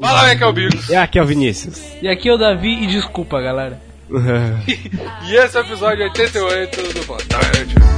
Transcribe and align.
Fala 0.00 0.22
aí 0.28 0.36
que 0.36 0.44
é 0.44 0.46
o 0.46 0.52
Bigos. 0.52 0.88
E 0.88 0.94
aqui 0.94 1.18
é 1.18 1.22
o 1.22 1.26
Vinícius. 1.26 1.80
E 2.02 2.08
aqui 2.08 2.28
é 2.28 2.32
o 2.32 2.36
Davi 2.36 2.84
e 2.84 2.86
desculpa, 2.86 3.40
galera. 3.40 3.80
E 5.26 5.34
esse 5.36 5.56
é 5.56 5.60
o 5.60 5.64
episódio 5.64 6.04
88 6.04 6.76
do. 6.76 7.00
Então, 7.00 7.93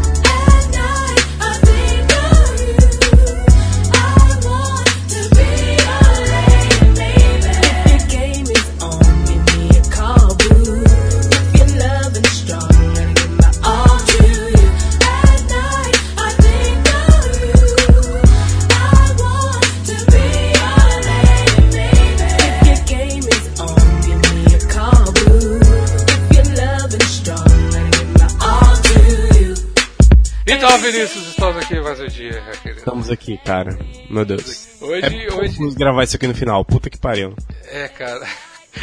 Vinícius, 30.93 31.27
estamos 31.29 31.57
aqui 31.57 31.81
mais 31.81 32.01
um 32.01 32.07
dia, 32.07 32.43
querido. 32.63 32.79
Estamos 32.79 33.11
aqui, 33.11 33.39
cara. 33.45 33.77
Meu 34.09 34.25
Deus. 34.25 34.69
Hoje, 34.81 35.05
É 35.05 35.35
hoje. 35.35 35.51
confuso 35.57 35.77
gravar 35.77 36.05
isso 36.05 36.17
aqui 36.17 36.27
no 36.27 36.35
final. 36.35 36.65
Puta 36.65 36.89
que 36.89 36.99
pariu. 36.99 37.35
É, 37.71 37.89
cara. 37.89 38.27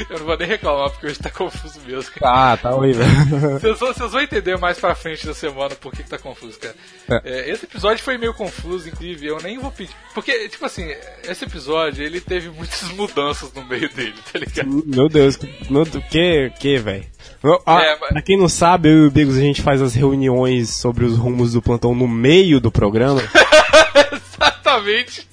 Eu 0.10 0.20
não 0.20 0.26
vou 0.26 0.38
nem 0.38 0.48
reclamar 0.48 0.90
porque 0.92 1.08
hoje 1.08 1.20
tá 1.20 1.30
confuso 1.30 1.80
mesmo, 1.86 2.12
cara. 2.14 2.54
Ah, 2.54 2.58
tá 2.58 2.76
horrível. 2.76 3.06
Vocês 3.60 3.80
vão, 3.80 3.94
vocês 3.94 4.12
vão 4.12 4.22
entender 4.22 4.58
mais 4.58 4.78
pra 4.80 4.96
frente 4.96 5.26
da 5.26 5.34
semana 5.34 5.76
por 5.76 5.92
que, 5.92 6.04
que 6.04 6.10
tá 6.10 6.18
confuso, 6.18 6.60
cara. 6.60 6.76
É, 7.24 7.50
esse 7.52 7.66
episódio 7.66 8.04
foi 8.04 8.18
meio 8.18 8.34
confuso, 8.34 8.88
inclusive, 8.90 9.28
eu 9.28 9.38
nem 9.42 9.58
vou 9.60 9.72
pedir. 9.72 9.94
Porque, 10.14 10.50
tipo 10.50 10.66
assim, 10.66 10.88
esse 11.24 11.44
episódio, 11.46 12.04
ele 12.04 12.20
teve 12.22 12.50
muitas 12.50 12.82
mudanças 12.94 13.54
no 13.54 13.64
meio 13.66 13.88
dele, 13.94 14.16
tá 14.32 14.40
ligado? 14.40 14.84
Meu 14.86 15.08
Deus. 15.10 15.38
Meu. 15.70 15.86
Que, 15.86 16.52
que, 16.60 16.78
velho? 16.78 17.06
Ah, 17.66 17.82
É, 17.82 17.98
mas- 18.00 18.10
Pra 18.10 18.22
quem 18.22 18.38
não 18.38 18.50
sabe, 18.50 18.90
eu 18.90 19.04
e 19.04 19.08
o 19.08 19.12
Bigos 19.12 19.38
a 19.38 19.42
gente 19.42 19.62
faz 19.62 19.82
as 19.82 19.94
reuniões 19.94 20.70
sobre 20.70 21.06
os 21.06 21.18
rumos 21.18 21.54
do 21.54 21.62
plantão 21.62 21.94
no 21.94 22.08
meio 22.08 22.60
do 22.60 22.72
programa. 22.72 23.22
Exatamente. 24.12 25.28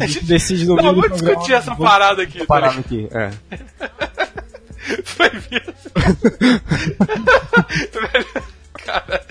A 0.00 0.06
gente 0.06 0.24
decide 0.26 0.66
no 0.66 0.76
Não, 0.76 0.94
vamos 0.94 1.12
discutir 1.12 1.54
essa 1.54 1.70
vamos 1.70 1.86
parada 1.86 2.22
aqui. 2.22 2.46
Parar 2.46 2.70
ligado? 2.70 2.84
aqui. 2.86 3.08
É. 3.12 3.30
Foi 5.04 5.30
mesmo. 5.32 5.74
Cara, 8.86 9.26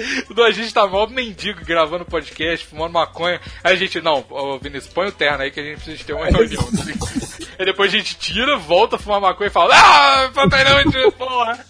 a 0.45 0.51
gente 0.51 0.73
tá 0.73 0.85
mó 0.85 1.07
mendigo 1.07 1.63
gravando 1.65 2.03
podcast, 2.05 2.65
fumando 2.65 2.91
maconha. 2.93 3.39
Aí 3.63 3.73
a 3.73 3.75
gente, 3.77 4.01
não, 4.01 4.25
ô 4.29 4.59
Vinícius, 4.59 4.93
põe 4.93 5.07
o 5.07 5.11
terno 5.11 5.41
aí 5.43 5.51
que 5.51 5.59
a 5.59 5.63
gente 5.63 5.75
precisa 5.77 6.03
ter 6.03 6.13
uma 6.13 6.25
reunião. 6.25 6.63
tá 6.71 6.83
ligado? 6.83 7.47
aí 7.57 7.65
depois 7.65 7.93
a 7.93 7.97
gente 7.97 8.17
tira, 8.17 8.57
volta 8.57 8.97
a 8.97 8.99
fumar 8.99 9.21
maconha 9.21 9.47
e 9.47 9.51
fala, 9.51 9.73
ah, 9.75 10.29
papai 10.33 10.63
porra. 11.11 11.65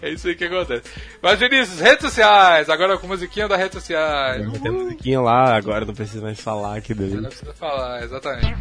É 0.00 0.10
isso 0.10 0.28
aí 0.28 0.34
que 0.34 0.44
acontece. 0.44 0.82
Mas 1.20 1.38
Vinícius, 1.38 1.80
redes 1.80 2.02
sociais, 2.02 2.68
agora 2.70 2.96
com 2.98 3.06
musiquinha 3.06 3.48
da 3.48 3.56
redes 3.56 3.74
sociais. 3.82 4.50
Tem 4.60 4.72
musiquinha 4.72 5.20
lá, 5.20 5.56
agora 5.56 5.84
não 5.84 5.94
precisa 5.94 6.22
mais 6.22 6.40
falar 6.40 6.80
que 6.80 6.94
Não 6.94 7.00
delícia. 7.02 7.28
precisa 7.28 7.54
falar, 7.54 8.02
exatamente. 8.04 8.56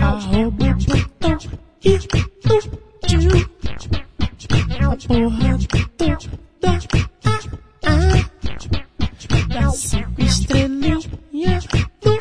Arroba 0.00 0.75
botão 0.75 1.38
inútil. 1.84 2.70
A 4.81 4.97
porra 5.06 5.59
toda. 5.97 6.19
Ah, 7.25 7.41
ah. 7.84 8.25
Dá 9.48 9.71
cinco 9.71 10.22
estrelinhas 10.22 11.06
no 12.03 12.15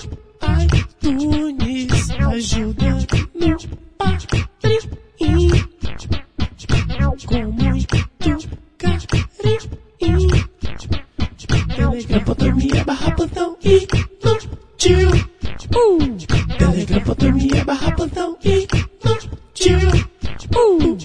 iTunes. 0.63 2.09
Ajuda 2.11 2.89
no 3.35 3.57
padrinho. 3.97 5.55
Com 7.27 7.43
muito 7.51 7.97
carinho. 8.77 10.40
Telegram.me 12.21 12.83
barra 12.83 13.11
plantão 13.15 13.57
inútil. 13.63 15.09
Uh. 15.75 16.17
Telegram.me 16.57 17.63
barra 17.63 17.91
plantão 17.93 18.37
inútil. 18.43 19.79
Uh. 20.55 20.97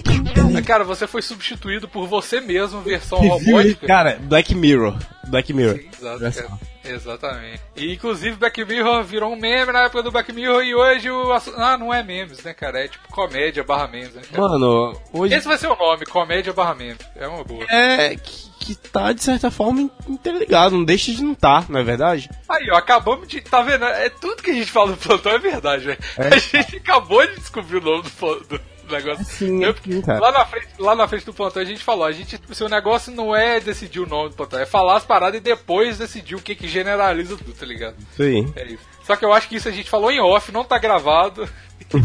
Mas, 0.53 0.65
Cara, 0.65 0.83
você 0.83 1.07
foi 1.07 1.21
substituído 1.21 1.87
por 1.87 2.07
você 2.07 2.39
mesmo, 2.39 2.81
versão 2.81 3.19
robótica. 3.19 3.87
Cara, 3.87 4.19
Black 4.21 4.53
Mirror. 4.53 4.97
Black 5.27 5.51
Mirror. 5.53 5.79
Exato, 5.99 6.31
só. 6.31 6.59
Exatamente. 6.85 7.61
E 7.75 7.93
inclusive 7.93 8.37
Black 8.37 8.63
Mirror 8.63 9.03
virou 9.03 9.33
um 9.33 9.35
meme 9.35 9.71
na 9.71 9.83
época 9.85 10.03
do 10.03 10.11
Black 10.11 10.31
Mirror 10.31 10.63
e 10.63 10.75
hoje 10.75 11.09
o. 11.09 11.33
Ah, 11.57 11.77
não 11.77 11.93
é 11.93 12.03
memes, 12.03 12.43
né, 12.43 12.53
cara? 12.53 12.85
É 12.85 12.87
tipo 12.87 13.07
comédia 13.09 13.63
barra 13.63 13.87
memes, 13.87 14.13
né? 14.13 14.21
Mano, 14.37 14.95
hoje 15.11 15.33
Esse 15.33 15.47
vai 15.47 15.57
ser 15.57 15.67
o 15.67 15.75
nome, 15.75 16.05
comédia 16.05 16.53
barra 16.53 16.75
memes. 16.75 16.99
É 17.15 17.27
uma 17.27 17.43
boa. 17.43 17.65
é 17.69 18.15
que, 18.15 18.46
que 18.75 18.89
tá 18.89 19.11
de 19.13 19.23
certa 19.23 19.49
forma 19.49 19.81
in- 19.81 19.91
interligado, 20.07 20.75
não 20.75 20.83
deixa 20.83 21.11
de 21.11 21.23
não 21.23 21.33
tá, 21.35 21.65
não 21.69 21.79
é 21.79 21.83
verdade? 21.83 22.29
Aí, 22.49 22.69
ó, 22.71 22.75
acabamos 22.75 23.27
de. 23.27 23.39
Tá 23.41 23.61
vendo? 23.61 23.85
É 23.85 24.09
tudo 24.09 24.41
que 24.43 24.51
a 24.51 24.53
gente 24.53 24.71
fala 24.71 24.91
do 24.91 24.97
plantão 24.97 25.31
é 25.31 25.39
verdade, 25.39 25.85
velho. 25.85 25.99
É. 26.17 26.27
A 26.35 26.37
gente 26.37 26.77
acabou 26.77 27.25
de 27.25 27.35
descobrir 27.35 27.77
o 27.77 27.81
nome 27.81 28.03
do, 28.03 28.59
negócio. 28.93 29.25
Sim, 29.25 29.63
Eu- 29.63 29.75
sim, 29.83 30.01
cara. 30.01 30.19
lá, 30.19 30.31
na 30.31 30.45
frente, 30.45 30.67
lá 30.79 30.95
na 30.95 31.07
frente 31.07 31.25
do 31.25 31.33
plantão 31.33 31.61
a 31.61 31.65
gente 31.65 31.83
falou, 31.83 32.05
a 32.05 32.11
gente, 32.11 32.39
o 32.49 32.55
seu 32.55 32.69
negócio 32.69 33.11
não 33.13 33.35
é 33.35 33.59
decidir 33.59 33.99
o 33.99 34.07
nome 34.07 34.29
do 34.29 34.35
plantão, 34.35 34.59
é 34.59 34.65
falar 34.65 34.97
as 34.97 35.03
paradas 35.05 35.39
e 35.39 35.43
depois 35.43 35.97
decidir 35.97 36.35
o 36.35 36.41
que 36.41 36.55
que 36.55 36.67
generaliza 36.67 37.35
tudo, 37.37 37.53
tá 37.53 37.65
ligado? 37.65 37.95
Aí. 38.19 38.47
É 38.55 38.65
isso. 38.65 38.83
Só 39.05 39.15
que 39.15 39.23
eu 39.25 39.31
acho 39.33 39.47
que 39.49 39.55
isso 39.55 39.67
a 39.69 39.71
gente 39.71 39.89
falou 39.89 40.11
em 40.11 40.19
off, 40.19 40.51
não 40.51 40.63
tá 40.63 40.77
gravado. 40.77 41.47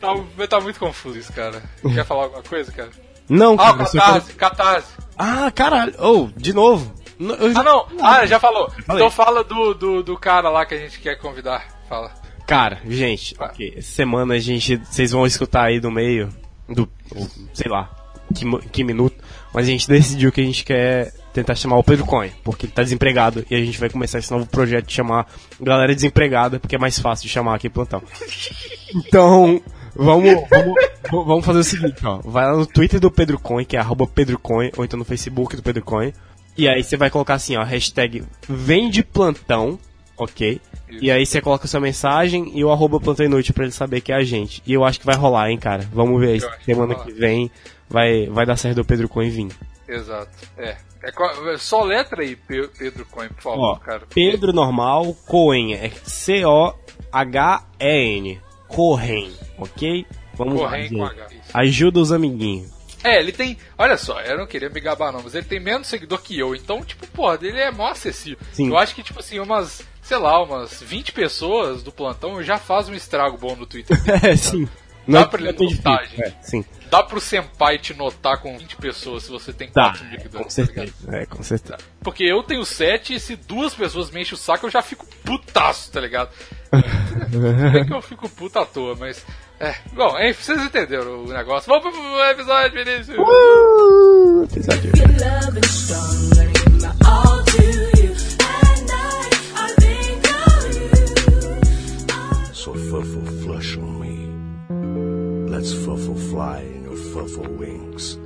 Tá, 0.00 0.08
tá 0.48 0.60
muito 0.60 0.78
confuso 0.78 1.18
isso, 1.18 1.32
cara. 1.32 1.62
Quer 1.94 2.04
falar 2.04 2.24
alguma 2.24 2.42
coisa, 2.42 2.70
cara? 2.72 2.90
não, 3.28 3.54
Ah, 3.54 3.72
cara, 3.72 3.86
você 3.86 3.98
catarse, 3.98 4.32
catarse. 4.34 4.88
Ah, 5.24 5.50
caralho. 5.52 5.94
Oh, 6.00 6.28
de 6.36 6.52
novo. 6.52 6.92
Eu- 7.20 7.52
Ah, 7.56 7.62
não. 7.62 7.86
Ah, 8.00 8.26
já 8.26 8.40
falou. 8.40 8.68
Então 8.80 9.08
fala 9.10 9.44
do, 9.44 9.72
do, 9.74 10.02
do 10.02 10.18
cara 10.18 10.48
lá 10.50 10.66
que 10.66 10.74
a 10.74 10.78
gente 10.78 10.98
quer 10.98 11.14
convidar. 11.16 11.64
Fala. 11.88 12.12
Cara, 12.46 12.80
gente, 12.88 13.36
ok. 13.38 13.74
Essa 13.76 13.92
semana 13.92 14.34
a 14.34 14.38
gente. 14.40 14.76
Vocês 14.78 15.12
vão 15.12 15.24
escutar 15.24 15.64
aí 15.66 15.78
do 15.78 15.90
meio. 15.92 16.28
Do. 16.68 16.88
ou, 17.14 17.28
Sei 17.54 17.70
lá. 17.70 17.88
Que, 18.34 18.44
que 18.70 18.82
minuto. 18.82 19.14
Mas 19.54 19.66
a 19.66 19.70
gente 19.70 19.86
decidiu 19.86 20.32
que 20.32 20.40
a 20.40 20.44
gente 20.44 20.64
quer 20.64 21.12
tentar 21.32 21.54
chamar 21.54 21.76
o 21.76 21.84
Pedro 21.84 22.04
Coin. 22.06 22.30
Porque 22.42 22.66
ele 22.66 22.72
tá 22.72 22.82
desempregado. 22.82 23.44
E 23.48 23.54
a 23.54 23.58
gente 23.64 23.78
vai 23.78 23.88
começar 23.90 24.18
esse 24.18 24.32
novo 24.32 24.46
projeto 24.46 24.86
de 24.86 24.92
chamar 24.94 25.26
galera 25.60 25.94
desempregada. 25.94 26.58
Porque 26.58 26.74
é 26.74 26.78
mais 26.78 26.98
fácil 26.98 27.26
de 27.26 27.32
chamar 27.32 27.54
aqui 27.54 27.68
plantão. 27.70 28.02
Então. 28.94 29.60
Vamos, 29.94 30.34
vamos, 30.50 31.26
vamos 31.26 31.44
fazer 31.44 31.58
o 31.58 31.64
seguinte, 31.64 32.04
ó. 32.06 32.18
Vai 32.24 32.44
lá 32.46 32.56
no 32.56 32.66
Twitter 32.66 32.98
do 33.00 33.10
Pedro 33.10 33.38
Coin, 33.38 33.64
que 33.64 33.76
é 33.76 33.80
arroba 33.80 34.06
Pedro 34.06 34.38
Coin, 34.38 34.70
ou 34.76 34.84
então 34.84 34.98
no 34.98 35.04
Facebook 35.04 35.54
do 35.56 35.62
Pedro 35.62 35.82
Coin. 35.84 36.12
E 36.56 36.68
aí 36.68 36.82
você 36.82 36.96
vai 36.96 37.10
colocar 37.10 37.34
assim, 37.34 37.56
ó, 37.56 37.62
hashtag 37.62 38.24
vende 38.48 39.02
plantão, 39.02 39.78
ok? 40.16 40.60
E 40.90 41.10
aí 41.10 41.24
você 41.24 41.40
coloca 41.40 41.66
sua 41.66 41.80
mensagem 41.80 42.50
e 42.54 42.62
o 42.62 42.70
arroba 42.70 43.00
plantão 43.00 43.24
inútil 43.24 43.54
pra 43.54 43.64
ele 43.64 43.72
saber 43.72 44.00
que 44.02 44.12
é 44.12 44.16
a 44.16 44.22
gente. 44.22 44.62
E 44.66 44.72
eu 44.74 44.84
acho 44.84 45.00
que 45.00 45.06
vai 45.06 45.16
rolar, 45.16 45.50
hein, 45.50 45.58
cara. 45.58 45.88
Vamos 45.92 46.20
ver 46.20 46.32
aí. 46.34 46.40
Que 46.58 46.64
Semana 46.66 46.94
vai 46.94 47.04
que 47.06 47.12
vem 47.12 47.50
vai, 47.88 48.26
vai 48.26 48.44
dar 48.46 48.56
certo 48.56 48.76
do 48.76 48.84
Pedro 48.84 49.08
Coin 49.08 49.30
vir. 49.30 49.48
Exato. 49.88 50.30
É. 50.58 50.76
é 51.02 51.10
é 51.54 51.58
só 51.58 51.82
letra 51.82 52.22
aí, 52.22 52.36
Pe- 52.36 52.68
Pedro 52.78 53.06
Coin, 53.06 53.28
por 53.28 53.42
favor, 53.42 53.58
Ó, 53.60 53.76
cara. 53.76 54.02
Pedro 54.14 54.52
normal, 54.52 55.14
Coen, 55.26 55.74
é 55.74 55.90
C-O-H-E-N. 57.12 58.40
Corren, 58.74 59.30
ok? 59.58 60.06
Vamos 60.34 60.54
lá, 60.60 60.68
Correm 60.70 60.88
com 60.88 61.06
gente. 61.06 61.20
H. 61.20 61.28
Ajuda 61.54 62.00
os 62.00 62.12
amiguinhos. 62.12 62.70
É, 63.04 63.18
ele 63.18 63.32
tem. 63.32 63.58
Olha 63.76 63.96
só, 63.96 64.20
eu 64.20 64.38
não 64.38 64.46
queria 64.46 64.70
me 64.70 64.80
gabar, 64.80 65.12
não, 65.12 65.22
mas 65.22 65.34
ele 65.34 65.44
tem 65.44 65.58
menos 65.58 65.88
seguidor 65.88 66.22
que 66.22 66.38
eu. 66.38 66.54
Então, 66.54 66.82
tipo, 66.84 67.06
porra, 67.08 67.36
ele 67.42 67.58
é 67.58 67.70
mó 67.70 67.88
acessível. 67.88 68.38
Sim. 68.52 68.68
Eu 68.68 68.78
acho 68.78 68.94
que, 68.94 69.02
tipo 69.02 69.18
assim, 69.20 69.38
umas. 69.40 69.82
Sei 70.00 70.16
lá, 70.16 70.40
umas 70.42 70.80
20 70.82 71.12
pessoas 71.12 71.82
do 71.82 71.92
plantão 71.92 72.42
já 72.42 72.58
faz 72.58 72.88
um 72.88 72.94
estrago 72.94 73.36
bom 73.38 73.54
no 73.56 73.66
Twitter. 73.66 73.96
É, 74.22 74.36
sim. 74.36 74.68
Dá 75.06 75.20
é 75.22 75.24
pra 75.24 75.40
ele 75.40 75.52
tão 75.52 75.66
notar, 75.66 76.02
difícil, 76.04 76.24
gente. 76.24 76.36
é, 76.38 76.42
sim. 76.42 76.64
Dá 76.88 77.02
pro 77.02 77.20
Senpai 77.20 77.76
te 77.78 77.92
notar 77.92 78.40
com 78.40 78.56
20 78.56 78.76
pessoas 78.76 79.24
se 79.24 79.30
você 79.30 79.52
tem 79.52 79.68
Tá, 79.70 79.90
4 79.90 80.04
mil 80.04 80.18
com 80.18 80.48
seguidores. 80.48 80.54
tá 80.54 80.62
ligado? 80.62 80.86
certeza. 80.86 81.16
É, 81.16 81.26
com 81.26 81.42
certeza. 81.42 81.78
Porque 82.04 82.22
eu 82.22 82.40
tenho 82.44 82.64
7 82.64 83.14
e 83.14 83.20
se 83.20 83.34
duas 83.34 83.74
pessoas 83.74 84.10
me 84.12 84.20
enchem 84.22 84.34
o 84.34 84.36
saco, 84.36 84.66
eu 84.66 84.70
já 84.70 84.80
fico 84.80 85.04
putaço, 85.24 85.90
tá 85.90 86.00
ligado? 86.00 86.30
É 86.72 87.84
que 87.84 87.92
eu 87.92 88.00
fico 88.00 88.28
puta 88.30 88.62
à 88.62 88.66
toa, 88.66 88.96
mas. 88.98 89.24
É, 89.60 89.74
bom, 89.92 90.18
enfim, 90.18 90.42
vocês 90.42 90.62
entenderam 90.62 91.24
o 91.24 91.32
negócio. 91.32 91.68
Vamos 91.68 91.94
pro 91.94 92.24
episódio, 92.30 92.84
Vinícius! 92.84 93.18
Uh, 93.18 94.44
episódio. 94.44 94.92
So 102.54 102.74
fuffle 102.74 103.26
flush 103.42 103.76
on 103.76 104.00
me. 104.00 105.50
Let's 105.50 105.72
fuffle 105.74 106.16
fly 106.16 106.62
in 106.62 106.84
your 106.84 106.96
fuffle 106.96 107.48
wings. 107.58 108.18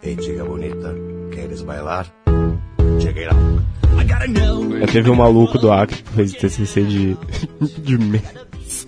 Hey, 0.00 0.16
chica 0.16 0.44
bonita, 0.44 0.94
queres 1.32 1.62
bailar? 1.62 2.06
Já 4.80 4.86
teve 4.86 5.10
um 5.10 5.14
maluco 5.14 5.58
do 5.58 5.70
Acre 5.72 6.02
que 6.02 6.10
fez 6.12 6.32
TCC 6.32 6.82
de, 6.82 7.16
de 7.78 7.98
memes. 7.98 8.86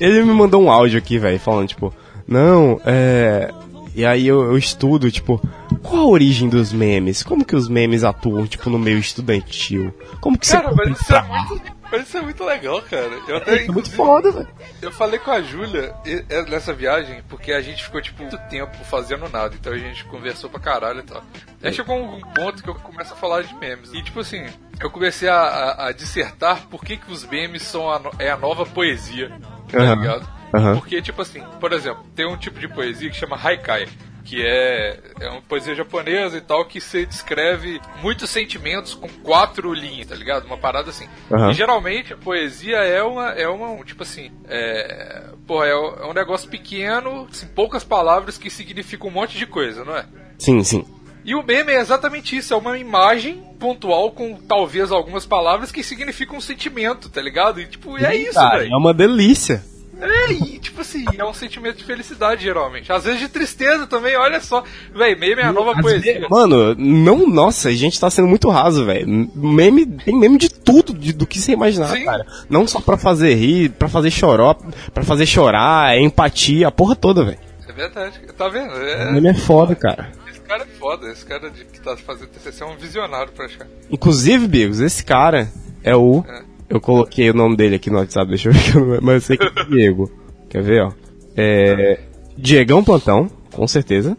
Ele 0.00 0.22
me 0.22 0.32
mandou 0.32 0.62
um 0.62 0.70
áudio 0.70 0.98
aqui, 0.98 1.18
velho, 1.18 1.38
falando, 1.38 1.68
tipo, 1.68 1.92
não, 2.26 2.80
é. 2.84 3.52
E 3.94 4.04
aí 4.04 4.26
eu, 4.26 4.42
eu 4.42 4.56
estudo, 4.56 5.10
tipo, 5.10 5.40
qual 5.82 6.02
a 6.02 6.06
origem 6.06 6.48
dos 6.48 6.72
memes? 6.72 7.22
Como 7.22 7.44
que 7.44 7.56
os 7.56 7.68
memes 7.68 8.04
atuam, 8.04 8.46
tipo, 8.46 8.70
no 8.70 8.78
meio 8.78 8.98
estudantil? 8.98 9.92
Como 10.20 10.38
que 10.38 10.46
você 10.46 10.56
Cara, 10.56 10.72
mas 10.74 11.00
isso 11.00 11.14
é 11.14 11.22
muito. 11.22 11.77
Mas 11.90 12.02
isso 12.06 12.18
é 12.18 12.20
muito 12.20 12.44
legal, 12.44 12.82
cara. 12.82 13.10
Eu 13.26 13.36
até, 13.38 13.64
É 13.64 13.68
muito 13.68 13.90
foda, 13.90 14.30
velho. 14.30 14.48
Eu 14.82 14.92
falei 14.92 15.18
com 15.18 15.30
a 15.30 15.40
Júlia 15.40 15.94
é, 16.28 16.42
nessa 16.42 16.72
viagem, 16.74 17.22
porque 17.28 17.52
a 17.52 17.60
gente 17.62 17.82
ficou, 17.82 18.00
tipo, 18.02 18.20
muito 18.22 18.36
tempo 18.50 18.76
fazendo 18.84 19.28
nada, 19.28 19.54
então 19.54 19.72
a 19.72 19.78
gente 19.78 20.04
conversou 20.04 20.50
pra 20.50 20.60
caralho 20.60 21.00
e 21.00 21.02
tal. 21.04 21.22
Aí 21.62 21.72
chegou 21.72 21.96
um 21.98 22.20
ponto 22.20 22.62
que 22.62 22.68
eu 22.68 22.74
começo 22.74 23.14
a 23.14 23.16
falar 23.16 23.42
de 23.42 23.54
memes. 23.54 23.92
E, 23.94 24.02
tipo 24.02 24.20
assim, 24.20 24.46
eu 24.80 24.90
comecei 24.90 25.28
a, 25.28 25.34
a- 25.40 25.86
a 25.88 25.92
dissertar 25.92 26.66
por 26.68 26.84
que, 26.84 26.96
que 26.98 27.10
os 27.10 27.24
memes 27.24 27.62
são 27.62 27.90
a, 27.90 28.00
é 28.18 28.30
a 28.30 28.36
nova 28.36 28.66
poesia, 28.66 29.32
tá 29.70 29.78
Aham. 29.78 29.94
ligado? 29.96 30.28
Aham. 30.54 30.74
Porque, 30.78 31.00
tipo 31.02 31.20
assim, 31.22 31.42
por 31.60 31.72
exemplo, 31.72 32.04
tem 32.14 32.26
um 32.26 32.36
tipo 32.36 32.58
de 32.60 32.68
poesia 32.68 33.10
que 33.10 33.16
chama 33.16 33.38
haikai, 33.42 33.86
que 34.28 34.44
é, 34.44 35.00
é 35.20 35.28
uma 35.30 35.40
poesia 35.40 35.74
japonesa 35.74 36.36
e 36.36 36.40
tal, 36.42 36.62
que 36.66 36.82
se 36.82 37.06
descreve 37.06 37.80
muitos 38.02 38.28
sentimentos 38.28 38.92
com 38.94 39.08
quatro 39.08 39.72
linhas, 39.72 40.08
tá 40.08 40.14
ligado? 40.14 40.44
Uma 40.44 40.58
parada 40.58 40.90
assim. 40.90 41.08
Aham. 41.32 41.50
E 41.50 41.54
geralmente 41.54 42.12
a 42.12 42.16
poesia 42.16 42.76
é 42.76 43.02
uma, 43.02 43.30
é 43.30 43.48
uma 43.48 43.70
um, 43.70 43.82
tipo 43.82 44.02
assim, 44.02 44.30
é, 44.46 45.24
porra, 45.46 45.66
é, 45.68 45.74
um- 45.74 45.94
é 46.02 46.06
um 46.06 46.12
negócio 46.12 46.48
pequeno, 46.50 47.26
assim, 47.30 47.46
poucas 47.46 47.82
palavras 47.84 48.36
que 48.36 48.50
significam 48.50 49.08
um 49.08 49.12
monte 49.12 49.38
de 49.38 49.46
coisa, 49.46 49.82
não 49.82 49.96
é? 49.96 50.04
Sim, 50.38 50.62
sim. 50.62 50.84
E 51.24 51.34
o 51.34 51.42
meme 51.42 51.72
é 51.72 51.80
exatamente 51.80 52.36
isso, 52.36 52.52
é 52.52 52.56
uma 52.56 52.76
imagem 52.78 53.42
pontual 53.58 54.12
com 54.12 54.34
talvez 54.34 54.92
algumas 54.92 55.24
palavras 55.24 55.72
que 55.72 55.82
significam 55.82 56.36
um 56.36 56.40
sentimento, 56.40 57.08
tá 57.08 57.20
ligado? 57.22 57.60
E 57.60 57.66
tipo, 57.66 57.98
e 57.98 58.04
é 58.04 58.14
isso, 58.14 58.38
velho. 58.38 58.72
é 58.72 58.76
uma 58.76 58.92
delícia. 58.92 59.62
É, 60.00 60.32
e 60.32 60.58
tipo 60.58 60.80
assim, 60.80 61.04
é 61.16 61.24
um 61.24 61.32
sentimento 61.34 61.76
de 61.78 61.84
felicidade, 61.84 62.42
geralmente. 62.44 62.92
Às 62.92 63.04
vezes 63.04 63.20
de 63.20 63.28
tristeza 63.28 63.86
também, 63.86 64.16
olha 64.16 64.40
só. 64.40 64.62
Véi, 64.94 65.14
meme 65.16 65.42
é 65.42 65.44
a 65.46 65.52
nova 65.52 65.72
Às 65.72 65.80
poesia. 65.80 66.14
vezes- 66.14 66.28
Mano, 66.28 66.74
não, 66.76 67.26
nossa, 67.26 67.68
a 67.68 67.72
gente 67.72 67.98
tá 67.98 68.08
sendo 68.10 68.28
muito 68.28 68.48
raso, 68.48 68.84
velho. 68.84 69.06
Meme, 69.34 69.84
tem 69.86 70.16
meme 70.16 70.38
de 70.38 70.48
tudo, 70.48 70.92
de- 70.94 71.12
do 71.12 71.26
que 71.26 71.40
você 71.40 71.52
imaginar, 71.52 71.88
Sim. 71.88 72.04
cara. 72.04 72.24
Não 72.48 72.66
só 72.66 72.80
pra 72.80 72.96
fazer 72.96 73.34
rir, 73.34 73.70
pra 73.70 73.88
fazer 73.88 74.10
chorar, 74.10 74.54
pra 74.94 75.02
fazer 75.02 75.26
chorar, 75.26 75.94
é 75.96 76.00
empatia, 76.00 76.68
a 76.68 76.70
porra 76.70 76.94
toda, 76.94 77.24
velho. 77.24 77.38
É 77.68 77.72
verdade, 77.72 78.20
tá 78.36 78.48
vendo? 78.48 78.72
É, 78.74 79.12
Meme 79.12 79.28
é 79.28 79.34
foda, 79.34 79.74
cara. 79.74 80.12
esse 80.30 80.40
cara 80.40 80.62
é 80.62 80.78
foda, 80.78 81.10
esse 81.10 81.24
cara 81.24 81.50
de, 81.50 81.64
que 81.64 81.80
tá 81.80 81.96
fazendo 81.96 82.28
TCC 82.28 82.62
é 82.62 82.66
um 82.66 82.76
visionário 82.76 83.32
praticamente. 83.32 83.76
Inclusive, 83.90 84.46
Bigos, 84.46 84.80
esse 84.80 85.04
cara 85.04 85.48
é 85.84 85.94
o. 85.94 86.24
É. 86.26 86.42
Eu 86.68 86.80
coloquei 86.80 87.30
o 87.30 87.34
nome 87.34 87.56
dele 87.56 87.76
aqui 87.76 87.90
no 87.90 87.98
WhatsApp, 87.98 88.28
deixa 88.28 88.50
eu 88.50 88.84
ver 88.84 89.00
mas 89.02 89.14
eu 89.14 89.20
sei 89.20 89.36
que 89.36 89.44
é 89.44 89.64
Diego. 89.68 90.10
Quer 90.48 90.62
ver, 90.62 90.82
ó? 90.82 90.92
É. 91.36 92.00
Diegão 92.36 92.84
Plantão, 92.84 93.30
com 93.52 93.66
certeza. 93.66 94.16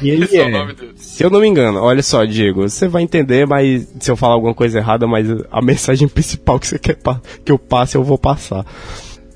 E 0.00 0.10
ele 0.10 0.24
é 0.36 0.50
é, 0.50 0.74
se 0.94 1.24
eu 1.24 1.28
não 1.28 1.40
me 1.40 1.48
engano, 1.48 1.80
olha 1.80 2.02
só, 2.02 2.24
Diego, 2.24 2.62
você 2.62 2.86
vai 2.86 3.02
entender, 3.02 3.46
mas 3.46 3.88
se 3.98 4.10
eu 4.10 4.16
falar 4.16 4.34
alguma 4.34 4.54
coisa 4.54 4.78
errada, 4.78 5.06
mas 5.06 5.26
a 5.50 5.60
mensagem 5.60 6.06
principal 6.08 6.58
que 6.60 6.68
você 6.68 6.78
quer 6.78 6.96
que 7.44 7.50
eu 7.50 7.58
passe, 7.58 7.96
eu 7.96 8.04
vou 8.04 8.16
passar. 8.16 8.64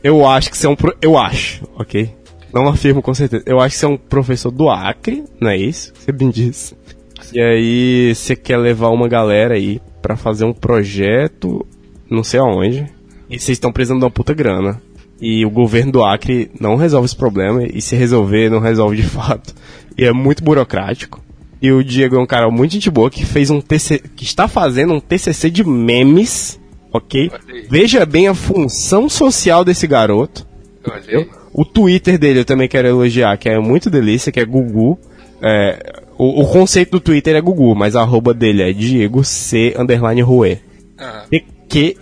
Eu 0.02 0.26
acho 0.26 0.50
que 0.50 0.56
você 0.56 0.67
é 0.67 0.70
um 0.70 0.76
pro... 0.76 0.97
eu 1.02 1.19
acho, 1.19 1.67
ok? 1.75 2.14
Não 2.52 2.69
afirmo 2.69 3.02
com 3.02 3.12
certeza. 3.12 3.43
Eu 3.47 3.61
acho 3.61 3.75
que 3.75 3.81
você 3.81 3.87
é 3.87 3.88
um 3.88 3.97
professor 3.97 4.50
do 4.50 4.70
Acre, 4.70 5.25
não 5.41 5.50
é 5.50 5.56
isso? 5.56 5.93
Você 5.94 6.11
bem 6.12 6.31
disse. 6.31 6.75
E 7.32 7.41
aí 7.41 8.14
você 8.14 8.35
quer 8.35 8.56
levar 8.56 8.88
uma 8.88 9.08
galera 9.08 9.55
aí 9.55 9.81
pra 10.00 10.17
fazer 10.17 10.44
um 10.44 10.52
projeto, 10.52 11.67
não 12.10 12.24
sei 12.24 12.40
aonde, 12.40 12.86
e 13.28 13.38
vocês 13.38 13.56
estão 13.56 13.72
precisando 13.72 14.00
de 14.00 14.04
uma 14.04 14.10
puta 14.10 14.34
grana. 14.34 14.80
E 15.20 15.44
o 15.44 15.50
governo 15.50 15.92
do 15.92 16.02
Acre 16.04 16.50
não 16.58 16.76
resolve 16.76 17.06
esse 17.06 17.16
problema, 17.16 17.62
e 17.64 17.80
se 17.80 17.94
resolver, 17.94 18.50
não 18.50 18.58
resolve 18.58 18.96
de 18.96 19.02
fato. 19.08 19.54
E 19.96 20.04
é 20.04 20.12
muito 20.12 20.42
burocrático. 20.42 21.22
E 21.62 21.70
o 21.70 21.84
Diego 21.84 22.16
é 22.16 22.18
um 22.18 22.26
cara 22.26 22.50
muito 22.50 22.72
gente 22.72 22.90
boa 22.90 23.10
que 23.10 23.24
fez 23.26 23.50
um 23.50 23.60
TC, 23.60 23.98
que 24.16 24.24
está 24.24 24.48
fazendo 24.48 24.94
um 24.94 25.00
TCC 25.00 25.50
de 25.50 25.62
memes, 25.62 26.58
ok? 26.90 27.30
Veja 27.68 28.06
bem 28.06 28.28
a 28.28 28.34
função 28.34 29.10
social 29.10 29.62
desse 29.62 29.86
garoto. 29.86 30.46
O 31.52 31.64
Twitter 31.64 32.18
dele 32.18 32.40
eu 32.40 32.44
também 32.46 32.66
quero 32.66 32.88
elogiar, 32.88 33.36
que 33.36 33.48
é 33.48 33.58
muito 33.58 33.90
delícia, 33.90 34.32
que 34.32 34.40
é 34.40 34.44
Gugu. 34.44 34.98
É, 35.42 36.00
o, 36.16 36.42
o 36.42 36.46
conceito 36.46 36.92
do 36.92 37.00
Twitter 37.00 37.36
é 37.36 37.40
Gugu, 37.42 37.74
mas 37.74 37.94
a 37.94 38.00
arroba 38.00 38.32
dele 38.32 38.62
é 38.62 38.72
Diego 38.72 39.22
C 39.22 39.74
underline 39.78 40.22
Rue. 40.22 40.58
Aham. 40.98 41.24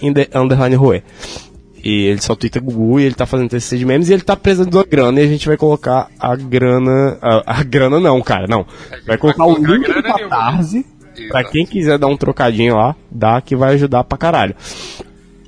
Inde- 0.01 0.29
underline 0.35 0.77
Rue. 0.77 1.03
E 1.83 2.07
ele 2.07 2.21
só 2.21 2.35
twitta 2.35 2.59
Gugu 2.61 2.99
e 2.99 3.05
ele 3.05 3.15
tá 3.15 3.25
fazendo 3.25 3.49
TCC 3.51 3.79
de 3.79 3.87
memes 3.87 4.09
e 4.09 4.13
ele 4.13 4.23
tá 4.23 4.37
precisando 4.37 4.71
de 4.71 4.77
uma 4.77 4.85
grana 4.85 5.21
e 5.21 5.25
a 5.25 5.29
gente 5.29 5.47
vai 5.47 5.57
colocar 5.57 6.11
a 6.19 6.35
grana. 6.35 7.17
A, 7.23 7.61
a 7.61 7.63
grana 7.63 8.01
não, 8.01 8.21
cara, 8.21 8.47
não. 8.49 8.67
Vai 9.07 9.17
colocar 9.17 9.45
o 9.45 9.55
colocar 9.55 9.73
link 9.73 9.87
do. 9.87 10.03
Catarse. 10.03 10.85
Pra 11.31 11.43
quem 11.45 11.67
quiser 11.67 11.99
dar 11.99 12.07
um 12.07 12.17
trocadinho 12.17 12.77
lá, 12.77 12.95
dá 13.11 13.41
que 13.41 13.57
vai 13.57 13.75
ajudar 13.75 14.05
pra 14.05 14.19
caralho. 14.19 14.55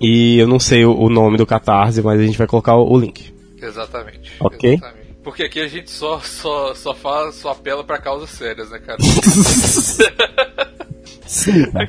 E 0.01 0.39
eu 0.39 0.49
não 0.49 0.59
sei 0.59 0.85
o, 0.85 0.97
o 0.97 1.09
nome 1.11 1.37
do 1.37 1.47
Catarse, 1.47 2.01
mas 2.03 2.19
a 2.19 2.23
gente 2.25 2.39
vai 2.39 2.47
colocar 2.47 2.75
o, 2.77 2.91
o 2.91 2.99
link. 2.99 3.33
Exatamente. 3.61 4.33
Ok. 4.41 4.75
Exatamente. 4.75 5.01
Porque 5.23 5.43
aqui 5.43 5.61
a 5.61 5.69
gente 5.69 5.91
só, 5.91 6.19
só, 6.21 6.75
só 6.75 6.95
faz, 6.95 7.35
só 7.35 7.51
apela 7.51 7.85
pra 7.85 7.99
causas 7.99 8.31
sérias, 8.31 8.71
né, 8.71 8.79
cara? 8.79 8.99
Sim, 11.27 11.71
cara. 11.71 11.89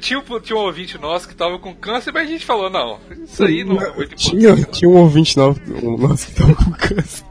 Tinha, 0.00 0.18
um- 0.18 0.40
tinha 0.40 0.56
um 0.58 0.62
ouvinte 0.62 0.98
nosso 0.98 1.26
que 1.28 1.34
tava 1.34 1.58
com 1.58 1.74
câncer, 1.74 2.12
mas 2.12 2.28
a 2.28 2.30
gente 2.32 2.44
falou, 2.44 2.68
não, 2.68 2.98
isso 3.24 3.42
aí 3.44 3.64
não 3.64 3.80
é 3.80 3.94
muito 3.94 4.14
tinha, 4.14 4.50
importante. 4.50 4.78
tinha 4.78 4.90
um 4.90 4.96
ouvinte 4.96 5.36
um 5.82 5.96
nosso 5.96 6.26
que 6.26 6.34
tava 6.34 6.54
com 6.54 6.70
câncer. 6.72 7.24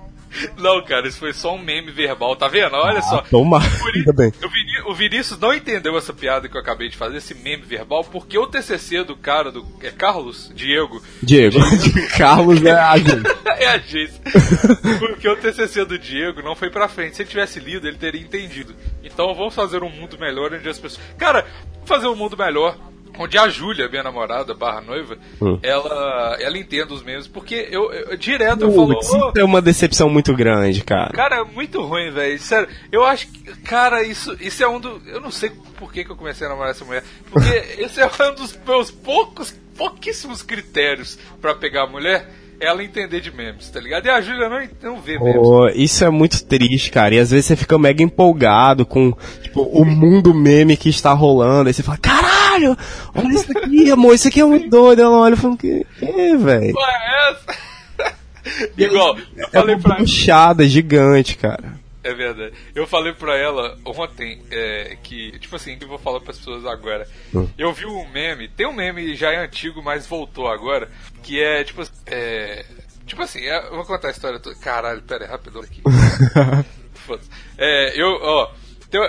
Não, 0.58 0.82
cara, 0.84 1.08
isso 1.08 1.20
foi 1.20 1.34
só 1.34 1.56
um 1.56 1.60
meme 1.62 1.92
verbal, 1.92 2.36
tá 2.36 2.48
vendo? 2.48 2.76
Olha 2.76 3.02
só. 3.02 3.22
Toma, 3.30 3.60
ainda 3.96 4.14
bem. 4.14 4.32
O, 4.44 4.50
Viní- 4.50 4.82
o 4.88 4.94
Vinícius 4.94 5.40
não 5.40 5.54
entendeu 5.54 5.98
essa 5.98 6.14
piada 6.14 6.48
que 6.48 6.56
eu 6.56 6.62
acabei 6.62 6.88
de 6.90 6.98
fazer, 6.98 7.18
esse 7.18 7.34
meme 7.36 7.64
verbal, 7.64 8.04
porque 8.04 8.38
o 8.38 8.46
TCC 8.48 9.04
do 9.04 9.16
cara, 9.16 9.52
do 9.52 9.66
é 9.82 9.90
Carlos? 9.92 10.52
Diego? 10.54 11.02
Diego, 11.24 11.58
Carlos 12.18 12.64
é 12.64 12.72
a 12.72 12.98
gente. 12.98 13.28
é 13.58 13.68
a 13.68 13.74
agência. 13.74 14.22
Porque 15.00 15.28
o 15.28 15.36
TCC 15.36 15.86
do 15.86 15.98
Diego 15.98 16.42
não 16.42 16.56
foi 16.56 16.70
pra 16.70 16.88
frente. 16.88 17.16
Se 17.16 17.24
ele 17.24 17.30
tivesse 17.30 17.60
lido, 17.60 17.88
ele 17.88 17.98
teria 17.98 18.22
entendido. 18.22 18.76
Então 19.04 19.34
vamos 19.34 19.56
fazer 19.56 19.84
um 19.84 19.90
mundo 19.90 20.18
melhor 20.20 20.54
onde 20.54 20.68
as 20.70 20.78
pessoas. 20.80 21.02
Cara, 21.18 21.46
fazer 21.86 22.08
um 22.08 22.16
mundo 22.16 22.38
melhor. 22.38 22.78
Onde 23.18 23.38
a 23.38 23.50
Júlia, 23.50 23.90
minha 23.90 24.04
namorada, 24.04 24.54
barra 24.54 24.82
noiva, 24.82 25.18
Hum. 25.42 25.60
ela, 25.62 26.38
ela 26.40 26.58
entende 26.58 26.94
os 26.94 27.04
memes. 27.04 27.28
Porque 27.28 27.68
eu, 27.70 27.92
eu- 27.92 28.16
direto 28.18 28.62
eu 28.62 28.72
falo. 28.72 28.94
Putz, 28.96 29.10
"Ô, 29.10 29.18
isso 29.30 29.32
é 29.38 29.44
uma 29.44 29.62
decepção 29.62 30.10
muito 30.10 30.34
grande, 30.36 30.84
cara. 30.84 31.12
Cara, 31.12 31.38
é 31.38 31.44
muito 31.44 31.82
ruim, 31.82 32.12
velho. 32.12 32.40
Sério, 32.40 32.70
eu 32.92 33.04
acho 33.04 33.28
que. 33.28 33.40
Cara, 33.64 34.04
isso, 34.04 34.36
isso 34.40 34.64
é 34.64 34.68
um 34.68 34.80
do. 34.80 35.02
Eu 35.08 35.20
não 35.20 35.32
sei 35.32 35.52
por 35.78 35.92
que, 35.92 36.04
que 36.06 36.12
eu 36.12 36.16
comecei 36.16 36.48
a 36.48 36.50
namorar 36.50 36.72
essa 36.72 36.86
mulher. 36.86 37.04
Porque 37.32 37.50
esse 37.82 38.00
é 38.00 38.06
um 38.30 38.36
dos 38.36 38.58
meus 38.66 38.90
poucos, 38.92 39.54
pouquíssimos 39.78 40.42
critérios 40.42 41.18
pra 41.42 41.54
pegar 41.56 41.84
a 41.84 41.88
mulher. 41.88 42.30
É 42.62 42.68
ela 42.68 42.84
entender 42.84 43.22
de 43.22 43.32
memes, 43.32 43.70
tá 43.70 43.80
ligado? 43.80 44.06
E 44.06 44.10
a 44.10 44.20
Júlia 44.20 44.50
não, 44.50 44.60
não 44.84 45.02
vê 45.02 45.18
memes. 45.18 45.36
Pô, 45.42 45.70
isso 45.70 46.04
é 46.04 46.10
muito 46.10 46.44
triste, 46.44 46.92
cara. 46.92 47.16
E 47.16 47.20
às 47.20 47.32
vezes 47.32 47.46
você 47.46 47.56
fica 47.56 47.78
mega 47.80 48.04
empolgado 48.04 48.86
com 48.86 49.14
tipo, 49.42 49.62
o 49.62 49.86
mundo 49.86 50.34
meme 50.34 50.76
que 50.76 50.90
está 50.90 51.14
rolando. 51.14 51.70
Aí 51.70 51.74
você 51.74 51.82
fala, 51.82 51.98
caralho, 51.98 52.28
olha 52.68 53.34
isso 53.34 53.58
aqui, 53.58 53.92
amor, 53.92 54.16
isso 54.16 54.28
aqui 54.28 54.42
é 54.42 54.46
muito 54.46 54.70
doido. 54.70 55.02
Ela 55.02 55.18
olha 55.18 55.34
e 55.34 55.38
fala, 55.38 55.58
que, 55.58 55.86
que 55.98 56.38
velho? 56.38 56.74
Qual 56.74 56.88
é 56.88 57.32
essa? 57.32 57.70
Igual, 58.78 59.18
eu 59.36 59.46
É 59.46 59.50
falei 59.50 59.76
uma 59.76 59.82
pra 59.82 59.96
puxada 59.96 60.68
gigante, 60.68 61.38
cara. 61.38 61.80
É 62.04 62.14
verdade. 62.14 62.54
Eu 62.74 62.88
falei 62.88 63.14
pra 63.14 63.38
ela 63.38 63.78
ontem 63.86 64.42
é, 64.50 64.98
que, 65.04 65.38
tipo 65.40 65.56
assim, 65.56 65.78
que 65.78 65.84
eu 65.84 65.90
vou 65.90 66.00
falar 66.00 66.22
pras 66.22 66.38
pessoas 66.38 66.66
agora. 66.66 67.08
Hum. 67.36 67.48
Eu 67.58 67.74
vi 67.74 67.86
um 67.86 68.08
meme, 68.10 68.48
tem 68.48 68.66
um 68.66 68.74
meme 68.74 69.16
já 69.16 69.32
é 69.32 69.44
antigo, 69.44 69.84
mas 69.84 70.08
voltou 70.08 70.48
agora, 70.48 70.90
que 71.22 71.42
é 71.42 71.64
tipo 71.64 71.84
é, 72.08 72.66
Tipo 73.10 73.24
assim, 73.24 73.40
é, 73.42 73.58
eu 73.66 73.76
vou 73.76 73.86
contar 73.86 74.10
a 74.10 74.12
história 74.12 74.40
toda. 74.40 74.56
Caralho, 74.60 75.02
pera 75.02 75.26
aí, 75.26 75.32
rapidão 75.32 75.62
aqui. 75.62 75.82
É, 77.58 78.00
eu, 78.00 78.20
ó, 78.22 78.52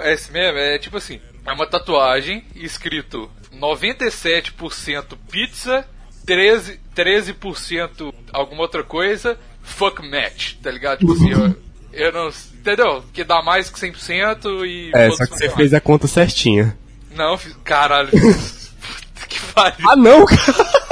esse 0.04 0.32
meme 0.32 0.58
é 0.58 0.78
tipo 0.78 0.96
assim, 0.96 1.20
é 1.44 1.52
uma 1.52 1.66
tatuagem 1.66 2.42
escrito 2.54 3.30
97% 3.60 5.16
pizza, 5.30 5.86
13%, 6.26 6.78
13% 6.96 8.14
alguma 8.32 8.62
outra 8.62 8.82
coisa 8.82 9.38
fuck 9.62 10.02
match, 10.08 10.54
tá 10.62 10.70
ligado? 10.70 10.98
Tipo 11.00 11.12
assim, 11.12 11.30
eu, 11.30 11.56
eu 11.92 12.12
não. 12.12 12.28
Entendeu? 12.60 13.04
Que 13.12 13.24
dá 13.24 13.42
mais 13.42 13.70
que 13.70 13.78
100% 13.78 14.66
e. 14.66 14.90
É, 14.94 15.10
só 15.10 15.24
que 15.24 15.30
você 15.36 15.44
mais. 15.46 15.56
fez 15.56 15.74
a 15.74 15.80
conta 15.80 16.06
certinha. 16.06 16.76
Não, 17.14 17.36
fiz- 17.38 17.56
caralho. 17.64 18.10
Puta 18.12 19.26
que 19.28 19.40
pariu. 19.54 19.86
Ah, 19.90 19.96
não, 19.96 20.24
cara. 20.26 20.40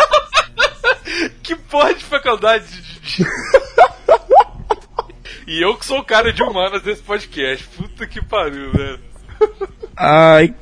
Que 1.42 1.56
porra 1.56 1.94
de 1.94 2.04
faculdade 2.04 2.64
de. 2.66 2.82
de- 3.24 3.26
e 5.46 5.62
eu 5.62 5.74
que 5.76 5.86
sou 5.86 6.00
o 6.00 6.04
cara 6.04 6.32
de 6.32 6.42
humanas 6.42 6.82
desse 6.82 7.00
podcast. 7.02 7.66
Puta 7.68 8.06
que 8.06 8.22
pariu, 8.22 8.70
velho. 8.72 9.00
Ai, 9.96 10.54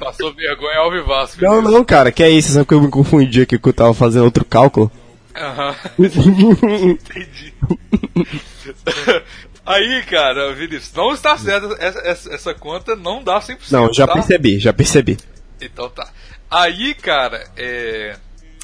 Passou 0.00 0.34
vergonha 0.34 0.78
ao 0.78 0.90
vivaço. 0.90 1.36
não, 1.42 1.62
não, 1.62 1.84
cara, 1.84 2.10
que 2.10 2.22
é 2.22 2.30
isso? 2.30 2.54
Só 2.54 2.64
que 2.64 2.74
eu 2.74 2.80
me 2.80 2.88
confundi 2.88 3.42
aqui 3.42 3.58
que 3.58 3.68
eu 3.68 3.72
tava 3.72 3.94
fazendo 3.94 4.24
outro 4.24 4.44
cálculo. 4.44 4.90
Aham. 5.36 5.76
Entendi. 5.98 7.54
Aí, 9.64 10.02
cara, 10.02 10.52
Vinícius, 10.52 10.92
não 10.94 11.12
está 11.12 11.36
certo. 11.36 11.76
Essa, 11.78 11.98
essa, 12.00 12.34
essa 12.34 12.54
conta 12.54 12.96
não 12.96 13.22
dá 13.22 13.38
100%. 13.38 13.70
Não, 13.70 13.92
já 13.92 14.06
tá? 14.06 14.14
percebi, 14.14 14.58
já 14.58 14.72
percebi. 14.72 15.16
Então 15.60 15.88
tá. 15.88 16.08
Aí, 16.50 16.94
cara, 16.94 17.48
é... 17.56 18.16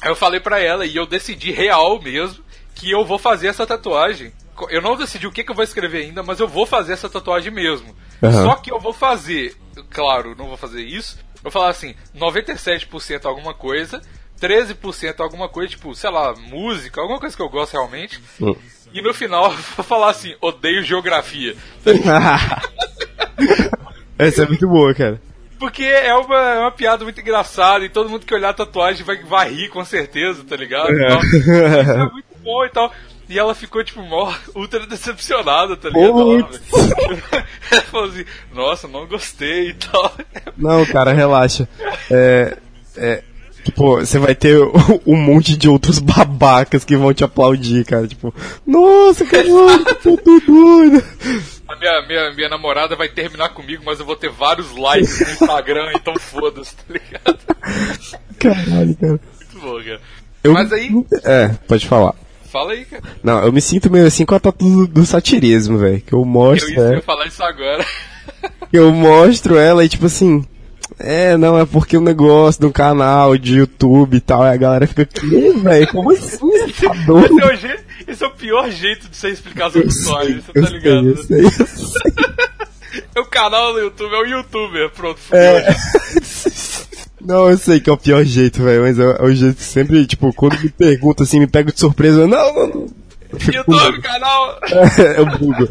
eu 0.03 0.15
falei 0.15 0.39
pra 0.39 0.59
ela 0.59 0.85
e 0.85 0.95
eu 0.95 1.05
decidi 1.05 1.51
real 1.51 2.01
mesmo 2.01 2.43
que 2.75 2.91
eu 2.91 3.05
vou 3.05 3.17
fazer 3.17 3.47
essa 3.47 3.65
tatuagem. 3.65 4.33
Eu 4.69 4.81
não 4.81 4.97
decidi 4.97 5.27
o 5.27 5.31
que, 5.31 5.43
que 5.43 5.51
eu 5.51 5.55
vou 5.55 5.63
escrever 5.63 6.03
ainda, 6.03 6.23
mas 6.23 6.39
eu 6.39 6.47
vou 6.47 6.65
fazer 6.65 6.93
essa 6.93 7.07
tatuagem 7.07 7.53
mesmo. 7.53 7.95
Aham. 8.21 8.43
Só 8.43 8.55
que 8.55 8.71
eu 8.71 8.79
vou 8.79 8.91
fazer, 8.91 9.55
claro, 9.89 10.35
não 10.35 10.47
vou 10.47 10.57
fazer 10.57 10.81
isso. 10.81 11.17
Eu 11.47 11.51
vou 11.51 11.61
falar 11.61 11.69
assim, 11.69 11.95
97% 12.13 13.23
alguma 13.23 13.53
coisa, 13.53 14.01
13% 14.41 15.21
alguma 15.21 15.47
coisa, 15.47 15.69
tipo, 15.69 15.95
sei 15.95 16.09
lá, 16.09 16.35
música, 16.35 16.99
alguma 16.99 17.21
coisa 17.21 17.33
que 17.33 17.41
eu 17.41 17.47
gosto 17.47 17.71
realmente. 17.71 18.21
Hum. 18.41 18.53
E 18.93 19.01
no 19.01 19.13
final 19.13 19.45
eu 19.45 19.57
vou 19.77 19.85
falar 19.85 20.09
assim, 20.09 20.35
odeio 20.41 20.83
geografia. 20.83 21.55
Essa 24.19 24.43
é 24.43 24.45
muito 24.45 24.67
boa, 24.67 24.93
cara. 24.93 25.21
Porque 25.57 25.83
é 25.83 26.13
uma, 26.13 26.37
é 26.37 26.59
uma 26.59 26.71
piada 26.71 27.05
muito 27.05 27.21
engraçada 27.21 27.85
e 27.85 27.89
todo 27.89 28.09
mundo 28.09 28.25
que 28.25 28.35
olhar 28.35 28.49
a 28.49 28.53
tatuagem 28.53 29.05
vai, 29.05 29.23
vai 29.23 29.49
rir 29.49 29.69
com 29.69 29.85
certeza, 29.85 30.43
tá 30.43 30.57
ligado? 30.57 30.91
Então, 30.91 31.21
isso 31.21 31.49
é 31.49 32.11
muito 32.11 32.37
bom 32.43 32.65
e 32.65 32.69
tal. 32.69 32.91
E 33.29 33.37
ela 33.37 33.53
ficou, 33.53 33.83
tipo, 33.83 34.01
mó, 34.01 34.33
ultra 34.55 34.85
decepcionada, 34.87 35.75
tá 35.75 35.89
ligado? 35.89 36.13
Putz. 36.13 36.61
Ela 37.71 37.81
falou 37.83 38.07
assim, 38.09 38.25
nossa, 38.53 38.87
não 38.87 39.05
gostei 39.05 39.69
e 39.69 39.73
tal. 39.73 40.15
Não, 40.57 40.85
cara, 40.85 41.11
relaxa. 41.11 41.67
É. 42.09 42.57
É. 42.95 43.23
Tipo, 43.65 43.97
você 43.97 44.17
vai 44.17 44.33
ter 44.33 44.57
um 45.05 45.17
monte 45.17 45.57
de 45.57 45.67
outros 45.67 45.99
babacas 45.99 46.85
que 46.85 46.95
vão 46.95 47.13
te 47.13 47.25
aplaudir, 47.25 47.83
cara. 47.83 48.07
Tipo, 48.07 48.33
nossa, 48.65 49.25
caralho, 49.25 49.83
que 50.01 50.15
doido. 50.47 51.03
A 51.67 51.75
minha, 51.75 52.01
minha, 52.07 52.33
minha 52.33 52.49
namorada 52.49 52.95
vai 52.95 53.09
terminar 53.09 53.49
comigo, 53.49 53.83
mas 53.85 53.99
eu 53.99 54.05
vou 54.05 54.15
ter 54.15 54.29
vários 54.29 54.71
likes 54.71 55.19
no 55.19 55.31
Instagram, 55.33 55.91
então 55.95 56.17
foda-se, 56.17 56.73
tá 56.77 56.83
ligado? 56.87 57.39
Caralho, 58.39 58.95
cara. 58.95 59.19
Muito 59.41 59.59
bom, 59.59 59.83
cara. 59.83 60.01
Eu- 60.45 60.53
Mas 60.53 60.71
aí, 60.71 60.89
É, 61.25 61.49
pode 61.67 61.85
falar. 61.85 62.15
Fala 62.57 62.71
aí, 62.73 62.85
cara. 62.85 63.03
Não, 63.23 63.43
eu 63.43 63.51
me 63.51 63.61
sinto 63.61 63.91
meio 63.91 64.05
assim 64.07 64.25
com 64.25 64.33
a 64.35 64.39
tatu 64.39 64.65
do, 64.65 64.87
do 64.87 65.05
satirismo, 65.05 65.77
velho. 65.77 66.01
Que 66.01 66.13
eu 66.13 66.19
Eu 66.19 66.25
mostro 66.25 66.73
ela. 66.73 66.95
ia 66.95 67.01
falar 67.01 67.27
isso 67.27 67.43
agora. 67.43 67.85
Eu 68.73 68.91
mostro 68.91 69.57
ela 69.57 69.85
e 69.85 69.89
tipo 69.89 70.05
assim. 70.07 70.43
É, 70.99 71.37
não, 71.37 71.57
é 71.59 71.65
porque 71.65 71.95
o 71.95 72.01
negócio 72.01 72.59
do 72.61 72.71
canal 72.71 73.37
de 73.37 73.57
YouTube 73.59 74.17
e 74.17 74.19
tal, 74.19 74.41
aí 74.43 74.53
a 74.53 74.57
galera 74.57 74.87
fica, 74.87 75.05
que, 75.05 75.51
velho? 75.51 75.87
Como 75.89 76.11
assim? 76.11 76.37
Você 76.39 76.85
tá? 76.87 76.93
Esse 76.95 77.41
é, 77.41 77.45
o 77.45 77.55
jeito, 77.55 77.83
esse 78.07 78.23
é 78.23 78.27
o 78.27 78.31
pior 78.31 78.69
jeito 78.71 79.07
de 79.09 79.15
você 79.15 79.29
explicar 79.29 79.69
sua 79.71 79.81
Eu 79.81 79.87
história, 79.87 80.27
sei, 80.29 80.41
você 80.41 80.51
eu 80.55 80.61
tá 80.63 80.67
sei, 80.69 80.77
ligado? 80.77 81.07
eu 81.07 81.17
sei, 81.17 81.45
eu 81.45 81.51
sei. 81.51 82.13
O 83.17 83.25
canal 83.25 83.73
do 83.73 83.79
YouTube 83.79 84.13
é 84.13 84.19
o 84.21 84.25
youtuber, 84.25 84.89
pronto, 84.91 85.19
fudeu. 85.19 85.39
É. 85.41 85.67
Não, 87.27 87.49
eu 87.49 87.57
sei 87.57 87.81
que 87.81 87.89
é 87.89 87.93
o 87.93 87.97
pior 87.97 88.23
jeito, 88.23 88.63
velho, 88.63 88.83
mas 88.83 88.97
é, 88.97 89.03
é 89.03 89.21
o 89.21 89.35
jeito 89.35 89.57
que 89.57 89.63
sempre, 89.63 90.07
tipo, 90.07 90.31
quando 90.33 90.57
me 90.61 90.69
pergunta 90.69 91.23
assim, 91.23 91.41
me 91.41 91.47
pega 91.47 91.73
de 91.73 91.79
surpresa, 91.79 92.21
eu, 92.21 92.27
não, 92.27 92.53
não, 92.53 92.67
não. 92.67 92.87
YouTube, 93.53 94.01
canal. 94.01 94.57
É, 94.63 95.19
eu 95.19 95.25
bugo. 95.25 95.67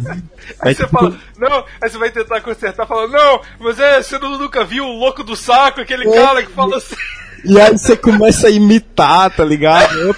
Aí 0.61 0.75
você 0.75 0.85
tipo, 0.85 0.99
fala, 0.99 1.17
não, 1.39 1.65
aí 1.81 1.89
você 1.89 1.97
vai 1.97 2.11
tentar 2.11 2.43
consertar, 2.43 2.87
falando, 2.87 3.13
não, 3.13 3.41
mas 3.59 3.81
é, 3.81 4.03
você 4.03 4.19
nunca 4.19 4.65
viu 4.65 4.85
o 4.85 4.99
louco 4.99 5.25
do 5.25 5.35
saco, 5.35 5.81
aquele 5.81 6.07
É. 6.07 6.13
cara 6.13 6.43
que 6.43 6.53
fala 6.53 6.77
assim, 6.77 6.95
E 7.43 7.59
aí 7.59 7.79
você 7.79 7.97
começa 7.97 8.49
a 8.49 8.51
imitar, 8.51 9.35
tá 9.35 9.43
ligado? 9.43 10.15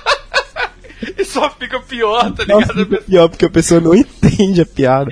e 1.18 1.24
só 1.26 1.50
fica 1.50 1.78
pior, 1.80 2.32
tá 2.32 2.42
ligado? 2.42 2.86
fica 2.86 3.02
pior, 3.02 3.28
porque 3.28 3.44
a 3.44 3.50
pessoa 3.50 3.82
não 3.82 3.94
entende 3.94 4.62
a 4.62 4.66
piada. 4.66 5.10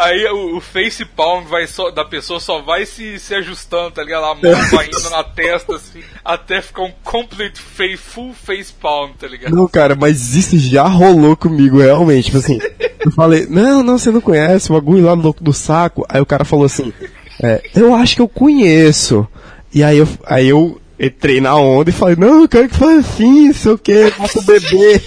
Aí 0.00 0.24
o, 0.28 0.56
o 0.56 0.60
face 0.62 1.04
palm 1.04 1.44
vai 1.44 1.66
só, 1.66 1.90
da 1.90 2.06
pessoa 2.06 2.40
só 2.40 2.62
vai 2.62 2.86
se, 2.86 3.18
se 3.18 3.34
ajustando, 3.34 3.90
tá 3.90 4.02
ligado? 4.02 4.24
A 4.24 4.34
mão 4.34 4.54
vai 4.72 4.86
indo 4.86 5.10
na 5.10 5.22
testa, 5.22 5.76
assim, 5.76 6.00
até 6.24 6.62
ficar 6.62 6.84
um 6.84 6.92
complete 7.04 7.60
face, 7.60 7.98
full 7.98 8.32
face 8.32 8.72
palm, 8.72 9.10
tá 9.12 9.28
ligado? 9.28 9.54
Não, 9.54 9.68
cara, 9.68 9.94
mas 9.94 10.34
isso 10.34 10.58
já 10.58 10.84
rolou 10.84 11.36
comigo, 11.36 11.80
realmente. 11.80 12.26
Tipo 12.26 12.38
assim, 12.38 12.58
eu 13.04 13.10
falei, 13.10 13.46
não, 13.46 13.82
não, 13.82 13.98
você 13.98 14.10
não 14.10 14.22
conhece 14.22 14.70
o 14.70 14.74
bagulho 14.74 15.04
lá 15.04 15.14
no 15.14 15.22
louco 15.22 15.44
do 15.44 15.52
saco. 15.52 16.06
Aí 16.08 16.20
o 16.20 16.26
cara 16.26 16.46
falou 16.46 16.64
assim, 16.64 16.94
é, 17.42 17.62
eu 17.74 17.94
acho 17.94 18.16
que 18.16 18.22
eu 18.22 18.28
conheço. 18.28 19.28
E 19.74 19.84
aí 19.84 19.98
eu, 19.98 20.08
aí 20.24 20.48
eu 20.48 20.80
entrei 20.98 21.42
na 21.42 21.54
onda 21.56 21.90
e 21.90 21.92
falei, 21.92 22.16
não, 22.16 22.40
eu 22.40 22.48
quero 22.48 22.70
que 22.70 22.76
fale 22.76 23.00
assim, 23.00 23.52
sei 23.52 23.72
o 23.72 23.78
que, 23.78 24.12
mata 24.18 24.38
o 24.38 24.42
bebê. 24.42 25.02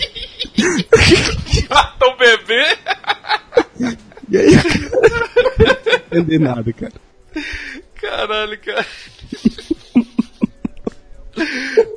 Mata 1.70 2.06
o 2.06 2.18
bebê! 2.18 2.78
E 4.30 4.38
aí, 4.38 4.52
não 6.12 6.20
entendi 6.20 6.40
nada, 6.40 6.74
cara. 6.74 6.94
Caralho, 7.96 8.60
cara. 8.60 8.86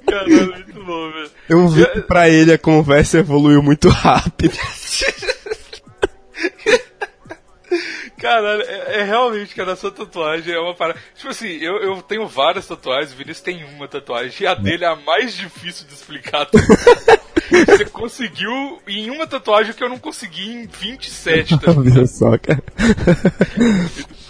Caralho, 0.07 0.53
muito 0.53 0.85
bom, 0.85 1.13
velho. 1.13 1.31
Eu 1.49 1.69
vi 1.69 1.87
que 1.93 2.01
pra 2.03 2.29
ele 2.29 2.53
a 2.53 2.59
conversa 2.59 3.19
evoluiu 3.19 3.63
muito 3.63 3.89
rápido. 3.89 4.57
Caralho, 8.19 8.63
é, 8.63 9.01
é 9.01 9.03
realmente, 9.03 9.55
cara, 9.55 9.73
a 9.73 9.77
sua 9.77 9.91
tatuagem 9.91 10.55
é 10.55 10.59
uma 10.59 10.75
parada. 10.75 10.99
Tipo 11.15 11.31
assim, 11.31 11.49
eu, 11.49 11.77
eu 11.77 12.03
tenho 12.03 12.27
várias 12.27 12.67
tatuagens, 12.67 13.13
o 13.13 13.17
Vinícius 13.17 13.41
tem 13.41 13.65
uma 13.65 13.87
tatuagem, 13.87 14.33
e 14.41 14.47
a 14.47 14.55
dele 14.55 14.85
é 14.85 14.89
a 14.89 14.97
mais 14.97 15.35
difícil 15.35 15.87
de 15.87 15.95
explicar. 15.95 16.49
Você 17.49 17.85
conseguiu 17.85 18.83
em 18.89 19.11
uma 19.11 19.27
tatuagem 19.27 19.71
o 19.71 19.75
que 19.75 19.85
eu 19.85 19.89
não 19.89 19.99
consegui 19.99 20.51
em 20.51 20.67
27, 20.67 21.59
tá 21.59 21.71
ligado? 21.71 21.97
Olha 21.97 22.07
só, 22.07 22.37
cara. 22.39 22.63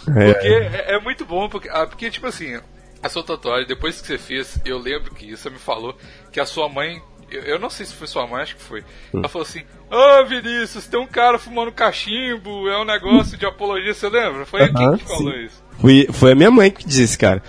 Porque 0.05 0.47
É, 0.47 0.93
é, 0.93 0.95
é 0.97 1.01
muito 1.01 1.25
bom, 1.25 1.49
porque, 1.49 1.69
ah, 1.69 1.87
porque, 1.87 2.11
tipo 2.11 2.27
assim, 2.27 2.61
a 3.03 3.09
sua 3.09 3.23
tatuagem, 3.23 3.67
depois 3.67 4.01
que 4.01 4.07
você 4.07 4.19
fez, 4.19 4.61
eu 4.65 4.79
lembro 4.79 5.15
que 5.15 5.37
você 5.37 5.49
me 5.51 5.59
falou 5.59 5.97
que 6.33 6.41
a 6.41 6.47
sua 6.47 6.69
mãe. 6.69 7.01
Eu, 7.31 7.43
eu 7.43 7.59
não 7.59 7.69
sei 7.69 7.85
se 7.87 7.95
foi 7.95 8.07
sua 8.07 8.27
mãe, 8.27 8.43
acho 8.43 8.57
que 8.57 8.63
foi. 8.63 8.85
Ela 9.13 9.29
falou 9.29 9.47
assim: 9.47 9.63
Ô 9.91 10.25
Vinícius, 10.27 10.87
tem 10.87 11.01
um 11.01 11.07
cara 11.07 11.39
fumando 11.39 11.73
cachimbo, 11.73 12.69
é 12.69 12.81
um 12.81 12.85
negócio 12.85 13.37
de 13.37 13.45
apologia, 13.47 13.93
você 13.93 14.09
lembra? 14.09 14.47
Foi 14.47 14.69
quem 14.73 14.87
Aham, 14.87 14.97
que 14.97 15.05
falou 15.05 15.33
sim. 15.33 15.45
isso? 15.45 15.65
foi, 15.81 16.09
foi 16.13 16.33
a 16.33 16.35
minha 16.35 16.51
mãe 16.51 16.71
que 16.71 16.87
disse, 16.87 17.19
cara. 17.19 17.43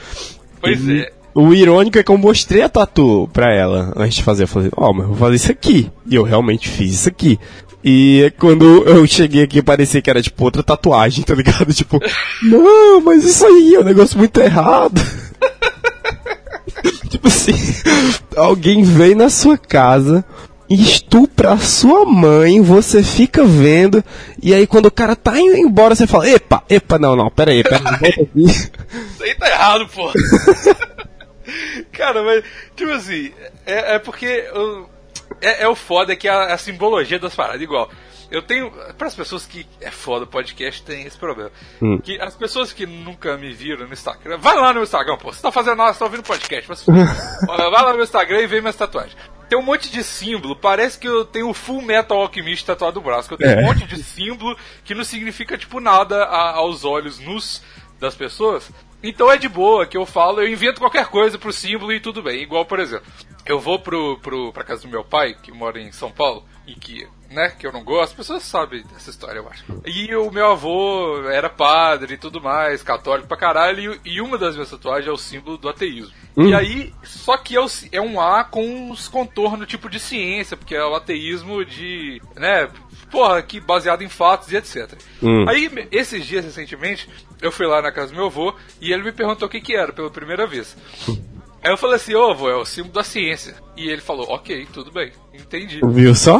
Pois 0.59 0.83
E 0.87 1.01
é. 1.01 1.17
O 1.39 1.53
irônico 1.53 1.99
é 1.99 2.03
que 2.03 2.09
eu 2.09 2.17
mostrei 2.17 2.63
a 2.63 2.69
tatu 2.69 3.29
pra 3.31 3.53
ela 3.53 3.93
antes 3.95 4.17
de 4.17 4.23
fazer. 4.23 4.43
Eu 4.43 4.47
falei, 4.47 4.71
ó, 4.75 4.91
mas 4.91 5.03
eu 5.03 5.09
vou 5.09 5.17
fazer 5.17 5.35
isso 5.35 5.51
aqui. 5.51 5.91
E 6.07 6.15
eu 6.15 6.23
realmente 6.23 6.67
fiz 6.67 6.95
isso 6.95 7.09
aqui. 7.09 7.39
E 7.83 8.33
quando 8.39 8.83
eu 8.87 9.05
cheguei 9.05 9.43
aqui, 9.43 9.61
parecia 9.61 10.01
que 10.01 10.09
era 10.09 10.19
tipo 10.19 10.43
outra 10.43 10.63
tatuagem, 10.63 11.23
tá 11.23 11.35
ligado? 11.35 11.71
Tipo, 11.75 11.99
não, 12.41 13.01
mas 13.01 13.23
isso 13.23 13.45
aí 13.45 13.75
é 13.75 13.79
um 13.79 13.83
negócio 13.83 14.17
muito 14.17 14.41
errado. 14.41 14.99
tipo 17.09 17.27
assim, 17.27 17.53
alguém 18.35 18.83
vem 18.83 19.15
na 19.15 19.29
sua 19.29 19.57
casa, 19.57 20.23
estupra 20.69 21.53
a 21.53 21.57
sua 21.57 22.05
mãe, 22.05 22.61
você 22.61 23.01
fica 23.01 23.43
vendo, 23.43 24.03
e 24.41 24.53
aí 24.53 24.67
quando 24.67 24.87
o 24.87 24.91
cara 24.91 25.15
tá 25.15 25.39
indo 25.39 25.55
embora, 25.57 25.95
você 25.95 26.05
fala, 26.05 26.29
epa, 26.29 26.63
epa, 26.69 26.99
não, 26.99 27.15
não, 27.15 27.29
pera 27.29 27.51
aí, 27.51 27.63
pera 27.63 27.77
aí, 27.77 27.83
volta 27.83 28.21
aqui. 28.21 28.43
Isso 28.45 29.23
aí 29.23 29.35
tá 29.35 29.47
errado, 29.49 29.87
pô. 29.87 30.11
Cara, 31.93 32.21
mas, 32.23 32.43
tipo 32.75 32.91
assim, 32.91 33.31
é, 33.65 33.95
é 33.95 33.99
porque. 33.99 34.25
eu- 34.53 34.89
é, 35.41 35.63
é 35.63 35.67
o 35.67 35.75
foda 35.75 36.15
que 36.15 36.27
a, 36.27 36.53
a 36.53 36.57
simbologia 36.57 37.19
das 37.19 37.35
paradas, 37.35 37.61
igual. 37.61 37.89
Eu 38.29 38.41
tenho. 38.41 38.69
Para 38.97 39.07
as 39.07 39.15
pessoas 39.15 39.45
que. 39.45 39.65
É 39.79 39.89
foda, 39.89 40.25
o 40.25 40.27
podcast 40.27 40.83
tem 40.83 41.03
esse 41.05 41.17
problema. 41.17 41.49
Hum. 41.81 41.97
Que 41.99 42.19
as 42.19 42.35
pessoas 42.35 42.73
que 42.73 42.85
nunca 42.85 43.37
me 43.37 43.53
viram 43.53 43.87
no 43.87 43.93
Instagram. 43.93 44.37
Vai 44.37 44.55
lá 44.55 44.73
no 44.73 44.83
Instagram, 44.83 45.15
pô. 45.17 45.31
Você 45.31 45.41
tá 45.41 45.49
fazendo 45.51 45.77
nada, 45.77 45.93
você 45.93 45.99
tá 45.99 46.05
ouvindo 46.05 46.23
podcast. 46.23 46.67
Mas, 46.69 46.85
Olha, 47.47 47.69
vai 47.69 47.81
lá 47.83 47.89
no 47.89 47.95
meu 47.95 48.03
Instagram 48.03 48.41
e 48.41 48.47
vê 48.47 48.59
minhas 48.59 48.75
tatuagens. 48.75 49.15
Tem 49.47 49.57
um 49.57 49.61
monte 49.61 49.89
de 49.89 50.03
símbolo. 50.03 50.57
Parece 50.57 50.99
que 50.99 51.07
eu 51.07 51.23
tenho 51.23 51.47
o 51.49 51.53
Full 51.53 51.81
Metal 51.81 52.17
Alchemist 52.19 52.65
tatuado 52.65 52.99
no 52.99 53.05
braço. 53.05 53.29
Que 53.29 53.35
eu 53.35 53.37
tenho 53.37 53.51
É. 53.59 53.61
um 53.61 53.65
monte 53.67 53.85
de 53.87 54.03
símbolo 54.03 54.57
que 54.83 54.93
não 54.93 55.05
significa, 55.05 55.57
tipo, 55.57 55.79
nada 55.79 56.23
a- 56.25 56.55
aos 56.57 56.83
olhos 56.83 57.19
nus. 57.19 57.61
Das 57.99 58.15
pessoas, 58.15 58.69
então 59.03 59.31
é 59.31 59.37
de 59.37 59.47
boa 59.49 59.85
que 59.85 59.97
eu 59.97 60.05
falo, 60.05 60.41
eu 60.41 60.47
invento 60.47 60.79
qualquer 60.79 61.07
coisa 61.07 61.37
pro 61.37 61.53
símbolo 61.53 61.91
e 61.93 61.99
tudo 61.99 62.21
bem. 62.23 62.41
Igual, 62.41 62.65
por 62.65 62.79
exemplo, 62.79 63.05
eu 63.45 63.59
vou 63.59 63.79
pro, 63.79 64.17
pro, 64.19 64.51
pra 64.51 64.63
casa 64.63 64.81
do 64.83 64.87
meu 64.89 65.03
pai, 65.03 65.35
que 65.41 65.51
mora 65.51 65.79
em 65.79 65.91
São 65.91 66.11
Paulo, 66.11 66.43
e 66.65 66.73
que, 66.75 67.07
né, 67.31 67.49
que 67.57 67.65
eu 67.65 67.71
não 67.71 67.81
gosto, 67.83 68.11
as 68.11 68.13
pessoas 68.17 68.43
sabem 68.43 68.83
dessa 68.83 69.09
história, 69.09 69.39
eu 69.39 69.47
acho. 69.47 69.63
E 69.85 70.13
o 70.15 70.29
meu 70.31 70.47
avô 70.51 71.21
era 71.29 71.49
padre 71.49 72.15
e 72.15 72.17
tudo 72.17 72.41
mais, 72.41 72.83
católico 72.83 73.27
pra 73.27 73.37
caralho, 73.37 73.99
e, 74.03 74.15
e 74.15 74.21
uma 74.21 74.37
das 74.37 74.55
minhas 74.55 74.69
tatuagens 74.69 75.07
é 75.07 75.11
o 75.11 75.17
símbolo 75.17 75.57
do 75.57 75.69
ateísmo. 75.69 76.13
E 76.49 76.53
aí, 76.53 76.93
só 77.03 77.37
que 77.37 77.55
é, 77.55 77.61
o- 77.61 77.67
é 77.91 78.01
um 78.01 78.19
A 78.19 78.43
com 78.43 78.91
uns 78.91 79.07
contornos 79.07 79.67
tipo 79.67 79.89
de 79.89 79.99
ciência, 79.99 80.57
porque 80.57 80.75
é 80.75 80.83
o 80.85 80.93
ateísmo 80.95 81.63
de, 81.63 82.21
né, 82.35 82.69
porra, 83.11 83.41
que 83.41 83.59
baseado 83.59 84.03
em 84.03 84.09
fatos 84.09 84.51
e 84.51 84.57
etc. 84.57 84.93
Hum. 85.21 85.47
Aí, 85.47 85.69
esses 85.91 86.25
dias 86.25 86.45
recentemente, 86.45 87.09
eu 87.41 87.51
fui 87.51 87.65
lá 87.65 87.81
na 87.81 87.91
casa 87.91 88.11
do 88.11 88.15
meu 88.15 88.27
avô 88.27 88.53
e 88.81 88.91
ele 88.91 89.03
me 89.03 89.11
perguntou 89.11 89.47
o 89.47 89.51
que 89.51 89.61
que 89.61 89.75
era 89.75 89.93
pela 89.93 90.09
primeira 90.09 90.45
vez. 90.45 90.75
Aí 91.63 91.71
eu 91.71 91.77
falei 91.77 91.95
assim, 91.95 92.13
ô 92.13 92.31
avô, 92.31 92.49
é 92.49 92.55
o 92.55 92.63
símbolo 92.63 92.93
da 92.93 93.03
ciência. 93.03 93.55
E 93.75 93.89
ele 93.89 94.01
falou, 94.01 94.27
ok, 94.29 94.67
tudo 94.71 94.91
bem, 94.91 95.11
entendi. 95.33 95.81
Viu 95.83 96.15
só? 96.15 96.39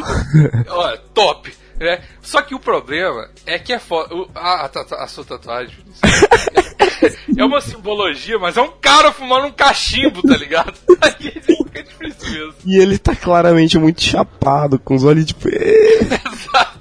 Olha, 0.69 0.97
top. 1.13 1.53
Né? 1.79 2.00
Só 2.22 2.41
que 2.41 2.55
o 2.55 2.60
problema 2.60 3.29
é 3.46 3.60
que 3.60 3.72
é 3.72 3.79
foda. 3.79 4.13
o- 4.15 4.27
A, 4.34 4.65
a 4.65 5.03
a 5.03 5.07
sua 5.07 5.24
tatuagem 5.24 5.75
Vinícius, 5.77 7.17
é 7.38 7.46
uma 7.46 7.62
simbologia, 7.62 8.39
mas 8.39 8.57
é 8.57 8.62
um 8.62 8.72
cara 8.81 9.12
fumando 9.12 9.48
um 9.48 9.51
cachimbo, 9.51 10.22
tá 10.24 10.36
ligado? 10.36 10.74
Aí 11.01 11.31
fica 11.41 11.84
difícil 11.84 12.31
mesmo. 12.31 12.53
E 12.65 12.77
ele 12.77 12.98
tá 12.98 13.15
claramente 13.15 13.77
muito 13.77 14.01
chapado, 14.01 14.79
com 14.79 14.96
os 14.96 15.03
olhos 15.03 15.25
tipo. 15.25 15.48
Exato. 15.50 16.77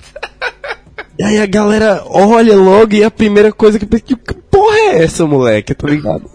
E 1.19 1.25
aí 1.25 1.39
a 1.41 1.47
galera 1.47 2.03
olha 2.07 2.55
logo 2.57 2.95
e 2.95 3.03
a 3.03 3.11
primeira 3.11 3.51
coisa 3.51 3.79
que 3.79 3.87
pensa, 3.87 4.03
que 4.05 4.17
porra 4.17 4.77
é 4.77 5.03
essa, 5.05 5.25
moleque? 5.27 5.75
Tá 5.75 5.89
ligado? 5.89 6.31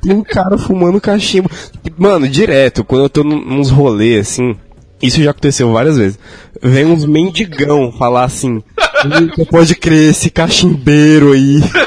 Tem 0.00 0.14
um 0.14 0.22
cara 0.22 0.56
fumando 0.56 0.98
cachimbo. 1.00 1.50
Mano, 1.96 2.26
direto, 2.26 2.82
quando 2.84 3.02
eu 3.04 3.10
tô 3.10 3.22
num- 3.22 3.44
nos 3.44 3.68
rolês 3.70 4.28
assim, 4.30 4.56
isso 5.02 5.22
já 5.22 5.30
aconteceu 5.30 5.72
várias 5.72 5.96
vezes. 5.96 6.18
Vem 6.62 6.84
uns 6.86 7.04
mendigão 7.04 7.92
falar 7.92 8.24
assim, 8.24 8.62
"Eita, 9.04 9.44
pode 9.50 9.74
crer, 9.74 10.10
esse 10.10 10.30
cachimbeiro 10.30 11.32
aí. 11.32 11.60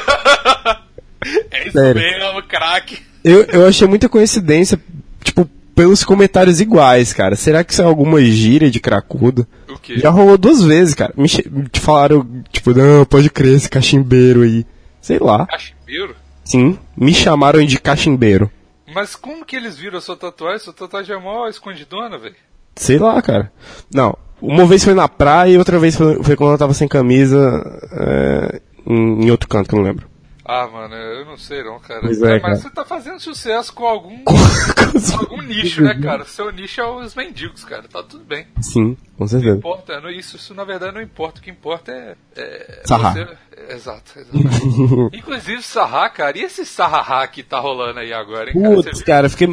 É 1.50 1.64
isso 1.68 1.72
Sério. 1.72 2.00
mesmo, 2.00 2.42
craque. 2.44 2.98
Eu, 3.22 3.42
eu 3.44 3.66
achei 3.66 3.86
muita 3.86 4.08
coincidência, 4.08 4.80
tipo, 5.22 5.44
pelos 5.74 6.02
comentários 6.02 6.60
iguais, 6.60 7.12
cara. 7.12 7.36
Será 7.36 7.62
que 7.62 7.72
isso 7.74 7.82
é 7.82 7.84
alguma 7.84 8.20
gíria 8.22 8.70
de 8.70 8.80
cracudo? 8.80 9.46
O 9.68 9.78
quê? 9.78 9.98
Já 9.98 10.08
rolou 10.08 10.38
duas 10.38 10.62
vezes, 10.62 10.94
cara. 10.94 11.12
Me 11.16 11.28
te 11.28 11.80
falaram, 11.80 12.26
tipo, 12.50 12.72
não, 12.72 13.04
pode 13.04 13.28
crer, 13.28 13.54
esse 13.56 13.68
cachimbeiro 13.68 14.42
aí. 14.42 14.64
Sei 15.00 15.18
lá. 15.18 15.46
Cachimbeiro? 15.46 16.16
Sim, 16.42 16.78
me 16.96 17.12
chamaram 17.12 17.64
de 17.64 17.78
cachimbeiro. 17.78 18.50
Mas 18.94 19.14
como 19.14 19.44
que 19.44 19.56
eles 19.56 19.76
viram 19.76 19.98
a 19.98 20.00
sua 20.00 20.16
tatuagem? 20.16 20.60
Sua 20.60 20.72
tatuagem 20.72 21.14
é 21.14 21.18
mó 21.20 21.46
escondidona, 21.48 22.16
velho. 22.18 22.34
Sei 22.74 22.98
lá, 22.98 23.20
cara. 23.20 23.52
Não, 23.92 24.16
uma 24.40 24.66
vez 24.66 24.82
foi 24.82 24.94
na 24.94 25.08
praia 25.08 25.52
e 25.52 25.58
outra 25.58 25.78
vez 25.78 25.94
foi, 25.96 26.22
foi 26.22 26.36
quando 26.36 26.52
eu 26.52 26.58
tava 26.58 26.74
sem 26.74 26.88
camisa 26.88 27.62
é, 27.92 28.60
em, 28.86 29.26
em 29.26 29.30
outro 29.30 29.48
canto 29.48 29.68
que 29.68 29.74
eu 29.74 29.78
não 29.78 29.86
lembro. 29.86 30.09
Ah, 30.52 30.66
mano, 30.66 30.94
eu 30.96 31.24
não 31.24 31.36
sei 31.38 31.62
não, 31.62 31.78
cara. 31.78 32.00
Pois 32.00 32.20
é, 32.20 32.32
mas 32.32 32.42
cara. 32.42 32.56
você 32.56 32.70
tá 32.70 32.84
fazendo 32.84 33.20
sucesso 33.20 33.72
com 33.72 33.86
algum, 33.86 34.18
algum 35.20 35.42
nicho, 35.42 35.80
né, 35.80 35.94
cara? 36.02 36.24
Seu 36.24 36.50
nicho 36.50 36.80
é 36.80 36.86
os 36.90 37.14
mendigos, 37.14 37.64
cara. 37.64 37.84
Tá 37.84 38.02
tudo 38.02 38.24
bem. 38.24 38.46
Sim, 38.60 38.94
com 39.16 39.24
Não 39.24 39.28
certeza. 39.28 39.56
importa, 39.56 40.00
não- 40.00 40.10
isso, 40.10 40.34
isso 40.36 40.52
na 40.52 40.64
verdade 40.64 40.92
não 40.94 41.00
importa. 41.02 41.38
O 41.38 41.42
que 41.42 41.50
importa 41.50 41.92
é. 41.92 42.16
é 42.36 42.82
Sarrar. 42.84 43.12
você- 43.14 43.28
Exato, 43.72 44.12
exatamente. 44.18 44.66
Inclusive 45.16 45.62
sarrar, 45.62 46.12
cara. 46.12 46.36
E 46.36 46.42
esse 46.42 46.66
sarrará 46.66 47.24
que 47.28 47.42
tá 47.44 47.60
rolando 47.60 48.00
aí 48.00 48.12
agora, 48.12 48.50
hein, 48.50 48.60
cara? 48.60 48.74
Putz, 48.74 49.02
cara, 49.02 49.28
fiquei 49.28 49.46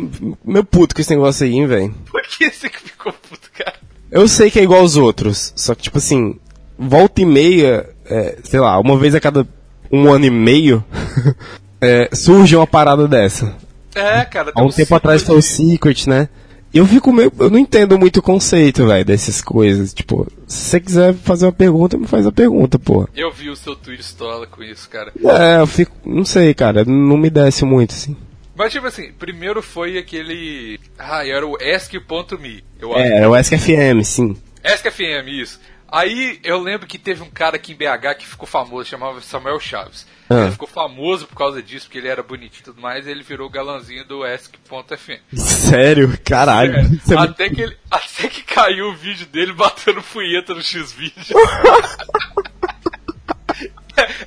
meio 0.44 0.66
puto 0.66 0.96
com 0.96 1.01
esse 1.01 1.12
negócio 1.13 1.46
aí, 1.46 1.54
hein, 1.54 1.68
velho. 1.68 1.94
Por 2.10 2.22
que 2.24 2.50
você 2.50 2.70
que 2.70 2.80
ficou 2.80 3.13
puto, 3.13 3.51
cara? 3.54 3.75
Eu 4.10 4.27
sei 4.27 4.50
que 4.50 4.60
é 4.60 4.63
igual 4.63 4.80
aos 4.82 4.96
outros, 4.98 5.54
só 5.56 5.75
que, 5.75 5.84
tipo 5.84 5.98
assim, 6.00 6.39
volta 6.80 7.22
e 7.22 7.25
meia, 7.25 7.88
é, 8.06 8.39
sei 8.44 8.60
lá, 8.60 8.80
uma 8.80 8.98
vez 8.98 9.13
a 9.13 9.20
cada 9.20 9.46
um 9.91 10.12
ano 10.12 10.25
e 10.25 10.29
meio, 10.29 10.84
é, 11.82 12.10
surge 12.13 12.56
uma 12.56 12.67
parada 12.67 13.08
dessa. 13.08 13.56
É, 13.95 14.23
cara. 14.26 14.52
tem 14.52 14.62
Há 14.62 14.65
um 14.65 14.69
um 14.69 14.71
tempo 14.71 14.93
atrás 14.95 15.23
foi 15.23 15.38
o 15.38 15.41
Secret, 15.41 16.08
né? 16.08 16.30
Eu 16.73 16.86
fico 16.86 17.12
meio. 17.12 17.32
Eu 17.39 17.50
não 17.50 17.58
entendo 17.58 17.97
muito 17.97 18.17
o 18.17 18.21
conceito, 18.21 18.86
velho, 18.86 19.04
dessas 19.04 19.41
coisas. 19.41 19.93
Tipo, 19.93 20.28
se 20.45 20.65
você 20.65 20.80
quiser 20.80 21.13
fazer 21.13 21.45
uma 21.45 21.52
pergunta, 21.52 21.97
me 21.97 22.08
faz 22.08 22.28
a 22.28 22.32
pergunta, 22.32 22.78
pô. 22.78 23.08
Eu 23.15 23.32
vi 23.32 23.50
o 23.50 23.56
seu 23.56 23.76
tweet 23.76 24.04
com 24.52 24.63
isso, 24.63 24.89
cara. 24.89 25.12
É, 25.23 25.62
eu 25.62 25.67
fico. 25.67 25.91
Não 26.06 26.26
sei, 26.26 26.54
cara, 26.54 26.84
não 26.86 27.17
me 27.17 27.30
desce 27.30 27.65
muito, 27.65 27.91
assim. 27.93 28.15
Mas 28.56 28.71
tipo 28.71 28.88
assim, 28.88 29.12
primeiro 29.12 29.62
foi 29.62 29.97
aquele. 29.97 30.80
Ah, 30.97 31.26
era 31.26 31.45
o 31.45 31.56
Ask.me, 31.56 32.63
eu 32.80 32.93
acho. 32.93 33.02
É, 33.02 33.19
é 33.19 33.28
o 33.28 33.36
SKFM, 33.36 34.04
sim. 34.04 34.36
SKFM, 34.63 35.28
isso. 35.28 35.60
Aí 35.89 36.39
eu 36.43 36.60
lembro 36.60 36.86
que 36.86 36.97
teve 36.97 37.23
um 37.23 37.30
cara 37.30 37.56
aqui 37.56 37.71
em 37.71 37.76
BH 37.76 38.17
que 38.19 38.28
ficou 38.28 38.47
famoso, 38.47 38.89
chamava 38.89 39.21
Samuel 39.21 39.60
Chaves. 39.60 40.06
Ah. 40.30 40.41
Ele 40.41 40.52
ficou 40.52 40.67
famoso 40.67 41.26
por 41.28 41.36
causa 41.36 41.63
disso, 41.63 41.86
porque 41.86 41.97
ele 41.97 42.10
era 42.10 42.21
bonitinho 42.21 42.60
e 42.60 42.63
tudo 42.63 42.82
mais, 42.82 43.08
e 43.08 43.12
ele 43.12 43.23
virou 43.23 43.47
o 43.47 43.52
galãzinho 43.52 44.06
do 44.06 44.23
Ask.fm. 44.23 45.21
Sério? 45.34 46.17
Caralho. 46.26 46.76
É, 46.76 46.82
Isso 46.82 47.13
é 47.13 47.17
até, 47.17 47.50
que 47.50 47.62
ele, 47.62 47.78
até 47.89 48.28
que 48.28 48.43
caiu 48.43 48.89
o 48.89 48.95
vídeo 48.95 49.26
dele 49.28 49.54
batendo 49.54 50.04
punheta 50.04 50.54
no 50.54 50.62
X-Vídeo. 50.62 51.36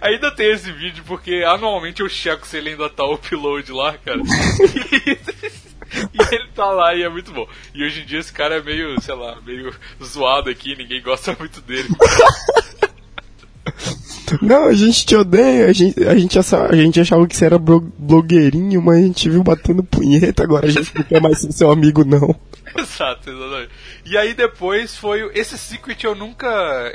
ainda 0.00 0.30
tem 0.30 0.50
esse 0.50 0.72
vídeo, 0.72 1.04
porque 1.06 1.44
anualmente 1.46 2.00
eu 2.00 2.08
checo 2.08 2.46
se 2.46 2.56
ele 2.56 2.70
ainda 2.70 2.88
tá 2.88 3.04
upload 3.04 3.70
lá, 3.72 3.96
cara. 3.98 4.20
E 6.14 6.34
ele 6.34 6.48
tá 6.54 6.66
lá 6.66 6.94
e 6.94 7.02
é 7.02 7.08
muito 7.08 7.32
bom. 7.32 7.46
E 7.74 7.84
hoje 7.84 8.02
em 8.02 8.06
dia 8.06 8.18
esse 8.20 8.32
cara 8.32 8.56
é 8.56 8.62
meio, 8.62 9.00
sei 9.00 9.14
lá, 9.14 9.38
meio 9.44 9.72
zoado 10.02 10.48
aqui, 10.50 10.76
ninguém 10.76 11.02
gosta 11.02 11.34
muito 11.38 11.60
dele. 11.60 11.88
Não, 14.40 14.66
a 14.68 14.72
gente 14.72 15.04
te 15.04 15.16
odeia, 15.16 15.66
a 15.66 15.72
gente, 15.72 16.04
a 16.06 16.16
gente, 16.16 16.38
assa- 16.38 16.66
a 16.70 16.76
gente 16.76 17.00
achava 17.00 17.26
que 17.26 17.36
você 17.36 17.46
era 17.46 17.58
blo- 17.58 17.92
blogueirinho, 17.98 18.80
mas 18.80 18.98
a 18.98 19.02
gente 19.06 19.28
viu 19.28 19.42
batendo 19.42 19.82
punheta, 19.82 20.44
agora 20.44 20.66
a 20.66 20.70
gente 20.70 20.94
não 20.94 21.02
quer 21.02 21.20
mais 21.20 21.40
ser 21.40 21.50
seu 21.52 21.68
amigo, 21.70 22.04
não. 22.04 22.34
Exato, 22.78 23.28
exatamente. 23.28 23.70
E 24.06 24.16
aí 24.16 24.32
depois 24.32 24.96
foi. 24.96 25.24
o- 25.24 25.32
Esse 25.34 25.58
Secret 25.58 26.04
eu 26.04 26.14
nunca. 26.14 26.46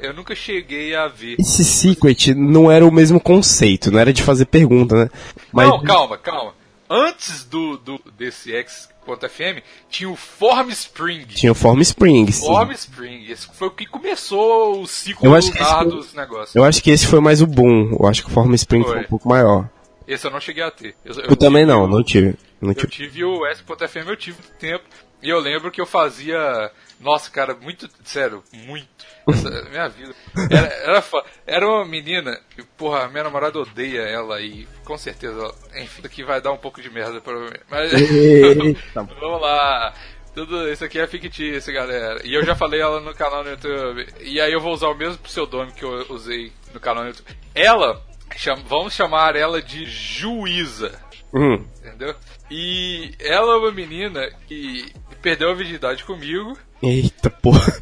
Eu 0.01 0.13
nunca 0.13 0.33
cheguei 0.33 0.95
a 0.95 1.09
ver. 1.09 1.35
Esse 1.37 1.65
Secret 1.65 2.33
não 2.33 2.71
era 2.71 2.85
o 2.85 2.91
mesmo 2.91 3.19
conceito, 3.19 3.91
não 3.91 3.99
era 3.99 4.13
de 4.13 4.23
fazer 4.23 4.45
pergunta, 4.45 4.95
né? 4.95 5.09
Mas 5.51 5.67
Não, 5.67 5.83
calma, 5.83 6.17
calma. 6.17 6.53
Antes 6.89 7.43
do, 7.43 7.77
do 7.77 7.99
desse 8.17 8.53
X.fm, 8.55 9.61
tinha 9.89 10.09
o 10.09 10.15
Form 10.15 10.69
Spring. 10.69 11.25
tinha 11.25 11.51
o 11.51 11.55
Form 11.55 11.79
Spring, 11.81 12.31
sim. 12.31 12.45
Form 12.45 12.71
Spring. 12.71 13.25
Esse 13.29 13.47
foi 13.53 13.67
o 13.67 13.71
que 13.71 13.85
começou 13.85 14.81
o 14.81 14.87
ciclo 14.87 15.25
Eu 15.27 15.35
acho 15.35 15.49
esse 15.49 15.57
foi- 15.63 15.85
dos 15.89 16.13
negócios. 16.13 16.55
Eu 16.55 16.63
acho 16.63 16.81
que 16.83 16.91
esse 16.91 17.07
foi 17.07 17.19
mais 17.19 17.41
o 17.41 17.47
boom, 17.47 17.97
eu 17.99 18.07
acho 18.07 18.23
que 18.23 18.29
o 18.29 18.33
Form 18.33 18.53
Spring 18.53 18.83
foi, 18.83 18.91
Foi. 18.93 19.01
um 19.01 19.07
pouco 19.07 19.27
maior. 19.29 19.69
Esse 20.07 20.27
eu 20.27 20.31
não 20.31 20.39
cheguei 20.39 20.61
a 20.63 20.69
ter. 20.69 20.95
Eu, 21.03 21.15
Eu, 21.15 21.35
também 21.35 21.63
tive 21.63 21.73
não, 21.77 21.87
não 21.87 22.03
tive. 22.03 22.35
Não 22.61 22.69
Eu 22.69 22.75
tive. 22.75 22.87
tive 22.91 23.23
o 23.25 23.45
S.fm, 23.47 24.07
eu 24.07 24.15
tive 24.15 24.37
tempo. 24.59 24.83
E 25.23 25.29
eu 25.29 25.39
lembro 25.39 25.71
que 25.71 25.81
eu 25.81 25.85
fazia. 25.87 26.71
Nossa, 27.05 27.29
cara, 27.29 27.53
muito. 27.53 27.87
Sério, 28.03 28.43
muito. 28.51 29.05
Essa, 29.29 29.49
minha 29.69 29.87
vida. 29.87 30.13
Era, 30.51 30.67
era, 30.67 31.03
era 31.45 31.67
uma 31.67 31.85
menina. 31.85 32.37
que, 32.55 32.63
Porra, 32.63 33.07
minha 33.07 33.23
namorada 33.23 33.59
odeia 33.59 34.01
ela 34.01 34.41
e 34.41 34.67
com 34.83 34.97
certeza. 34.97 35.33
ela- 35.39 35.55
Enfim, 35.83 36.01
aqui 36.03 36.23
vai 36.23 36.41
dar 36.41 36.51
um 36.51 36.57
pouco 36.57 36.81
de 36.81 36.89
merda 36.89 37.21
provavelmente. 37.21 37.63
Mas. 37.69 37.93
Eita. 37.93 39.03
Vamos 39.19 39.39
lá. 39.41 39.93
Tudo 40.33 40.67
isso 40.69 40.83
aqui 40.83 40.99
é 40.99 41.07
fictício, 41.07 41.71
galera. 41.73 42.19
E 42.25 42.33
eu 42.33 42.43
já 42.43 42.55
falei 42.55 42.81
ela 42.81 42.99
no 42.99 43.13
canal 43.15 43.43
no 43.43 43.51
YouTube. 43.51 44.05
E 44.19 44.41
aí 44.41 44.51
eu 44.51 44.59
vou 44.59 44.73
usar 44.73 44.87
o 44.89 44.93
mesmo 44.95 45.17
pseudônimo 45.19 45.73
que 45.73 45.85
eu 45.85 46.05
usei 46.09 46.51
no 46.73 46.79
canal 46.79 47.03
no 47.03 47.09
YouTube. 47.11 47.37
Ela, 47.53 48.01
cham- 48.35 48.63
vamos 48.67 48.93
chamar 48.93 49.35
ela 49.35 49.61
de 49.61 49.85
Juíza 49.85 50.99
Hum. 51.33 51.65
entendeu? 51.79 52.15
E 52.49 53.13
ela 53.19 53.53
é 53.53 53.57
uma 53.57 53.71
menina 53.71 54.29
que 54.47 54.85
perdeu 55.21 55.49
a 55.49 55.53
virgindade 55.55 56.03
comigo, 56.03 56.57
Eita 56.81 57.29
porra. 57.29 57.73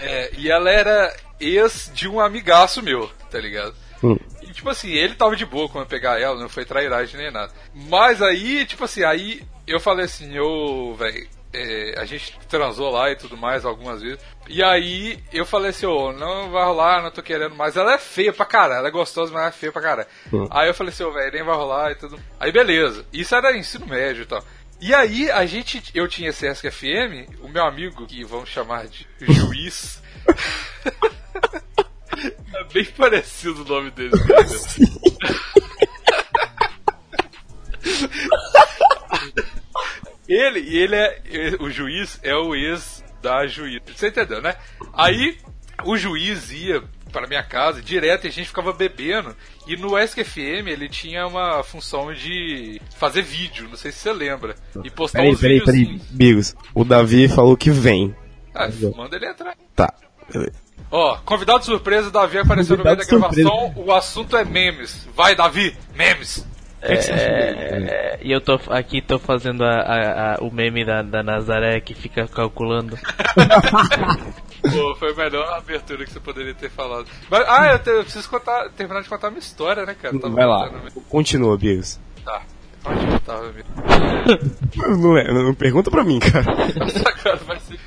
é, 0.00 0.30
e 0.38 0.50
ela 0.50 0.70
era 0.70 1.14
ex 1.40 1.90
de 1.94 2.08
um 2.08 2.20
amigaço 2.20 2.82
meu, 2.82 3.10
tá 3.30 3.38
ligado? 3.38 3.74
Hum. 4.02 4.16
E 4.42 4.46
tipo 4.52 4.68
assim, 4.70 4.90
ele 4.92 5.14
tava 5.14 5.34
de 5.36 5.44
boa 5.44 5.68
quando 5.68 5.84
eu 5.84 5.88
pegar 5.88 6.20
ela, 6.20 6.38
não 6.40 6.48
foi 6.48 6.64
trairagem 6.64 7.16
nem 7.20 7.30
nada. 7.30 7.52
Mas 7.74 8.22
aí, 8.22 8.64
tipo 8.66 8.84
assim, 8.84 9.02
aí 9.02 9.42
eu 9.66 9.80
falei 9.80 10.04
assim, 10.04 10.38
ô, 10.38 10.94
velho, 10.94 11.26
a 11.96 12.04
gente 12.04 12.38
transou 12.48 12.90
lá 12.90 13.10
e 13.10 13.16
tudo 13.16 13.36
mais 13.36 13.64
algumas 13.64 14.02
vezes. 14.02 14.18
E 14.48 14.62
aí 14.62 15.18
eu 15.32 15.46
falei 15.46 15.70
assim, 15.70 15.86
ô, 15.86 16.12
não 16.12 16.50
vai 16.50 16.64
rolar, 16.64 17.02
não 17.02 17.10
tô 17.10 17.22
querendo 17.22 17.54
mais. 17.54 17.76
Ela 17.76 17.94
é 17.94 17.98
feia 17.98 18.32
pra 18.32 18.46
caralho, 18.46 18.78
ela 18.80 18.88
é 18.88 18.92
gostosa, 18.92 19.32
mas 19.32 19.40
ela 19.40 19.48
é 19.48 19.52
feia 19.52 19.72
pra 19.72 19.82
caralho. 19.82 20.08
Aí 20.50 20.68
eu 20.68 20.74
falei 20.74 20.92
assim, 20.92 21.04
ô, 21.04 21.12
velho, 21.12 21.32
nem 21.32 21.44
vai 21.44 21.56
rolar 21.56 21.92
e 21.92 21.94
tudo. 21.94 22.20
Aí 22.38 22.52
beleza, 22.52 23.04
isso 23.12 23.34
era 23.34 23.56
ensino 23.56 23.86
médio 23.86 24.22
e 24.22 24.26
tal. 24.26 24.44
E 24.80 24.94
aí 24.94 25.30
a 25.30 25.46
gente, 25.46 25.82
eu 25.94 26.06
tinha 26.08 26.30
esse 26.30 26.52
FM, 26.54 27.40
o 27.40 27.48
meu 27.48 27.64
amigo, 27.64 28.06
que 28.06 28.24
vamos 28.24 28.48
chamar 28.48 28.86
de 28.86 29.06
juiz. 29.20 30.02
É 32.54 32.64
bem 32.72 32.84
parecido 32.84 33.62
o 33.62 33.64
nome 33.64 33.90
dele. 33.90 34.12
né? 34.16 34.24
ele, 40.28 40.60
e 40.60 40.76
ele 40.76 40.96
é. 40.96 41.22
O 41.60 41.70
juiz 41.70 42.18
é 42.22 42.34
o 42.34 42.54
ex 42.54 43.04
da 43.22 43.46
juiz. 43.46 43.80
Você 43.94 44.08
entendeu, 44.08 44.42
né? 44.42 44.54
Aí 44.92 45.38
o 45.84 45.96
juiz 45.96 46.52
ia 46.52 46.82
para 47.12 47.28
minha 47.28 47.42
casa 47.42 47.80
direto 47.80 48.24
e 48.24 48.28
a 48.28 48.32
gente 48.32 48.48
ficava 48.48 48.72
bebendo. 48.72 49.34
E 49.66 49.76
no 49.76 49.96
SQFM 49.98 50.68
ele 50.68 50.88
tinha 50.88 51.26
uma 51.26 51.62
função 51.62 52.12
de 52.12 52.80
fazer 52.96 53.22
vídeo, 53.22 53.68
não 53.68 53.76
sei 53.76 53.92
se 53.92 53.98
você 53.98 54.12
lembra. 54.12 54.56
E 54.82 54.90
postar 54.90 55.20
Peraí, 55.20 55.32
uns 55.32 55.40
peraí, 55.40 55.60
peraí, 55.60 55.80
videozinhos. 55.80 56.10
Bigos. 56.10 56.56
O 56.74 56.84
Davi 56.84 57.28
falou 57.28 57.56
que 57.56 57.70
vem. 57.70 58.14
Ah, 58.54 58.68
manda 58.96 59.16
ele 59.16 59.26
entrar. 59.26 59.56
Tá. 59.74 59.94
beleza. 60.32 60.64
Ó, 60.90 61.16
convidado 61.24 61.64
surpresa, 61.64 62.10
Davi 62.10 62.38
apareceu 62.38 62.76
no 62.76 62.84
meio 62.84 62.96
da 62.96 63.04
Convidado 63.04 63.34
gravação. 63.34 63.72
O 63.76 63.92
assunto 63.92 64.36
é 64.36 64.44
memes. 64.44 65.08
Vai, 65.14 65.34
Davi, 65.34 65.76
memes. 65.94 66.46
É, 66.86 68.18
e 68.22 68.30
eu 68.32 68.40
tô 68.40 68.58
aqui 68.70 69.00
tô 69.00 69.18
fazendo 69.18 69.64
a- 69.64 69.80
a- 69.80 70.34
a- 70.34 70.38
o 70.40 70.50
meme 70.52 70.84
da, 70.84 71.02
da 71.02 71.22
Nazaré 71.22 71.80
que 71.80 71.94
fica 71.94 72.26
calculando. 72.28 72.98
Pô, 74.62 74.94
foi 74.96 75.12
a 75.12 75.14
melhor 75.14 75.46
abertura 75.54 76.04
que 76.04 76.10
você 76.12 76.20
poderia 76.20 76.54
ter 76.54 76.70
falado. 76.70 77.06
Mas, 77.30 77.44
ah, 77.48 77.72
eu, 77.72 77.78
te- 77.78 77.90
eu 77.90 78.02
preciso 78.02 78.28
contar, 78.30 78.68
terminar 78.70 79.02
de 79.02 79.08
contar 79.08 79.26
a 79.28 79.30
minha 79.30 79.40
história, 79.40 79.84
né, 79.84 79.94
cara? 80.00 80.16
Vai 80.18 80.46
lá. 80.46 80.68
contando- 80.70 81.00
Continua, 81.08 81.56
Bigos. 81.58 82.00
Tá. 82.24 82.42
Onde 82.86 83.12
eu 83.12 83.20
tava 83.20 83.52
mesmo? 83.52 83.70
Não, 84.98 85.16
é- 85.16 85.32
não 85.32 85.54
pergunta 85.54 85.90
pra 85.90 86.04
mim, 86.04 86.18
cara. 86.18 86.44
Agora 86.50 87.36
vai 87.46 87.60
ser. 87.60 87.78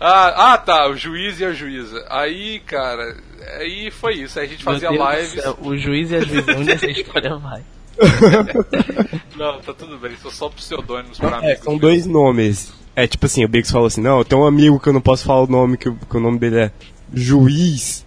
Ah, 0.00 0.52
ah, 0.54 0.58
tá, 0.58 0.88
o 0.88 0.96
juiz 0.96 1.38
e 1.40 1.44
a 1.44 1.52
juíza. 1.52 2.04
Aí, 2.08 2.58
cara, 2.60 3.16
aí 3.58 3.90
foi 3.90 4.14
isso. 4.14 4.38
Aí 4.38 4.46
a 4.46 4.48
gente 4.48 4.64
fazia 4.64 4.88
lives. 4.90 5.42
céu, 5.42 5.58
o 5.60 5.76
juiz 5.76 6.10
e 6.10 6.16
a 6.16 6.20
juíza, 6.20 6.52
onde 6.56 6.70
essa 6.72 6.86
história 6.90 7.36
vai? 7.36 7.62
Não, 9.36 9.60
tá 9.60 9.72
tudo 9.72 9.98
bem, 9.98 10.12
são 10.22 10.30
só 10.30 10.48
pseudônimos 10.48 11.18
pra 11.18 11.30
É, 11.30 11.34
amigos. 11.36 11.64
são 11.64 11.76
dois 11.78 12.06
nomes. 12.06 12.72
É 12.96 13.06
tipo 13.06 13.24
assim, 13.26 13.44
o 13.44 13.48
Biggs 13.48 13.72
falou 13.72 13.86
assim, 13.86 14.00
não, 14.00 14.22
tenho 14.24 14.42
um 14.42 14.46
amigo 14.46 14.78
que 14.80 14.88
eu 14.88 14.92
não 14.92 15.00
posso 15.00 15.24
falar 15.24 15.42
o 15.42 15.46
nome, 15.46 15.76
que, 15.78 15.88
o- 15.88 15.94
que 15.96 16.16
o 16.16 16.20
nome 16.20 16.38
dele 16.38 16.56
é 16.60 16.70
Juiz. 17.14 18.04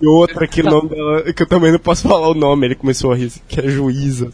E 0.00 0.06
outra 0.06 0.46
que 0.46 0.60
o 0.60 0.64
nome 0.64 0.88
dela, 0.90 1.32
que 1.32 1.42
eu 1.42 1.46
também 1.46 1.72
não 1.72 1.78
posso 1.78 2.06
falar 2.06 2.28
o 2.28 2.34
nome, 2.34 2.66
ele 2.66 2.74
começou 2.74 3.12
a 3.12 3.16
rir, 3.16 3.32
que 3.48 3.60
é 3.60 3.68
Juíza. 3.68 4.32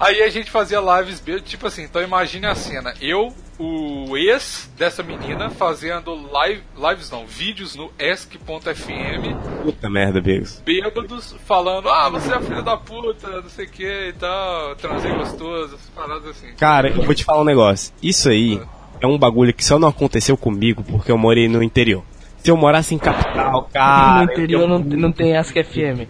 Aí 0.00 0.22
a 0.22 0.30
gente 0.30 0.50
fazia 0.50 0.80
lives, 0.80 1.22
tipo 1.44 1.66
assim, 1.66 1.82
então 1.82 2.00
imagine 2.02 2.46
a 2.46 2.54
cena. 2.54 2.94
Eu, 3.02 3.34
o 3.58 4.16
ex 4.16 4.70
dessa 4.78 5.02
menina, 5.02 5.50
fazendo 5.50 6.14
live, 6.32 6.62
lives 6.74 7.10
não, 7.10 7.26
vídeos 7.26 7.76
no 7.76 7.92
ESC.fm, 7.98 9.62
Puta 9.62 9.90
merda, 9.90 10.18
Biggs. 10.22 10.62
bêbados, 10.64 11.36
falando, 11.44 11.90
ah, 11.90 12.08
você 12.08 12.32
é 12.32 12.40
filho 12.40 12.62
da 12.62 12.78
puta, 12.78 13.42
não 13.42 13.50
sei 13.50 13.66
o 13.66 13.70
que 13.70 14.08
e 14.08 14.12
tal, 14.14 14.74
transei 14.76 15.12
gostoso, 15.12 15.78
paradas 15.94 16.28
assim. 16.28 16.54
Cara, 16.58 16.88
eu 16.88 17.02
vou 17.02 17.14
te 17.14 17.22
falar 17.22 17.42
um 17.42 17.44
negócio. 17.44 17.92
Isso 18.02 18.30
aí 18.30 18.58
é 19.02 19.06
um 19.06 19.18
bagulho 19.18 19.52
que 19.52 19.62
só 19.64 19.78
não 19.78 19.88
aconteceu 19.88 20.34
comigo 20.34 20.82
porque 20.82 21.12
eu 21.12 21.18
morei 21.18 21.46
no 21.46 21.62
interior. 21.62 22.02
Se 22.38 22.50
eu 22.50 22.56
morasse 22.56 22.94
em 22.94 22.98
capital, 22.98 23.68
cara. 23.70 24.24
no 24.24 24.32
interior 24.32 24.66
não, 24.66 24.78
não 24.78 25.12
tem 25.12 25.36
Ask 25.36 25.52
FM. 25.52 26.08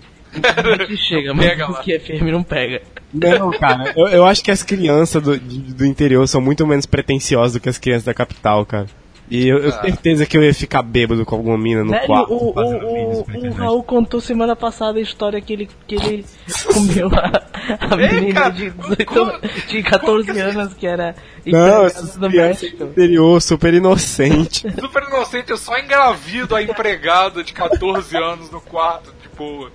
Que 0.87 0.96
chega, 1.09 1.35
mas. 1.35 1.61
Ask 1.61 1.83
FM 1.83 2.31
não 2.31 2.44
pega. 2.44 2.83
Não, 3.12 3.51
cara, 3.51 3.92
eu, 3.96 4.07
eu 4.09 4.25
acho 4.25 4.42
que 4.42 4.51
as 4.51 4.62
crianças 4.62 5.23
do, 5.23 5.38
de- 5.38 5.75
do 5.75 5.85
interior 5.87 6.27
são 6.29 6.40
muito 6.40 6.66
menos 6.66 6.87
pretensiosas 6.87 7.55
do 7.55 7.61
que 7.61 7.68
as 7.68 7.79
crianças 7.79 8.05
da 8.05 8.14
capital, 8.14 8.64
cara. 8.64 8.87
E 9.29 9.46
eu, 9.46 9.59
eu 9.59 9.70
tenho 9.70 9.94
certeza 9.94 10.27
que 10.27 10.37
eu 10.37 10.42
ia 10.42 10.53
ficar 10.53 10.83
bêbado 10.83 11.25
com 11.25 11.37
alguma 11.37 11.57
mina 11.57 11.85
no 11.85 11.90
Velho, 11.92 12.05
quarto. 12.07 12.33
o, 12.35 12.53
o, 12.53 13.20
o, 13.20 13.49
o. 13.49 13.53
Raul 13.53 13.83
contou 13.85 14.20
semana 14.20 14.57
passada 14.57 14.99
a 14.99 15.03
história 15.03 15.40
que 15.40 15.53
ele, 15.53 15.68
que 15.87 15.94
ele 15.94 16.25
comeu 16.75 17.09
a, 17.14 17.42
a 17.92 17.96
menina 17.96 18.51
de, 18.51 18.73
como- 19.05 19.31
18, 19.40 19.68
de 19.68 19.83
14 19.85 20.40
anos 20.40 20.75
que 20.75 20.85
era 20.85 21.14
Não, 21.46 21.87
do 22.18 22.27
interior, 22.88 23.40
super 23.40 23.73
inocente. 23.73 24.66
Super 24.81 25.05
inocente, 25.05 25.51
eu 25.53 25.59
só 25.59 25.79
engravido 25.79 26.57
a 26.57 26.62
empregada 26.62 27.44
de 27.44 27.53
14 27.53 28.16
anos 28.16 28.51
no 28.51 28.61
quarto, 28.61 29.14
boa. 29.40 29.72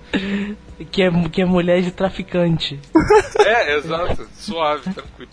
Que 0.92 1.02
é, 1.02 1.10
que 1.28 1.42
é 1.42 1.44
mulher 1.44 1.82
de 1.82 1.90
traficante. 1.90 2.78
É, 3.44 3.76
exato, 3.76 4.28
suave, 4.34 4.94
tranquilo. 4.94 5.30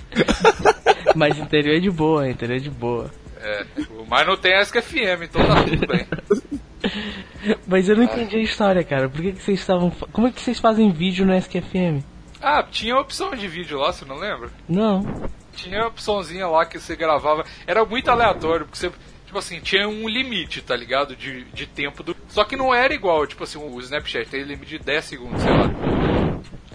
Mas 1.16 1.38
interior 1.38 1.76
é 1.76 1.80
de 1.80 1.92
boa, 1.92 2.28
interior 2.28 2.56
é 2.56 2.60
de 2.60 2.72
boa. 2.72 3.12
É, 3.38 3.66
mas 4.08 4.26
não 4.26 4.36
tem 4.36 4.60
SQFM, 4.60 5.24
então 5.24 5.46
tá 5.46 5.64
tudo 5.64 5.86
bem. 5.86 6.08
Mas 7.68 7.88
eu 7.88 7.96
não 7.96 8.04
entendi 8.04 8.38
a 8.38 8.42
história, 8.42 8.84
cara. 8.84 9.08
Por 9.08 9.22
que, 9.22 9.34
que 9.34 9.44
vocês 9.44 9.60
estavam. 9.60 9.92
Como 10.12 10.28
é 10.28 10.32
que 10.32 10.42
vocês 10.42 10.60
fazem 10.60 10.92
vídeo 10.92 11.26
no 11.26 11.36
SQFM? 11.36 12.04
Ah, 12.42 12.64
tinha 12.64 12.98
opção 12.98 13.36
de 13.36 13.48
vídeo 13.48 13.80
lá, 13.80 13.94
você 13.94 14.04
não 14.04 14.18
lembra? 14.18 14.50
Não. 14.68 15.30
Tinha 15.56 15.84
a 15.84 15.88
opçãozinha 15.88 16.48
lá 16.48 16.66
que 16.66 16.80
você 16.80 16.96
gravava. 16.96 17.46
Era 17.68 17.86
muito 17.86 18.10
aleatório, 18.10 18.66
porque 18.66 18.80
você. 18.80 18.92
Tipo 19.34 19.40
assim, 19.40 19.60
tinha 19.62 19.90
um 19.90 20.08
limite, 20.08 20.62
tá 20.62 20.76
ligado? 20.76 21.16
De, 21.16 21.44
de 21.46 21.66
tempo 21.66 22.04
do. 22.04 22.16
Só 22.28 22.44
que 22.44 22.56
não 22.56 22.72
era 22.72 22.94
igual, 22.94 23.26
tipo 23.26 23.44
assim, 23.44 23.58
o 23.58 23.80
Snapchat 23.80 24.30
tem 24.30 24.44
limite 24.44 24.78
de 24.78 24.86
10 24.86 25.06
segundos, 25.06 25.42
sei 25.42 25.52
lá. 25.52 25.72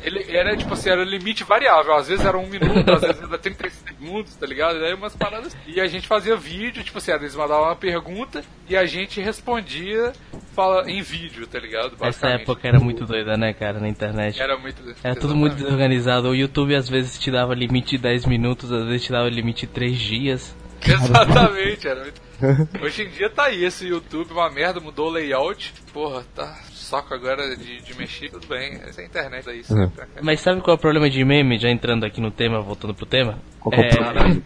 Ele 0.03 0.37
era, 0.37 0.57
tipo 0.57 0.75
assim, 0.75 0.90
era 0.90 1.05
limite 1.05 1.44
variável. 1.44 1.94
Às 1.94 2.09
vezes 2.09 2.27
era 2.27 2.37
um 2.37 2.49
minuto, 2.49 2.92
às 2.92 3.01
vezes 3.01 3.23
era 3.23 3.38
30 3.38 3.71
segundos, 3.71 4.35
tá 4.35 4.44
ligado? 4.44 4.77
E 4.79 4.87
aí 4.87 4.92
umas 4.92 5.14
paradas. 5.14 5.57
E 5.68 5.81
a 5.81 5.87
gente 5.87 6.09
fazia 6.09 6.35
vídeo, 6.35 6.83
tipo 6.83 6.99
assim, 6.99 7.12
eles 7.12 7.37
mandavam 7.37 7.66
uma 7.66 7.77
pergunta 7.77 8.42
e 8.68 8.77
a 8.77 8.85
gente 8.87 9.21
respondia 9.21 10.12
fala, 10.53 10.90
em 10.90 11.01
vídeo, 11.01 11.47
tá 11.47 11.61
ligado? 11.61 11.97
Essa 12.01 12.31
época 12.31 12.66
era 12.66 12.81
muito 12.81 13.07
doida, 13.07 13.37
né, 13.37 13.53
cara, 13.53 13.79
na 13.79 13.88
internet. 13.88 14.42
Era 14.42 14.59
muito. 14.59 14.83
Era 15.05 15.14
tudo 15.14 15.37
muito 15.37 15.55
desorganizado. 15.55 16.29
O 16.29 16.35
YouTube 16.35 16.75
às 16.75 16.88
vezes 16.88 17.21
te 17.21 17.31
dava 17.31 17.55
limite 17.55 17.92
de 17.92 17.99
10 17.99 18.27
minutos, 18.27 18.73
às 18.73 18.85
vezes 18.85 19.05
te 19.05 19.12
dava 19.12 19.29
limite 19.29 19.64
de 19.64 19.73
3 19.73 19.97
dias. 19.97 20.57
Exatamente, 20.85 21.87
era 21.87 22.01
muito. 22.03 22.28
Hoje 22.83 23.03
em 23.03 23.09
dia 23.11 23.29
tá 23.31 23.44
aí, 23.44 23.64
esse 23.64 23.87
YouTube, 23.87 24.33
uma 24.33 24.51
merda, 24.51 24.81
mudou 24.81 25.09
o 25.09 25.11
layout. 25.11 25.72
Porra, 25.92 26.24
tá 26.35 26.57
saco 26.72 27.12
agora 27.12 27.57
de, 27.57 27.81
de 27.83 27.98
mexer, 27.98 28.31
tudo 28.31 28.46
bem. 28.46 28.74
Essa 28.83 29.03
é 29.03 29.05
a 29.05 29.07
internet 29.07 29.51
aí, 29.51 29.64
sempre. 29.64 29.85
né, 29.85 29.92
cara? 29.96 30.09
Mas 30.22 30.40
sabe 30.40 30.61
qual 30.61 30.74
é 30.74 30.79
o 30.79 30.81
problema 30.81 31.11
de 31.11 31.24
meme? 31.24 31.59
Já 31.59 31.68
entrando 31.68 32.05
aqui 32.07 32.20
no 32.20 32.31
tema, 32.31 32.61
voltando 32.61 32.94
pro 32.94 33.07
tema? 33.07 33.38
Qual 33.61 33.74
é 33.74 33.88
problema? 33.88 34.42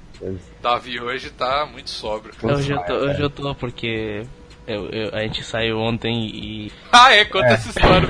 Davi 0.61 1.01
hoje 1.01 1.31
tá 1.31 1.69
muito 1.71 1.91
sóbrio. 1.91 2.33
Hoje 2.43 2.73
eu 2.73 2.79
tô, 2.85 2.93
hoje 2.95 3.21
eu 3.23 3.31
tô 3.31 3.55
porque 3.55 4.23
eu, 4.67 4.89
eu- 4.91 5.15
a 5.15 5.21
gente 5.23 5.43
saiu 5.45 5.79
ontem 5.79 6.27
e. 6.33 6.73
Ah, 6.93 7.13
é, 7.13 7.25
conta 7.25 7.47
essa 7.47 7.69
história. 7.69 8.09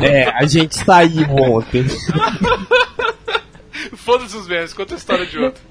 É, 0.00 0.24
a 0.30 0.46
gente 0.46 0.76
saiu 0.76 1.26
ontem. 1.30 1.84
Foda-se 3.96 4.36
os 4.36 4.46
memes, 4.48 4.72
conta 4.72 4.94
a 4.94 4.96
história 4.96 5.26
de 5.26 5.38
outro. 5.38 5.62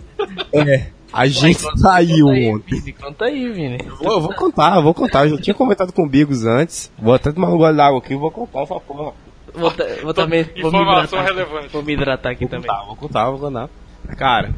É, 0.54 0.88
a 1.12 1.28
gente 1.28 1.60
saiu 1.60 1.72
Conta 1.74 1.94
aí, 1.94 2.52
ontem. 2.54 2.80
Vini, 2.80 2.94
Conta 2.94 3.26
aí, 3.26 3.52
Vini. 3.52 3.78
Vou- 4.00 4.14
Eu 4.14 4.22
vou 4.22 4.34
contar, 4.34 4.76
eu 4.78 4.84
vou 4.84 4.94
contar. 4.94 5.26
Eu 5.28 5.36
já 5.38 5.42
tinha 5.42 5.54
comentado 5.54 5.92
com 5.94 6.04
o 6.04 6.10
Bigos 6.10 6.46
antes. 6.46 6.92
Vou 6.98 7.14
até 7.14 7.32
tomar 7.32 7.50
um 7.50 7.58
gole 7.58 7.76
d'água 7.76 8.00
aqui 8.00 8.14
e 8.14 8.18
vou 8.18 8.32
contar 8.32 8.62
essa 8.62 8.80
porra. 8.80 9.14
Vou, 9.54 9.72
ta- 9.72 9.86
vou 10.04 10.14
também. 10.14 10.44
Vou 10.62 10.72
me 10.72 10.78
Informação 10.80 11.20
hidratar. 11.22 11.68
Vou 11.72 11.84
me 11.84 11.94
hidratar 11.94 12.30
aqui 12.32 12.46
Vou 12.46 12.50
também. 12.50 12.68
contar, 12.70 12.86
vou 12.86 12.96
contar, 12.96 13.30
vou 13.32 13.40
contar. 13.40 13.70
Cara, 14.18 14.54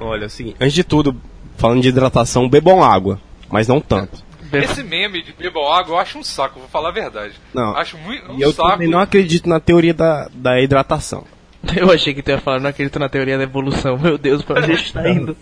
olha, 0.00 0.24
é 0.24 0.26
o 0.26 0.30
seguinte. 0.30 0.56
Antes 0.60 0.74
de 0.74 0.84
tudo, 0.84 1.16
falando 1.56 1.82
de 1.82 1.88
hidratação, 1.88 2.48
bebam 2.48 2.82
água. 2.82 3.20
Mas 3.50 3.66
não 3.66 3.80
tanto. 3.80 4.22
Esse 4.52 4.82
meme 4.82 5.22
de 5.22 5.32
bebam 5.32 5.70
água 5.72 5.94
eu 5.94 5.98
acho 5.98 6.18
um 6.18 6.22
saco, 6.22 6.58
vou 6.60 6.68
falar 6.68 6.88
a 6.90 6.92
verdade. 6.92 7.34
Não. 7.52 7.76
Acho 7.76 7.98
muito 7.98 8.30
um 8.32 8.38
E 8.38 8.42
eu 8.42 8.52
saco. 8.52 8.70
também 8.70 8.88
não 8.88 8.98
acredito 9.00 9.48
na 9.48 9.58
teoria 9.60 9.92
da, 9.92 10.28
da 10.32 10.60
hidratação. 10.60 11.24
Eu 11.76 11.90
achei 11.90 12.14
que 12.14 12.22
tu 12.22 12.30
ia 12.30 12.38
falar, 12.38 12.60
não 12.60 12.70
acredito 12.70 12.98
na 12.98 13.08
teoria 13.08 13.36
da 13.36 13.44
evolução. 13.44 13.98
Meu 13.98 14.16
Deus, 14.16 14.42
pra 14.42 14.60
onde 14.60 14.72
a 14.72 14.74
gente 14.76 14.92
tá 14.92 15.08
indo? 15.08 15.36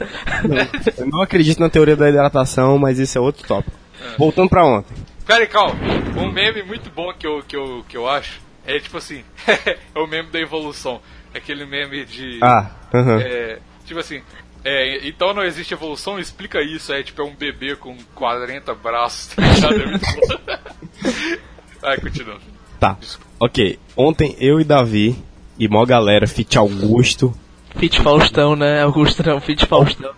Eu 0.97 1.07
não 1.07 1.21
acredito 1.21 1.61
na 1.61 1.69
teoria 1.69 1.97
da 1.97 2.09
hidratação, 2.09 2.79
mas 2.79 2.99
isso 2.99 3.19
é 3.19 3.21
outro 3.21 3.47
tópico. 3.47 3.77
Voltando 4.19 4.49
pra 4.49 4.65
ontem. 4.65 4.95
Peraí, 5.27 5.47
calma. 5.47 5.75
Um 6.17 6.31
meme 6.31 6.63
muito 6.63 6.91
bom 6.91 7.13
que 7.13 7.27
eu, 7.27 7.43
que 7.43 7.57
eu, 7.57 7.85
que 7.89 7.97
eu 7.97 8.09
acho 8.09 8.41
é 8.67 8.79
tipo 8.79 8.97
assim: 8.97 9.23
é 9.95 9.99
o 9.99 10.07
meme 10.07 10.31
da 10.31 10.41
evolução. 10.41 11.01
Aquele 11.35 11.67
meme 11.67 12.05
de. 12.05 12.39
Ah, 12.43 12.71
aham. 12.95 13.21
É, 13.21 13.59
tipo 13.85 14.01
assim. 14.01 14.23
É, 14.65 15.07
então 15.07 15.33
não 15.33 15.45
existe 15.45 15.75
evolução, 15.75 16.19
explica 16.19 16.61
isso. 16.61 16.93
É 16.93 17.03
tipo 17.03 17.23
é 17.23 17.25
um 17.25 17.35
bebê 17.35 17.77
com 17.77 17.97
40 18.15 18.75
braços. 18.75 19.35
Tá 19.61 19.71
ligado? 19.71 19.81
É 19.83 19.87
muito 19.87 20.17
bom. 20.27 21.37
Vai, 21.81 21.99
continua. 21.99 22.39
Tá. 22.81 22.97
Ok. 23.39 23.79
Ontem 23.97 24.37
eu 24.41 24.61
e 24.61 24.65
Davi 24.65 25.17
e 25.59 25.69
mó 25.69 25.85
galera, 25.85 26.27
Fit 26.27 26.57
Augusto. 26.59 27.33
Fit 27.77 28.01
Faustão, 28.01 28.57
né? 28.57 28.83
Augusto 28.83 29.23
não, 29.27 29.41
Fit 29.41 29.67
Faustão. 29.67 30.11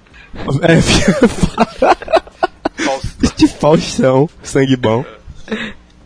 É. 0.62 0.80
Fit 3.20 3.46
Faustão, 3.48 4.28
sangue 4.42 4.76
bom. 4.76 5.04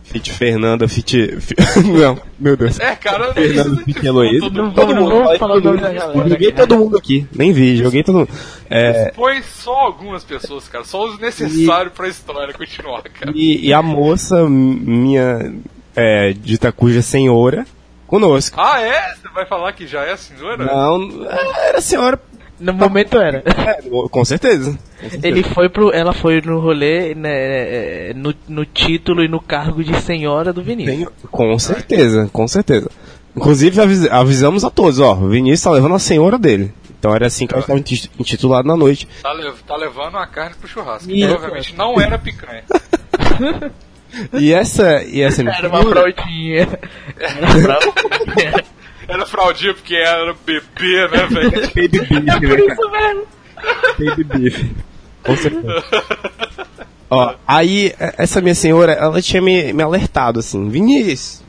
Fit 0.03 0.31
Fernanda, 0.31 0.87
Fit. 0.87 1.35
fi- 1.39 1.55
Não, 1.99 2.19
meu 2.39 2.55
Deus. 2.55 2.79
É, 2.79 2.95
cara, 2.95 3.27
não 3.27 3.33
Fernando 3.33 3.75
precisa 3.77 3.83
Fit 3.99 4.05
Heloísa. 4.05 4.39
todo 4.41 4.63
mundo. 4.63 4.95
não 4.95 5.09
vamos 5.09 5.37
falar 5.39 5.55
o 5.55 5.61
nome 5.61 5.81
da 5.81 5.91
galera. 5.91 6.29
Joguei 6.29 6.51
todo 6.51 6.77
mundo 6.77 6.97
aqui, 6.97 7.27
nem 7.35 7.51
vi, 7.51 7.77
joguei 7.77 8.03
todo 8.03 8.19
mundo. 8.19 8.29
É, 8.69 9.11
Põe 9.15 9.41
só 9.41 9.73
algumas 9.73 10.23
pessoas, 10.23 10.67
cara. 10.67 10.83
Só 10.83 11.09
os 11.09 11.19
necessários 11.19 11.93
pra 11.93 12.07
história 12.07 12.53
continuar, 12.53 13.01
cara. 13.03 13.31
e, 13.35 13.67
e 13.67 13.73
a 13.73 13.81
moça, 13.81 14.47
minha 14.47 15.53
é, 15.95 16.33
dita 16.33 16.71
cuja 16.71 17.01
senhora, 17.01 17.65
conosco. 18.19 18.55
Ah, 18.59 18.79
é? 18.81 19.15
Você 19.15 19.27
vai 19.33 19.45
falar 19.45 19.71
que 19.73 19.87
já 19.87 20.03
é 20.03 20.11
a 20.13 20.17
senhora? 20.17 20.65
Não, 20.65 21.25
era 21.67 21.81
senhora 21.81 22.19
No 22.59 22.71
momento 22.73 23.17
era. 23.17 23.43
É, 23.45 23.81
com 24.09 24.23
certeza. 24.25 24.77
Ele 25.23 25.41
foi 25.43 25.67
pro. 25.67 25.91
Ela 25.91 26.13
foi 26.13 26.39
no 26.41 26.59
rolê, 26.59 27.15
né, 27.15 27.31
é, 28.09 28.13
no, 28.15 28.33
no 28.47 28.65
título 28.65 29.23
e 29.23 29.27
no 29.27 29.41
cargo 29.41 29.83
de 29.83 29.99
senhora 30.01 30.53
do 30.53 30.61
Vinícius. 30.63 30.95
Tenho- 30.95 31.11
com 31.31 31.57
certeza, 31.59 32.29
com 32.31 32.47
certeza. 32.47 32.89
Inclusive 33.35 33.81
avis- 33.81 34.07
avisamos 34.11 34.63
a 34.63 34.69
todos, 34.69 34.99
ó, 34.99 35.13
o 35.15 35.27
Vinícius 35.29 35.63
tá 35.63 35.71
levando 35.71 35.95
a 35.95 35.99
senhora 35.99 36.37
dele. 36.37 36.71
Então 36.99 37.13
era 37.13 37.25
assim 37.27 37.45
que 37.47 37.53
ela 37.53 37.61
estava 37.61 37.79
inti- 37.79 38.09
intitulado 38.17 38.65
na 38.67 38.77
noite. 38.77 39.07
Tá, 39.21 39.33
lev- 39.33 39.59
tá 39.67 39.75
levando 39.75 40.17
a 40.17 40.25
carne 40.27 40.55
pro 40.57 40.67
churrasco. 40.69 41.09
Provavelmente 41.09 41.75
não 41.75 41.99
era 41.99 42.17
picanha. 42.17 42.63
E 44.33 44.53
essa, 44.53 45.03
e 45.03 45.21
essa 45.21 45.41
Era 45.41 45.67
uma 45.67 45.83
fraldinha. 45.83 46.67
Era 47.17 47.39
uma 47.39 47.81
fraldinha. 47.81 48.63
Era 49.07 49.25
fraldinha 49.25 49.73
porque 49.73 49.95
era 49.95 50.33
bebê, 50.45 51.07
né, 51.09 51.27
velho? 51.29 51.51
Baby 51.51 51.89
beef, 51.89 52.11
né, 52.11 52.39
Por 52.39 52.59
isso 52.59 52.89
mesmo. 52.89 53.27
Baby 53.99 54.23
beef. 54.23 54.71
Com 55.23 55.35
certeza. 55.35 55.83
Ó, 57.09 57.35
aí, 57.45 57.93
essa 58.17 58.41
minha 58.41 58.55
senhora, 58.55 58.93
ela 58.93 59.21
tinha 59.21 59.41
me, 59.41 59.73
me 59.73 59.83
alertado 59.83 60.39
assim, 60.39 60.69
Vinícius. 60.69 61.43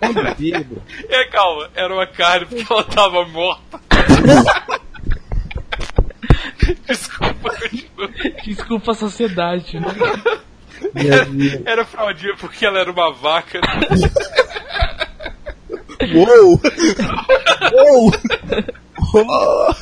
Anda 0.00 0.34
bêbado. 0.34 0.82
É, 1.08 1.24
calma, 1.28 1.70
era 1.74 1.92
uma 1.92 2.06
carne 2.06 2.46
porque 2.46 2.72
ela 2.72 2.84
tava 2.84 3.26
morta. 3.26 3.80
Desculpa, 6.86 7.50
continua. 7.50 8.10
Desculpa 8.44 8.90
a 8.92 8.94
sociedade, 8.94 9.78
né? 9.78 9.88
E 10.94 11.10
aí, 11.10 11.62
Era 11.64 11.84
fraldinha 11.84 12.36
porque 12.36 12.64
ela 12.64 12.78
era 12.78 12.90
uma 12.90 13.12
vaca. 13.12 13.60
Uou! 16.14 16.60
Uou! 17.72 18.12
Uou! 19.14 19.74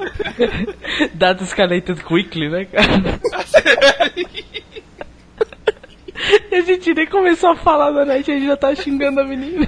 Data 1.14 1.44
escalated 1.44 2.02
quickly, 2.04 2.48
né, 2.48 2.64
cara? 2.66 3.20
E 6.50 6.54
a 6.56 6.60
gente 6.62 6.94
nem 6.94 7.06
começou 7.06 7.50
a 7.50 7.56
falar 7.56 7.90
da 7.90 8.04
noite, 8.04 8.30
a 8.30 8.34
gente 8.34 8.46
já 8.46 8.56
tá 8.56 8.74
xingando 8.74 9.20
a 9.20 9.24
menina. 9.24 9.66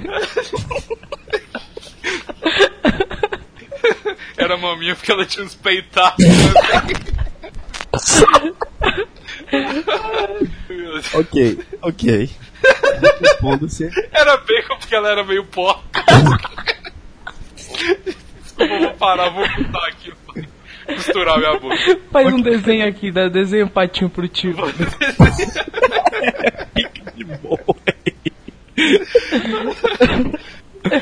Era 4.37 4.57
maminha 4.57 4.95
porque 4.95 5.11
ela 5.11 5.25
tinha 5.25 5.45
uns 5.45 5.55
peitados. 5.55 6.25
Ok, 11.15 11.59
ok. 11.81 12.29
Respondo-se. 13.21 13.89
Era 14.11 14.37
bacon 14.37 14.77
porque 14.79 14.95
ela 14.95 15.09
era 15.11 15.23
meio 15.23 15.45
porca. 15.45 16.03
Desculpa, 18.43 18.77
vou 18.79 18.93
parar, 18.95 19.29
vou 19.29 19.47
botar 19.47 19.87
aqui. 19.87 20.13
Costurar 20.85 21.37
minha 21.37 21.57
boca. 21.59 21.75
Faz 22.11 22.33
um 22.33 22.41
desenho 22.41 22.87
aqui, 22.87 23.11
dá 23.11 23.27
desenho 23.29 23.65
um 23.65 23.69
patinho 23.69 24.09
pro 24.09 24.27
tio. 24.27 24.55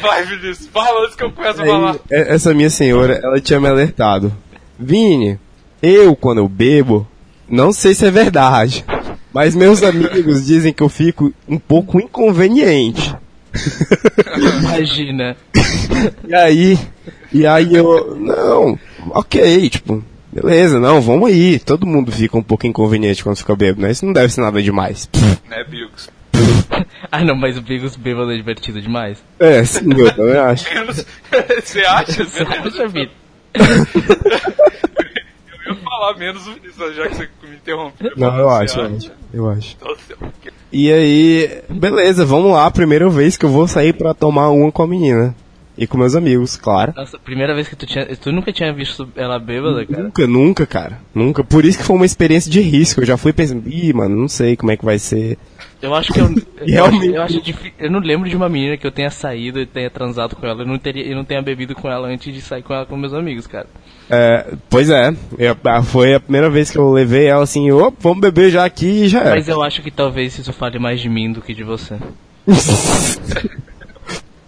Vai, 0.01 0.23
Vinícius, 0.25 0.67
fala 0.67 1.03
antes 1.03 1.15
que 1.15 1.23
eu 1.23 1.31
começo 1.31 1.61
a 1.61 1.65
falar. 1.65 1.95
E- 1.95 1.99
essa 2.15 2.53
minha 2.53 2.69
senhora, 2.69 3.19
ela 3.23 3.39
tinha 3.41 3.59
me 3.59 3.67
alertado. 3.67 4.31
Vini, 4.77 5.39
eu, 5.81 6.15
quando 6.15 6.39
eu 6.39 6.47
bebo, 6.47 7.07
não 7.49 7.71
sei 7.71 7.93
se 7.93 8.05
é 8.05 8.11
verdade, 8.11 8.85
mas 9.33 9.55
meus 9.55 9.83
amigos 9.83 10.45
dizem 10.47 10.73
que 10.73 10.83
eu 10.83 10.89
fico 10.89 11.33
um 11.47 11.57
pouco 11.57 11.99
inconveniente. 11.99 13.15
Imagina. 14.61 15.35
E 16.27 16.33
aí, 16.33 16.79
e 17.33 17.45
aí 17.45 17.75
eu, 17.75 18.15
não, 18.15 18.79
ok, 19.09 19.69
tipo, 19.69 20.03
beleza, 20.31 20.79
não, 20.79 21.01
vamos 21.01 21.29
aí. 21.29 21.59
Todo 21.59 21.85
mundo 21.85 22.11
fica 22.11 22.37
um 22.37 22.43
pouco 22.43 22.65
inconveniente 22.65 23.23
quando 23.23 23.37
fica 23.37 23.55
bêbado, 23.55 23.81
né? 23.81 23.91
Isso 23.91 24.05
não 24.05 24.13
deve 24.13 24.31
ser 24.31 24.41
nada 24.41 24.61
demais. 24.61 25.09
Né, 25.49 25.63
Bigos? 25.63 26.09
Ah 27.11 27.25
não, 27.25 27.35
mas 27.35 27.57
o 27.57 27.61
Bigos 27.61 27.97
bêbado 27.97 28.31
é 28.31 28.37
divertido 28.37 28.81
demais. 28.81 29.21
É, 29.37 29.65
sim, 29.65 29.89
eu 29.97 30.15
também 30.15 30.37
acho. 30.37 30.65
Você 31.61 31.81
acha? 31.81 32.23
Você 32.23 32.43
acha, 32.43 32.87
Vitor? 32.87 33.11
Falar 36.01 36.17
menos 36.17 36.47
o 36.47 36.53
Vinícius, 36.55 36.95
já 36.95 37.07
que 37.07 37.15
você 37.15 37.29
me 37.43 37.55
interrompeu. 37.57 38.11
Não, 38.17 38.35
eu 38.39 38.49
acho, 38.49 38.79
eu 38.79 38.85
acho. 38.87 39.11
Eu 39.31 39.49
acho. 39.51 39.77
Então, 39.79 39.95
você- 39.95 40.15
E 40.71 40.91
aí, 40.91 41.61
beleza, 41.69 42.25
vamos 42.25 42.53
lá, 42.53 42.71
primeira 42.71 43.07
vez 43.07 43.37
que 43.37 43.45
eu 43.45 43.49
vou 43.51 43.67
sair 43.67 43.93
pra 43.93 44.11
tomar 44.11 44.49
uma 44.49 44.71
com 44.71 44.81
a 44.81 44.87
menina. 44.87 45.35
E 45.81 45.87
com 45.87 45.97
meus 45.97 46.15
amigos, 46.15 46.55
claro. 46.55 46.93
Nossa, 46.95 47.17
primeira 47.17 47.55
vez 47.55 47.67
que 47.67 47.75
tu 47.75 47.87
tinha. 47.87 48.05
Tu 48.05 48.31
nunca 48.31 48.53
tinha 48.53 48.71
visto 48.71 49.09
ela 49.15 49.39
bêbada, 49.39 49.83
cara? 49.83 50.03
Nunca, 50.03 50.27
nunca, 50.27 50.65
cara. 50.67 50.99
Nunca. 51.15 51.43
Por 51.43 51.65
isso 51.65 51.79
que 51.79 51.83
foi 51.83 51.95
uma 51.95 52.05
experiência 52.05 52.51
de 52.51 52.61
risco. 52.61 53.01
Eu 53.01 53.05
já 53.07 53.17
fui 53.17 53.33
pensando, 53.33 53.67
ih, 53.67 53.91
mano, 53.91 54.15
não 54.15 54.27
sei 54.27 54.55
como 54.55 54.71
é 54.71 54.77
que 54.77 54.85
vai 54.85 54.99
ser. 54.99 55.39
Eu 55.81 55.95
acho 55.95 56.13
que 56.13 56.19
eu. 56.21 56.29
Eu, 56.63 56.85
acho, 56.85 57.03
eu 57.03 57.21
acho 57.23 57.41
Eu 57.79 57.89
não 57.89 57.99
lembro 57.99 58.29
de 58.29 58.35
uma 58.35 58.47
menina 58.47 58.77
que 58.77 58.85
eu 58.85 58.91
tenha 58.91 59.09
saído 59.09 59.59
e 59.59 59.65
tenha 59.65 59.89
transado 59.89 60.35
com 60.35 60.45
ela. 60.45 60.61
Eu 60.61 60.67
não, 60.67 60.77
teria, 60.77 61.03
eu 61.03 61.15
não 61.15 61.25
tenha 61.25 61.41
bebido 61.41 61.73
com 61.73 61.89
ela 61.89 62.07
antes 62.07 62.31
de 62.31 62.39
sair 62.39 62.61
com 62.61 62.71
ela 62.71 62.85
com 62.85 62.95
meus 62.95 63.15
amigos, 63.15 63.47
cara. 63.47 63.65
É, 64.07 64.53
pois 64.69 64.91
é, 64.91 65.11
eu- 65.39 65.57
ah, 65.63 65.81
foi 65.81 66.13
a 66.13 66.19
primeira 66.19 66.51
vez 66.51 66.69
que 66.69 66.77
eu 66.77 66.91
levei 66.91 67.25
ela 67.25 67.41
assim, 67.43 67.71
ô, 67.71 67.91
vamos 67.99 68.21
beber 68.21 68.51
já 68.51 68.63
aqui 68.63 69.05
e 69.05 69.07
já 69.07 69.21
é. 69.21 69.29
Mas 69.31 69.47
eu 69.47 69.63
acho 69.63 69.81
que 69.81 69.89
talvez 69.89 70.37
isso 70.37 70.53
fale 70.53 70.77
mais 70.77 71.01
de 71.01 71.09
mim 71.09 71.31
do 71.31 71.41
que 71.41 71.55
de 71.55 71.63
você. 71.63 71.95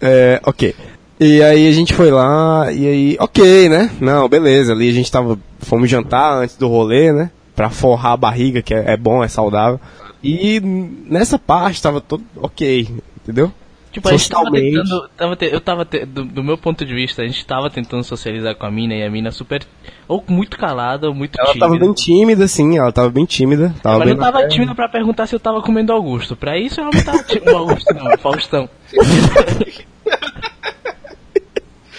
É, 0.06 0.41
ok. 0.46 0.76
E 1.19 1.41
aí 1.43 1.67
a 1.67 1.71
gente 1.71 1.93
foi 1.93 2.10
lá, 2.12 2.71
e 2.71 2.88
aí, 2.88 3.17
ok, 3.19 3.69
né? 3.69 3.91
Não, 4.02 4.28
beleza, 4.28 4.73
ali 4.73 4.89
a 4.89 4.93
gente 4.93 5.12
tava, 5.12 5.38
fomos 5.60 5.89
jantar 5.89 6.38
antes 6.41 6.58
do 6.58 6.67
rolê, 6.67 7.12
né? 7.13 7.30
Pra 7.56 7.69
forrar 7.69 8.13
a 8.13 8.17
barriga, 8.17 8.62
que 8.62 8.73
é, 8.73 8.93
é 8.93 8.97
bom, 8.97 9.23
é 9.23 9.28
saudável. 9.28 9.80
E 10.23 10.60
nessa 11.08 11.38
parte 11.38 11.82
tava 11.82 12.02
todo 12.02 12.23
ok, 12.38 12.88
entendeu? 13.21 13.52
Tipo, 13.91 14.10
a 14.10 14.12
gente 14.13 14.28
tava 14.28 14.45
Socialmente. 14.45 14.76
tentando. 14.76 15.10
Tava 15.15 15.36
te- 15.36 15.54
eu 15.54 15.62
tava. 15.62 15.86
te- 15.86 16.04
do, 16.04 16.26
do 16.26 16.43
meu 16.43 16.58
ponto 16.58 16.84
de 16.84 16.95
vista, 16.95 17.21
a 17.21 17.28
gente 17.28 17.45
tava 17.45 17.69
tentando 17.69 18.04
socializar 18.04 18.56
com 18.56 18.65
a 18.65 18.71
mina 18.71 18.95
e 18.95 19.04
a 19.04 19.10
mina 19.12 19.30
super. 19.30 19.62
Ou 20.08 20.23
muito 20.28 20.58
calada, 20.58 21.08
ou 21.10 21.13
muito 21.13 21.39
Ela 21.39 21.49
tímida. 21.49 21.65
tava 21.67 21.78
bem 21.80 21.93
tímida, 21.93 22.47
sim, 22.47 22.76
ela 22.80 22.91
tava 22.91 23.12
bem 23.12 23.23
tímida. 23.26 23.71
Tava 23.84 23.99
Mas 23.99 24.08
bem 24.08 24.15
não 24.15 24.23
tava 24.23 24.38
terra. 24.39 24.49
tímida 24.49 24.73
pra 24.73 24.89
perguntar 24.89 25.28
se 25.28 25.36
eu 25.36 25.39
tava 25.39 25.62
comendo 25.62 25.93
Augusto. 25.93 26.36
Pra 26.36 26.58
isso 26.58 26.82
ela 26.82 26.89
não 26.91 27.04
tava 27.04 27.21
tímida. 27.23 27.52
Augusto 27.56 27.93
não, 27.93 28.17
Faustão. 28.17 28.67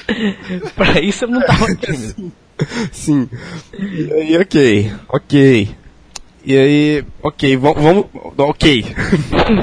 pra 0.74 1.00
isso 1.00 1.24
eu 1.24 1.28
não 1.28 1.40
tava 1.40 1.66
tímida. 1.76 2.14
Sim. 2.92 3.28
E 3.78 4.12
aí, 4.12 4.38
ok, 4.38 4.92
ok. 5.08 5.76
E 6.46 6.56
aí, 6.58 7.04
ok, 7.22 7.56
vamos, 7.56 7.82
vamos 7.82 8.06
ok. 8.38 8.84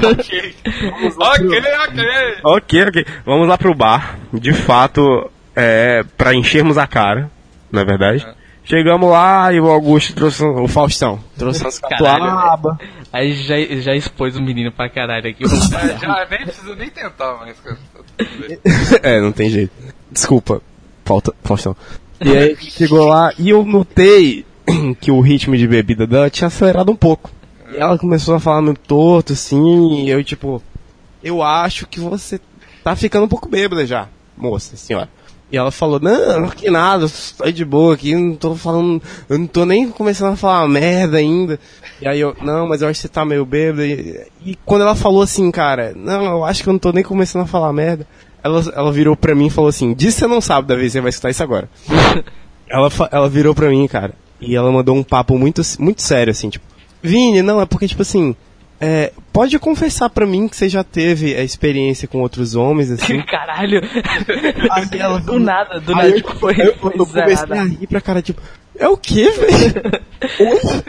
Ok. 0.09 0.55
ok, 1.17 1.61
ok. 1.87 2.03
ok, 2.43 2.83
ok. 2.87 3.05
Vamos 3.23 3.47
lá 3.47 3.57
pro 3.57 3.75
bar. 3.75 4.17
De 4.33 4.51
fato, 4.51 5.29
é, 5.55 6.03
pra 6.17 6.33
enchermos 6.33 6.77
a 6.77 6.87
cara, 6.87 7.29
na 7.71 7.81
é 7.81 7.85
verdade. 7.85 8.27
Chegamos 8.63 9.09
lá 9.09 9.51
e 9.53 9.59
o 9.59 9.69
Augusto 9.69 10.13
trouxe 10.13 10.43
o 10.43 10.67
Faustão. 10.67 11.19
Trouxe 11.37 11.61
umas 11.61 11.79
Caralho. 11.79 12.25
catuaba. 12.25 12.79
Aí 13.11 13.33
já, 13.33 13.55
já 13.81 13.93
expôs 13.93 14.35
o 14.35 14.41
menino 14.41 14.71
pra 14.71 14.89
caralho 14.89 15.29
aqui. 15.29 15.43
É, 15.43 15.97
já 15.99 16.27
nem 16.29 16.43
precisa 16.45 16.75
nem 16.75 16.89
tentar 16.89 17.37
mais, 17.37 17.57
é, 19.03 19.19
não 19.19 19.31
tem 19.31 19.49
jeito. 19.49 19.73
Desculpa, 20.11 20.61
falta, 21.05 21.33
Faustão. 21.43 21.75
E 22.19 22.37
aí 22.37 22.55
chegou 22.57 23.05
lá 23.05 23.33
e 23.39 23.49
eu 23.49 23.65
notei 23.65 24.45
que 24.99 25.09
o 25.09 25.21
ritmo 25.21 25.57
de 25.57 25.67
bebida 25.67 26.05
dela 26.05 26.29
tinha 26.29 26.47
acelerado 26.47 26.91
um 26.91 26.95
pouco. 26.95 27.31
E 27.71 27.77
ela 27.77 27.97
começou 27.97 28.35
a 28.35 28.39
falar 28.39 28.61
meio 28.61 28.77
torto, 28.77 29.33
assim, 29.33 30.03
e 30.03 30.09
eu 30.09 30.23
tipo, 30.23 30.61
eu 31.23 31.41
acho 31.41 31.87
que 31.87 31.99
você 31.99 32.39
tá 32.83 32.95
ficando 32.95 33.25
um 33.25 33.29
pouco 33.29 33.47
bêbada 33.47 33.85
já, 33.85 34.09
moça, 34.37 34.75
senhora. 34.75 35.09
E 35.51 35.57
ela 35.57 35.69
falou, 35.69 35.99
não, 35.99 36.47
que 36.49 36.69
nada, 36.69 37.07
tô 37.37 37.51
de 37.51 37.65
boa 37.65 37.93
aqui, 37.93 38.15
não 38.15 38.35
tô 38.35 38.55
falando, 38.55 39.01
eu 39.27 39.37
não 39.37 39.47
tô 39.47 39.65
nem 39.65 39.89
começando 39.89 40.33
a 40.33 40.37
falar 40.37 40.65
merda 40.67 41.17
ainda. 41.17 41.59
E 42.01 42.07
aí 42.07 42.21
eu, 42.21 42.35
não, 42.41 42.67
mas 42.67 42.81
eu 42.81 42.87
acho 42.87 43.01
que 43.01 43.07
você 43.07 43.13
tá 43.13 43.25
meio 43.25 43.45
bêbada. 43.45 43.85
E, 43.85 44.27
e 44.45 44.55
quando 44.65 44.83
ela 44.83 44.95
falou 44.95 45.21
assim, 45.21 45.51
cara, 45.51 45.93
não, 45.93 46.23
eu 46.23 46.45
acho 46.45 46.63
que 46.63 46.69
eu 46.69 46.73
não 46.73 46.79
tô 46.79 46.93
nem 46.93 47.03
começando 47.03 47.41
a 47.41 47.47
falar 47.47 47.73
merda, 47.73 48.07
ela, 48.43 48.63
ela 48.75 48.91
virou 48.91 49.15
pra 49.15 49.35
mim 49.35 49.47
e 49.47 49.51
falou 49.51 49.69
assim, 49.69 49.93
diz 49.93 50.13
que 50.13 50.19
você 50.21 50.27
não 50.27 50.41
sabe, 50.41 50.67
Davi, 50.67 50.89
você 50.89 51.01
vai 51.01 51.09
escutar 51.09 51.29
isso 51.29 51.43
agora. 51.43 51.69
ela, 52.69 52.89
ela 53.11 53.29
virou 53.29 53.53
pra 53.53 53.69
mim, 53.69 53.87
cara, 53.87 54.13
e 54.39 54.55
ela 54.55 54.71
mandou 54.71 54.95
um 54.95 55.03
papo 55.03 55.37
muito, 55.37 55.61
muito 55.79 56.01
sério, 56.01 56.31
assim, 56.31 56.49
tipo, 56.49 56.65
Vini, 57.03 57.41
não, 57.41 57.59
é 57.59 57.65
porque, 57.65 57.87
tipo 57.87 58.01
assim, 58.01 58.35
é, 58.79 59.11
pode 59.31 59.57
confessar 59.59 60.09
pra 60.09 60.25
mim 60.25 60.47
que 60.47 60.55
você 60.55 60.67
já 60.67 60.83
teve 60.83 61.35
a 61.35 61.43
experiência 61.43 62.07
com 62.07 62.19
outros 62.19 62.55
homens, 62.55 62.91
assim? 62.91 63.21
Caralho. 63.25 63.81
Aí 64.71 64.99
ela 64.99 65.19
do 65.19 65.39
nada, 65.39 65.79
do 65.79 65.91
Aí 65.91 65.95
nada, 65.95 66.09
eu, 66.09 66.15
tipo, 66.15 66.35
foi, 66.35 66.53
eu, 66.59 66.75
foi 66.75 66.93
eu 66.95 67.05
comecei 67.05 67.57
a 67.57 67.63
rir 67.63 67.87
pra 67.87 68.01
cara, 68.01 68.21
tipo, 68.21 68.41
é 68.81 68.89
o 68.89 68.97
quê, 68.97 69.29
velho? 69.31 70.01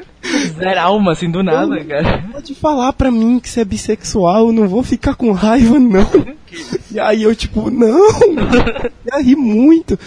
Zero 0.59 0.81
alma, 0.81 1.13
assim, 1.13 1.31
do 1.31 1.43
nada, 1.43 1.83
cara. 1.85 2.25
Pode 2.33 2.55
falar 2.55 2.93
pra 2.93 3.11
mim 3.11 3.41
que 3.41 3.49
você 3.49 3.61
é 3.61 3.65
bissexual, 3.65 4.47
eu 4.47 4.53
não 4.53 4.69
vou 4.69 4.83
ficar 4.83 5.15
com 5.15 5.33
raiva, 5.33 5.79
não. 5.79 6.09
E 6.91 7.01
aí 7.01 7.23
eu, 7.25 7.35
tipo, 7.35 7.71
não! 7.71 8.09
Eu 9.13 9.23
ri 9.23 9.35
muito. 9.35 9.99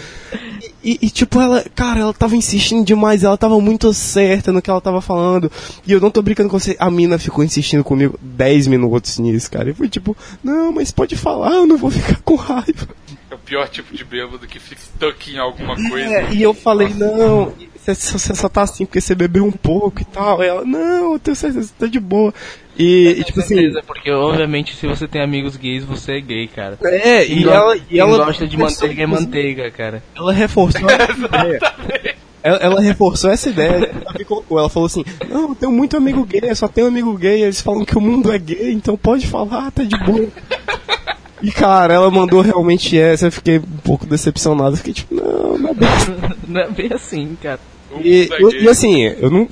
E, 0.82 0.92
e- 0.92 0.98
e, 1.02 1.10
tipo, 1.10 1.38
ela, 1.40 1.62
cara, 1.74 2.00
ela 2.00 2.14
tava 2.14 2.34
insistindo 2.36 2.84
demais, 2.84 3.24
ela 3.24 3.36
tava 3.36 3.60
muito 3.60 3.92
certa 3.92 4.52
no 4.52 4.62
que 4.62 4.70
ela 4.70 4.80
tava 4.80 5.00
falando. 5.02 5.50
E 5.86 5.92
eu 5.92 6.00
não 6.00 6.10
tô 6.10 6.22
brincando 6.22 6.48
com 6.48 6.58
você, 6.58 6.76
a 6.78 6.90
mina 6.90 7.18
ficou 7.18 7.44
insistindo 7.44 7.84
comigo 7.84 8.18
10 8.22 8.68
minutos 8.68 9.18
nisso, 9.18 9.50
cara. 9.50 9.70
E 9.70 9.74
foi 9.74 9.88
tipo, 9.88 10.16
não, 10.42 10.72
mas 10.72 10.90
pode 10.90 11.14
falar, 11.16 11.52
eu 11.54 11.66
não 11.66 11.76
vou 11.76 11.90
ficar 11.90 12.20
com 12.22 12.36
raiva. 12.36 12.88
É 13.30 13.34
o 13.34 13.38
pior 13.38 13.68
tipo 13.68 13.94
de 13.94 14.04
bêbado 14.04 14.46
que 14.46 14.58
fica 14.60 14.80
stuck 14.80 15.30
em 15.34 15.38
alguma 15.38 15.74
coisa. 15.90 16.06
É, 16.14 16.32
e 16.32 16.42
eu 16.42 16.54
falei, 16.54 16.88
não, 16.94 17.52
você, 17.94 18.18
você 18.18 18.34
só 18.34 18.48
tá 18.48 18.62
assim 18.62 18.84
porque 18.86 19.00
você 19.00 19.14
bebeu 19.14 19.44
um 19.44 19.52
pouco 19.52 20.00
e 20.02 20.04
tal. 20.04 20.42
E 20.42 20.46
ela, 20.46 20.64
não, 20.64 21.12
eu 21.14 21.18
tenho 21.18 21.34
certeza, 21.36 21.68
você 21.68 21.74
tá 21.78 21.86
de 21.86 22.00
boa. 22.00 22.32
E, 22.78 23.16
e, 23.18 23.24
tipo 23.24 23.40
assim, 23.40 23.54
Certeza, 23.54 23.82
porque 23.86 24.10
obviamente 24.10 24.76
se 24.76 24.86
você 24.86 25.08
tem 25.08 25.22
amigos 25.22 25.56
gays, 25.56 25.82
você 25.84 26.18
é 26.18 26.20
gay, 26.20 26.46
cara. 26.46 26.78
é, 26.84 27.24
e 27.26 27.42
go- 27.42 27.50
ela, 27.50 27.76
e 27.90 27.98
ela 27.98 28.24
gosta 28.26 28.46
de 28.46 28.56
manteiga 28.56 29.02
é 29.02 29.06
manteiga, 29.06 29.70
cara. 29.70 30.02
Ela 30.14 30.32
reforçou 30.32 30.88
essa 30.90 31.12
ideia. 31.26 31.58
Ela, 32.42 32.58
ela 32.58 32.80
reforçou 32.82 33.30
essa 33.30 33.48
ideia. 33.48 33.90
Colocou, 34.26 34.58
ela 34.58 34.68
falou 34.68 34.86
assim: 34.86 35.02
Não, 35.28 35.48
eu 35.48 35.54
tenho 35.54 35.72
muito 35.72 35.96
amigo 35.96 36.22
gay, 36.24 36.42
eu 36.44 36.54
só 36.54 36.68
tenho 36.68 36.86
amigo 36.86 37.12
gay. 37.16 37.42
Eles 37.42 37.60
falam 37.62 37.84
que 37.84 37.96
o 37.96 38.00
mundo 38.00 38.30
é 38.30 38.38
gay, 38.38 38.72
então 38.72 38.96
pode 38.96 39.26
falar, 39.26 39.70
tá 39.72 39.82
de 39.82 39.96
boa. 40.04 40.28
E 41.42 41.50
cara, 41.50 41.94
ela 41.94 42.10
mandou 42.10 42.40
realmente 42.42 42.98
essa. 42.98 43.26
Eu 43.26 43.32
fiquei 43.32 43.58
um 43.58 43.78
pouco 43.82 44.06
decepcionado. 44.06 44.72
Eu 44.72 44.76
fiquei 44.76 44.92
tipo: 44.92 45.14
Não, 45.14 45.58
não 45.58 45.70
é 45.70 45.74
bem 45.74 45.88
assim. 45.88 46.14
Não 46.48 46.60
é 46.60 46.70
bem 46.70 46.90
assim, 46.92 47.36
cara. 47.42 47.60
E, 48.02 48.28
é 48.32 48.62
e 48.62 48.68
assim, 48.68 49.02
eu 49.02 49.30
não. 49.30 49.48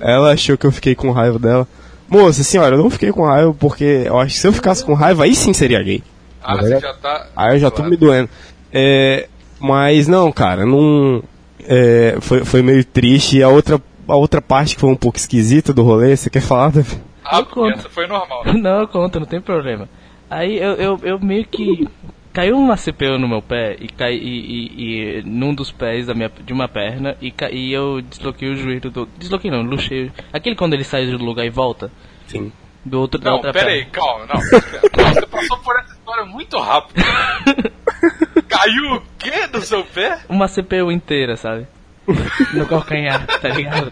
Ela 0.00 0.32
achou 0.32 0.56
que 0.56 0.66
eu 0.66 0.72
fiquei 0.72 0.94
com 0.94 1.10
raiva 1.10 1.38
dela. 1.38 1.66
Moça, 2.08 2.42
senhora, 2.42 2.76
eu 2.76 2.82
não 2.82 2.90
fiquei 2.90 3.12
com 3.12 3.24
raiva 3.24 3.54
porque 3.58 4.02
eu 4.06 4.18
acho 4.18 4.34
que 4.34 4.40
se 4.40 4.46
eu 4.46 4.52
ficasse 4.52 4.84
com 4.84 4.94
raiva, 4.94 5.24
aí 5.24 5.34
sim 5.34 5.52
seria 5.52 5.82
gay. 5.82 6.02
Ah, 6.42 6.56
na 6.56 6.62
você 6.62 6.80
já 6.80 6.94
tá. 6.94 7.26
Aí 7.36 7.56
eu 7.56 7.58
já 7.60 7.70
tô 7.70 7.76
Claro. 7.76 7.90
me 7.90 7.96
doendo. 7.96 8.28
É, 8.72 9.28
mas 9.60 10.08
não, 10.08 10.30
cara, 10.32 10.64
não. 10.64 11.22
é, 11.66 12.16
foi, 12.20 12.44
foi 12.44 12.62
meio 12.62 12.84
triste. 12.84 13.38
E 13.38 13.42
a 13.42 13.48
outra, 13.48 13.80
a 14.06 14.16
outra 14.16 14.40
parte 14.40 14.74
que 14.74 14.80
foi 14.80 14.90
um 14.90 14.96
pouco 14.96 15.18
esquisita 15.18 15.72
do 15.74 15.82
rolê, 15.82 16.16
você 16.16 16.30
quer 16.30 16.40
falar, 16.40 16.70
Davi? 16.70 16.96
Ah, 17.24 17.44
essa 17.74 17.88
foi 17.90 18.06
normal. 18.06 18.42
Não, 18.56 18.80
eu 18.80 18.88
conto, 18.88 19.20
não 19.20 19.26
tem 19.26 19.38
problema. 19.40 19.86
Aí 20.30 20.58
eu, 20.58 20.72
eu, 20.74 21.00
eu 21.02 21.18
meio 21.20 21.44
que. 21.44 21.86
Caiu 22.38 22.56
uma 22.56 22.76
CPU 22.76 23.18
no 23.18 23.26
meu 23.26 23.42
pé 23.42 23.76
e 23.80 23.88
cai 23.88 24.12
e, 24.14 24.18
e, 24.20 25.18
e 25.18 25.22
num 25.24 25.52
dos 25.52 25.72
pés 25.72 26.06
da 26.06 26.14
minha, 26.14 26.30
de 26.44 26.52
uma 26.52 26.68
perna 26.68 27.16
e, 27.20 27.32
ca, 27.32 27.50
e 27.50 27.72
eu 27.72 28.00
desloquei 28.00 28.48
o 28.48 28.54
joelho 28.54 28.88
do. 28.92 29.06
Desloquei 29.18 29.50
não, 29.50 29.60
luxei. 29.62 30.12
Aquele 30.32 30.54
quando 30.54 30.74
ele 30.74 30.84
sai 30.84 31.04
do 31.06 31.16
lugar 31.18 31.44
e 31.44 31.50
volta. 31.50 31.90
Sim. 32.28 32.52
Do 32.84 33.00
outro 33.00 33.18
da 33.20 33.30
Não, 33.30 33.36
outra 33.38 33.52
pera 33.52 33.70
aí, 33.72 33.86
calma, 33.86 34.24
não. 34.26 34.36
Não, 34.36 35.14
Você 35.14 35.26
passou 35.26 35.58
por 35.58 35.80
essa 35.80 35.92
história 35.94 36.24
muito 36.26 36.56
rápido. 36.58 37.02
Caiu 38.48 38.92
o 38.94 39.02
quê 39.18 39.48
do 39.48 39.60
seu 39.60 39.82
pé? 39.82 40.20
Uma 40.28 40.46
CPU 40.46 40.92
inteira, 40.92 41.36
sabe? 41.36 41.66
No 42.54 42.66
calcanhar, 42.66 43.26
tá 43.26 43.48
ligado? 43.48 43.90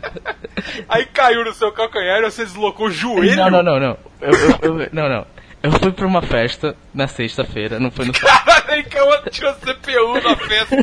Aí 0.88 1.04
caiu 1.06 1.44
no 1.44 1.52
seu 1.52 1.72
calcanhar 1.72 2.20
e 2.20 2.30
você 2.30 2.44
deslocou 2.44 2.86
o 2.86 2.90
joelho. 2.92 3.34
Não, 3.34 3.50
não, 3.50 3.62
não, 3.64 3.80
não. 3.80 3.96
Eu, 4.20 4.30
eu- 4.62 4.80
eu- 4.82 4.88
não, 4.92 5.08
não. 5.08 5.26
Eu 5.66 5.72
fui 5.72 5.90
pra 5.90 6.06
uma 6.06 6.22
festa 6.22 6.76
na 6.94 7.08
sexta-feira, 7.08 7.80
não 7.80 7.90
foi 7.90 8.04
no. 8.04 8.12
Caralho, 8.12 8.84
que 8.84 8.96
eu 8.96 9.30
tinha 9.30 9.52
CPU 9.54 10.20
na 10.22 10.36
festa. 10.36 10.76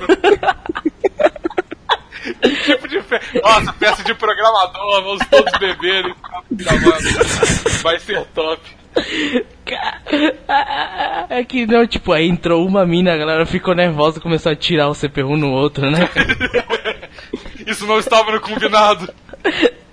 que 2.41 2.49
tipo 2.65 2.87
de 2.89 3.01
festa? 3.01 3.39
Nossa, 3.41 3.71
festa 3.71 4.03
de 4.03 4.13
programador, 4.13 5.03
vamos 5.03 5.25
todos 5.29 5.57
beber 5.57 6.05
e. 6.05 6.13
Vai 7.81 7.97
ser 7.97 8.25
top. 8.35 8.61
É 11.29 11.45
que 11.45 11.65
não, 11.65 11.87
tipo, 11.87 12.11
aí 12.11 12.27
entrou 12.27 12.67
uma 12.67 12.85
mina, 12.85 13.13
a 13.13 13.17
galera 13.17 13.45
ficou 13.45 13.73
nervosa, 13.73 14.19
começou 14.19 14.51
a 14.51 14.55
tirar 14.55 14.89
o 14.89 14.93
CPU 14.93 15.37
no 15.37 15.49
outro, 15.49 15.89
né? 15.89 16.09
Isso 17.65 17.87
não 17.87 17.99
estava 17.99 18.33
no 18.33 18.41
combinado. 18.41 19.13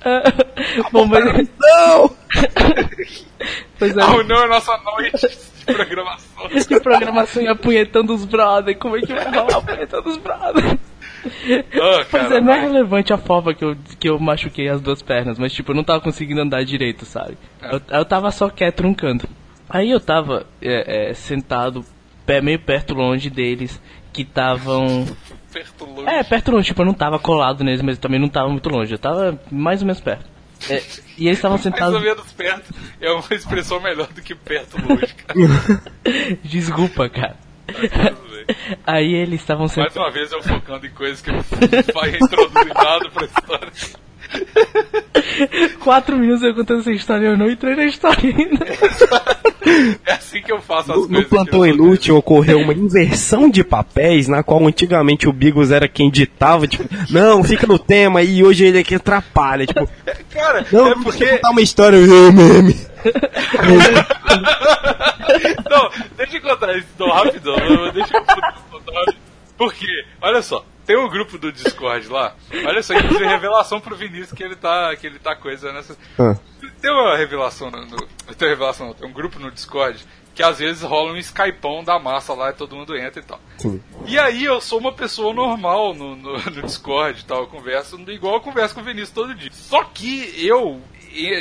Bom, 0.92 1.06
mas. 1.06 1.48
Não! 1.58 2.10
Pois 3.78 3.96
é, 3.96 4.02
Ah, 4.02 4.22
não, 4.22 4.44
é 4.44 4.48
nossa 4.48 4.76
noite 4.76 5.26
de 5.66 5.74
programação. 5.74 6.48
de 6.48 6.80
programação 6.80 7.42
e 7.42 7.48
apunhetando 7.48 8.14
os 8.14 8.26
brother, 8.26 8.76
como 8.76 8.96
é 8.96 9.00
que 9.00 9.12
vai 9.14 9.24
rolar 9.24 9.56
apunhetando 9.56 10.10
os 10.10 10.18
brother? 10.18 10.78
Ah, 11.24 12.04
Pois 12.10 12.22
cara, 12.22 12.36
é, 12.36 12.40
não 12.42 12.52
é 12.52 12.60
relevante 12.60 13.12
a 13.14 13.18
forma 13.18 13.54
que 13.54 13.64
eu, 13.64 13.74
que 13.98 14.08
eu 14.10 14.18
machuquei 14.18 14.68
as 14.68 14.82
duas 14.82 15.00
pernas, 15.00 15.38
mas 15.38 15.52
tipo, 15.54 15.72
eu 15.72 15.76
não 15.76 15.84
tava 15.84 16.00
conseguindo 16.02 16.42
andar 16.42 16.62
direito, 16.64 17.06
sabe? 17.06 17.38
Eu, 17.62 17.80
eu 17.88 18.04
tava 18.04 18.30
só 18.30 18.50
quieto 18.50 18.82
num 18.82 18.92
canto. 18.92 19.26
Aí 19.68 19.90
eu 19.90 20.00
tava 20.00 20.44
é, 20.60 21.10
é, 21.10 21.14
sentado, 21.14 21.82
pé, 22.26 22.42
meio 22.42 22.58
perto 22.58 22.92
longe 22.92 23.30
deles, 23.30 23.80
que 24.12 24.22
estavam. 24.22 25.06
Perto 25.52 25.84
longe. 25.84 26.08
É, 26.08 26.22
perto 26.22 26.50
longe, 26.50 26.66
tipo, 26.68 26.82
eu 26.82 26.86
não 26.86 26.94
tava 26.94 27.18
colado 27.18 27.62
neles, 27.64 27.82
mas 27.82 27.98
também 27.98 28.18
não 28.20 28.28
tava 28.28 28.48
muito 28.48 28.68
longe, 28.68 28.92
eu 28.94 28.98
tava 28.98 29.38
mais 29.50 29.80
ou 29.82 29.86
menos 29.86 30.00
perto. 30.00 30.24
É, 30.68 30.82
e 31.16 31.26
eles 31.26 31.38
estavam 31.38 31.56
Mais 31.58 31.66
ou 31.66 31.72
sentados. 31.72 32.02
menos 32.02 32.32
perto 32.32 32.74
é 33.00 33.10
uma 33.10 33.24
expressão 33.30 33.80
melhor 33.80 34.08
do 34.08 34.20
que 34.20 34.34
perto 34.34 34.76
longe, 34.86 35.14
cara. 35.14 35.38
Desculpa, 36.44 37.08
cara. 37.08 37.36
Bem. 37.66 38.56
Aí 38.86 39.14
eles 39.14 39.40
estavam 39.40 39.62
Mais 39.62 39.72
sentados. 39.72 39.96
uma 39.96 40.10
vez 40.10 40.32
eu 40.32 40.42
focando 40.42 40.86
em 40.86 40.90
coisas 40.90 41.20
que 41.22 41.30
não 41.30 41.40
vai 41.94 42.10
introduzir 42.16 42.74
nada 42.74 43.08
pra 43.10 43.24
história. 43.24 43.72
Quatro 45.80 46.16
minutos 46.18 46.42
eu 46.42 46.54
contando 46.54 46.80
essa 46.80 46.92
história 46.92 47.26
eu 47.26 47.36
não 47.38 47.50
entrei 47.50 47.74
na 47.76 47.84
história 47.84 48.34
ainda. 48.36 48.66
É 50.06 50.12
assim 50.12 50.40
que 50.42 50.52
eu 50.52 50.60
faço 50.60 50.90
as 50.92 50.98
No, 50.98 51.06
coisas. 51.08 51.22
no 51.22 51.24
plantão 51.28 51.66
inútil 51.66 52.16
ocorreu 52.16 52.58
uma 52.60 52.72
inversão 52.72 53.48
de 53.50 53.62
papéis, 53.64 54.28
na 54.28 54.42
qual 54.42 54.64
antigamente 54.66 55.28
o 55.28 55.32
Bigos 55.32 55.70
era 55.70 55.86
quem 55.88 56.10
ditava, 56.10 56.66
tipo, 56.66 56.84
não, 57.10 57.42
fica 57.44 57.66
no 57.66 57.78
tema, 57.78 58.22
e 58.22 58.42
hoje 58.44 58.64
ele 58.64 58.80
é 58.80 58.84
que 58.84 58.94
atrapalha, 58.94 59.66
tipo. 59.66 59.88
Cara, 60.30 60.64
não, 60.72 60.86
é 60.88 60.94
deixa 60.94 60.98
eu 60.98 61.02
porque. 61.02 61.26
contar 61.26 61.50
uma 61.50 61.60
história, 61.62 61.96
eu, 61.96 62.32
meme. 62.32 62.76
Não, 65.70 65.90
deixa 66.16 66.36
eu 66.36 66.42
contar 66.42 66.76
isso 66.76 66.86
então, 66.94 67.08
rapidão. 67.10 67.56
Deixa 67.92 68.16
eu 68.16 68.24
contar 68.24 69.02
isso. 69.08 69.16
Porque, 69.56 69.86
olha 70.20 70.42
só, 70.42 70.64
tem 70.90 70.98
um 70.98 71.08
grupo 71.08 71.38
do 71.38 71.52
Discord 71.52 72.08
lá. 72.08 72.34
Olha 72.66 72.82
só, 72.82 72.94
inclusive 72.94 73.22
revelação 73.24 73.80
pro 73.80 73.94
Vinícius 73.94 74.32
que 74.32 74.42
ele 74.42 74.56
tá, 74.56 74.94
que 74.96 75.06
ele 75.06 75.20
tá 75.20 75.36
coisa 75.36 75.72
nessa. 75.72 75.96
Ah. 76.18 76.36
Tem 76.82 76.90
uma 76.90 77.16
revelação 77.16 77.70
no, 77.70 77.86
no 77.86 77.96
tem 77.96 78.48
uma 78.48 78.54
revelação, 78.54 78.88
não, 78.88 78.94
tem 78.94 79.08
um 79.08 79.12
grupo 79.12 79.38
no 79.38 79.52
Discord 79.52 80.04
que 80.34 80.42
às 80.42 80.58
vezes 80.58 80.82
rola 80.82 81.12
um 81.12 81.16
Skypão 81.16 81.84
da 81.84 81.98
massa 81.98 82.34
lá 82.34 82.50
e 82.50 82.54
todo 82.54 82.74
mundo 82.74 82.96
entra 82.96 83.20
e 83.20 83.24
tal. 83.24 83.40
Sim. 83.58 83.80
E 84.04 84.18
aí 84.18 84.44
eu 84.44 84.60
sou 84.60 84.80
uma 84.80 84.92
pessoa 84.92 85.32
normal 85.32 85.94
no, 85.94 86.16
no, 86.16 86.32
no 86.50 86.62
Discord 86.62 87.20
e 87.20 87.24
tal, 87.24 87.42
eu 87.42 87.46
converso 87.46 87.96
igual 88.10 88.34
eu 88.34 88.40
converso 88.40 88.74
com 88.74 88.80
o 88.80 88.84
Vinícius 88.84 89.10
todo 89.10 89.34
dia. 89.34 89.50
Só 89.52 89.84
que 89.84 90.44
eu 90.44 90.80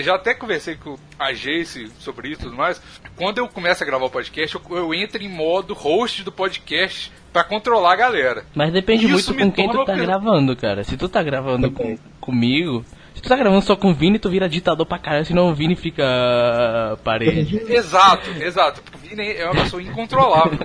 já 0.02 0.16
até 0.16 0.36
conversei 0.36 0.76
com 0.76 0.96
a 1.18 1.32
Jace 1.34 1.92
sobre 2.00 2.30
isso 2.30 2.42
e 2.42 2.44
tudo 2.44 2.56
mais. 2.56 2.80
Quando 3.16 3.40
eu 3.40 3.48
começo 3.48 3.82
a 3.82 3.86
gravar 3.86 4.06
o 4.06 4.12
podcast, 4.12 4.56
eu, 4.56 4.78
eu 4.78 4.94
entro 4.94 5.24
em 5.24 5.30
modo 5.30 5.74
host 5.74 6.24
do 6.24 6.32
podcast 6.32 7.12
pra 7.32 7.44
controlar 7.44 7.94
a 7.94 7.96
galera. 7.96 8.46
Mas 8.54 8.72
depende 8.72 9.06
Isso 9.06 9.34
muito 9.34 9.46
com 9.46 9.52
quem 9.52 9.70
tu 9.70 9.86
tá 9.86 9.96
gravando, 9.96 10.56
cara. 10.56 10.84
Se 10.84 10.98
tu 10.98 11.08
tá 11.08 11.22
gravando 11.24 11.72
com, 11.72 11.98
comigo. 12.20 12.84
Se 13.16 13.24
tu 13.24 13.28
tá 13.28 13.36
gravando 13.36 13.62
só 13.62 13.76
com 13.76 13.92
o 13.92 13.94
Vini, 13.94 14.18
tu 14.18 14.30
vira 14.30 14.48
ditador 14.48 14.86
pra 14.86 14.98
caralho, 14.98 15.26
senão 15.26 15.50
o 15.50 15.54
Vini 15.54 15.76
fica 15.76 16.06
ah, 16.06 16.98
parede. 17.04 17.62
Exato, 17.68 18.30
exato. 18.42 18.82
Porque 18.82 18.98
o 18.98 19.10
Vini 19.10 19.34
é 19.34 19.46
uma 19.46 19.64
pessoa 19.64 19.82
incontrolável. 19.82 20.58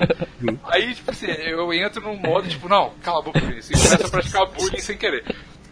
Aí, 0.64 0.94
tipo 0.94 1.10
assim, 1.10 1.26
eu 1.26 1.72
entro 1.72 2.00
num 2.00 2.16
modo, 2.16 2.48
tipo, 2.48 2.68
não, 2.68 2.92
cala 3.02 3.18
a 3.18 3.22
boca, 3.22 3.40
Vinícius. 3.40 3.80
E 3.80 3.82
começa 3.82 4.06
a 4.06 4.10
praticar 4.10 4.46
bullying 4.46 4.78
sem 4.78 4.96
querer. 4.96 5.24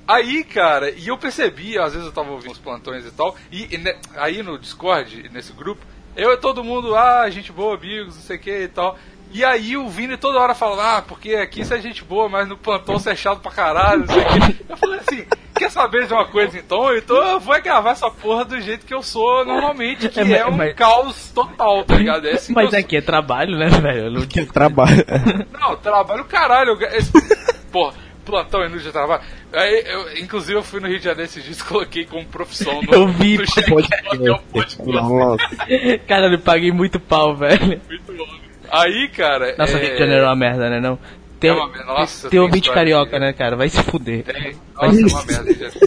Aí, 0.08 0.42
cara, 0.42 0.90
e 0.90 1.06
eu 1.06 1.16
percebi, 1.16 1.78
às 1.78 1.92
vezes 1.92 2.06
eu 2.06 2.12
tava 2.12 2.32
ouvindo 2.32 2.50
os 2.50 2.58
plantões 2.58 3.06
e 3.06 3.10
tal, 3.12 3.36
e, 3.52 3.72
e 3.72 3.78
ne- 3.78 3.96
aí 4.16 4.42
no 4.42 4.58
Discord, 4.58 5.30
nesse 5.32 5.52
grupo, 5.52 5.80
eu 6.16 6.32
e 6.32 6.36
todo 6.36 6.64
mundo, 6.64 6.96
ah, 6.96 7.30
gente 7.30 7.52
boa, 7.52 7.76
amigos, 7.76 8.16
não 8.16 8.22
sei 8.22 8.36
o 8.36 8.40
que 8.40 8.50
e 8.50 8.68
tal. 8.68 8.98
E 9.32 9.44
aí 9.44 9.76
o 9.76 9.88
Vini 9.88 10.16
toda 10.16 10.38
hora 10.38 10.54
fala, 10.54 10.98
ah, 10.98 11.02
porque 11.02 11.34
aqui 11.34 11.64
você 11.64 11.74
é 11.76 11.80
gente 11.80 12.04
boa, 12.04 12.28
mas 12.28 12.46
no 12.46 12.56
plantão 12.56 12.98
você 12.98 13.10
é 13.10 13.16
chato 13.16 13.40
pra 13.40 13.50
caralho, 13.50 14.00
não 14.00 14.06
sei 14.08 14.22
o 14.22 14.26
que. 14.54 14.64
Eu 14.68 14.76
falei 14.76 15.00
assim, 15.00 15.24
quer 15.56 15.70
saber 15.70 16.06
de 16.06 16.12
uma 16.12 16.26
coisa 16.26 16.58
então? 16.58 16.94
Então 16.96 17.16
eu 17.16 17.40
vou 17.40 17.60
gravar 17.62 17.92
essa 17.92 18.10
porra 18.10 18.44
do 18.44 18.60
jeito 18.60 18.84
que 18.84 18.92
eu 18.92 19.02
sou 19.02 19.44
normalmente, 19.44 20.08
que 20.10 20.20
É, 20.20 20.38
é, 20.38 20.46
um 20.46 20.52
mas- 20.56 20.74
caos 20.74 21.30
total, 21.34 21.82
tá 21.84 21.94
ligado? 21.96 22.26
É 22.28 22.32
assim 22.32 22.52
Mas 22.52 22.74
aqui 22.74 22.96
é 22.96 23.00
trabalho, 23.00 23.56
né, 23.56 23.68
velho? 23.70 24.10
Não- 24.10 24.26
Que 24.26 24.44
trabalho. 24.44 25.04
não, 25.58 25.76
trabalho 25.76 26.24
caralho. 26.26 26.76
esse- 26.94 27.12
Porra, 27.72 27.94
plantão 28.26 28.60
inútil 28.60 28.80
de 28.86 28.92
trabalho. 28.92 29.22
Aí, 29.52 29.82
eu, 29.86 30.18
inclusive, 30.18 30.58
eu 30.58 30.62
fui 30.62 30.78
no 30.78 30.88
Rio 30.88 30.98
de 30.98 31.04
Janeiro 31.06 31.24
esses 31.24 31.42
dias 31.42 31.58
e 31.58 31.64
coloquei 31.64 32.04
como 32.04 32.24
profissão 32.26 32.82
no, 32.82 32.92
Eu 32.92 33.08
vi, 33.08 33.38
no 33.38 33.46
Chico 33.46 33.70
Pode 33.70 33.88
Hotel 34.12 34.38
Podcast. 34.52 34.82
Nossa. 34.92 35.48
Cara, 36.06 36.26
eu 36.30 36.38
paguei 36.38 36.70
muito 36.70 37.00
pau, 37.00 37.34
velho. 37.34 37.80
Muito 37.88 38.12
bom. 38.12 38.51
Aí, 38.72 39.08
cara. 39.08 39.54
Nossa, 39.58 39.76
é... 39.78 39.80
Rio 39.82 39.92
de 39.92 39.98
Janeiro 39.98 40.24
é 40.24 40.26
uma 40.26 40.36
merda, 40.36 40.70
né? 40.70 40.80
Não. 40.80 40.98
Tem, 41.38 41.50
É 41.50 41.52
uma. 41.52 41.66
Nossa, 41.84 42.22
tem 42.22 42.30
tem 42.30 42.40
ouvinte 42.40 42.68
história 42.68 42.80
carioca, 42.92 43.18
de- 43.18 43.26
né, 43.26 43.32
cara? 43.32 43.56
Vai 43.56 43.68
se 43.68 43.82
fuder. 43.82 44.22
Tem. 44.24 44.56
Nossa, 44.74 45.00
é 45.00 45.04
uma 45.06 45.24
merda, 45.24 45.52
gente. 45.52 45.78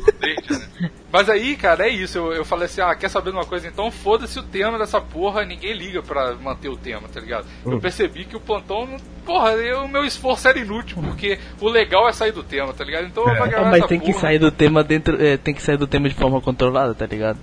Mas 1.12 1.30
aí, 1.30 1.56
cara, 1.56 1.88
é 1.88 1.90
isso. 1.90 2.18
Eu, 2.18 2.34
eu 2.34 2.46
falei 2.46 2.66
assim: 2.66 2.82
ah, 2.82 2.94
quer 2.96 3.10
saber 3.10 3.32
de 3.32 3.38
uma 3.38 3.46
coisa? 3.46 3.68
Então 3.68 3.90
foda-se 3.90 4.38
o 4.40 4.44
tema 4.44 4.78
dessa 4.78 5.00
porra, 5.00 5.46
ninguém 5.46 5.74
liga 5.74 6.02
pra 6.04 6.34
manter 6.36 6.68
o 6.70 6.76
tema, 6.76 7.08
tá 7.08 7.20
ligado? 7.22 7.46
Eu 7.66 7.80
percebi 7.80 8.26
que 8.26 8.36
o 8.36 8.40
plantão, 8.40 8.86
não- 8.86 8.98
porra, 9.26 9.52
eu- 9.54 9.86
o 9.86 9.88
meu 9.88 10.04
esforço 10.04 10.48
era 10.48 10.60
inútil, 10.60 10.98
porque 11.02 11.40
o 11.62 11.70
legal 11.70 12.08
é 12.10 12.12
sair 12.12 12.32
do 12.34 12.44
tema, 12.44 12.74
tá 12.74 12.84
ligado? 12.84 13.06
Então 13.06 13.24
Ah, 13.28 13.48
gravar 13.48 13.70
mas 13.70 13.80
essa 13.80 13.88
tem 13.88 14.00
que 14.00 14.08
porra. 14.08 14.20
sair 14.20 14.40
do 14.40 14.52
tema 14.52 14.84
dentro. 14.84 15.22
é, 15.24 15.38
tem 15.38 15.54
que 15.54 15.62
sair 15.62 15.78
do 15.78 15.88
tema 15.88 16.10
de 16.10 16.16
forma 16.16 16.42
controlada, 16.42 16.94
tá 16.94 17.06
ligado? 17.06 17.40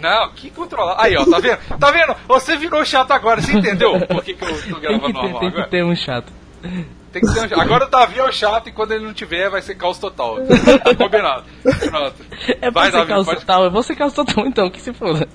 Não, 0.00 0.30
que 0.32 0.50
controlar. 0.50 0.96
Aí, 1.02 1.16
ó, 1.16 1.24
tá 1.24 1.40
vendo? 1.40 1.58
Tá 1.78 1.90
vendo? 1.90 2.14
Você 2.28 2.56
virou 2.56 2.84
chato 2.84 3.10
agora, 3.10 3.40
você 3.40 3.52
entendeu 3.52 3.98
por 4.06 4.22
que, 4.22 4.34
que 4.34 4.44
eu 4.44 4.48
tô 4.48 4.54
Tem 4.62 4.74
que 4.74 4.80
gravando 4.80 5.06
ter, 5.06 5.12
normal 5.12 5.40
tem 5.40 5.48
agora? 5.48 5.64
que 5.64 5.70
ter 5.70 5.84
um 5.84 5.96
chato. 5.96 6.32
Tem 7.12 7.22
que 7.22 7.32
ter 7.32 7.40
um 7.40 7.48
chato. 7.48 7.60
Agora 7.60 7.86
o 7.86 7.88
Davi 7.88 8.18
é 8.18 8.24
o 8.24 8.32
chato 8.32 8.68
e 8.68 8.72
quando 8.72 8.92
ele 8.92 9.04
não 9.04 9.14
tiver 9.14 9.48
vai 9.48 9.62
ser 9.62 9.74
caos 9.76 9.98
total. 9.98 10.38
Tá 10.84 10.94
combinado. 10.94 11.44
Pronto. 11.62 12.14
É 12.60 12.70
Vai, 12.70 12.86
ser 12.90 12.96
Davi, 12.98 13.08
caos 13.08 13.26
pode- 13.26 13.40
total, 13.40 13.64
eu 13.64 13.70
vou 13.70 13.82
ser 13.82 13.96
caos 13.96 14.12
total 14.12 14.46
então, 14.46 14.70
que 14.70 14.80
se 14.80 14.92
foda. 14.92 15.26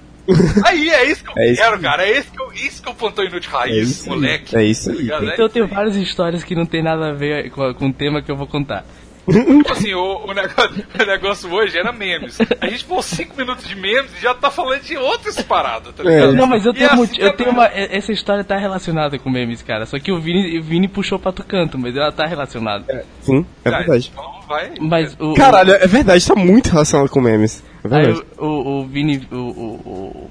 Aí, 0.66 0.90
é 0.90 1.04
isso 1.12 1.24
que 1.24 1.30
eu 1.32 1.34
É 1.42 1.52
isso 1.52 1.62
quero, 1.62 1.78
que- 1.78 1.84
cara. 1.84 2.06
É 2.08 2.18
isso 2.20 2.32
que 2.32 2.42
eu, 2.42 2.54
isso 2.54 2.82
que 2.84 2.90
eu 2.90 2.94
plantão 2.94 3.26
inútil 3.26 3.52
raiz, 3.52 3.76
É 3.76 3.80
isso 3.82 4.04
aí. 4.04 4.10
moleque. 4.10 4.56
É 4.56 4.64
isso 4.64 4.86
Tá 4.86 4.92
aí. 4.92 4.98
ligado? 5.02 5.30
É 5.30 5.34
Então 5.34 5.46
eu 5.46 5.50
tenho 5.50 5.66
aí. 5.66 5.72
várias 5.72 5.96
histórias 5.96 6.44
que 6.44 6.56
não 6.56 6.66
tem 6.66 6.82
nada 6.84 7.10
a 7.10 7.14
ver 7.14 7.50
com, 7.52 7.74
com 7.74 7.88
o 7.88 7.94
tema 7.94 8.22
que 8.22 8.32
eu 8.32 8.36
vou 8.38 8.48
contar. 8.48 8.86
Tipo 9.26 9.72
assim, 9.72 9.94
o, 9.94 10.26
o 10.26 10.34
negócio, 10.34 10.84
o 11.02 11.06
negócio 11.06 11.54
hoje 11.54 11.78
era 11.78 11.92
memes. 11.94 12.38
A 12.60 12.68
gente 12.68 12.84
pôs 12.84 13.06
5 13.06 13.38
minutos 13.38 13.66
de 13.68 13.76
memes 13.76 14.12
e 14.18 14.22
já 14.22 14.34
tá 14.34 14.52
falando 14.52 14.82
de 14.82 14.98
outras 14.98 15.42
paradas, 15.42 15.94
tá 15.96 16.04
ligado? 16.04 16.34
Não, 16.34 16.46
mas 16.46 16.66
eu 16.66 16.74
tenho, 16.74 16.88
assim 16.88 16.96
moti- 16.98 17.22
eu 17.22 17.34
tenho 17.34 17.50
é- 17.50 17.54
uma. 17.54 17.66
Essa 17.68 18.12
história 18.12 18.44
tá 18.44 18.58
relacionada 18.58 19.18
com 19.18 19.30
memes, 19.30 19.62
cara. 19.62 19.86
Só 19.86 19.98
que 19.98 20.12
o 20.12 20.20
Vini, 20.20 20.60
o 20.60 20.64
Vini 20.64 20.88
puxou 20.90 21.18
pra 21.18 21.32
tu 21.32 21.44
canto, 21.44 21.78
mas 21.78 21.96
ela 21.96 22.12
tá 22.12 22.26
relacionada. 22.26 23.06
Sim, 23.22 23.46
é 23.64 23.70
Tá, 23.72 23.78
verdade. 23.78 24.12
Então 24.12 24.42
vai. 24.48 24.72
Mas 24.80 25.16
o. 25.20 25.34
Caralho, 25.36 25.72
é 25.72 25.88
verdade, 25.88 26.28
tá 26.28 26.36
muito 26.36 26.70
relacionado 26.70 27.10
com 27.10 27.22
memes. 27.22 27.64
É 27.84 27.88
Aí 27.96 28.06
verdade. 28.06 28.26
o, 28.38 28.46
o, 28.46 28.80
o 28.82 28.88
Vini. 28.88 29.26
O, 29.32 29.36
o, 29.36 29.40
o- 29.86 30.30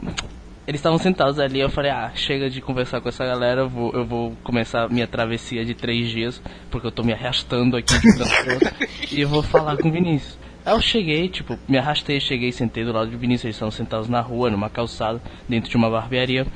eles 0.67 0.79
estavam 0.79 0.99
sentados 0.99 1.39
ali, 1.39 1.59
eu 1.61 1.69
falei, 1.69 1.91
ah, 1.91 2.13
chega 2.15 2.49
de 2.49 2.61
conversar 2.61 3.01
com 3.01 3.09
essa 3.09 3.25
galera, 3.25 3.63
eu 3.63 3.69
vou, 3.69 3.93
eu 3.93 4.05
vou 4.05 4.37
começar 4.45 4.89
minha 4.89 5.07
travessia 5.07 5.65
de 5.65 5.75
três 5.75 6.09
dias, 6.09 6.41
porque 6.71 6.87
eu 6.87 6.93
tô 6.93 7.03
me 7.03 7.13
arrastando 7.13 7.77
aqui 7.77 7.95
de 7.99 8.15
transporte, 8.17 8.75
e 9.13 9.21
eu 9.21 9.29
vou 9.29 9.43
falar 9.43 9.77
com 9.77 9.89
o 9.89 9.93
Vinícius. 9.93 10.39
Aí 10.65 10.73
eu 10.73 10.81
cheguei, 10.81 11.29
tipo, 11.29 11.59
me 11.69 11.77
arrastei, 11.77 12.21
cheguei, 12.21 12.53
sentei 12.53 12.85
do 12.85 12.93
lado 12.93 13.11
do 13.11 13.19
Vinícius, 13.19 13.47
eles 13.47 13.57
estavam 13.57 13.73
sentados 13.73 14.09
na 14.09 14.21
rua, 14.21 14.49
numa 14.51 14.71
calçada, 14.71 15.21
dentro 15.49 15.69
de 15.69 15.77
uma 15.77 15.91
barbearia, 15.91 16.47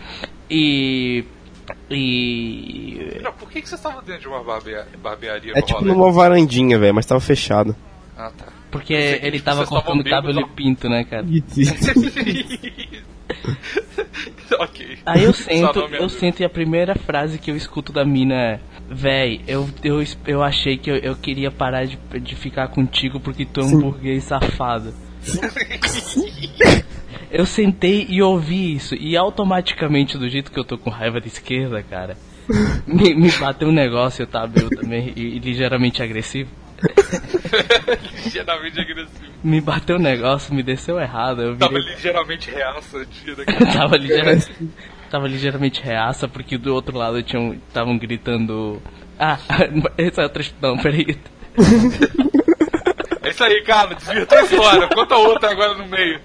e... 0.49 1.25
E... 1.91 3.19
Não, 3.23 3.33
por 3.33 3.51
que, 3.51 3.61
que 3.61 3.69
você 3.69 3.75
estava 3.75 4.01
dentro 4.03 4.21
de 4.23 4.29
uma 4.29 4.45
barbea- 4.45 4.87
barbearia 5.03 5.53
É 5.53 5.61
no 5.61 5.67
tipo 5.67 5.81
rolê? 5.81 5.91
numa 5.93 6.13
varandinha, 6.13 6.79
velho, 6.79 6.95
mas 6.95 7.05
tava 7.07 7.21
fechado. 7.21 7.75
Ah, 8.17 8.31
tá. 8.37 8.47
Porque 8.71 8.95
ele 8.95 9.31
vocês 9.39 9.43
tava 9.43 9.67
cortando 9.67 10.05
cabelo 10.05 10.41
e 10.41 10.49
pinto, 10.51 10.89
né, 10.89 11.03
cara? 11.03 11.27
ok. 14.59 14.99
Aí 15.05 15.25
eu 15.25 15.33
sento, 15.33 15.79
eu 15.81 16.09
sento 16.09 16.41
e 16.41 16.45
a 16.45 16.49
primeira 16.49 16.95
frase 16.95 17.39
que 17.39 17.51
eu 17.51 17.57
escuto 17.57 17.93
da 17.93 18.05
mina 18.05 18.35
é 18.35 18.61
Véi, 18.89 19.41
eu, 19.49 19.69
eu, 19.83 20.03
eu 20.27 20.43
achei 20.43 20.77
que 20.79 20.89
eu, 20.89 20.97
eu 20.97 21.17
queria 21.17 21.51
parar 21.51 21.85
de, 21.87 21.99
de 22.21 22.37
ficar 22.37 22.69
contigo 22.69 23.19
porque 23.19 23.45
tu 23.45 23.61
é 23.61 23.65
um 23.65 23.81
burguês 23.81 24.25
safado. 24.25 24.95
Eu 27.29 27.45
sentei 27.45 28.07
e 28.09 28.23
ouvi 28.23 28.77
isso, 28.77 28.95
e 28.95 29.17
automaticamente, 29.17 30.17
do 30.17 30.29
jeito 30.29 30.51
que 30.51 30.59
eu 30.59 30.65
tô 30.65 30.79
com 30.79 30.91
raiva 30.91 31.21
da 31.21 31.27
esquerda, 31.27 31.83
cara, 31.83 32.17
me, 32.87 33.15
me 33.15 33.31
bateu 33.33 33.69
um 33.69 33.73
negócio, 33.73 34.23
eu 34.23 34.27
tava 34.27 34.59
eu 34.59 34.71
também, 34.71 35.13
e, 35.17 35.37
e 35.37 35.39
ligeiramente 35.41 36.03
agressivo. 36.03 36.49
Ligeiramente 38.25 38.81
agressivo. 38.81 39.33
Me 39.43 39.61
bateu 39.61 39.97
um 39.97 40.01
negócio, 40.01 40.55
me 40.55 40.63
desceu 40.63 40.99
errado, 40.99 41.43
eu 41.43 41.57
Tava 41.57 41.75
virei 41.75 41.95
ligeiramente 41.95 42.51
reaça 42.51 43.07
dia 43.07 43.37
tava 43.73 43.97
ligeiramente, 43.97 44.71
tava 45.11 45.29
ligeiramente 45.29 45.83
reaça 45.83 46.29
porque 46.29 46.59
do 46.59 46.75
outro 46.75 46.97
lado 46.97 47.23
tinham 47.23 47.55
estavam 47.55 47.97
gritando. 47.99 48.83
Ah, 49.19 49.39
essa 49.97 50.23
é 50.23 50.25
outra. 50.25 50.45
Não, 50.61 50.77
peraí. 50.77 51.19
É 53.23 53.31
isso 53.31 53.45
aí, 53.45 53.63
cara, 53.63 53.95
tua 53.95 54.43
história. 54.43 54.89
Conta 54.89 55.17
outra 55.17 55.51
agora 55.51 55.75
no 55.75 55.87
meio. 55.87 56.21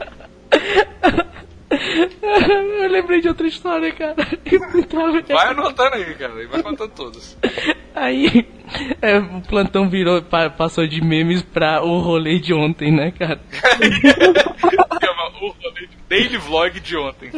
Eu 2.83 2.89
lembrei 2.89 3.21
de 3.21 3.27
outra 3.27 3.47
história, 3.47 3.91
cara. 3.93 4.15
Vai 5.33 5.47
anotando 5.51 5.95
aí, 5.95 6.13
cara, 6.15 6.43
e 6.43 6.47
vai 6.47 6.61
contando 6.61 6.91
todos. 6.91 7.37
Aí 7.95 8.45
é, 9.01 9.17
o 9.19 9.41
plantão 9.41 9.89
virou, 9.89 10.21
pa- 10.21 10.49
passou 10.49 10.85
de 10.87 11.01
memes 11.01 11.41
pra 11.41 11.81
o 11.83 11.99
rolê 11.99 12.39
de 12.39 12.53
ontem, 12.53 12.91
né, 12.91 13.11
cara? 13.11 13.39
O 15.41 15.47
rolê 15.47 15.87
de- 15.87 15.97
Daily 16.07 16.37
Vlog 16.37 16.79
de 16.79 16.95
ontem. 16.97 17.31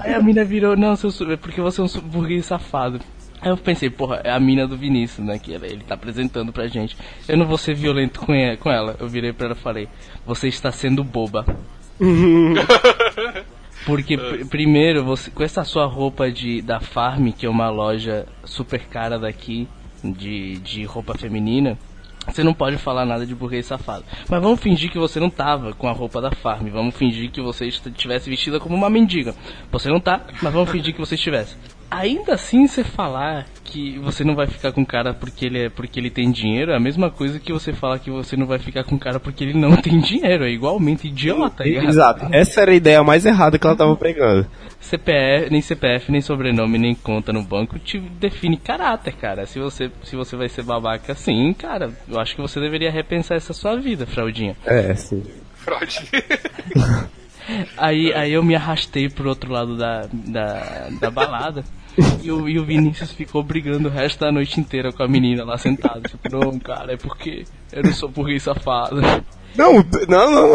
Aí 0.00 0.14
a 0.14 0.22
mina 0.22 0.44
virou, 0.44 0.76
não, 0.76 0.94
seu, 0.94 1.10
é 1.32 1.36
porque 1.36 1.60
você 1.60 1.80
é 1.80 1.84
um 1.84 1.88
burguês 2.02 2.46
safado. 2.46 3.00
Aí 3.40 3.50
eu 3.50 3.56
pensei, 3.56 3.90
porra, 3.90 4.20
é 4.22 4.30
a 4.30 4.38
mina 4.38 4.68
do 4.68 4.76
Vinícius, 4.76 5.26
né? 5.26 5.36
Que 5.38 5.52
ele, 5.52 5.82
tá 5.82 5.94
apresentando 5.94 6.52
pra 6.52 6.68
gente. 6.68 6.96
Eu 7.28 7.36
não 7.36 7.44
vou 7.44 7.58
ser 7.58 7.74
violento 7.74 8.20
com 8.20 8.70
ela. 8.70 8.94
Eu 9.00 9.08
virei 9.08 9.32
pra 9.32 9.46
ela 9.46 9.56
e 9.56 9.60
falei, 9.60 9.88
você 10.24 10.46
está 10.46 10.70
sendo 10.70 11.02
boba. 11.02 11.44
Porque 13.84 14.16
pr- 14.16 14.46
primeiro, 14.48 15.04
você, 15.04 15.30
com 15.30 15.42
essa 15.42 15.64
sua 15.64 15.86
roupa 15.86 16.30
de 16.30 16.62
da 16.62 16.80
Farm, 16.80 17.30
que 17.32 17.46
é 17.46 17.48
uma 17.48 17.68
loja 17.70 18.26
super 18.44 18.80
cara 18.86 19.18
daqui, 19.18 19.66
de, 20.04 20.58
de 20.58 20.84
roupa 20.84 21.14
feminina, 21.18 21.76
você 22.26 22.44
não 22.44 22.54
pode 22.54 22.76
falar 22.76 23.04
nada 23.04 23.26
de 23.26 23.34
burguês 23.34 23.66
safado. 23.66 24.04
Mas 24.28 24.40
vamos 24.40 24.60
fingir 24.60 24.90
que 24.90 24.98
você 24.98 25.18
não 25.18 25.28
tava 25.30 25.72
com 25.72 25.88
a 25.88 25.92
roupa 25.92 26.20
da 26.20 26.30
Farm. 26.30 26.68
Vamos 26.68 26.94
fingir 26.94 27.30
que 27.30 27.40
você 27.40 27.66
estivesse 27.66 28.30
vestida 28.30 28.60
como 28.60 28.76
uma 28.76 28.88
mendiga. 28.88 29.34
Você 29.72 29.88
não 29.88 29.98
tá, 30.00 30.20
mas 30.40 30.52
vamos 30.52 30.70
fingir 30.70 30.94
que 30.94 31.00
você 31.00 31.16
estivesse. 31.16 31.56
Ainda 31.92 32.34
assim, 32.34 32.66
você 32.66 32.82
falar 32.82 33.46
que 33.62 33.98
você 33.98 34.24
não 34.24 34.34
vai 34.34 34.46
ficar 34.46 34.72
com 34.72 34.80
o 34.82 34.86
cara 34.86 35.12
porque 35.12 35.44
ele, 35.44 35.66
é, 35.66 35.68
porque 35.68 36.00
ele 36.00 36.10
tem 36.10 36.30
dinheiro 36.30 36.72
é 36.72 36.76
a 36.76 36.80
mesma 36.80 37.10
coisa 37.10 37.38
que 37.38 37.52
você 37.52 37.72
falar 37.72 37.98
que 37.98 38.10
você 38.10 38.36
não 38.36 38.46
vai 38.46 38.58
ficar 38.58 38.82
com 38.84 38.94
o 38.94 38.98
cara 38.98 39.20
porque 39.20 39.44
ele 39.44 39.52
não 39.52 39.76
tem 39.80 40.00
dinheiro. 40.00 40.44
É 40.44 40.50
igualmente 40.50 41.08
idiota. 41.08 41.64
ligado? 41.64 41.88
Exato. 41.88 42.28
Essa 42.32 42.62
era 42.62 42.70
a 42.70 42.74
ideia 42.74 43.02
mais 43.02 43.26
errada 43.26 43.58
que 43.58 43.66
ela 43.66 43.76
tava 43.76 43.94
pregando. 43.94 44.46
CPF, 44.80 45.50
nem 45.50 45.60
CPF, 45.60 46.10
nem 46.10 46.20
sobrenome, 46.20 46.78
nem 46.78 46.94
conta 46.94 47.32
no 47.32 47.42
banco 47.42 47.78
te 47.78 48.00
define 48.00 48.56
caráter, 48.56 49.14
cara. 49.14 49.46
Se 49.46 49.58
você, 49.58 49.90
se 50.02 50.16
você 50.16 50.34
vai 50.34 50.48
ser 50.48 50.62
babaca 50.62 51.12
assim, 51.12 51.52
cara, 51.52 51.90
eu 52.08 52.18
acho 52.18 52.34
que 52.34 52.42
você 52.42 52.58
deveria 52.58 52.90
repensar 52.90 53.36
essa 53.36 53.52
sua 53.52 53.76
vida, 53.76 54.06
fraldinha. 54.06 54.56
É, 54.64 54.94
sim. 54.94 55.22
Fraude. 55.54 56.08
Aí, 57.76 58.12
aí 58.14 58.32
eu 58.32 58.42
me 58.42 58.54
arrastei 58.54 59.08
pro 59.08 59.28
outro 59.28 59.50
lado 59.50 59.76
da, 59.76 60.06
da, 60.12 60.88
da 61.00 61.10
balada. 61.10 61.64
E 62.22 62.30
o, 62.32 62.48
e 62.48 62.58
o 62.58 62.64
Vinícius 62.64 63.12
ficou 63.12 63.42
brigando 63.42 63.88
o 63.88 63.90
resto 63.92 64.20
da 64.20 64.32
noite 64.32 64.58
inteira 64.58 64.92
com 64.92 65.02
a 65.02 65.08
menina 65.08 65.44
lá 65.44 65.58
sentada. 65.58 66.00
Tipo, 66.08 66.28
não, 66.30 66.58
cara, 66.58 66.92
é 66.94 66.96
porque 66.96 67.44
eu 67.72 67.82
não 67.82 67.92
sou 67.92 68.08
burguês 68.08 68.42
safado. 68.42 69.00
Não, 69.54 69.74
não, 70.08 70.30
não, 70.30 70.48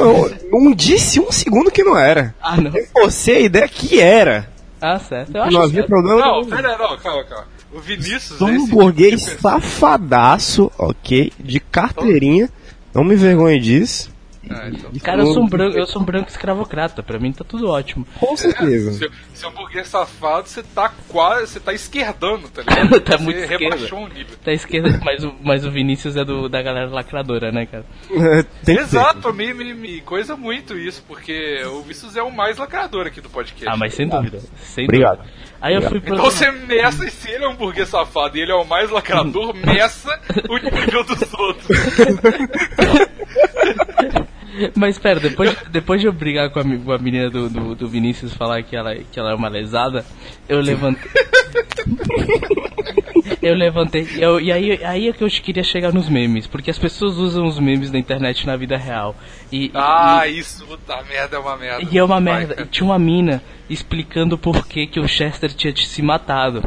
não. 0.52 0.62
Não 0.64 0.74
disse 0.74 1.20
um 1.20 1.32
segundo 1.32 1.70
que 1.70 1.84
não 1.84 1.96
era. 1.98 2.34
Ah, 2.42 2.58
não. 2.58 2.72
Você 3.04 3.34
a 3.34 3.40
ideia 3.42 3.68
que 3.68 4.00
era. 4.00 4.50
Ah, 4.82 4.98
certo. 5.00 5.36
Eu 5.38 5.52
não 5.52 5.62
havia 5.62 5.76
certo. 5.82 5.88
problema 5.88 6.20
Não, 6.20 6.36
nenhum. 6.42 6.50
pera, 6.50 6.78
não, 6.78 6.98
calma, 6.98 7.24
calma. 7.26 7.46
O 7.72 7.80
Vinícius 7.80 8.24
Sou 8.24 8.48
é 8.48 8.52
um 8.54 8.56
esse 8.56 8.72
burguês 8.72 9.12
tipo 9.20 9.30
de 9.30 9.36
pessoa- 9.36 9.62
safadaço, 9.62 10.72
ok? 10.80 11.32
De 11.40 11.60
carteirinha. 11.60 12.50
Não 12.94 13.04
me 13.04 13.14
envergonhe 13.14 13.60
disso. 13.60 14.10
Ah, 14.50 14.70
então. 14.70 14.92
Cara, 15.04 15.22
eu 15.22 15.34
sou 15.34 15.44
um 15.44 15.48
branco, 15.48 15.78
eu 15.78 15.86
sou 15.86 16.02
um 16.02 16.06
branco 16.06 16.30
escravocrata. 16.30 17.02
Pra 17.04 17.20
mim 17.20 17.32
tá 17.32 17.44
tudo 17.44 17.70
ótimo. 17.70 18.06
Com 18.20 18.36
certeza. 18.36 18.92
Se, 18.98 19.10
se 19.34 19.46
é 19.46 19.48
um 19.48 19.52
burguês 19.52 19.88
safado, 19.88 20.48
você 20.48 20.64
tá 20.64 20.92
quase. 21.08 21.48
Você 21.54 21.60
tá 21.60 21.74
esquerdando, 21.74 22.48
tá 22.50 22.62
ligado? 22.62 23.02
Tá 23.08 23.18
você 23.18 23.24
muito 23.24 23.40
esquerda. 23.40 23.64
rebaixou 23.64 24.00
um 24.00 24.08
nível. 24.08 24.36
Da 24.44 24.54
esquerda, 24.54 25.00
mas 25.04 25.24
o, 25.24 25.36
mas 25.44 25.66
o 25.66 25.72
Vinícius 25.72 26.16
é 26.16 26.26
do, 26.26 26.50
da 26.50 26.62
galera 26.62 26.90
lacradora, 26.90 27.52
né, 27.52 27.66
cara? 27.66 27.86
Exato, 28.68 29.34
me, 29.34 29.54
me, 29.54 29.74
me 29.74 30.02
coisa 30.02 30.36
muito 30.36 30.78
isso, 30.78 31.04
porque 31.08 31.64
o 31.66 31.82
Vinícius 31.82 32.16
é 32.16 32.24
o 32.24 32.32
mais 32.32 32.58
lacrador 32.58 33.08
aqui 33.08 33.22
do 33.22 33.30
podcast. 33.30 33.68
Ah, 33.68 33.78
mas 33.78 33.94
sem 33.94 34.08
dúvida. 34.08 34.40
Sem 34.58 34.86
Obrigado. 34.86 35.18
dúvida. 35.18 35.34
Aí 35.62 35.74
eu 35.76 35.82
fui 35.82 36.00
pro. 36.00 36.14
Então 36.14 36.26
você 36.26 36.52
meça, 36.52 37.06
e 37.06 37.10
se 37.10 37.30
ele 37.30 37.46
é 37.46 37.48
um 37.48 37.56
burguês 37.56 37.90
safado 37.90 38.38
e 38.38 38.42
ele 38.42 38.52
é 38.52 38.56
o 38.56 38.64
mais 38.66 38.90
lacrador, 38.90 39.54
meça 39.56 40.20
o 40.50 40.58
nível 40.58 41.04
dos 41.04 41.34
outros. 41.34 41.68
Mas 44.76 44.98
pera, 44.98 45.20
depois, 45.20 45.56
depois 45.70 46.02
de 46.02 46.08
eu 46.08 46.14
brigar 46.14 46.50
com 46.50 46.60
a, 46.60 46.64
com 46.64 46.92
a 46.92 46.98
menina 46.98 47.30
do, 47.30 47.50
do, 47.50 47.76
do 47.76 47.88
Vinícius 47.88 48.34
falar 48.34 48.64
que 48.64 48.76
ela, 48.76 48.96
que 48.96 49.20
ela 49.20 49.32
é 49.32 49.36
uma 49.36 49.50
lesada, 49.50 50.06
eu 50.48 50.60
levantei. 50.62 51.12
eu 53.42 53.56
levantei. 53.56 54.08
Eu, 54.18 54.40
e 54.40 54.52
aí, 54.52 54.84
aí 54.84 55.08
é 55.10 55.14
que 55.14 55.24
eu 55.24 55.28
queria 55.28 55.64
chegar 55.64 55.94
nos 55.94 56.10
memes, 56.10 56.48
porque 56.48 56.72
as 56.72 56.80
pessoas 56.80 57.18
usam 57.18 57.46
os 57.46 57.60
memes 57.60 57.92
da 57.92 57.98
internet 58.00 58.46
na 58.46 58.56
vida 58.56 58.78
real. 58.78 59.16
E, 59.52 59.66
e- 59.68 59.72
Ah, 59.74 60.28
isso, 60.28 60.66
puta 60.66 61.02
merda, 61.04 61.38
é 61.38 61.40
uma 61.40 61.58
merda. 61.58 61.88
e 61.92 61.98
é 61.98 62.04
uma 62.04 62.20
merda. 62.20 62.62
E 62.62 62.66
tinha 62.66 62.86
uma 62.86 63.00
mina 63.00 63.42
explicando 63.70 64.38
por 64.38 64.66
que, 64.68 64.88
que 64.88 65.00
o 65.00 65.08
Chester 65.08 65.54
tinha 65.54 65.76
se 65.76 66.02
matado. 66.02 66.64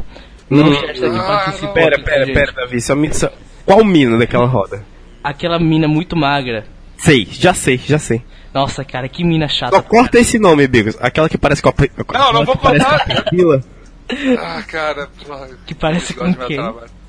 Não 0.49 0.69
o 0.69 0.73
Chester 0.73 1.11
que 1.11 1.17
Ah, 1.19 1.23
participou. 1.23 1.67
não. 1.67 1.73
Pera, 1.73 1.99
pera, 1.99 2.25
pera, 2.33 2.51
Davi. 2.51 2.81
Só 2.81 2.95
me, 2.95 3.13
só... 3.13 3.31
Qual 3.65 3.83
mina 3.85 4.17
daquela 4.17 4.45
roda? 4.45 4.83
Aquela 5.23 5.59
mina 5.59 5.87
muito 5.87 6.15
magra. 6.15 6.65
Sei, 7.03 7.27
já 7.31 7.53
sei, 7.53 7.77
já 7.77 7.97
sei. 7.99 8.21
Nossa, 8.53 8.83
cara, 8.83 9.07
que 9.07 9.23
mina 9.23 9.47
chata. 9.47 9.75
Só 9.75 9.81
corta 9.81 10.19
esse 10.19 10.37
nome, 10.37 10.67
Bigos. 10.67 10.97
Aquela 10.99 11.29
que 11.29 11.37
parece 11.37 11.61
com 11.61 11.69
a... 11.69 11.73
Não, 12.19 12.33
não 12.33 12.45
vou 12.45 12.55
Priscila. 12.57 13.63
Ah, 14.39 14.61
cara. 14.67 15.09
Que 15.65 15.73
parece 15.73 16.13
com 16.13 16.33
quem? 16.33 16.59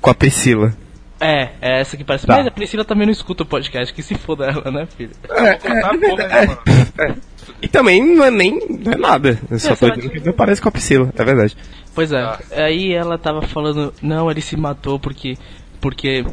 Com 0.01 0.09
a 0.09 0.13
Priscila. 0.13 0.73
É, 1.19 1.49
é 1.61 1.81
essa 1.81 1.95
que 1.95 2.03
parece. 2.03 2.25
Tá. 2.25 2.37
Mas 2.37 2.47
a 2.47 2.51
Priscila 2.51 2.83
também 2.83 3.05
não 3.05 3.11
escuta 3.11 3.43
o 3.43 3.45
podcast, 3.45 3.93
que 3.93 4.01
se 4.01 4.15
foda 4.15 4.45
ela, 4.45 4.71
né, 4.71 4.87
filho? 4.97 5.11
Porra 5.27 5.93
nenhuma. 5.97 6.59
É. 6.97 7.15
E 7.61 7.67
também 7.67 8.03
não 8.15 8.23
é 8.25 8.31
nem 8.31 8.59
não 8.69 8.91
é 8.93 8.97
nada. 8.97 9.39
Eu 9.49 9.59
só 9.59 9.69
tô 9.69 9.75
será 9.75 9.95
dizendo 9.95 10.11
que- 10.11 10.19
que 10.21 10.25
não 10.25 10.33
parece 10.33 10.61
com 10.61 10.69
a 10.69 10.71
Priscila, 10.71 11.13
é 11.15 11.23
verdade. 11.23 11.55
Pois 11.93 12.11
é. 12.11 12.19
Ah. 12.21 12.39
Aí 12.51 12.93
ela 12.93 13.17
tava 13.17 13.41
falando, 13.41 13.93
não, 14.01 14.29
ele 14.31 14.41
se 14.41 14.55
matou 14.57 14.99
porque. 14.99 15.37
porque. 15.79 16.25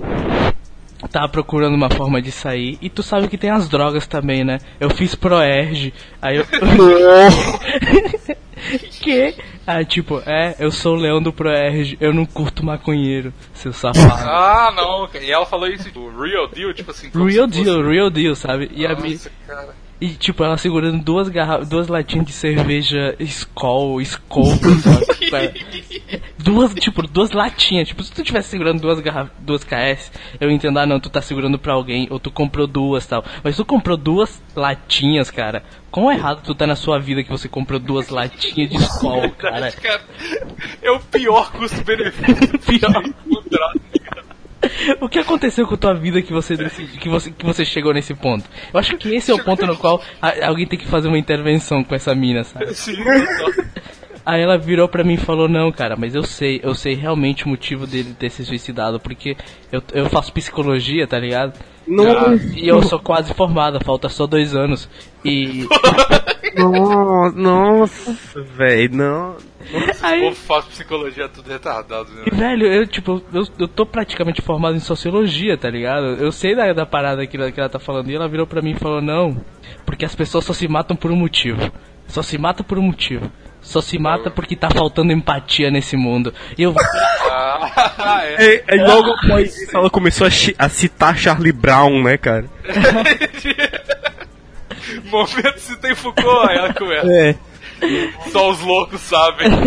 Tava 1.08 1.28
procurando 1.28 1.74
uma 1.74 1.88
forma 1.90 2.20
de 2.20 2.30
sair. 2.30 2.76
E 2.82 2.90
tu 2.90 3.02
sabe 3.02 3.28
que 3.28 3.38
tem 3.38 3.50
as 3.50 3.68
drogas 3.68 4.06
também, 4.06 4.44
né? 4.44 4.58
Eu 4.78 4.90
fiz 4.90 5.14
Proerge. 5.14 5.94
Aí 6.20 6.36
eu. 6.36 6.44
que? 9.00 9.34
Ah, 9.66 9.84
tipo, 9.84 10.20
é, 10.26 10.54
eu 10.58 10.70
sou 10.70 10.96
o 10.96 11.00
leão 11.00 11.22
do 11.22 11.32
Proerge. 11.32 11.96
Eu 12.00 12.12
não 12.12 12.26
curto 12.26 12.64
maconheiro, 12.64 13.32
seu 13.54 13.72
safado. 13.72 14.28
Ah, 14.28 14.72
não. 14.74 15.08
E 15.20 15.30
ela 15.30 15.46
falou 15.46 15.68
isso, 15.68 15.84
tipo, 15.84 16.10
real 16.20 16.48
deal, 16.48 16.72
tipo 16.74 16.90
assim. 16.90 17.10
Real 17.14 17.48
fosse- 17.48 17.64
deal, 17.64 17.82
real 17.88 18.10
deal, 18.10 18.34
sabe? 18.34 18.70
E 18.74 18.86
a 18.86 18.94
mi- 18.94 19.12
Nossa, 19.12 19.30
cara. 19.46 19.74
E 20.00 20.08
tipo, 20.08 20.42
ela 20.42 20.56
segurando 20.56 21.04
duas 21.04 21.28
garrafas, 21.28 21.68
duas 21.68 21.86
latinhas 21.88 22.26
de 22.26 22.32
cerveja 22.32 23.14
Skol, 23.20 24.00
Skol, 24.00 24.46
duas, 26.38 26.74
tipo, 26.74 27.02
duas 27.02 27.32
latinhas. 27.32 27.88
Tipo, 27.88 28.02
se 28.02 28.10
tu 28.10 28.22
tivesse 28.22 28.48
segurando 28.48 28.80
duas 28.80 28.98
garrafas, 29.00 29.32
duas 29.40 29.62
KS, 29.62 30.10
eu 30.40 30.50
entendo, 30.50 30.78
ah 30.78 30.86
não, 30.86 30.98
tu 30.98 31.10
tá 31.10 31.20
segurando 31.20 31.58
pra 31.58 31.74
alguém, 31.74 32.08
ou 32.10 32.18
tu 32.18 32.30
comprou 32.30 32.66
duas 32.66 33.06
tal. 33.06 33.22
Mas 33.44 33.56
tu 33.56 33.64
comprou 33.64 33.96
duas 33.96 34.42
latinhas, 34.56 35.30
cara. 35.30 35.62
Quão 35.90 36.10
errado 36.10 36.42
tu 36.42 36.54
tá 36.54 36.66
na 36.66 36.76
sua 36.76 36.98
vida 36.98 37.22
que 37.22 37.30
você 37.30 37.48
comprou 37.48 37.78
duas 37.78 38.08
latinhas 38.08 38.70
de 38.70 38.76
Skol, 38.76 39.28
cara? 39.36 39.70
Cara, 39.72 40.02
é 40.80 40.90
o 40.90 41.00
pior 41.00 41.52
custo-benefício 41.52 42.58
Pior. 42.64 43.02
O 45.00 45.08
que 45.08 45.18
aconteceu 45.18 45.66
com 45.66 45.74
a 45.74 45.78
tua 45.78 45.94
vida 45.94 46.20
que 46.22 46.32
você 46.32 46.56
que 47.00 47.08
você, 47.08 47.30
que 47.30 47.44
você 47.44 47.64
chegou 47.64 47.92
nesse 47.92 48.14
ponto? 48.14 48.44
Eu 48.72 48.78
acho 48.80 48.96
que 48.96 49.14
esse 49.14 49.30
é 49.30 49.34
o 49.34 49.42
ponto 49.44 49.66
no 49.66 49.76
qual 49.76 50.02
a- 50.20 50.46
alguém 50.46 50.66
tem 50.66 50.78
que 50.78 50.86
fazer 50.86 51.08
uma 51.08 51.18
intervenção 51.18 51.82
com 51.84 51.94
essa 51.94 52.14
mina, 52.14 52.44
sabe? 52.44 52.72
Sim. 52.74 52.96
Aí 54.24 54.42
ela 54.42 54.58
virou 54.58 54.86
pra 54.86 55.02
mim 55.02 55.14
e 55.14 55.16
falou, 55.16 55.48
não, 55.48 55.72
cara, 55.72 55.96
mas 55.96 56.14
eu 56.14 56.22
sei, 56.22 56.60
eu 56.62 56.74
sei 56.74 56.94
realmente 56.94 57.46
o 57.46 57.48
motivo 57.48 57.86
dele 57.86 58.14
ter 58.18 58.30
se 58.30 58.44
suicidado, 58.44 59.00
porque 59.00 59.36
eu, 59.72 59.82
eu 59.94 60.08
faço 60.10 60.32
psicologia, 60.32 61.06
tá 61.06 61.18
ligado? 61.18 61.54
Não, 61.90 62.36
E 62.54 62.68
eu 62.68 62.80
sou 62.82 63.00
quase 63.00 63.34
formada, 63.34 63.80
falta 63.80 64.08
só 64.08 64.26
dois 64.26 64.54
anos. 64.54 64.88
E 65.24 65.66
não, 66.56 67.32
nossa, 67.32 68.16
velho, 68.56 68.96
não. 68.96 69.30
O 69.32 70.04
aí, 70.06 70.20
povo 70.20 70.36
faz 70.36 70.64
psicologia 70.66 71.28
tudo 71.28 71.50
retardado, 71.50 72.10
né? 72.12 72.22
e, 72.26 72.34
velho, 72.34 72.66
eu 72.66 72.86
tipo, 72.86 73.22
eu, 73.32 73.42
eu 73.58 73.68
tô 73.68 73.84
praticamente 73.84 74.40
formado 74.40 74.76
em 74.76 74.80
sociologia, 74.80 75.58
tá 75.58 75.68
ligado? 75.68 76.06
Eu 76.14 76.30
sei 76.30 76.54
da, 76.54 76.72
da 76.72 76.86
parada 76.86 77.26
que 77.26 77.36
ela, 77.36 77.50
que 77.50 77.58
ela 77.58 77.68
tá 77.68 77.78
falando, 77.78 78.08
e 78.08 78.14
ela 78.14 78.28
virou 78.28 78.46
pra 78.46 78.62
mim 78.62 78.70
e 78.70 78.78
falou, 78.78 79.02
não, 79.02 79.44
porque 79.84 80.04
as 80.04 80.14
pessoas 80.14 80.44
só 80.44 80.52
se 80.52 80.68
matam 80.68 80.96
por 80.96 81.10
um 81.10 81.16
motivo. 81.16 81.70
Só 82.06 82.22
se 82.22 82.38
mata 82.38 82.64
por 82.64 82.78
um 82.78 82.82
motivo. 82.82 83.30
Só 83.60 83.80
se 83.80 83.98
mata 83.98 84.30
porque 84.30 84.56
tá 84.56 84.70
faltando 84.70 85.12
empatia 85.12 85.70
nesse 85.70 85.96
mundo. 85.96 86.32
E 86.56 86.62
eu 86.62 86.74
Ah, 87.40 88.20
é. 88.38 88.44
É, 88.44 88.64
é 88.66 88.84
logo 88.84 89.10
após 89.12 89.56
isso 89.56 89.74
ela 89.76 89.88
começou 89.88 90.26
a, 90.26 90.30
a 90.58 90.68
citar 90.68 91.16
Charlie 91.16 91.52
Brown, 91.52 92.02
né, 92.02 92.18
cara? 92.18 92.44
Momento 95.04 95.58
se 95.58 95.76
tem 95.76 95.94
Foucault, 95.94 96.50
aí 96.50 96.58
ela 96.58 96.74
começa. 96.74 97.10
É. 97.10 97.34
Só 98.30 98.50
os 98.50 98.60
loucos 98.60 99.00
sabem. 99.00 99.48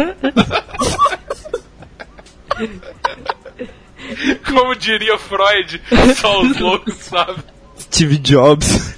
Como 4.46 4.76
diria 4.76 5.18
Freud, 5.18 5.82
só 6.16 6.42
os 6.42 6.60
loucos 6.60 6.94
sabem. 6.96 7.44
Steve 7.80 8.18
Jobs. 8.18 8.96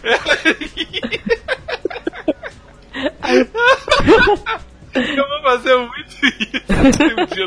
Eu 4.95 5.27
vou 5.27 5.41
fazer 5.43 5.75
muito 5.77 6.15
isso. 6.25 7.45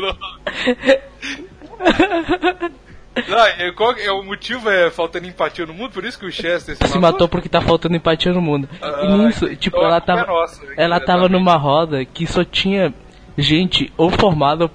Não. 3.15 3.39
É, 3.57 3.71
qual, 3.71 3.93
é, 3.97 4.11
o 4.11 4.23
motivo 4.23 4.69
é 4.69 4.89
faltando 4.89 5.27
empatia 5.27 5.65
no 5.65 5.73
mundo, 5.73 5.91
por 5.91 6.05
isso 6.05 6.17
que 6.17 6.25
o 6.25 6.31
Chester 6.31 6.75
se, 6.77 6.87
se 6.87 6.99
matou 6.99 7.27
porque 7.27 7.49
tá 7.49 7.59
faltando 7.59 7.95
empatia 7.95 8.31
no 8.31 8.41
mundo. 8.41 8.69
Ah, 8.81 9.01
e 9.03 9.17
nisso, 9.17 9.53
tipo, 9.55 9.77
então 9.77 9.89
a 9.89 9.91
ela 9.91 10.01
culpa 10.01 10.05
tava. 10.15 10.21
é 10.21 10.27
nossa, 10.27 10.61
ela 10.77 10.99
tava 10.99 11.27
numa 11.29 11.55
roda 11.57 12.05
que 12.05 12.25
só 12.25 12.43
tinha 12.45 12.93
gente 13.37 13.91
ou 13.97 14.09
formada 14.09 14.69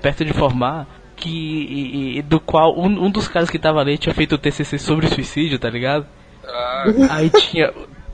perto 0.00 0.24
de 0.24 0.32
formar. 0.32 0.86
Que, 1.16 1.28
e- 1.28 2.18
e- 2.18 2.22
do 2.22 2.40
qual 2.40 2.78
um, 2.78 2.86
um 3.04 3.10
dos 3.10 3.28
caras 3.28 3.50
que 3.50 3.58
tava 3.58 3.78
ali 3.78 3.98
tinha 3.98 4.14
feito 4.14 4.36
o 4.36 4.38
TCC 4.38 4.78
sobre 4.78 5.06
suicídio, 5.06 5.58
tá 5.58 5.68
ligado? 5.68 6.06
Ah, 6.42 6.84
Aí 7.10 7.28
tinha 7.28 7.70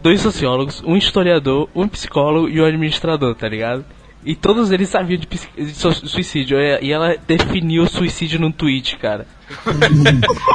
dois 0.06 0.20
sociólogos, 0.20 0.80
um 0.84 0.96
historiador, 0.96 1.68
um 1.74 1.88
psicólogo 1.88 2.48
e 2.48 2.60
um 2.60 2.64
administrador, 2.64 3.34
tá 3.34 3.48
ligado? 3.48 3.84
E 4.24 4.36
todos 4.36 4.70
eles 4.70 4.88
sabiam 4.88 5.18
de, 5.20 5.26
de 5.26 5.74
su- 5.74 6.08
suicídio. 6.08 6.60
E 6.60 6.84
e 6.86 6.92
ela 6.92 7.16
definiu 7.26 7.82
o 7.82 7.88
suicídio 7.88 8.38
num 8.38 8.52
tweet, 8.52 8.96
cara. 8.98 9.26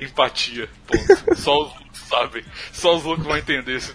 empatia. 0.00 0.68
Ponto. 0.86 1.36
Só 1.36 1.62
os 1.62 1.68
loucos 1.68 1.98
sabem. 2.08 2.44
Só 2.72 2.96
os 2.96 3.04
loucos 3.04 3.24
vão 3.26 3.36
entender 3.36 3.76
isso. 3.76 3.94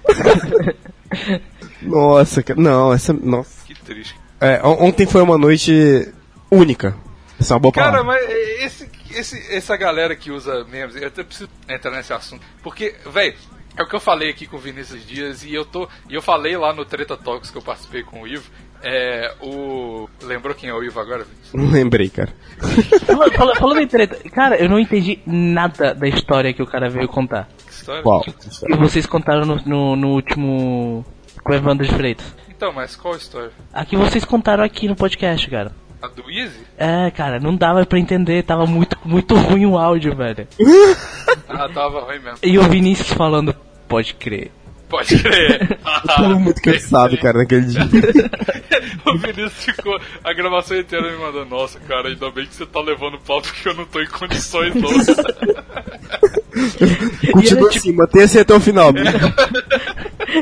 Nossa, 1.82 2.44
cara. 2.44 2.60
Não, 2.60 2.94
essa. 2.94 3.14
Nossa. 3.14 3.66
Que 3.66 3.76
triste. 3.76 4.16
É, 4.42 4.62
on- 4.66 4.86
ontem 4.88 5.06
foi 5.06 5.22
uma 5.22 5.38
noite 5.38 6.12
única. 6.52 6.96
Essa 7.40 7.54
é 7.54 7.56
uma 7.56 7.60
boa 7.62 7.74
Cara, 7.74 7.92
palavra. 8.04 8.14
mas 8.14 8.30
esse, 8.64 8.90
esse, 9.12 9.56
essa 9.56 9.76
galera 9.78 10.16
que 10.16 10.32
usa 10.32 10.64
memes, 10.66 10.96
eu 10.96 11.08
até 11.08 11.24
preciso 11.24 11.50
entrar 11.68 11.92
nesse 11.92 12.14
assunto. 12.14 12.42
Porque, 12.62 12.96
velho, 13.12 13.36
é 13.78 13.84
o 13.84 13.88
que 13.88 13.96
eu 13.96 14.00
falei 14.00 14.30
aqui 14.30 14.46
com 14.48 14.58
o 14.58 14.60
Vinícius 14.60 15.06
Dias 15.06 15.44
e 15.44 15.54
eu 15.54 15.66
tô. 15.66 15.88
E 16.10 16.14
eu 16.16 16.22
falei 16.22 16.56
lá 16.58 16.74
no 16.74 16.86
Treta 16.86 17.16
Talks 17.18 17.50
que 17.52 17.58
eu 17.58 17.62
participei 17.62 18.04
com 18.04 18.22
o 18.22 18.28
Ivo. 18.28 18.50
É. 18.82 19.34
O. 19.42 20.10
Lembrou 20.22 20.54
quem 20.54 20.70
é 20.70 20.74
o 20.74 20.84
Ivo 20.84 21.00
agora, 21.00 21.24
Vinícius? 21.24 21.54
Não 21.54 21.72
lembrei, 21.72 22.10
cara. 22.10 22.34
Fala- 23.06 23.32
fala- 23.32 23.56
Falando 23.56 23.80
em 23.82 23.88
treta, 23.88 24.18
cara, 24.30 24.58
eu 24.58 24.68
não 24.70 24.78
entendi 24.80 25.20
nada 25.26 25.94
da 25.96 26.08
história 26.08 26.54
que 26.54 26.62
o 26.62 26.68
cara 26.68 26.90
veio 26.90 27.08
contar. 27.08 27.48
Que 27.66 27.72
história? 27.72 28.04
Qual? 28.04 28.24
E 28.70 28.76
vocês 28.76 29.06
contaram 29.06 29.46
no, 29.46 29.56
no, 29.66 29.96
no 29.96 30.08
último. 30.10 31.06
com 31.44 31.52
o 31.52 31.56
Evandro 31.56 31.86
de 31.86 31.94
Freitas. 31.94 32.36
Então, 32.50 32.72
mas 32.74 32.96
qual 32.96 33.14
a 33.14 33.18
história? 33.18 33.52
A 33.74 33.84
que 33.86 33.96
vocês 33.98 34.24
contaram 34.26 34.64
aqui 34.64 34.88
no 34.88 34.96
podcast, 34.96 35.50
cara. 35.50 35.72
A 36.04 36.08
do 36.08 36.30
Easy? 36.30 36.60
É, 36.78 37.10
cara, 37.12 37.40
não 37.40 37.56
dava 37.56 37.86
pra 37.86 37.98
entender, 37.98 38.44
tava 38.44 38.66
muito, 38.66 38.98
muito 39.06 39.36
ruim 39.36 39.66
o 39.66 39.78
áudio, 39.78 40.14
velho. 40.14 40.46
Ah, 41.48 41.70
tava 41.70 42.02
ruim 42.02 42.20
mesmo. 42.20 42.40
E 42.42 42.58
o 42.58 42.64
Vinícius 42.64 43.14
falando, 43.14 43.56
pode 43.88 44.16
crer. 44.16 44.52
Pode 44.90 45.18
crer. 45.18 45.80
Tava 46.06 46.36
muito 46.36 46.62
cansado, 46.62 47.18
cara, 47.18 47.40
naquele 47.40 47.66
dia. 47.66 47.82
o 49.06 49.18
Vinícius 49.18 49.66
ficou 49.66 50.00
a 50.24 50.34
gravação 50.34 50.78
inteira 50.80 51.12
me 51.12 51.18
mandando, 51.18 51.46
nossa, 51.46 51.80
cara, 51.80 52.10
ainda 52.10 52.30
bem 52.30 52.46
que 52.46 52.54
você 52.54 52.66
tá 52.66 52.80
levando 52.80 53.20
pau 53.20 53.42
porque 53.42 53.70
eu 53.70 53.74
não 53.74 53.86
tô 53.86 54.02
em 54.02 54.08
condições 54.08 54.74
não. 54.76 54.90
Continua 57.32 57.70
assim, 57.70 57.92
mantenha-se 57.94 58.40
até 58.40 58.54
o 58.54 58.60
final. 58.60 58.92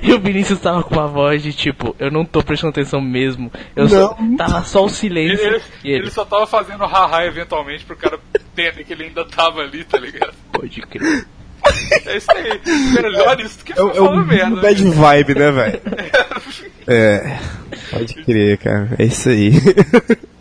E 0.03 0.13
o 0.13 0.19
Vinícius 0.19 0.59
tava 0.59 0.81
com 0.83 0.95
uma 0.95 1.07
voz 1.07 1.43
de 1.43 1.53
tipo, 1.53 1.95
eu 1.99 2.09
não 2.09 2.25
tô 2.25 2.41
prestando 2.43 2.71
atenção 2.71 2.99
mesmo. 2.99 3.51
Eu 3.75 3.87
só, 3.87 4.17
tava 4.37 4.63
só 4.63 4.83
o 4.85 4.89
silêncio. 4.89 5.45
ele- 5.45 5.61
e 5.83 5.91
ele, 5.91 5.99
ele 6.03 6.11
só 6.11 6.25
tava 6.25 6.47
fazendo 6.47 6.83
haha 6.85 7.23
eventualmente 7.25 7.85
pro 7.85 7.95
cara 7.95 8.19
entender 8.35 8.83
que 8.83 8.93
ele 8.93 9.03
ainda 9.05 9.23
tava 9.25 9.61
ali, 9.61 9.83
tá 9.83 9.99
ligado? 9.99 10.33
pode 10.51 10.81
crer. 10.81 11.25
É 12.07 12.17
isso 12.17 12.31
aí. 12.31 12.59
Melhor 12.95 13.39
isso 13.39 13.59
do 13.59 13.65
que 13.65 13.79
É, 13.79 13.83
o- 13.83 13.89
é 13.89 13.91
o 13.91 14.05
falando 14.05 14.25
merda. 14.25 14.55
né? 14.55 14.61
bad 14.63 14.83
vibe, 14.89 15.35
né, 15.35 15.51
velho? 15.51 15.81
É. 16.87 17.39
Pode 17.91 18.13
crer, 18.23 18.57
cara. 18.57 18.89
É 18.97 19.03
isso 19.05 19.29
aí. 19.29 19.51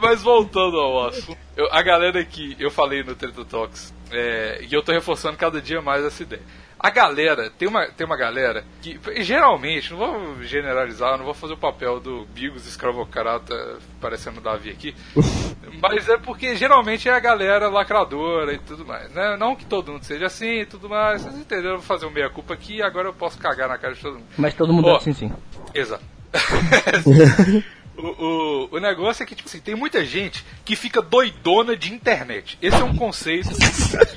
Mas 0.00 0.22
voltando 0.22 0.76
ao 0.78 1.08
assunto, 1.08 1.38
eu- 1.56 1.68
a 1.72 1.82
galera 1.82 2.24
que 2.24 2.56
eu 2.58 2.70
falei 2.70 3.02
no 3.04 3.14
Treta 3.14 3.44
Talks, 3.44 3.92
É, 4.14 4.62
e 4.68 4.74
eu 4.74 4.82
tô 4.82 4.92
reforçando 4.92 5.38
cada 5.38 5.58
dia 5.60 5.80
mais 5.80 6.04
essa 6.04 6.22
ideia. 6.22 6.42
A 6.82 6.90
galera, 6.90 7.48
tem 7.48 7.68
uma, 7.68 7.86
tem 7.86 8.04
uma 8.04 8.16
galera 8.16 8.64
que, 8.80 8.98
geralmente, 9.22 9.92
não 9.92 9.98
vou 9.98 10.42
generalizar, 10.42 11.16
não 11.16 11.24
vou 11.24 11.32
fazer 11.32 11.52
o 11.52 11.56
papel 11.56 12.00
do 12.00 12.26
Bigos 12.34 12.66
escravocrata 12.66 13.78
parecendo 14.00 14.40
o 14.40 14.42
Davi 14.42 14.70
aqui, 14.70 14.92
mas 15.80 16.08
é 16.08 16.18
porque 16.18 16.56
geralmente 16.56 17.08
é 17.08 17.12
a 17.12 17.20
galera 17.20 17.68
lacradora 17.68 18.52
e 18.52 18.58
tudo 18.58 18.84
mais, 18.84 19.12
né? 19.12 19.36
Não 19.38 19.54
que 19.54 19.64
todo 19.64 19.92
mundo 19.92 20.02
seja 20.02 20.26
assim 20.26 20.62
e 20.62 20.66
tudo 20.66 20.88
mais, 20.88 21.22
vocês 21.22 21.36
entenderam? 21.36 21.76
Vou 21.76 21.86
fazer 21.86 22.06
um 22.06 22.10
meia-culpa 22.10 22.54
aqui 22.54 22.78
e 22.78 22.82
agora 22.82 23.08
eu 23.08 23.14
posso 23.14 23.38
cagar 23.38 23.68
na 23.68 23.78
cara 23.78 23.94
de 23.94 24.00
todo 24.00 24.14
mundo. 24.14 24.26
Mas 24.36 24.54
todo 24.54 24.72
mundo 24.72 24.88
Ó. 24.88 24.94
é 24.94 24.96
assim, 24.96 25.12
sim. 25.12 25.32
Exato. 25.72 26.02
O, 28.02 28.68
o, 28.72 28.76
o 28.76 28.80
negócio 28.80 29.22
é 29.22 29.26
que, 29.26 29.34
tipo 29.34 29.48
assim, 29.48 29.60
tem 29.60 29.74
muita 29.76 30.04
gente 30.04 30.44
que 30.64 30.74
fica 30.74 31.00
doidona 31.00 31.76
de 31.76 31.92
internet. 31.92 32.58
Esse 32.60 32.80
é 32.80 32.84
um 32.84 32.96
conceito 32.96 33.50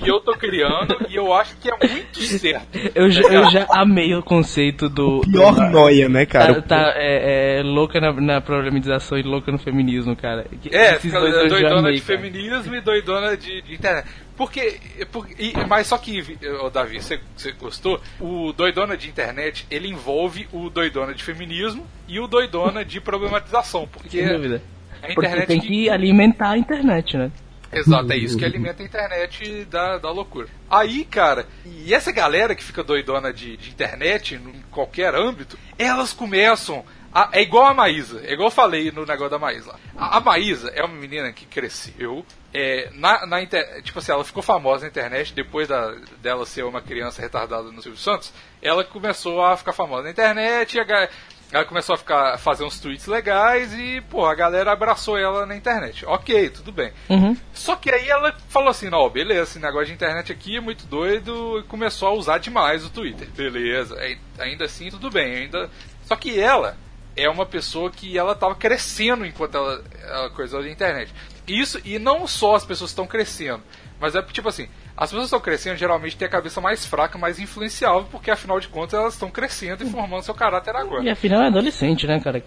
que 0.03 0.09
eu 0.09 0.19
tô 0.19 0.33
criando 0.36 0.97
e 1.09 1.15
eu 1.15 1.31
acho 1.33 1.55
que 1.57 1.69
é 1.69 1.88
muito 1.88 2.19
certo. 2.21 2.65
Eu, 2.95 3.09
já- 3.11 3.21
eu 3.21 3.49
já 3.51 3.67
amei 3.69 4.15
o 4.15 4.23
conceito 4.23 4.89
do. 4.89 5.21
Pior 5.21 5.53
do- 5.53 5.61
noia, 5.69 6.09
né, 6.09 6.25
cara? 6.25 6.61
Tá, 6.61 6.61
tá, 6.61 6.93
é, 6.95 7.59
é 7.59 7.63
louca 7.63 8.01
na, 8.01 8.11
na 8.13 8.41
problemização 8.41 9.17
e 9.17 9.21
louca 9.23 9.51
no 9.51 9.57
feminismo, 9.59 10.15
cara. 10.15 10.45
Que- 10.61 10.75
É, 10.75 10.91
esses 10.91 11.01
fica 11.03 11.19
dois 11.19 11.33
eu 11.36 11.41
já 11.43 11.47
doidona 11.49 11.79
amei, 11.79 11.93
de 11.95 12.01
cara. 12.01 12.19
feminismo 12.19 12.75
e 12.75 12.81
doidona 12.81 13.38
de, 13.38 13.61
de 13.61 13.73
internet. 13.75 14.07
Porque, 14.38 14.79
porque 15.11 15.53
mas 15.67 15.88
só 15.88 15.97
que, 15.97 16.38
ô, 16.61 16.69
Davi, 16.69 17.01
você, 17.01 17.19
você 17.36 17.51
gostou? 17.53 18.01
O 18.19 18.51
doidona 18.51 18.97
de 18.97 19.07
internet, 19.07 19.65
ele 19.71 19.88
envolve 19.88 20.47
o 20.51 20.69
doidona 20.69 21.13
de 21.13 21.23
feminismo 21.23 21.88
e 22.07 22.19
o 22.19 22.27
doidona 22.27 22.83
de 22.83 22.99
problematização. 22.99 23.88
Porque 23.88 24.09
Sem 24.09 24.27
dúvida. 24.27 24.61
a 25.01 25.07
Porque 25.07 25.27
internet 25.27 25.47
tem 25.47 25.59
que 25.59 25.89
alimentar 25.89 26.51
a 26.51 26.57
internet, 26.57 27.17
né? 27.17 27.31
Exato, 27.71 28.11
é 28.13 28.17
isso 28.17 28.38
que 28.38 28.45
alimenta 28.45 28.81
a 28.81 28.86
internet 28.86 29.65
da, 29.65 29.97
da 29.97 30.09
loucura. 30.09 30.47
Aí, 30.69 31.03
cara, 31.03 31.45
e 31.65 31.93
essa 31.93 32.11
galera 32.11 32.55
que 32.55 32.63
fica 32.63 32.83
doidona 32.83 33.33
de, 33.33 33.57
de 33.57 33.69
internet, 33.69 34.36
em 34.36 34.63
qualquer 34.71 35.13
âmbito, 35.13 35.57
elas 35.77 36.13
começam. 36.13 36.86
A- 37.16 37.30
é 37.32 37.41
igual 37.41 37.66
a 37.66 37.74
Maísa, 37.74 38.22
é 38.26 38.34
igual 38.34 38.47
eu 38.47 38.51
falei 38.51 38.91
no 38.91 39.05
negócio 39.05 39.30
da 39.32 39.39
Maísa. 39.39 39.72
lá. 39.72 39.80
A, 39.97 40.18
a 40.18 40.20
Maísa 40.20 40.70
é 40.76 40.84
uma 40.84 40.93
menina 40.95 41.32
que 41.32 41.45
cresceu. 41.45 42.26
É, 42.53 42.89
na, 42.93 43.26
na 43.26 43.41
inter- 43.41 43.82
tipo 43.84 43.99
assim, 43.99 44.11
ela 44.11 44.24
ficou 44.24 44.43
famosa 44.43 44.84
na 44.84 44.88
internet 44.89 45.34
depois 45.34 45.68
da, 45.68 45.93
dela 46.22 46.45
ser 46.45 46.63
uma 46.66 46.82
criança 46.82 47.22
retardada 47.22 47.63
no 47.72 47.82
Silvio 47.82 47.99
Santos. 47.99 48.32
Ela 48.61 48.84
começou 48.84 49.43
a 49.43 49.57
ficar 49.57 49.74
famosa 49.74 50.03
na 50.03 50.11
internet 50.11 50.80
a, 50.80 51.09
ela 51.51 51.63
começou 51.66 51.93
a 51.95 51.97
ficar 51.97 52.38
fazer 52.39 52.63
uns 52.63 52.80
tweets 52.80 53.05
legais 53.07 53.74
e, 53.74 54.01
pô, 54.09 54.26
a 54.26 54.34
galera 54.36 54.72
abraçou 54.72 55.18
ela 55.18 55.45
na 55.45 55.55
internet. 55.55 56.05
Ok, 56.05 56.49
tudo 56.49 56.72
bem. 56.72 56.91
Uhum. 57.09 57.38
Só 57.53 57.76
que 57.76 57.89
aí 57.91 58.09
ela 58.09 58.36
falou 58.49 58.70
assim, 58.70 58.89
não, 58.89 59.09
beleza, 59.09 59.43
esse 59.43 59.59
negócio 59.59 59.88
de 59.88 59.93
internet 59.93 60.32
aqui 60.32 60.57
é 60.57 60.61
muito 60.61 60.86
doido 60.86 61.59
e 61.59 61.63
começou 61.63 62.07
a 62.09 62.13
usar 62.13 62.39
demais 62.39 62.84
o 62.86 62.89
Twitter. 62.89 63.28
Beleza, 63.36 63.95
ainda 64.39 64.66
assim 64.66 64.89
tudo 64.89 65.09
bem, 65.09 65.36
ainda. 65.43 65.70
Só 66.03 66.16
que 66.16 66.39
ela 66.39 66.78
é 67.16 67.30
uma 67.30 67.45
pessoa 67.45 67.89
que 67.89 68.18
ela 68.18 68.36
tava 68.36 68.55
crescendo 68.55 69.26
enquanto 69.26 69.55
ela, 69.55 69.84
ela 70.03 70.30
coisou 70.32 70.59
a 70.59 70.70
internet. 70.70 71.13
Isso, 71.47 71.80
e 71.86 71.97
não 71.97 72.28
só 72.28 72.55
as 72.55 72.66
pessoas 72.66 72.91
estão 72.91 73.07
crescendo, 73.07 73.63
mas 73.99 74.16
é 74.16 74.22
tipo 74.22 74.49
assim, 74.49 74.68
as 74.98 75.10
pessoas 75.10 75.26
estão 75.26 75.39
crescendo 75.39 75.76
geralmente 75.78 76.16
têm 76.16 76.28
a 76.28 76.32
cabeça 76.32 76.62
mais 76.62 76.86
fraca, 76.86 77.18
mais 77.18 77.38
influenciável, 77.39 78.06
porque 78.10 78.32
afinal 78.32 78.60
de 78.60 78.68
contas 78.70 79.00
elas 79.00 79.14
estão 79.14 79.30
crescendo 79.30 79.84
e 79.84 79.89
formando 79.89 80.24
seu 80.24 80.34
caráter 80.34 80.76
agora. 80.76 81.04
E 81.04 81.10
afinal 81.10 81.41
é 81.43 81.48
adolescente, 81.48 82.08
né, 82.08 82.20
cara? 82.20 82.43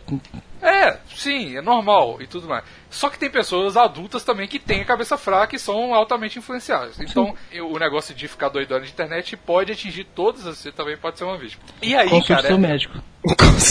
É, 0.62 0.98
sim, 1.14 1.56
é 1.56 1.60
normal 1.60 2.16
e 2.20 2.26
tudo 2.26 2.48
mais. 2.48 2.64
Só 2.90 3.08
que 3.10 3.18
tem 3.18 3.30
pessoas 3.30 3.76
adultas 3.76 4.24
também 4.24 4.48
que 4.48 4.58
têm 4.58 4.80
a 4.80 4.84
cabeça 4.84 5.16
fraca 5.18 5.54
e 5.54 5.58
são 5.58 5.94
altamente 5.94 6.38
influenciáveis. 6.38 6.98
Então, 6.98 7.34
eu- 7.52 7.70
o 7.70 7.78
negócio 7.78 8.14
de 8.14 8.26
ficar 8.26 8.48
doidão 8.48 8.80
de 8.80 8.88
internet 8.90 9.36
pode 9.36 9.70
atingir 9.72 10.04
todos, 10.04 10.42
você 10.44 10.72
também 10.72 10.96
pode 10.96 11.18
ser 11.18 11.24
uma 11.24 11.36
vítima. 11.36 11.62
E 11.82 11.94
aí, 11.94 12.08
Consulte 12.08 12.28
cara, 12.28 12.46
seu 12.48 12.56
é- 12.56 12.58
médico. 12.58 12.94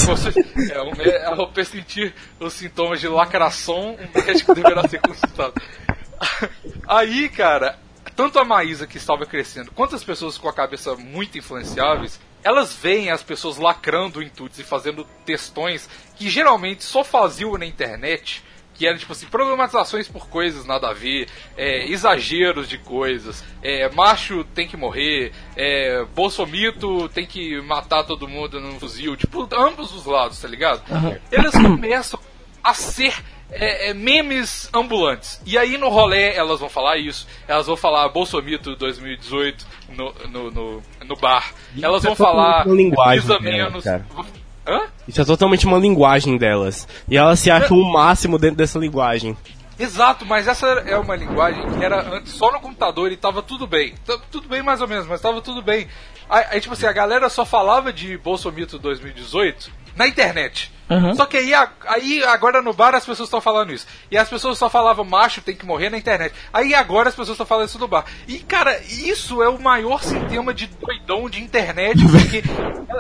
você, 0.05 0.29
é, 0.71 0.81
um, 0.81 0.91
mé- 0.95 1.25
ao 1.25 1.47
pressentir 1.47 2.13
os 2.39 2.53
sintomas 2.53 2.99
de 3.01 3.07
lacração, 3.07 3.95
um 3.99 4.21
médico 4.25 4.53
deverá 4.53 4.87
ser 4.87 5.01
consultado. 5.01 5.53
Aí, 6.87 7.27
cara, 7.29 7.77
tanto 8.17 8.39
a 8.39 8.43
Maísa 8.43 8.87
que 8.87 8.97
estava 8.97 9.27
crescendo, 9.27 9.71
quanto 9.71 9.95
as 9.95 10.03
pessoas 10.03 10.39
com 10.39 10.49
a 10.49 10.53
cabeça 10.53 10.95
muito 10.95 11.37
influenciáveis, 11.37 12.19
elas 12.43 12.73
veem 12.73 13.11
as 13.11 13.21
pessoas 13.21 13.57
lacrando 13.57 14.23
em 14.23 14.29
tweets 14.29 14.57
e 14.57 14.63
fazendo 14.63 15.05
textões 15.23 15.87
que 16.15 16.27
geralmente 16.27 16.83
só 16.83 17.03
faziam 17.03 17.55
na 17.57 17.65
internet. 17.65 18.43
Que 18.73 18.85
eram 18.85 18.97
tipo 18.97 19.11
assim, 19.11 19.25
problematizações 19.25 20.07
por 20.07 20.29
coisas 20.29 20.65
nada 20.65 20.89
a 20.89 20.93
ver, 20.93 21.27
é, 21.55 21.87
exageros 21.89 22.69
de 22.69 22.77
coisas, 22.77 23.43
é, 23.61 23.89
macho 23.89 24.43
tem 24.43 24.67
que 24.67 24.77
morrer, 24.77 25.31
é, 25.55 26.05
bolsomito 26.13 27.09
tem 27.09 27.25
que 27.25 27.59
matar 27.61 28.03
todo 28.03 28.27
mundo 28.27 28.59
num 28.59 28.79
fuzil, 28.79 29.15
tipo, 29.15 29.47
ambos 29.51 29.91
os 29.95 30.05
lados, 30.05 30.39
tá 30.39 30.47
ligado? 30.47 30.83
Eles 31.31 31.53
começam 31.53 32.19
a 32.63 32.73
ser 32.75 33.15
é, 33.51 33.89
é, 33.89 33.93
memes 33.93 34.69
ambulantes. 34.73 35.41
E 35.45 35.57
aí 35.57 35.77
no 35.77 35.89
rolê 35.89 36.33
elas 36.33 36.59
vão 36.59 36.69
falar 36.69 36.97
isso, 36.97 37.27
elas 37.47 37.67
vão 37.67 37.77
falar 37.77 38.07
Bolsomito 38.09 38.75
2018 38.75 39.65
no, 39.95 40.13
no, 40.29 40.51
no, 40.51 40.83
no 41.05 41.15
bar, 41.15 41.51
elas 41.81 42.03
vão 42.03 42.13
é 42.13 42.15
totalmente 42.15 42.17
falar 42.17 42.67
linguagem 42.67 43.27
dela, 43.27 43.41
menos. 43.41 43.85
Hã? 44.67 44.81
Isso 45.07 45.21
é 45.21 45.25
totalmente 45.25 45.65
uma 45.65 45.77
linguagem 45.77 46.37
delas. 46.37 46.87
E 47.07 47.15
elas 47.15 47.39
se 47.39 47.49
acham 47.49 47.77
o 47.77 47.89
máximo 47.89 48.37
dentro 48.37 48.57
dessa 48.57 48.77
linguagem. 48.77 49.37
Exato, 49.79 50.25
mas 50.25 50.47
essa 50.47 50.67
é 50.67 50.97
uma 50.97 51.15
linguagem 51.15 51.63
que 51.77 51.85
era 51.85 52.01
antes 52.15 52.33
só 52.33 52.51
no 52.51 52.59
computador 52.59 53.11
e 53.11 53.15
tava 53.15 53.41
tudo 53.41 53.67
bem. 53.67 53.93
Tá- 54.05 54.19
Tudo 54.31 54.49
bem 54.49 54.61
mais 54.63 54.81
ou 54.81 54.87
menos, 54.87 55.07
mas 55.07 55.21
tava 55.21 55.39
tudo 55.41 55.61
bem. 55.61 55.87
Aí, 56.29 56.59
tipo 56.59 56.73
assim, 56.73 56.85
a 56.85 56.91
galera 56.91 57.29
só 57.29 57.45
falava 57.45 57.91
de 57.93 58.17
Bolsomito 58.17 58.77
2018 58.79 59.71
na 59.95 60.07
internet. 60.07 60.71
Uhum. 60.89 61.13
Só 61.15 61.25
que 61.25 61.35
aí, 61.35 61.51
aí 61.85 62.23
agora 62.23 62.61
no 62.61 62.71
bar 62.71 62.95
as 62.95 63.05
pessoas 63.05 63.27
estão 63.27 63.41
falando 63.41 63.73
isso. 63.73 63.85
E 64.09 64.17
as 64.17 64.29
pessoas 64.29 64.57
só 64.57 64.69
falavam 64.69 65.03
macho 65.03 65.41
tem 65.41 65.55
que 65.55 65.65
morrer 65.65 65.89
na 65.89 65.97
internet. 65.97 66.33
Aí 66.53 66.73
agora 66.73 67.09
as 67.09 67.15
pessoas 67.15 67.35
estão 67.35 67.45
falando 67.45 67.67
isso 67.67 67.79
no 67.79 67.87
bar. 67.89 68.05
E 68.27 68.39
cara, 68.39 68.79
isso 68.87 69.41
é 69.43 69.49
o 69.49 69.59
maior 69.59 70.01
sistema 70.01 70.53
de 70.53 70.67
doidão 70.67 71.29
de 71.29 71.41
internet, 71.41 71.99
porque 72.09 72.41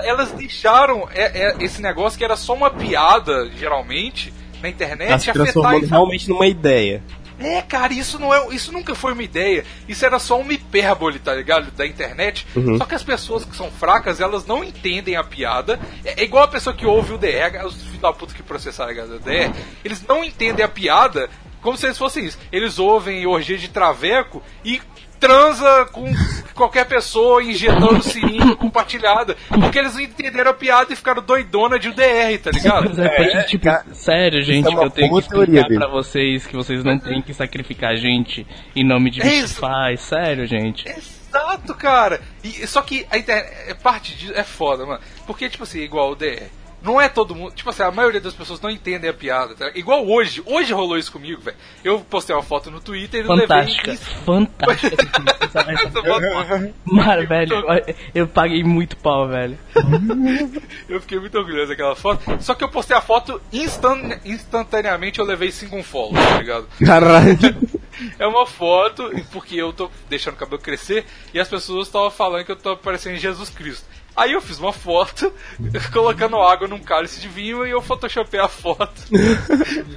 elas 0.05 0.31
deixaram 0.33 1.07
é- 1.13 1.47
é 1.49 1.55
esse 1.63 1.81
negócio 1.81 2.17
que 2.17 2.25
era 2.25 2.35
só 2.35 2.53
uma 2.53 2.69
piada, 2.69 3.49
geralmente, 3.57 4.33
na 4.61 4.67
internet, 4.67 5.07
Tá 5.25 5.31
afetar 5.31 5.71
realmente 5.89 6.27
numa 6.29 6.47
ideia. 6.47 7.01
É, 7.39 7.61
cara, 7.61 7.93
isso 7.93 8.19
não 8.19 8.33
é, 8.33 8.53
isso 8.53 8.71
nunca 8.71 8.95
foi 8.95 9.13
uma 9.13 9.23
ideia. 9.23 9.65
Isso 9.87 10.05
era 10.05 10.19
só 10.19 10.39
uma 10.39 10.53
hipérbole, 10.53 11.19
tá 11.19 11.33
ligado? 11.33 11.71
Da 11.71 11.85
internet. 11.85 12.47
Só 12.77 12.85
que 12.85 12.95
as 12.95 13.03
pessoas 13.03 13.45
que 13.45 13.55
são 13.55 13.71
fracas, 13.71 14.19
elas 14.19 14.45
não 14.45 14.63
entendem 14.63 15.15
a 15.15 15.23
piada. 15.23 15.79
É, 16.03 16.21
é 16.21 16.23
igual 16.23 16.43
a 16.43 16.47
pessoa 16.47 16.75
que 16.75 16.85
ouve 16.85 17.13
o 17.13 17.17
DR, 17.17 17.65
os 17.65 17.81
filhos 17.81 18.01
da 18.01 18.13
puta 18.13 18.33
que 18.33 18.43
processaram 18.43 19.07
do 19.07 19.19
DR, 19.19 19.51
eles 19.83 20.03
não 20.07 20.23
entendem 20.23 20.63
a 20.63 20.69
piada 20.69 21.29
como 21.61 21.77
se 21.77 21.85
eles 21.85 21.97
fossem 21.97 22.25
isso. 22.25 22.37
Eles 22.51 22.79
ouvem 22.79 23.25
orgia 23.25 23.57
de 23.57 23.67
traveco 23.67 24.41
e 24.63 24.81
transa 25.19 25.85
com 25.91 26.05
qualquer 26.53 26.85
pessoa 26.85 27.43
injetando 27.43 28.01
seringa 28.03 28.55
compartilhada. 28.55 29.35
Porque 29.49 29.79
eles 29.79 29.97
entenderam 29.97 30.51
a 30.51 30.53
piada 30.53 30.93
e 30.93 30.95
ficaram 30.95 31.21
doidona 31.21 31.77
de 31.79 31.89
UDR, 31.89 32.37
tá 32.43 32.51
ligado? 32.51 32.89
Mas 32.89 32.99
é, 32.99 33.43
tipo, 33.43 33.65
sério, 33.93 34.43
gente, 34.43 34.67
é 34.67 34.75
que 34.75 34.83
eu 34.83 34.89
tenho 34.89 35.11
que 35.13 35.19
explicar 35.19 35.63
dele. 35.67 35.77
pra 35.79 35.87
vocês 35.87 36.45
que 36.47 36.55
vocês 36.55 36.83
não 36.83 36.97
têm 36.99 37.21
que 37.21 37.33
sacrificar 37.33 37.95
gente 37.97 38.45
em 38.75 38.83
nome 38.85 39.09
de 39.11 39.21
É 39.21 39.25
bicho 39.25 39.45
isso. 39.45 39.59
faz. 39.59 40.01
Sério, 40.01 40.45
gente. 40.47 40.87
Exato, 40.87 41.73
cara. 41.75 42.21
E 42.43 42.65
só 42.67 42.81
que 42.81 43.05
a 43.11 43.17
internet, 43.17 43.51
é 43.69 43.73
parte 43.73 44.15
disso 44.15 44.33
é 44.35 44.43
foda, 44.43 44.85
mano. 44.85 45.01
Porque 45.25 45.49
tipo 45.49 45.63
assim, 45.63 45.79
igual 45.79 46.11
o 46.11 46.15
DR. 46.15 46.43
Não 46.87 47.01
é 47.01 47.09
todo 47.09 47.35
mundo, 47.35 47.51
tipo 47.53 47.69
assim, 47.69 47.83
a 47.83 47.91
maioria 47.91 48.21
das 48.21 48.33
pessoas 48.33 48.61
não 48.61 48.69
entendem 48.69 49.09
a 49.09 49.13
piada, 49.13 49.53
tá? 49.55 49.69
Igual 49.75 50.07
hoje, 50.07 50.41
hoje 50.45 50.71
rolou 50.71 50.97
isso 50.97 51.11
comigo, 51.11 51.41
velho. 51.41 51.57
Eu 51.83 51.99
postei 51.99 52.33
uma 52.33 52.41
foto 52.41 52.71
no 52.71 52.79
Twitter 52.79 53.25
e 53.25 53.27
Fantástica. 53.27 53.91
levei 53.91 54.07
Fantástica. 54.23 55.21
foto. 55.91 56.73
Mano, 56.85 57.27
velho, 57.27 57.65
eu 58.15 58.25
paguei 58.25 58.63
muito 58.63 58.95
pau, 58.95 59.27
velho. 59.27 59.59
Eu 60.87 61.01
fiquei 61.01 61.19
muito 61.19 61.37
orgulhoso 61.37 61.67
daquela 61.67 61.95
foto. 61.95 62.23
Só 62.39 62.55
que 62.55 62.63
eu 62.63 62.69
postei 62.69 62.95
a 62.95 63.01
foto 63.01 63.41
instan 63.51 64.19
instantaneamente 64.23 65.19
eu 65.19 65.25
levei 65.25 65.51
5 65.51 65.83
follow, 65.83 66.13
tá 66.13 66.37
ligado? 66.37 66.67
Caralho. 66.85 67.37
É 68.19 68.27
uma 68.27 68.45
foto, 68.45 69.09
porque 69.31 69.55
eu 69.55 69.73
tô 69.73 69.89
deixando 70.07 70.35
o 70.35 70.37
cabelo 70.37 70.61
crescer 70.61 71.03
e 71.33 71.39
as 71.39 71.47
pessoas 71.47 71.87
estavam 71.87 72.11
falando 72.11 72.45
que 72.45 72.51
eu 72.51 72.55
tô 72.55 72.77
parecendo 72.77 73.17
Jesus 73.17 73.49
Cristo. 73.49 73.85
Aí 74.17 74.31
eu 74.31 74.41
fiz 74.41 74.57
uma 74.57 74.73
foto 74.73 75.31
colocando 75.93 76.37
água 76.37 76.67
num 76.67 76.79
cálice 76.79 77.21
de 77.21 77.27
vinho 77.27 77.67
e 77.67 77.69
eu 77.69 77.81
photoshopei 77.81 78.39
a 78.39 78.47
foto 78.47 78.99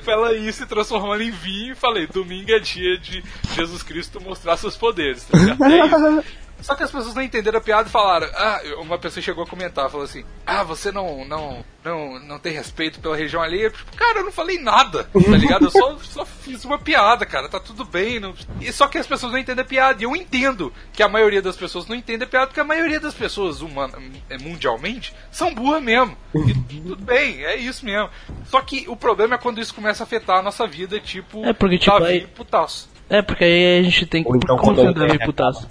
pra 0.04 0.12
ela 0.12 0.34
ir 0.34 0.52
se 0.52 0.66
transformando 0.66 1.22
em 1.22 1.30
vinho 1.30 1.72
e 1.72 1.74
falei, 1.74 2.06
domingo 2.06 2.52
é 2.52 2.58
dia 2.58 2.98
de 2.98 3.24
Jesus 3.54 3.82
Cristo 3.82 4.20
mostrar 4.20 4.58
seus 4.58 4.76
poderes, 4.76 5.24
tá 5.24 5.38
ligado? 5.38 5.64
É 5.64 5.86
isso. 5.86 6.24
Só 6.62 6.74
que 6.74 6.82
as 6.82 6.90
pessoas 6.90 7.14
não 7.14 7.22
entenderam 7.22 7.58
a 7.58 7.62
piada 7.62 7.88
e 7.88 7.92
falaram. 7.92 8.28
Ah, 8.34 8.60
uma 8.78 8.98
pessoa 8.98 9.22
chegou 9.22 9.44
a 9.44 9.46
comentar, 9.46 9.88
falou 9.90 10.04
assim: 10.04 10.24
Ah, 10.46 10.62
você 10.62 10.90
não, 10.92 11.24
não, 11.24 11.64
não, 11.84 12.18
não 12.20 12.38
tem 12.38 12.52
respeito 12.52 13.00
pela 13.00 13.16
região 13.16 13.42
alheia. 13.42 13.70
Tipo, 13.70 13.96
cara, 13.96 14.18
eu 14.20 14.24
não 14.24 14.32
falei 14.32 14.58
nada, 14.58 15.04
tá 15.04 15.18
ligado? 15.36 15.64
Eu 15.66 15.70
só, 15.70 15.98
só 15.98 16.24
fiz 16.26 16.64
uma 16.64 16.78
piada, 16.78 17.24
cara, 17.26 17.48
tá 17.48 17.58
tudo 17.60 17.84
bem. 17.84 18.20
Não... 18.20 18.34
E 18.60 18.72
só 18.72 18.86
que 18.88 18.98
as 18.98 19.06
pessoas 19.06 19.32
não 19.32 19.38
entendem 19.38 19.62
a 19.62 19.66
piada. 19.68 20.00
E 20.00 20.04
eu 20.04 20.14
entendo 20.16 20.72
que 20.92 21.02
a 21.02 21.08
maioria 21.08 21.42
das 21.42 21.56
pessoas 21.56 21.86
não 21.86 21.96
entende 21.96 22.24
a 22.24 22.26
piada, 22.26 22.46
porque 22.48 22.60
a 22.60 22.64
maioria 22.64 23.00
das 23.00 23.14
pessoas 23.14 23.60
humana, 23.60 23.98
eh, 24.28 24.38
mundialmente 24.38 25.14
são 25.30 25.54
burras 25.54 25.82
mesmo. 25.82 26.16
E 26.34 26.54
tudo 26.80 26.96
bem, 26.96 27.44
é 27.44 27.56
isso 27.56 27.84
mesmo. 27.84 28.08
Só 28.46 28.60
que 28.60 28.84
o 28.88 28.96
problema 28.96 29.34
é 29.34 29.38
quando 29.38 29.60
isso 29.60 29.74
começa 29.74 30.02
a 30.02 30.04
afetar 30.04 30.38
a 30.38 30.42
nossa 30.42 30.66
vida, 30.66 30.98
tipo, 31.00 31.44
É, 31.44 31.52
porque, 31.52 31.78
tipo, 31.78 31.98
Davi 31.98 32.12
aí- 32.12 32.26
putaço. 32.26 32.88
É, 33.08 33.22
porque 33.22 33.42
aí 33.44 33.78
a 33.80 33.82
gente 33.82 34.06
tem 34.06 34.22
que. 34.22 34.28
Ou 34.28 34.36
então 34.36 34.56
como 34.56 34.74
quando 34.76 34.78
o 34.86 34.90
eu- 34.90 34.94
Davi 34.94 35.18
putaço? 35.24 35.68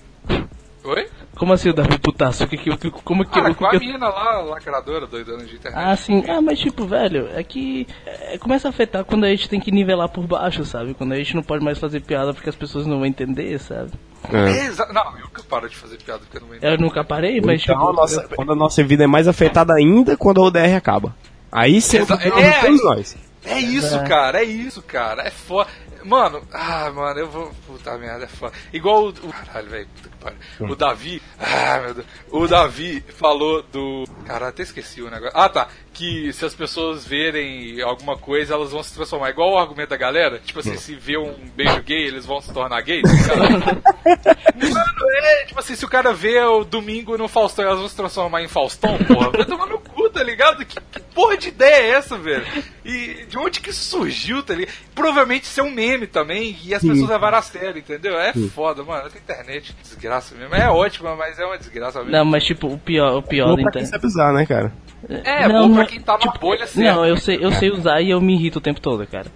Oi? 0.89 1.07
Como 1.37 1.53
assim 1.53 1.69
o 1.69 1.73
Davi 1.73 1.97
putaço? 1.99 2.43
O 2.43 2.47
que 2.47 2.57
que, 2.57 2.75
que- 2.77 2.91
como 2.91 3.23
que, 3.25 3.39
Ah, 3.39 3.43
o 3.43 3.45
que 3.49 3.53
com 3.55 3.65
a 3.67 3.73
eu- 3.73 3.79
mina 3.79 4.07
lá, 4.09 4.41
lacradora, 4.41 5.05
doidona 5.05 5.45
de 5.45 5.55
internet. 5.55 5.79
Ah, 5.81 5.95
sim. 5.95 6.23
Ah, 6.27 6.41
mas 6.41 6.59
tipo, 6.59 6.85
velho, 6.85 7.29
é 7.33 7.43
que 7.43 7.87
é, 8.05 8.37
começa 8.37 8.67
a 8.67 8.71
afetar 8.71 9.05
quando 9.05 9.23
a 9.25 9.29
gente 9.29 9.47
tem 9.47 9.59
que 9.59 9.71
nivelar 9.71 10.09
por 10.09 10.25
baixo, 10.25 10.65
sabe? 10.65 10.93
Quando 10.93 11.13
a 11.13 11.17
gente 11.17 11.35
não 11.35 11.43
pode 11.43 11.63
mais 11.63 11.77
fazer 11.77 12.01
piada 12.01 12.33
porque 12.33 12.49
as 12.49 12.55
pessoas 12.55 12.85
não 12.87 12.97
vão 12.97 13.05
entender, 13.05 13.59
sabe? 13.59 13.91
É. 14.31 14.37
É, 14.37 14.65
exa- 14.65 14.91
Não, 14.91 15.17
eu 15.19 15.27
que 15.29 15.41
paro 15.43 15.69
de 15.69 15.75
fazer 15.75 15.97
piada 15.97 16.19
porque 16.21 16.37
eu 16.37 16.41
não 16.41 16.55
entendo. 16.55 16.71
Eu 16.71 16.77
nunca 16.77 17.03
parei, 17.03 17.39
mas 17.39 17.61
Então, 17.63 17.75
tipo. 17.77 17.89
a 17.89 17.93
nossa- 17.93 18.27
quando 18.35 18.51
a 18.51 18.55
nossa 18.55 18.83
vida 18.83 19.03
é 19.03 19.07
mais 19.07 19.27
afetada 19.27 19.73
ainda 19.73 20.17
quando 20.17 20.41
a 20.41 20.45
ODR 20.45 20.75
acaba. 20.75 21.15
Aí 21.51 21.77
Exa- 21.77 22.19
é, 22.21 22.65
é, 22.67 22.69
nós. 22.83 23.15
É 23.45 23.57
isso, 23.59 23.95
É. 23.95 24.03
cara, 24.07 24.39
é 24.41 24.43
isso, 24.43 24.81
cara. 24.81 25.23
É 25.23 25.31
foda. 25.31 25.69
Mano, 26.03 26.41
ah, 26.53 26.91
mano, 26.93 27.19
eu 27.19 27.29
vou. 27.29 27.51
Puta 27.67 27.97
merda, 27.97 28.25
é 28.25 28.27
foda. 28.27 28.53
Igual 28.73 29.05
o. 29.05 29.09
o- 29.09 29.33
Caralho, 29.33 29.69
velho, 29.69 29.87
puta 29.95 30.09
que 30.09 30.15
pariu. 30.17 30.39
O 30.71 30.75
Davi. 30.75 31.21
Ah, 31.39 31.79
meu 31.83 31.93
Deus. 31.93 32.07
O 32.31 32.47
Davi 32.47 33.03
falou 33.17 33.61
do. 33.63 34.05
Caralho, 34.25 34.49
até 34.49 34.63
esqueci 34.63 35.01
o 35.01 35.09
negócio. 35.09 35.37
Ah, 35.37 35.49
tá. 35.49 35.67
Que 35.93 36.31
se 36.31 36.45
as 36.45 36.53
pessoas 36.53 37.05
verem 37.05 37.81
alguma 37.81 38.17
coisa, 38.17 38.53
elas 38.53 38.71
vão 38.71 38.81
se 38.81 38.93
transformar. 38.93 39.29
Igual 39.31 39.51
o 39.53 39.57
argumento 39.57 39.89
da 39.89 39.97
galera. 39.97 40.39
Tipo 40.39 40.59
assim, 40.59 40.77
se 40.77 40.95
vê 40.95 41.17
um 41.17 41.33
beijo 41.55 41.81
gay, 41.83 42.05
eles 42.07 42.25
vão 42.25 42.39
se 42.41 42.53
tornar 42.53 42.79
gays. 42.81 43.03
tá? 43.27 43.35
Mano, 44.55 45.11
é, 45.23 45.45
tipo 45.45 45.59
assim, 45.59 45.75
se 45.75 45.83
o 45.85 45.89
cara 45.89 46.13
vê 46.13 46.39
o 46.41 46.63
domingo 46.63 47.17
no 47.17 47.27
Faustão, 47.27 47.65
elas 47.65 47.79
vão 47.79 47.87
se 47.89 47.95
transformar 47.95 48.41
em 48.41 48.47
Faustão, 48.47 48.97
porra. 48.99 49.31
Vai 49.31 49.45
tomar 49.45 49.65
no 49.67 49.79
cu, 49.79 49.98
tá 50.09 50.23
ligado? 50.23 50.65
Que, 50.65 50.75
que 50.79 50.99
porra 51.13 51.37
de 51.37 51.49
ideia 51.49 51.75
é 51.75 51.89
essa, 51.91 52.17
velho? 52.17 52.45
E 52.83 53.25
de 53.29 53.37
onde 53.37 53.59
que 53.59 53.69
isso 53.69 53.83
surgiu, 53.83 54.41
tá 54.43 54.53
ligado? 54.53 54.73
Provavelmente 54.95 55.43
isso 55.43 55.59
é 55.59 55.63
um 55.63 55.71
meme 55.71 56.07
também, 56.07 56.57
e 56.63 56.73
as 56.73 56.81
pessoas 56.81 57.09
levaram 57.09 57.37
a 57.37 57.41
sério, 57.41 57.77
entendeu? 57.79 58.19
É 58.19 58.33
foda, 58.53 58.83
mano. 58.83 59.07
Essa 59.07 59.17
internet, 59.17 59.75
desgraça 59.81 60.35
mesmo. 60.35 60.53
É 60.55 60.69
ótima, 60.69 61.15
mas 61.15 61.39
é 61.39 61.45
uma 61.45 61.57
desgraça 61.57 61.99
mesmo. 61.99 62.11
Não, 62.11 62.25
mas 62.25 62.43
tipo, 62.43 62.67
o 62.67 62.77
pior, 62.77 63.15
o 63.17 63.23
pior 63.23 63.55
da 63.55 63.61
internet. 63.61 63.89
sabe 63.89 64.05
usar, 64.07 64.33
né, 64.33 64.45
cara? 64.45 64.73
É, 65.07 65.47
Não, 65.47 65.67
bom 65.69 65.73
pra 65.75 65.83
não- 65.83 65.89
quem 65.89 66.01
tá 66.01 66.17
na 66.17 66.31
bolha 66.33 66.67
certa. 66.67 66.93
Não, 66.93 67.05
eu 67.05 67.15
sei, 67.17 67.37
eu 67.41 67.51
sei 67.53 67.69
usar 67.71 68.01
e 68.01 68.09
eu 68.09 68.19
me 68.19 68.33
irrito 68.35 68.59
o 68.59 68.61
tempo 68.61 68.81
todo, 68.81 69.07
cara. 69.07 69.27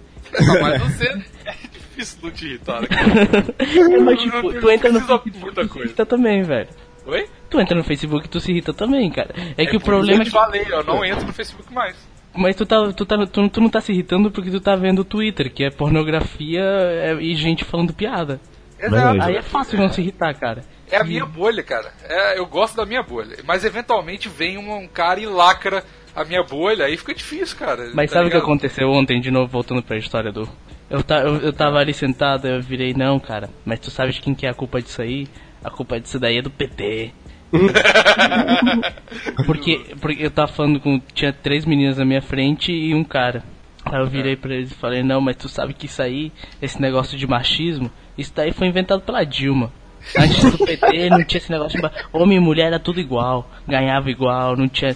Mas 0.60 0.82
você 0.82 1.06
é 1.46 1.54
difícil 1.72 2.18
não 2.22 2.30
te 2.30 2.46
irritar, 2.46 2.82
né? 2.82 2.88
cara? 2.88 3.44
É, 3.94 3.98
mas 3.98 4.20
tipo, 4.20 4.52
tu 4.60 4.70
entra 4.70 4.90
no 4.92 4.98
Precisa 5.00 5.18
Facebook 5.18 5.38
muita 5.38 5.62
se 5.62 5.68
coisa. 5.68 5.86
irrita 5.86 6.04
também, 6.06 6.42
velho. 6.42 6.68
Oi? 7.06 7.26
Tu 7.54 7.60
entra 7.60 7.76
no 7.76 7.84
Facebook 7.84 8.26
e 8.26 8.28
tu 8.28 8.40
se 8.40 8.50
irrita 8.50 8.74
também, 8.74 9.08
cara. 9.08 9.32
É 9.56 9.64
que 9.64 9.76
o 9.76 9.80
problema 9.80 10.24
é 10.24 10.26
isso 10.26 10.32
que. 10.32 10.36
eu 10.36 10.42
te 10.42 10.44
falei, 10.44 10.66
eu 10.68 10.82
não 10.82 11.04
entro 11.04 11.24
no 11.24 11.32
Facebook 11.32 11.72
mais. 11.72 11.96
Mas 12.34 12.56
tu, 12.56 12.66
tá, 12.66 12.92
tu, 12.92 13.06
tá, 13.06 13.26
tu, 13.28 13.48
tu 13.48 13.60
não 13.60 13.68
tá 13.68 13.80
se 13.80 13.92
irritando 13.92 14.28
porque 14.28 14.50
tu 14.50 14.60
tá 14.60 14.74
vendo 14.74 15.02
o 15.02 15.04
Twitter, 15.04 15.52
que 15.52 15.62
é 15.62 15.70
pornografia 15.70 16.64
é, 16.64 17.14
e 17.20 17.32
gente 17.36 17.62
falando 17.62 17.94
piada. 17.94 18.40
Exato. 18.76 19.22
Aí 19.22 19.36
é 19.36 19.42
fácil 19.42 19.78
não 19.78 19.88
se 19.88 20.00
irritar, 20.00 20.34
cara. 20.34 20.64
É 20.90 20.96
a 20.96 21.04
minha 21.04 21.24
bolha, 21.24 21.62
cara. 21.62 21.92
É, 22.02 22.36
eu 22.36 22.44
gosto 22.44 22.76
da 22.76 22.84
minha 22.84 23.04
bolha. 23.04 23.36
Mas 23.44 23.64
eventualmente 23.64 24.28
vem 24.28 24.58
um, 24.58 24.74
um 24.76 24.88
cara 24.88 25.20
e 25.20 25.26
lacra 25.26 25.84
a 26.12 26.24
minha 26.24 26.42
bolha, 26.42 26.86
aí 26.86 26.96
fica 26.96 27.14
difícil, 27.14 27.56
cara. 27.56 27.88
Mas 27.94 28.10
tá 28.10 28.16
sabe 28.16 28.26
o 28.26 28.30
que 28.32 28.36
aconteceu 28.36 28.90
ontem, 28.90 29.20
de 29.20 29.30
novo, 29.30 29.46
voltando 29.46 29.80
pra 29.80 29.96
história 29.96 30.32
do. 30.32 30.48
Eu, 30.90 31.04
ta, 31.04 31.20
eu, 31.20 31.36
eu 31.36 31.52
tava 31.52 31.78
ali 31.78 31.94
sentado, 31.94 32.48
eu 32.48 32.60
virei, 32.60 32.92
não, 32.94 33.20
cara, 33.20 33.48
mas 33.64 33.78
tu 33.78 33.92
sabes 33.92 34.18
quem 34.18 34.34
que 34.34 34.44
é 34.44 34.50
a 34.50 34.54
culpa 34.54 34.82
disso 34.82 35.00
aí? 35.00 35.28
A 35.62 35.70
culpa 35.70 35.98
disso 36.00 36.18
daí 36.18 36.38
é 36.38 36.42
do 36.42 36.50
PT. 36.50 37.12
porque, 39.46 39.94
porque 40.00 40.24
eu 40.24 40.30
tava 40.30 40.48
falando 40.48 40.80
com. 40.80 41.00
Tinha 41.12 41.32
três 41.32 41.64
meninas 41.64 41.98
na 41.98 42.04
minha 42.04 42.22
frente 42.22 42.72
e 42.72 42.94
um 42.94 43.04
cara. 43.04 43.42
Aí 43.84 44.00
eu 44.00 44.06
virei 44.06 44.34
pra 44.34 44.54
eles 44.54 44.72
e 44.72 44.74
falei, 44.74 45.02
não, 45.02 45.20
mas 45.20 45.36
tu 45.36 45.48
sabe 45.48 45.74
que 45.74 45.86
isso 45.86 46.00
aí, 46.00 46.32
esse 46.60 46.80
negócio 46.80 47.18
de 47.18 47.26
machismo, 47.26 47.90
isso 48.16 48.32
daí 48.34 48.50
foi 48.50 48.66
inventado 48.66 49.02
pela 49.02 49.24
Dilma. 49.24 49.70
Antes 50.18 50.50
do 50.50 50.58
PT 50.58 51.10
não 51.10 51.24
tinha 51.24 51.38
esse 51.38 51.50
negócio 51.50 51.80
de 51.80 51.90
homem 52.12 52.36
e 52.36 52.40
mulher 52.40 52.66
era 52.66 52.78
tudo 52.78 53.00
igual, 53.00 53.50
ganhava 53.66 54.10
igual, 54.10 54.54
não 54.54 54.68
tinha 54.68 54.94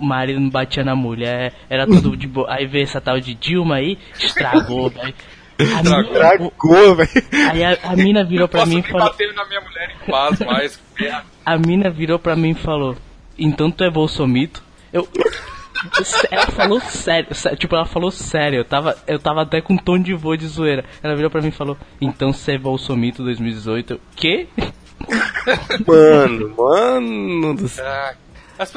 marido 0.00 0.40
não 0.40 0.50
batia 0.50 0.82
na 0.82 0.96
mulher, 0.96 1.52
era 1.70 1.86
tudo 1.86 2.16
de 2.16 2.26
boa. 2.26 2.52
Aí 2.52 2.66
veio 2.66 2.82
essa 2.82 3.00
tal 3.00 3.20
de 3.20 3.34
Dilma 3.34 3.76
aí, 3.76 3.98
estragou, 4.18 4.90
velho. 4.90 5.14
A 5.58 5.82
mina- 5.82 6.02
velho. 6.96 7.10
Aí 7.50 7.64
a, 7.64 7.78
a 7.84 7.96
mina 7.96 8.24
virou 8.24 8.48
pra 8.48 8.66
mim 8.66 8.78
e 8.78 8.82
falou, 8.82 9.08
bater 9.08 9.32
na 9.34 9.44
minha 9.46 9.60
mulher 9.60 9.90
em 10.06 10.10
paz, 10.10 10.38
mas. 10.40 10.80
a 11.44 11.58
mina 11.58 11.90
virou 11.90 12.18
pra 12.18 12.34
mim 12.36 12.50
e 12.50 12.54
falou, 12.54 12.96
então 13.38 13.70
tu 13.70 13.84
é 13.84 13.90
bolsomito? 13.90 14.62
Eu 14.92 15.08
ela 16.30 16.46
falou 16.46 16.80
sério, 16.80 17.34
sé- 17.34 17.56
tipo, 17.56 17.74
ela 17.74 17.84
falou 17.86 18.10
sério, 18.10 18.58
eu 18.58 18.64
tava, 18.64 18.96
eu 19.06 19.18
tava 19.18 19.42
até 19.42 19.60
com 19.60 19.74
um 19.74 19.78
tom 19.78 19.98
de 19.98 20.14
voz 20.14 20.38
de 20.38 20.46
zoeira. 20.46 20.84
Ela 21.02 21.16
virou 21.16 21.30
pra 21.30 21.40
mim 21.42 21.48
e 21.48 21.52
falou, 21.52 21.76
então 22.00 22.32
você 22.32 22.52
é 22.52 22.58
Bolsomito 22.58 23.22
2018? 23.24 23.94
Eu, 23.94 24.00
quê? 24.14 24.46
Mano, 25.86 26.54
mano 26.56 27.54
do 27.56 27.68
céu. 27.68 27.84
Ah, 27.84 28.14
as 28.62 28.72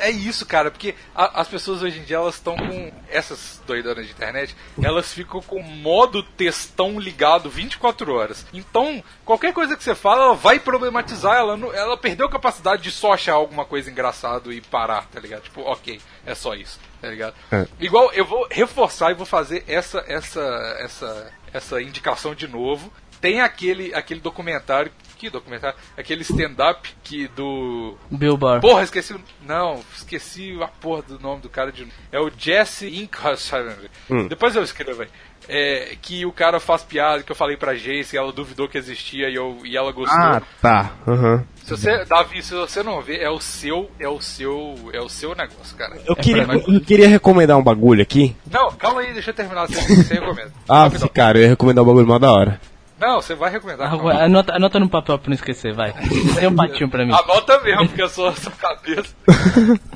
é 0.00 0.10
isso, 0.10 0.44
cara, 0.46 0.70
porque 0.70 0.94
a- 1.14 1.40
as 1.40 1.48
pessoas 1.48 1.82
hoje 1.82 1.98
em 1.98 2.02
dia 2.04 2.16
elas 2.16 2.34
estão 2.34 2.56
com 2.56 2.92
essas 3.08 3.60
doidonas 3.66 4.06
de 4.06 4.12
internet, 4.12 4.54
elas 4.82 5.12
ficam 5.12 5.40
com 5.42 5.56
o 5.56 5.62
modo 5.62 6.22
textão 6.22 6.98
ligado 6.98 7.48
24 7.50 8.12
horas. 8.14 8.46
Então, 8.52 9.02
qualquer 9.24 9.52
coisa 9.52 9.76
que 9.76 9.82
você 9.84 9.94
fala, 9.94 10.24
ela 10.24 10.34
vai 10.34 10.58
problematizar, 10.58 11.36
ela, 11.36 11.56
não- 11.56 11.72
ela 11.72 11.96
perdeu 11.96 12.26
a 12.26 12.30
capacidade 12.30 12.82
de 12.82 12.90
só 12.90 13.12
achar 13.12 13.34
alguma 13.34 13.64
coisa 13.64 13.90
engraçado 13.90 14.52
e 14.52 14.60
parar, 14.60 15.06
tá 15.06 15.20
ligado? 15.20 15.42
Tipo, 15.42 15.62
ok, 15.62 16.00
é 16.26 16.34
só 16.34 16.54
isso, 16.54 16.78
tá 17.00 17.08
ligado? 17.08 17.34
É. 17.52 17.66
Igual 17.80 18.12
eu 18.12 18.24
vou 18.24 18.46
reforçar 18.50 19.10
e 19.10 19.14
vou 19.14 19.26
fazer 19.26 19.64
essa 19.66 20.04
essa 20.06 20.40
essa 20.80 21.32
essa 21.52 21.80
indicação 21.80 22.34
de 22.34 22.48
novo. 22.48 22.92
Tem 23.24 23.40
aquele 23.40 23.94
aquele 23.94 24.20
documentário, 24.20 24.92
que 25.16 25.30
documentário? 25.30 25.74
Aquele 25.96 26.20
stand-up 26.20 26.94
que 27.02 27.26
do 27.28 27.96
Bill 28.10 28.36
Barr. 28.36 28.60
Porra, 28.60 28.82
esqueci 28.82 29.14
o. 29.14 29.20
Não, 29.46 29.80
esqueci 29.96 30.54
a 30.62 30.68
porra 30.68 31.00
do 31.08 31.18
nome 31.18 31.40
do 31.40 31.48
cara 31.48 31.72
de. 31.72 31.88
É 32.12 32.20
o 32.20 32.30
Jesse 32.36 32.86
Inkhausen. 33.02 33.64
Hum. 34.10 34.28
Depois 34.28 34.54
eu 34.54 34.62
escrevo 34.62 35.00
aí. 35.00 35.08
É, 35.48 35.96
que 36.02 36.26
o 36.26 36.32
cara 36.32 36.60
faz 36.60 36.82
piada, 36.82 37.22
que 37.22 37.32
eu 37.32 37.36
falei 37.36 37.56
pra 37.56 37.74
Jace, 37.74 38.14
ela 38.14 38.30
duvidou 38.30 38.68
que 38.68 38.76
existia 38.76 39.30
e, 39.30 39.34
eu, 39.34 39.58
e 39.64 39.74
ela 39.74 39.90
gostou. 39.90 40.18
Ah, 40.20 40.42
tá. 40.60 40.92
Aham. 41.08 41.44
Se 41.64 41.70
você, 41.70 42.04
Davi, 42.04 42.42
se 42.42 42.52
você 42.52 42.82
não 42.82 43.00
vê, 43.00 43.18
é 43.22 43.30
o 43.30 43.40
seu, 43.40 43.90
é 43.98 44.06
o 44.08 44.20
seu, 44.20 44.74
é 44.92 45.00
o 45.00 45.08
seu 45.08 45.34
negócio, 45.34 45.74
cara. 45.78 45.96
Eu 46.06 46.14
queria, 46.16 46.44
pra- 46.44 46.56
eu 46.56 46.80
queria 46.82 47.08
recomendar 47.08 47.56
um 47.58 47.62
bagulho 47.62 48.02
aqui. 48.02 48.36
Não, 48.50 48.70
calma 48.72 49.00
aí, 49.00 49.14
deixa 49.14 49.30
eu 49.30 49.34
terminar, 49.34 49.66
você, 49.66 49.80
você 49.96 50.14
recomenda. 50.14 50.52
Ah, 50.68 50.90
cara, 51.12 51.38
eu 51.38 51.42
ia 51.44 51.48
recomendar 51.48 51.82
um 51.84 51.86
bagulho 51.86 52.06
mal 52.06 52.18
da 52.18 52.30
hora. 52.30 52.60
Não, 53.06 53.20
você 53.20 53.34
vai 53.34 53.50
recomendar. 53.50 53.92
Agora, 53.92 54.24
anota, 54.24 54.54
anota 54.56 54.80
no 54.80 54.88
papel 54.88 55.18
pra 55.18 55.28
não 55.28 55.34
esquecer, 55.34 55.74
vai. 55.74 55.92
Tem 56.38 56.48
um 56.48 56.56
patinho 56.56 56.88
pra 56.88 57.04
mim. 57.04 57.12
Anota 57.12 57.60
mesmo, 57.60 57.86
porque 57.86 58.02
eu 58.02 58.08
sou 58.08 58.28
a 58.28 58.34
sua 58.34 58.52
cabeça. 58.52 59.14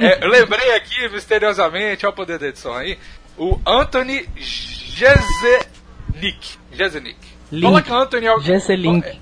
É, 0.00 0.24
lembrei 0.24 0.70
aqui, 0.76 1.08
misteriosamente, 1.08 2.06
olha 2.06 2.12
o 2.12 2.14
poder 2.14 2.38
da 2.38 2.46
edição 2.46 2.72
aí, 2.74 2.96
o 3.36 3.58
Anthony 3.66 4.24
Jezenik. 4.36 6.58
Jezenik. 6.72 7.18
Coloca 7.60 7.92
Anthony... 7.94 8.28
al- 8.28 8.40
Jeselink. 8.40 9.04
É. 9.08 9.16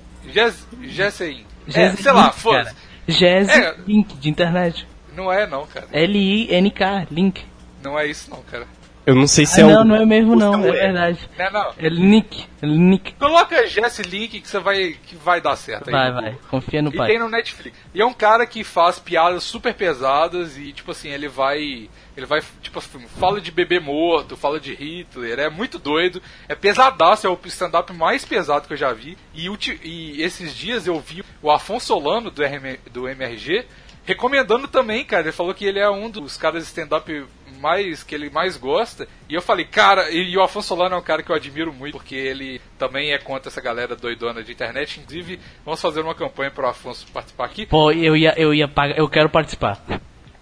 É, 1.73 1.91
sei 1.95 2.11
lá, 2.11 2.25
Link, 2.25 2.35
foda 2.35 2.63
cara. 2.65 2.75
Jazz 3.07 3.49
É. 3.49 3.75
Link 3.87 4.15
de 4.17 4.29
internet. 4.29 4.87
Não 5.15 5.31
é 5.31 5.47
não, 5.47 5.65
cara. 5.65 5.87
L-I-N-K, 5.91 7.07
Link. 7.09 7.43
Não 7.83 7.97
é 7.97 8.05
isso 8.05 8.29
não, 8.29 8.41
cara. 8.43 8.67
Eu 9.07 9.15
não 9.15 9.25
sei 9.25 9.45
se 9.45 9.61
Ah, 9.61 9.63
é 9.63 9.67
não, 9.73 9.81
um. 9.81 9.85
não 9.85 9.95
é 9.95 10.05
mesmo 10.05 10.35
não, 10.35 10.51
Não 10.51 10.65
é 10.65 10.67
é. 10.67 10.71
verdade. 10.73 11.29
Não, 11.37 11.45
é 11.45 11.49
não. 11.51 11.73
É 11.77 11.89
Nick, 11.89 12.45
é 12.61 12.65
Nick. 12.67 13.13
Coloca 13.13 13.65
Jesse 13.65 14.01
Link 14.01 14.41
que 14.41 14.47
você 14.47 14.59
vai 14.59 14.97
que 15.05 15.15
vai 15.15 15.39
dar 15.39 15.55
certo 15.55 15.87
aí. 15.87 15.93
Vai, 15.93 16.11
vai, 16.11 16.37
confia 16.49 16.81
no 16.81 16.89
E 16.93 16.97
pai. 16.97 17.07
tem 17.11 17.19
no 17.19 17.29
Netflix. 17.29 17.77
E 17.95 18.01
é 18.01 18.05
um 18.05 18.11
cara 18.13 18.45
que 18.45 18.65
faz 18.65 18.99
piadas 18.99 19.43
super 19.45 19.73
pesadas 19.73 20.57
e, 20.57 20.73
tipo 20.73 20.91
assim, 20.91 21.07
ele 21.09 21.29
vai. 21.29 21.89
Ele 22.17 22.25
vai, 22.25 22.41
tipo 22.61 22.79
assim, 22.79 22.99
fala 23.17 23.39
de 23.39 23.49
bebê 23.49 23.79
morto, 23.79 24.35
fala 24.35 24.59
de 24.59 24.73
Hitler, 24.75 25.39
é 25.39 25.49
muito 25.49 25.79
doido, 25.79 26.21
é 26.49 26.55
pesadaço, 26.55 27.25
é 27.27 27.29
o 27.29 27.39
stand-up 27.45 27.93
mais 27.93 28.25
pesado 28.25 28.67
que 28.67 28.73
eu 28.73 28.77
já 28.77 28.91
vi. 28.91 29.17
E, 29.33 29.47
ulti- 29.49 29.79
e 29.83 30.21
esses 30.21 30.53
dias 30.53 30.85
eu 30.85 30.99
vi 30.99 31.23
o 31.41 31.49
Afonso 31.49 31.85
Solano 31.85 32.29
do, 32.29 32.43
RM, 32.43 32.77
do 32.91 33.07
MRG 33.07 33.65
recomendando 34.03 34.67
também, 34.67 35.05
cara. 35.05 35.23
Ele 35.23 35.31
falou 35.31 35.53
que 35.53 35.65
ele 35.65 35.79
é 35.79 35.89
um 35.89 36.09
dos 36.09 36.37
caras 36.37 36.63
de 36.63 36.69
stand-up 36.69 37.25
mais 37.57 38.03
que 38.03 38.15
ele 38.15 38.29
mais 38.29 38.57
gosta. 38.57 39.07
E 39.29 39.33
eu 39.33 39.41
falei, 39.41 39.65
cara, 39.65 40.09
e, 40.11 40.31
e 40.31 40.37
o 40.37 40.41
Afonso 40.41 40.67
Solano 40.67 40.95
é 40.95 40.97
um 40.97 41.01
cara 41.01 41.23
que 41.23 41.31
eu 41.31 41.35
admiro 41.35 41.73
muito, 41.73 41.97
porque 41.97 42.15
ele 42.15 42.61
também 42.77 43.11
é 43.11 43.17
contra 43.17 43.49
essa 43.49 43.61
galera 43.61 43.95
doidona 43.95 44.43
de 44.43 44.51
internet. 44.51 44.99
Inclusive, 44.99 45.39
vamos 45.65 45.81
fazer 45.81 46.01
uma 46.01 46.15
campanha 46.15 46.51
pro 46.51 46.67
Afonso 46.67 47.05
participar 47.11 47.45
aqui. 47.45 47.65
Pô, 47.65 47.91
eu 47.91 48.15
ia, 48.15 48.33
eu 48.37 48.53
ia 48.53 48.67
pagar, 48.67 48.97
eu 48.97 49.09
quero 49.09 49.29
participar. 49.29 49.83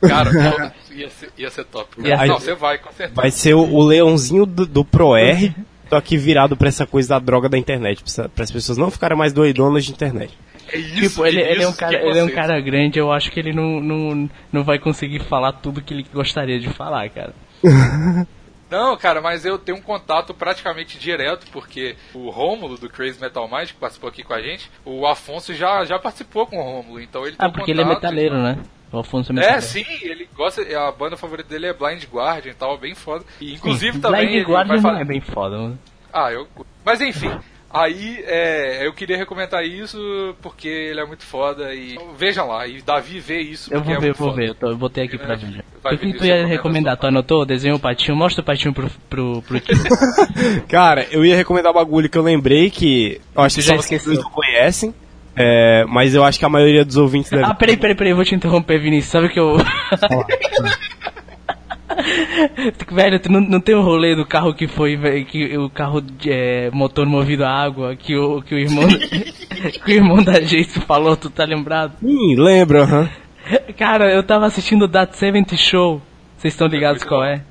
Cara, 0.02 0.32
não, 0.34 0.72
ia, 0.96 1.10
ser, 1.10 1.32
ia 1.38 1.50
ser 1.50 1.66
top. 1.66 2.02
Ia 2.02 2.26
não, 2.26 2.40
você 2.40 2.54
vai, 2.54 2.78
com 2.78 2.92
certeza. 2.92 3.16
Vai 3.16 3.32
ser 3.32 3.54
o, 3.54 3.62
o 3.62 3.84
leãozinho 3.84 4.46
do, 4.46 4.66
do 4.66 4.86
ProR, 4.86 5.54
só 5.90 6.02
que 6.02 6.18
virado 6.18 6.56
pra 6.58 6.68
essa 6.68 6.86
coisa 6.86 7.10
da 7.10 7.20
droga 7.20 7.50
da 7.50 7.58
internet, 7.58 8.04
para 8.34 8.44
as 8.44 8.52
pessoas 8.52 8.78
não 8.78 8.92
ficarem 8.92 9.18
mais 9.18 9.34
doidonas 9.34 9.86
de 9.86 9.92
internet. 9.92 10.38
É 10.70 10.78
isso, 10.78 11.10
Tipo, 11.10 11.26
ele, 11.26 11.42
ele 11.42 11.64
é 11.64 11.68
um 11.68 11.74
cara, 11.76 11.96
ele 12.04 12.20
é 12.20 12.24
um 12.24 12.30
cara 12.30 12.60
grande, 12.60 12.98
eu 13.00 13.12
acho 13.12 13.32
que 13.32 13.40
ele 13.40 13.54
não, 13.54 13.80
não, 13.80 14.30
não 14.52 14.64
vai 14.64 14.80
conseguir 14.80 15.20
falar 15.20 15.54
tudo 15.54 15.82
que 15.82 15.94
ele 15.94 16.06
gostaria 16.14 16.60
de 16.60 16.70
falar, 16.70 17.10
cara. 17.10 17.34
Não, 18.70 18.98
cara, 18.98 19.22
mas 19.22 19.46
eu 19.46 19.60
tenho 19.60 19.78
um 19.78 19.82
contato 19.82 20.34
praticamente 20.34 20.98
direto, 20.98 21.46
porque 21.52 21.96
o 22.16 22.32
Rômulo 22.32 22.78
do 22.78 22.90
Crazy 22.90 23.22
Metal 23.22 23.48
Mind, 23.48 23.68
que 23.68 23.74
participou 23.76 24.10
aqui 24.10 24.24
com 24.24 24.34
a 24.34 24.42
gente, 24.42 24.70
o 24.84 25.06
Afonso 25.06 25.54
já, 25.54 25.86
já 25.86 26.00
participou 26.00 26.48
com 26.48 26.58
o 26.58 26.64
Rômulo, 26.64 27.00
então 27.00 27.22
ele 27.28 27.36
tem 27.36 27.46
Ah, 27.48 27.52
porque 27.52 27.70
ele 27.72 27.82
é 27.82 27.84
contato, 27.84 28.02
metaleiro, 28.02 28.42
né? 28.42 28.58
O 28.92 28.98
Afonso 29.00 29.32
é 29.32 29.36
É, 29.36 29.38
metaleiro. 29.38 29.62
sim, 29.62 29.86
ele 30.02 30.28
gosta. 30.36 30.62
A 30.80 30.92
banda 30.92 31.16
favorita 31.16 31.48
dele 31.48 31.68
é 31.68 31.74
Blind 31.74 32.04
Guardian 32.12 32.52
e 32.52 32.56
tal, 32.56 32.76
bem 32.78 32.96
foda. 32.96 33.24
E 33.40 33.54
inclusive 33.54 34.00
também. 34.00 34.22
Blind 34.22 34.36
ele 34.36 34.46
Guardian 34.52 34.68
vai 34.82 34.82
não 34.92 34.98
fa- 34.98 35.02
é 35.02 35.06
bem 35.06 35.22
foda, 35.22 35.58
mano. 35.58 35.80
Ah, 36.12 36.32
eu. 36.32 36.48
Mas 36.84 37.00
enfim. 37.02 37.30
Aí 37.72 38.24
é, 38.26 38.88
eu 38.88 38.94
queria 38.94 39.18
recomendar 39.18 39.66
isso 39.66 39.98
porque 40.42 40.68
ele 40.68 41.02
é 41.02 41.06
muito 41.06 41.24
foda 41.26 41.74
e 41.74 41.98
vejam 42.18 42.48
lá, 42.48 42.66
e 42.66 42.82
Davi 42.82 43.20
vê 43.20 43.42
isso 43.42 43.74
Eu 43.74 43.82
porque 43.82 43.94
vou 43.94 43.98
é 43.98 44.00
ver, 44.00 44.06
muito 44.08 44.18
vou 44.18 44.30
foda. 44.30 44.42
ver, 44.42 44.50
eu, 44.50 44.56
tô, 44.56 44.68
eu 44.70 44.78
botei 44.78 45.04
aqui 45.06 45.18
pra 45.18 45.36
ver. 45.36 45.66
O 45.84 45.98
que 45.98 46.14
tu 46.14 46.26
ia 46.26 46.36
recomenda 46.36 46.48
recomendar? 46.48 46.98
Tu 46.98 47.08
anotou? 47.08 47.46
Desenha 47.46 47.76
o 47.76 47.80
patinho, 47.80 48.16
mostra 48.16 48.42
o 48.42 48.46
patinho 48.46 48.74
pro, 48.74 48.90
pro, 49.10 49.42
pro. 49.42 49.62
Cara, 50.70 51.06
eu 51.12 51.26
ia 51.26 51.36
recomendar 51.36 51.72
um 51.72 51.76
bagulho 51.76 52.10
que 52.10 52.18
eu 52.18 52.24
lembrei 52.24 52.70
que 52.70 53.20
eu 53.36 53.42
acho 53.44 53.56
que 53.58 53.62
já 53.62 53.76
esqueceu. 53.76 54.14
não 54.14 54.30
conhecem, 54.30 54.94
é, 55.36 55.84
mas 55.86 56.16
eu 56.16 56.24
acho 56.24 56.40
que 56.40 56.46
a 56.46 56.50
maioria 56.50 56.86
dos 56.86 56.96
ouvintes 56.96 57.30
deve... 57.30 57.44
Ah, 57.44 57.54
peraí, 57.54 57.76
peraí, 57.76 57.96
peraí, 57.96 58.12
eu 58.12 58.16
vou 58.16 58.24
te 58.26 58.34
interromper, 58.36 58.80
Vinícius. 58.80 59.12
Sabe 59.12 59.28
que 59.30 59.40
eu. 59.40 59.58
Velho, 62.92 63.20
tu 63.20 63.32
não, 63.32 63.42
não 63.42 63.60
tem 63.60 63.76
o 63.76 63.82
rolê 63.82 64.16
do 64.16 64.26
carro 64.26 64.54
que 64.54 64.68
foi. 64.68 64.96
velho, 64.96 65.26
que 65.26 65.58
o 65.58 65.70
carro 65.70 66.04
é, 66.26 66.70
motor 66.72 67.06
movido 67.06 67.44
a 67.44 67.50
água, 67.50 67.96
que 67.96 68.16
o, 68.16 68.42
que 68.42 68.56
o 68.56 68.60
irmão. 68.60 68.88
que 69.84 69.92
o 69.92 69.96
irmão 69.96 70.24
da 70.24 70.40
gente 70.42 70.80
falou, 70.82 71.16
tu 71.16 71.30
tá 71.30 71.44
lembrado? 71.46 71.94
Sim, 72.00 72.36
lembra, 72.36 72.84
aham. 72.84 73.10
Cara, 73.78 74.12
eu 74.12 74.24
tava 74.24 74.46
assistindo 74.46 74.86
o 74.86 74.88
That 74.88 75.16
70 75.16 75.56
Show. 75.56 76.02
Vocês 76.38 76.54
estão 76.54 76.68
ligados 76.68 77.04
qual 77.04 77.24
é? 77.24 77.44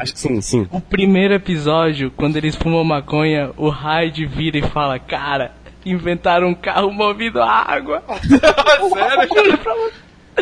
Acho 0.00 0.12
que 0.12 0.18
sim, 0.18 0.40
sim. 0.40 0.68
O 0.70 0.80
primeiro 0.80 1.34
episódio, 1.34 2.12
quando 2.16 2.36
eles 2.36 2.54
fumam 2.54 2.84
maconha, 2.84 3.50
o 3.56 3.68
Hyde 3.68 4.26
vira 4.26 4.58
e 4.58 4.62
fala: 4.62 4.98
Cara, 4.98 5.52
inventaram 5.84 6.48
um 6.48 6.54
carro 6.54 6.90
movido 6.90 7.40
a 7.42 7.50
água. 7.50 8.02
Sério? 8.22 9.28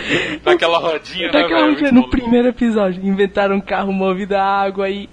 Naquela 0.44 0.78
rodinha, 0.78 1.30
né, 1.30 1.46
dia, 1.46 1.66
Muito 1.66 1.92
no 1.94 2.02
bom. 2.02 2.10
primeiro 2.10 2.48
episódio, 2.48 3.04
inventaram 3.04 3.56
um 3.56 3.60
carro 3.60 3.92
movido 3.92 4.36
a 4.36 4.42
água 4.42 4.88
e 4.90 5.08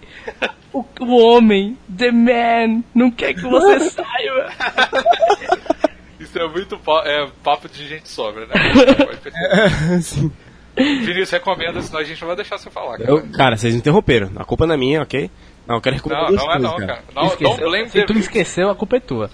o, 0.73 0.83
o 1.01 1.17
homem, 1.17 1.77
the 1.97 2.11
man, 2.11 2.83
não 2.93 3.09
quer 3.11 3.33
que 3.33 3.41
você 3.41 3.79
saiba. 3.91 4.51
Isso 6.19 6.37
é 6.39 6.47
muito 6.47 6.77
pa- 6.77 7.03
é, 7.05 7.27
papo 7.43 7.67
de 7.69 7.87
gente 7.87 8.09
sobra, 8.09 8.45
né? 8.47 8.53
É, 9.95 9.99
sim. 10.01 10.31
Vinícius, 10.77 11.29
recomenda, 11.31 11.81
senão 11.81 11.99
a 12.01 12.03
gente 12.03 12.19
não 12.19 12.27
vai 12.27 12.35
deixar 12.35 12.57
você 12.57 12.69
falar. 12.69 12.97
Cara. 12.97 13.09
Eu, 13.09 13.27
cara, 13.31 13.55
vocês 13.57 13.73
me 13.73 13.79
interromperam. 13.79 14.31
A 14.35 14.43
culpa 14.43 14.67
não 14.67 14.75
é 14.75 14.77
minha, 14.77 15.01
ok? 15.01 15.29
Não, 15.65 15.75
eu 15.75 15.81
quero 15.81 15.95
recomendar 15.95 16.25
Não, 16.25 16.31
duas 16.35 16.43
não 16.43 16.51
é 16.51 16.53
coisas, 16.57 16.71
não, 16.71 16.77
cara. 16.87 17.01
cara. 17.01 17.03
Não, 17.15 17.35
don't 17.39 17.63
blame 17.63 17.89
Se 17.89 18.05
tu 18.05 18.13
esqueceu, 18.13 18.69
a 18.69 18.75
culpa 18.75 18.97
é 18.97 18.99
tua. 18.99 19.31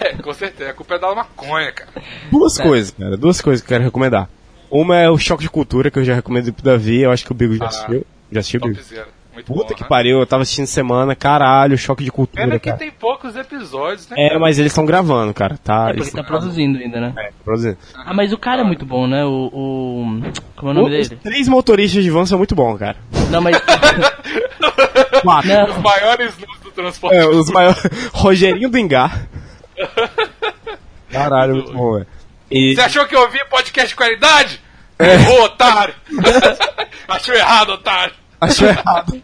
É, 0.00 0.14
com 0.22 0.32
certeza. 0.34 0.70
A 0.70 0.74
culpa 0.74 0.94
é 0.94 0.98
da 0.98 1.14
maconha, 1.14 1.72
cara. 1.72 1.90
Duas 2.30 2.58
coisas, 2.58 2.90
cara. 2.92 3.16
Duas 3.16 3.40
coisas 3.40 3.60
que 3.62 3.66
eu 3.72 3.76
quero 3.76 3.84
recomendar. 3.84 4.28
Uma 4.72 4.96
é 4.98 5.10
o 5.10 5.18
Choque 5.18 5.42
de 5.42 5.50
Cultura, 5.50 5.90
que 5.90 5.98
eu 5.98 6.04
já 6.04 6.14
recomendo 6.14 6.52
pro 6.52 6.64
Davi. 6.64 7.00
Eu 7.02 7.10
acho 7.10 7.24
que 7.24 7.30
o 7.32 7.34
Bigo 7.34 7.54
já 7.54 7.64
Ah, 7.64 7.68
assistiu. 7.68 8.06
Já 8.32 8.40
assistiu, 8.40 8.60
Bigo? 8.60 8.80
Muito 9.34 9.46
Puta 9.46 9.68
bom, 9.70 9.74
que 9.74 9.82
né? 9.82 9.88
pariu, 9.88 10.18
eu 10.20 10.26
tava 10.26 10.42
assistindo 10.42 10.66
semana. 10.66 11.14
Caralho, 11.16 11.76
Choque 11.78 12.04
de 12.04 12.10
Cultura, 12.12 12.42
Pena 12.44 12.58
que 12.58 12.66
cara. 12.66 12.76
tem 12.78 12.90
poucos 12.90 13.34
episódios, 13.34 14.06
né? 14.10 14.16
É, 14.18 14.38
mas 14.38 14.58
eles 14.58 14.72
estão 14.72 14.84
gravando, 14.84 15.32
cara. 15.32 15.56
Tá, 15.56 15.86
É 15.88 15.92
eles 15.94 16.10
porque 16.10 16.20
tá 16.20 16.22
produzindo 16.26 16.78
ainda, 16.78 17.00
né? 17.00 17.12
gravando, 17.14 17.34
produzindo. 17.42 17.78
Ah, 17.94 18.12
mas 18.12 18.30
o 18.32 18.36
cara 18.38 18.60
é 18.60 18.64
muito 18.64 18.84
bom, 18.84 19.06
né? 19.06 19.24
O. 19.24 19.48
o 19.50 20.20
como 20.54 20.70
é 20.72 20.74
o 20.74 20.74
nome 20.74 20.98
Os 21.00 21.08
dele? 21.08 21.20
três 21.22 21.48
motoristas 21.48 22.04
de 22.04 22.10
van 22.10 22.26
são 22.26 22.36
muito 22.36 22.54
bons, 22.54 22.76
cara. 22.78 22.96
Não, 23.30 23.40
mas. 23.40 23.56
Quatro. 25.22 25.50
Os 25.50 25.74
Não, 25.76 25.80
maiores 25.82 26.38
nomes 26.38 26.60
do 26.62 26.70
transporte. 26.70 27.16
É, 27.16 27.26
os 27.26 27.50
maiores. 27.50 27.82
Rogerinho 28.12 28.68
do 28.68 28.76
Engar. 28.78 29.26
Caralho, 31.10 31.54
muito 31.54 31.72
bom, 31.72 31.94
velho. 31.94 32.06
E, 32.52 32.74
Você 32.74 32.80
achou 32.82 33.06
que 33.06 33.16
eu 33.16 33.20
ouvia 33.22 33.44
podcast 33.46 33.88
de 33.88 33.96
qualidade? 33.96 34.60
É. 34.98 35.16
Ô, 35.30 35.44
otário! 35.44 35.94
Achou 37.08 37.34
errado, 37.34 37.70
otário! 37.70 38.14
Achou 38.38 38.68
errado. 38.68 39.22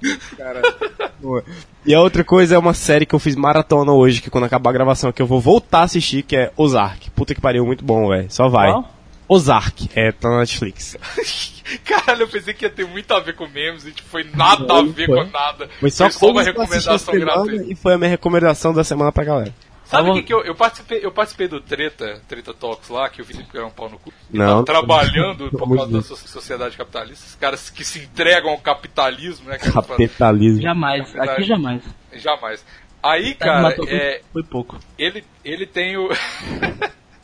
Boa. 1.20 1.45
E 1.85 1.95
a 1.95 2.01
outra 2.01 2.24
coisa 2.24 2.55
é 2.55 2.59
uma 2.59 2.72
série 2.72 3.05
que 3.05 3.14
eu 3.14 3.18
fiz 3.18 3.37
maratona 3.37 3.93
hoje, 3.93 4.22
que 4.22 4.31
quando 4.31 4.45
acabar 4.45 4.70
a 4.70 4.72
gravação 4.72 5.11
aqui 5.11 5.20
eu 5.20 5.26
vou 5.26 5.41
voltar 5.41 5.81
a 5.81 5.83
assistir, 5.83 6.22
que 6.22 6.37
é 6.37 6.53
Ozark. 6.57 7.11
Puta 7.11 7.35
que 7.35 7.41
pariu, 7.41 7.66
muito 7.66 7.85
bom, 7.85 8.09
velho. 8.09 8.31
Só 8.31 8.49
vai. 8.49 8.70
Qual? 8.70 8.95
Ozark, 9.29 9.91
é, 9.95 10.11
tá 10.11 10.31
na 10.31 10.39
Netflix. 10.39 10.97
Caralho, 11.85 12.22
eu 12.22 12.29
pensei 12.29 12.55
que 12.55 12.64
ia 12.64 12.70
ter 12.70 12.87
muito 12.87 13.12
a 13.12 13.20
ver 13.20 13.35
com 13.35 13.47
memes 13.47 13.85
e 13.85 13.93
tipo, 13.93 14.09
foi 14.09 14.24
nada 14.24 14.79
a 14.79 14.83
ver 14.83 15.07
foi. 15.07 15.24
com 15.24 15.31
nada. 15.31 15.68
Foi 15.79 15.91
só, 15.91 16.05
uma 16.05 16.12
coisas 16.12 16.55
pra 16.55 16.64
assistir 16.64 16.91
recomendação 16.91 17.14
gratuita. 17.14 17.72
E 17.72 17.74
foi 17.74 17.93
a 17.93 17.99
minha 17.99 18.11
recomendação 18.11 18.72
da 18.72 18.83
semana 18.83 19.12
pra 19.12 19.24
galera. 19.24 19.55
Sabe 19.89 20.11
o 20.11 20.14
que, 20.14 20.22
que 20.22 20.34
eu, 20.34 20.45
eu 20.45 20.55
participei? 20.55 21.01
Eu 21.03 21.11
participei 21.11 21.49
do 21.49 21.62
Treta, 21.62 22.20
Treta 22.28 22.53
Talks 22.53 22.91
lá, 22.91 23.09
que 23.09 23.22
o 23.22 23.24
Felipe 23.24 23.57
era 23.57 23.66
um 23.66 23.70
pau 23.70 23.89
no 23.89 23.99
cu. 23.99 24.12
Não. 24.30 24.62
Tava 24.62 24.64
trabalhando 24.64 25.51
Pelo 25.51 25.66
por 25.66 25.76
causa 25.76 25.93
da 25.93 26.03
sociedade 26.03 26.76
capitalista. 26.76 27.26
Os 27.26 27.34
caras 27.34 27.70
que 27.70 27.82
se 27.82 28.01
entregam 28.01 28.51
ao 28.51 28.59
capitalismo, 28.59 29.49
né? 29.49 29.57
Capitalismo. 29.57 30.61
jamais. 30.61 31.16
Aqui 31.16 31.43
jamais. 31.45 31.82
Jamais. 32.12 32.64
Aí, 33.03 33.34
Tá, 33.34 33.47
cara, 33.47 33.76
é, 33.86 34.20
Foi 34.30 34.43
pouco. 34.43 34.78
ele, 34.99 35.24
ele 35.43 35.66
tem 35.66 35.97
o. 35.97 36.11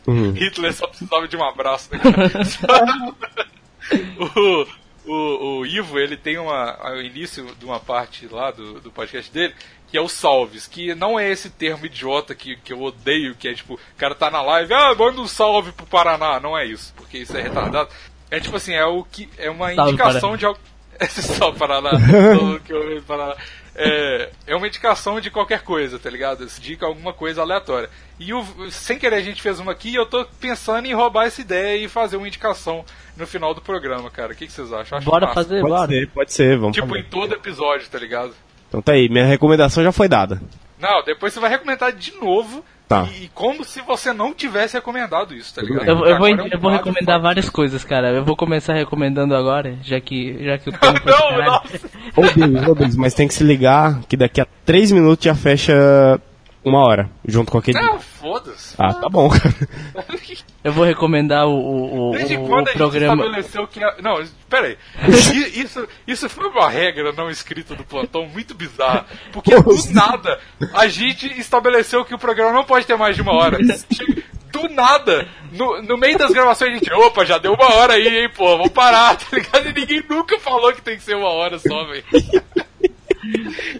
Uhum. 0.07 0.33
Hitler 0.39 0.73
só 0.73 0.87
precisava 0.87 1.29
de 1.29 1.37
um 1.37 1.45
abraço. 1.45 1.91
Né? 1.93 2.01
cara? 2.01 3.15
o, 4.37 4.67
o, 5.05 5.59
o 5.61 5.67
Ivo, 5.67 5.99
ele 5.99 6.17
tem 6.17 6.39
uma, 6.39 6.79
o 6.93 7.01
início 7.01 7.45
de 7.59 7.65
uma 7.65 7.79
parte 7.79 8.27
lá 8.27 8.51
do, 8.51 8.81
do 8.81 8.91
podcast 8.91 9.31
dele, 9.31 9.55
que 9.89 9.99
é 9.99 10.01
o 10.01 10.09
salves, 10.09 10.67
que 10.67 10.95
não 10.95 11.19
é 11.19 11.31
esse 11.31 11.51
termo 11.51 11.87
idiota 11.87 12.35
que, 12.35 12.57
que 12.57 12.73
eu 12.73 12.83
odeio, 12.83 13.35
que 13.35 13.49
é 13.49 13.55
tipo, 13.55 13.75
o 13.75 13.97
cara 13.97 14.15
tá 14.15 14.31
na 14.31 14.43
live, 14.43 14.73
ah, 14.73 14.95
manda 14.95 15.21
um 15.21 15.29
salve 15.29 15.73
pro 15.73 15.87
Paraná. 15.87 16.41
Não 16.41 16.57
é 16.57 16.67
isso, 16.67 16.93
porque 16.97 17.19
isso 17.19 17.37
é 17.37 17.43
retardado. 17.43 17.89
É 18.31 18.41
tipo 18.41 18.57
assim, 18.57 18.73
é 18.73 18.85
o 18.85 19.05
que 19.05 19.29
é 19.39 19.51
uma 19.51 19.73
Salve, 19.75 19.93
indicação 19.93 20.37
de 20.37 20.47
algo. 20.47 20.59
Esse 20.99 21.23
salve 21.35 21.59
Paraná, 21.59 21.91
que 22.65 22.73
eu 22.73 23.03
Paraná. 23.03 23.37
É, 23.77 24.31
é 24.47 24.55
uma 24.57 24.69
indicação 24.69 25.21
de 25.21 25.31
qualquer 25.31 25.63
coisa, 25.63 25.99
tá 25.99 26.09
ligado? 26.09 26.45
Indica 26.45 26.87
alguma 26.87 27.13
coisa 27.13 27.43
aleatória. 27.43 27.91
E 28.21 28.33
o, 28.33 28.45
sem 28.71 28.99
querer 28.99 29.17
a 29.17 29.21
gente 29.23 29.43
fez 29.43 29.59
uma 29.59 29.73
aqui 29.73 29.91
e 29.91 29.95
eu 29.97 30.07
tô 30.07 30.25
pensando 30.41 30.87
em 30.87 30.95
roubar 30.95 31.27
essa 31.27 31.41
ideia 31.41 31.77
e 31.85 31.89
fazer 31.89 32.17
uma 32.17 32.29
indicação 32.29 32.85
no 33.17 33.27
final 33.27 33.53
do 33.53 33.61
programa, 33.61 34.11
cara. 34.11 34.33
O 34.33 34.37
que, 34.37 34.47
que 34.47 34.53
vocês 34.53 34.73
acham? 34.73 34.99
Acho 34.99 35.07
Bora 35.11 35.27
massa. 35.27 35.35
fazer, 35.43 35.61
Pode 35.61 35.73
bora. 35.75 35.89
ser, 35.89 36.09
pode 36.11 36.33
ser, 36.33 36.57
vamos 36.59 36.75
Tipo, 36.77 36.89
fazer. 36.89 37.01
em 37.01 37.05
todo 37.05 37.35
episódio, 37.35 37.89
tá 37.89 37.99
ligado? 37.99 38.33
Então 38.69 38.81
tá 38.81 38.93
aí, 38.93 39.09
minha 39.09 39.25
recomendação 39.27 39.83
já 39.83 39.91
foi 39.93 40.09
dada. 40.09 40.41
Não, 40.79 41.03
depois 41.05 41.33
você 41.33 41.41
vai 41.41 41.51
recomendar 41.51 41.93
de 41.93 42.13
novo. 42.21 42.65
Tá. 42.87 43.09
E, 43.11 43.25
e 43.25 43.29
como 43.29 43.65
se 43.65 43.81
você 43.81 44.13
não 44.13 44.35
tivesse 44.35 44.75
recomendado 44.75 45.35
isso, 45.35 45.55
tá 45.55 45.63
ligado? 45.63 45.87
Eu, 45.87 46.05
eu 46.07 46.19
vou, 46.19 46.29
é 46.29 46.35
um 46.35 46.47
eu 46.47 46.59
vou 46.59 46.71
recomendar 46.71 47.15
forte. 47.15 47.23
várias 47.23 47.49
coisas, 47.49 47.83
cara. 47.83 48.11
Eu 48.11 48.25
vou 48.25 48.37
começar 48.37 48.75
recomendando 48.75 49.35
agora, 49.35 49.79
já 49.83 50.01
que, 50.01 50.45
já 50.45 50.59
que 50.59 50.69
o 50.69 50.73
tempo 50.79 51.01
Não, 51.07 51.45
nossa. 51.45 51.81
Ô, 52.17 52.23
Deus, 52.23 52.69
ô, 52.69 52.75
Deus, 52.75 52.97
mas 52.97 53.15
tem 53.15 53.27
que 53.27 53.35
se 53.35 53.43
ligar 53.43 54.01
que 54.09 54.17
daqui 54.17 54.41
a 54.41 54.47
três 54.65 54.93
minutos 54.93 55.25
já 55.25 55.35
fecha 55.35 56.21
uma 56.65 56.81
hora, 56.87 57.11
junto 57.27 57.51
com 57.53 57.59
aquele... 57.59 57.79
Não, 57.81 57.99
foda-se. 58.01 58.75
Ah, 58.79 58.95
tá 58.95 59.09
bom, 59.09 59.29
cara. 59.29 59.55
Eu 60.63 60.73
vou 60.73 60.85
recomendar 60.85 61.47
o, 61.47 61.53
o, 61.55 62.09
o, 62.11 62.13
Desde 62.13 62.37
o- 62.37 62.47
quando 62.47 62.67
o 62.67 62.71
a 62.71 62.73
gente 62.73 62.79
programa. 62.79 63.23
estabeleceu 63.23 63.67
que. 63.69 63.85
a- 63.85 63.97
Não, 64.01 64.25
pera 64.49 64.69
aí. 64.69 64.79
I- 65.35 65.61
Isso, 65.61 65.87
isso 66.07 66.29
foi 66.29 66.49
uma 66.49 66.69
regra 66.71 67.13
não 67.13 67.29
escrita 67.29 67.75
do 67.75 67.85
plantão 67.85 68.27
muito 68.27 68.55
bizarra. 68.55 69.05
Porque 69.33 69.55
do 69.61 69.93
nada 69.93 70.41
a 70.73 70.87
gente 70.89 71.27
estabeleceu 71.39 72.05
que 72.05 72.15
o 72.15 72.19
programa 72.19 72.53
não 72.53 72.65
pode 72.65 72.87
ter 72.87 72.97
mais 72.97 73.15
de 73.15 73.23
uma 73.23 73.33
hora. 73.35 73.59
Do 74.51 74.69
nada, 74.69 75.27
no, 75.53 75.83
no 75.83 75.99
meio 75.99 76.17
das 76.17 76.31
gravações 76.31 76.71
a 76.71 76.75
gente, 76.75 76.93
opa, 76.93 77.25
já 77.25 77.39
deu 77.39 77.53
uma 77.55 77.75
hora 77.75 77.95
aí, 77.95 78.07
hein, 78.23 78.31
pô, 78.35 78.57
vamos 78.57 78.69
parar, 78.73 79.17
tá 79.19 79.27
ligado? 79.33 79.69
E 79.69 79.73
ninguém 79.73 80.03
nunca 80.09 80.39
falou 80.39 80.73
que 80.73 80.81
tem 80.81 80.97
que 80.97 81.03
ser 81.03 81.17
uma 81.17 81.29
hora 81.29 81.59
só, 81.59 81.85
velho. 81.87 82.05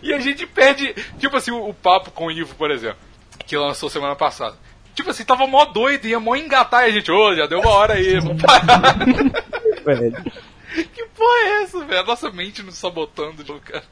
E 0.03 0.13
a 0.13 0.19
gente 0.19 0.47
perde, 0.47 0.95
tipo 1.19 1.37
assim, 1.37 1.51
o, 1.51 1.69
o 1.69 1.75
papo 1.75 2.11
com 2.11 2.27
o 2.27 2.31
Ivo, 2.31 2.55
por 2.55 2.71
exemplo, 2.71 2.99
que 3.47 3.57
lançou 3.57 3.89
semana 3.91 4.15
passada. 4.17 4.57
Tipo 4.95 5.11
assim, 5.11 5.25
tava 5.25 5.47
mó 5.47 5.65
doido, 5.65 6.07
ia 6.07 6.21
mó 6.21 6.37
engatar 6.37 6.85
e 6.85 6.91
a 6.91 6.93
gente, 6.93 7.11
ô, 7.11 7.35
já 7.35 7.47
deu 7.47 7.61
uma 7.61 7.71
hora 7.71 7.95
aí, 7.95 8.21
vamos 8.21 8.41
parar. 8.43 8.97
Que 10.93 11.05
porra 11.17 11.39
é 11.39 11.63
essa, 11.63 11.85
velho? 11.85 12.01
A 12.01 12.05
nossa 12.05 12.31
mente 12.33 12.61
nos 12.63 12.77
sabotando, 12.77 13.45
cara. 13.61 13.85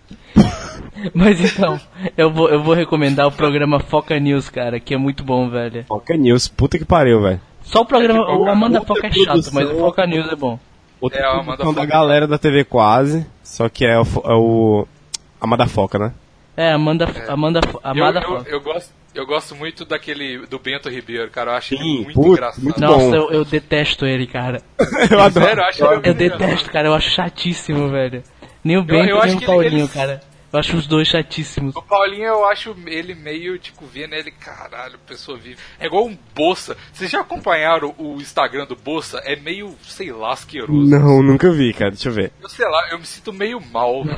Mas 1.15 1.41
então, 1.41 1.81
eu 2.17 2.29
vou, 2.29 2.49
eu 2.49 2.61
vou 2.61 2.75
recomendar 2.75 3.27
o 3.27 3.33
programa 3.33 3.79
Foca 3.79 4.19
News, 4.19 4.49
cara, 4.49 4.81
que 4.81 4.93
é 4.93 4.97
muito 4.97 5.23
bom, 5.23 5.49
velho. 5.49 5.85
Foca 5.85 6.17
News, 6.17 6.49
puta 6.49 6.79
que 6.79 6.85
pariu, 6.85 7.23
velho. 7.23 7.41
Só 7.63 7.83
o 7.83 7.87
programa. 7.87 8.19
tipo, 8.27 8.37
o 8.37 8.51
Amanda 8.51 8.81
Foca 8.81 9.07
é 9.07 9.13
chato, 9.13 9.25
produção. 9.27 9.53
mas 9.55 9.71
o 9.71 9.79
Foca 9.79 10.07
News 10.07 10.29
é 10.33 10.35
bom. 10.35 10.59
Outra 11.01 11.21
É, 11.21 11.25
a 11.25 11.33
Amanda 11.33 11.59
da 11.59 11.65
Foca. 11.65 11.87
galera 11.87 12.27
da 12.27 12.39
TV 12.39 12.65
Quase, 12.65 13.27
só 13.45 13.69
que 13.69 13.85
é 13.85 13.99
o, 13.99 14.03
é 14.03 14.35
o 14.35 14.87
Amada 15.43 15.67
Foca, 15.67 15.99
né? 15.99 16.13
É, 16.57 16.73
Amanda, 16.73 17.07
Amanda, 17.29 17.61
Eu, 17.67 17.81
Amanda 17.83 18.21
eu, 18.21 18.29
Foca. 18.29 18.51
eu 18.51 18.61
gosto, 18.61 18.91
eu 19.15 19.27
gosto 19.27 19.55
muito 19.57 19.85
daquele 19.85 20.47
do 20.47 20.59
Bento 20.59 20.89
Ribeiro, 20.91 21.31
cara. 21.31 21.53
Eu 21.53 21.55
acho 21.57 21.75
ele 21.75 21.83
Sim, 21.83 21.97
muito 22.05 22.13
puta, 22.15 22.29
engraçado. 22.29 22.63
muito 22.63 22.81
Nossa, 22.81 23.05
bom. 23.07 23.15
eu, 23.15 23.31
eu 23.33 23.45
detesto 23.45 24.07
ele, 24.07 24.27
cara. 24.27 24.61
Eu 25.11 25.21
adoro. 25.21 25.47
Sério, 25.47 25.61
eu 25.63 25.67
acho 25.67 25.83
ele 25.85 25.89
Eu 25.89 25.95
muito 26.03 26.15
detesto, 26.15 26.71
cara, 26.71 26.89
eu 26.89 26.95
acho 26.95 27.11
chatíssimo, 27.11 27.89
velho. 27.91 28.23
Nem 28.63 28.77
o 28.77 28.83
Bento, 28.85 29.09
eu 29.11 29.21
nem 29.23 29.35
o 29.35 29.39
ele- 29.39 29.47
Paulinho, 29.47 29.79
eles- 29.81 29.93
cara. 29.93 30.21
Eu 30.53 30.59
acho 30.59 30.77
os 30.77 30.87
dois 30.87 31.09
chatíssimos. 31.09 31.75
O 31.75 31.81
Paulinho, 31.81 32.25
eu 32.25 32.47
acho 32.47 32.77
ele 32.87 33.15
meio, 33.15 33.59
tipo, 33.59 33.87
vendo 33.87 34.15
ele, 34.15 34.31
caralho, 34.31 34.99
pessoa 35.07 35.39
vive. 35.39 35.57
É 35.81 35.87
igual 35.87 36.07
um 36.07 36.19
Bolsa. 36.35 36.77
Vocês 36.93 37.11
já 37.11 37.21
acompanharam 37.21 37.95
o 37.97 38.17
Instagram 38.17 38.67
do 38.67 38.77
Bolsa? 38.77 39.19
É 39.25 39.35
meio, 39.35 39.75
sei 39.83 40.13
lá, 40.13 40.33
asqueroso. 40.33 40.91
Não, 40.91 41.23
nunca 41.23 41.51
vi, 41.51 41.73
cara. 41.73 41.91
Deixa 41.91 42.11
eu 42.11 42.13
ver. 42.13 42.33
Eu 42.43 42.51
sei 42.51 42.67
lá, 42.67 42.91
eu 42.91 42.99
me 42.99 43.07
sinto 43.07 43.33
meio 43.33 43.61
mal. 43.61 44.05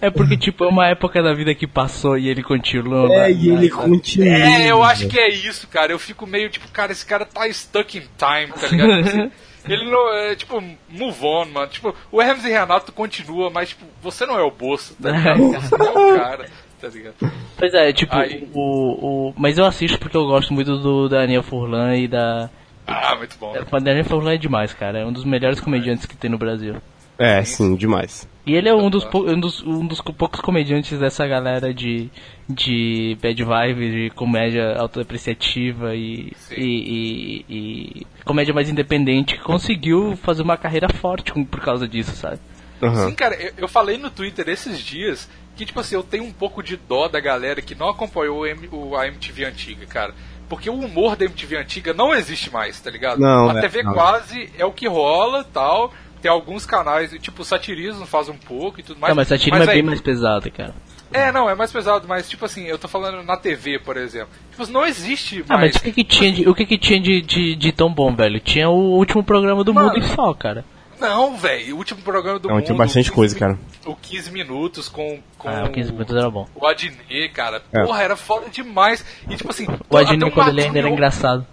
É 0.00 0.10
porque, 0.10 0.36
tipo, 0.36 0.64
é 0.64 0.68
uma 0.68 0.86
época 0.88 1.22
da 1.22 1.32
vida 1.32 1.54
que 1.54 1.66
passou 1.66 2.18
e 2.18 2.28
ele 2.28 2.42
continua. 2.42 3.12
É, 3.12 3.18
né? 3.18 3.32
e 3.32 3.48
ele 3.48 3.70
continua. 3.70 4.28
é, 4.28 4.70
eu 4.70 4.82
acho 4.82 5.08
que 5.08 5.18
é 5.18 5.28
isso, 5.28 5.66
cara. 5.68 5.92
Eu 5.92 5.98
fico 5.98 6.26
meio, 6.26 6.48
tipo, 6.50 6.68
cara, 6.68 6.92
esse 6.92 7.04
cara 7.04 7.24
tá 7.24 7.48
stuck 7.50 7.98
in 7.98 8.02
time, 8.16 8.52
tá 8.52 8.68
ligado? 8.68 9.32
Ele 9.68 9.90
não 9.90 10.12
é, 10.14 10.34
tipo, 10.36 10.62
move 10.88 11.24
on, 11.24 11.46
mano. 11.46 11.66
Tipo, 11.68 11.94
o 12.12 12.20
Hermes 12.22 12.44
e 12.44 12.48
Renato 12.50 12.92
continua, 12.92 13.50
mas, 13.50 13.70
tipo, 13.70 13.84
você 14.02 14.24
não 14.26 14.38
é 14.38 14.42
o 14.42 14.50
Bolsa, 14.50 14.94
tá 15.02 15.10
ligado? 15.16 15.38
Você 15.38 15.74
é 15.74 15.90
o 15.90 16.18
cara, 16.18 16.46
tá 16.80 16.88
ligado? 16.88 17.14
Pois 17.58 17.74
é, 17.74 17.92
tipo, 17.92 18.14
Aí- 18.16 18.48
o, 18.54 19.28
o. 19.28 19.34
Mas 19.36 19.58
eu 19.58 19.64
assisto 19.64 19.98
porque 19.98 20.16
eu 20.16 20.26
gosto 20.26 20.52
muito 20.52 20.76
do 20.78 21.08
Daniel 21.08 21.42
Furlan 21.42 21.96
e 21.96 22.06
da. 22.08 22.48
Ah, 22.86 23.16
muito 23.16 23.36
bom. 23.38 23.52
O 23.72 23.80
Daniel 23.80 24.04
Furlan 24.04 24.34
é 24.34 24.38
demais, 24.38 24.72
cara. 24.72 25.00
É 25.00 25.04
um 25.04 25.12
dos 25.12 25.24
melhores 25.24 25.58
comediantes 25.60 26.06
que 26.06 26.16
tem 26.16 26.30
no 26.30 26.38
Brasil. 26.38 26.76
É, 27.18 27.42
sim, 27.44 27.74
demais. 27.76 28.28
E 28.46 28.54
ele 28.54 28.68
é 28.68 28.74
um 28.74 28.88
dos, 28.88 29.04
um 29.12 29.40
dos, 29.40 29.62
um 29.62 29.86
dos 29.86 30.00
poucos 30.00 30.40
comediantes 30.40 30.96
dessa 31.00 31.26
galera 31.26 31.74
de, 31.74 32.08
de 32.48 33.16
bad 33.20 33.42
vibe, 33.42 33.90
de 33.90 34.10
comédia 34.14 34.76
autodepreciativa 34.78 35.96
e, 35.96 36.32
e, 36.56 36.64
e, 36.64 37.44
e 37.48 38.06
comédia 38.24 38.54
mais 38.54 38.68
independente 38.68 39.34
que 39.36 39.42
conseguiu 39.42 40.16
fazer 40.22 40.42
uma 40.42 40.56
carreira 40.56 40.88
forte 40.88 41.32
por 41.46 41.60
causa 41.60 41.88
disso, 41.88 42.14
sabe? 42.14 42.38
Aham. 42.80 43.08
Sim, 43.08 43.14
cara, 43.14 43.34
eu, 43.34 43.52
eu 43.58 43.68
falei 43.68 43.98
no 43.98 44.10
Twitter 44.10 44.48
esses 44.48 44.78
dias 44.78 45.28
que, 45.56 45.64
tipo 45.64 45.80
assim, 45.80 45.94
eu 45.94 46.02
tenho 46.02 46.22
um 46.24 46.32
pouco 46.32 46.62
de 46.62 46.76
dó 46.76 47.08
da 47.08 47.18
galera 47.18 47.62
que 47.62 47.74
não 47.74 47.88
acompanhou 47.88 48.40
o 48.40 48.46
M- 48.46 48.68
o- 48.70 48.94
a 48.94 49.08
MTV 49.08 49.44
antiga, 49.46 49.86
cara. 49.86 50.14
Porque 50.48 50.70
o 50.70 50.74
humor 50.74 51.16
da 51.16 51.24
MTV 51.24 51.56
antiga 51.56 51.92
não 51.92 52.14
existe 52.14 52.52
mais, 52.52 52.78
tá 52.78 52.90
ligado? 52.90 53.18
Não, 53.18 53.50
a 53.50 53.54
né? 53.54 53.60
TV 53.62 53.82
Não. 53.82 53.94
quase 53.94 54.50
é 54.56 54.64
o 54.64 54.70
que 54.70 54.86
rola 54.86 55.42
tal. 55.42 55.92
Tem 56.22 56.30
alguns 56.30 56.64
canais, 56.66 57.12
tipo, 57.20 57.44
satirismo 57.44 58.06
faz 58.06 58.28
um 58.28 58.36
pouco 58.36 58.80
e 58.80 58.82
tudo 58.82 58.98
mais. 58.98 59.10
não, 59.10 59.16
mas 59.16 59.28
satirismo 59.28 59.64
é 59.64 59.68
aí- 59.68 59.74
bem 59.76 59.82
mais 59.82 60.00
pesado, 60.00 60.50
cara. 60.50 60.74
É, 61.12 61.30
não, 61.30 61.48
é 61.48 61.54
mais 61.54 61.70
pesado, 61.72 62.06
mas 62.08 62.28
tipo 62.28 62.44
assim, 62.44 62.64
eu 62.66 62.76
tô 62.78 62.88
falando 62.88 63.22
na 63.22 63.36
TV, 63.36 63.78
por 63.78 63.96
exemplo. 63.96 64.28
Tipo, 64.50 64.66
não 64.72 64.84
existe 64.84 65.44
Ah, 65.48 65.56
mais. 65.56 65.72
mas 65.74 65.76
o 65.76 65.84
que, 65.84 65.92
que 65.92 66.04
tinha, 66.04 66.32
de, 66.32 66.48
o 66.48 66.54
que, 66.54 66.66
que 66.66 66.76
tinha 66.76 67.00
de, 67.00 67.22
de, 67.22 67.54
de 67.54 67.72
tão 67.72 67.92
bom, 67.92 68.12
velho? 68.14 68.40
Tinha 68.40 68.68
o 68.68 68.74
último 68.96 69.22
programa 69.22 69.62
do 69.62 69.72
Mano. 69.72 69.88
mundo 69.90 69.98
e 70.00 70.02
só, 70.02 70.34
cara. 70.34 70.64
Não, 70.98 71.36
velho, 71.36 71.74
o 71.74 71.78
último 71.78 72.00
programa 72.02 72.38
do 72.40 72.48
Não, 72.48 72.56
mundo. 72.56 72.64
tinha 72.64 72.76
bastante 72.76 73.10
o 73.10 73.12
15 73.12 73.14
coisa, 73.14 73.38
cara. 73.38 73.58
O 73.84 73.94
15 73.94 74.32
minutos 74.32 74.88
com. 74.88 75.20
com 75.38 75.48
Ah, 75.48 75.64
o 75.66 75.70
15 75.70 75.92
minutos 75.92 76.16
era 76.16 76.28
bom. 76.30 76.48
O 76.54 76.66
Adnet, 76.66 77.28
cara. 77.32 77.62
É. 77.72 77.84
Porra, 77.84 78.02
era 78.02 78.16
foda 78.16 78.48
demais. 78.50 79.04
E 79.30 79.36
tipo 79.36 79.50
assim. 79.50 79.66
O 79.88 79.96
até 79.96 80.30
quando 80.30 80.48
ele 80.48 80.62
ainda 80.64 80.78
era 80.78 80.88
engraçado. 80.88 81.46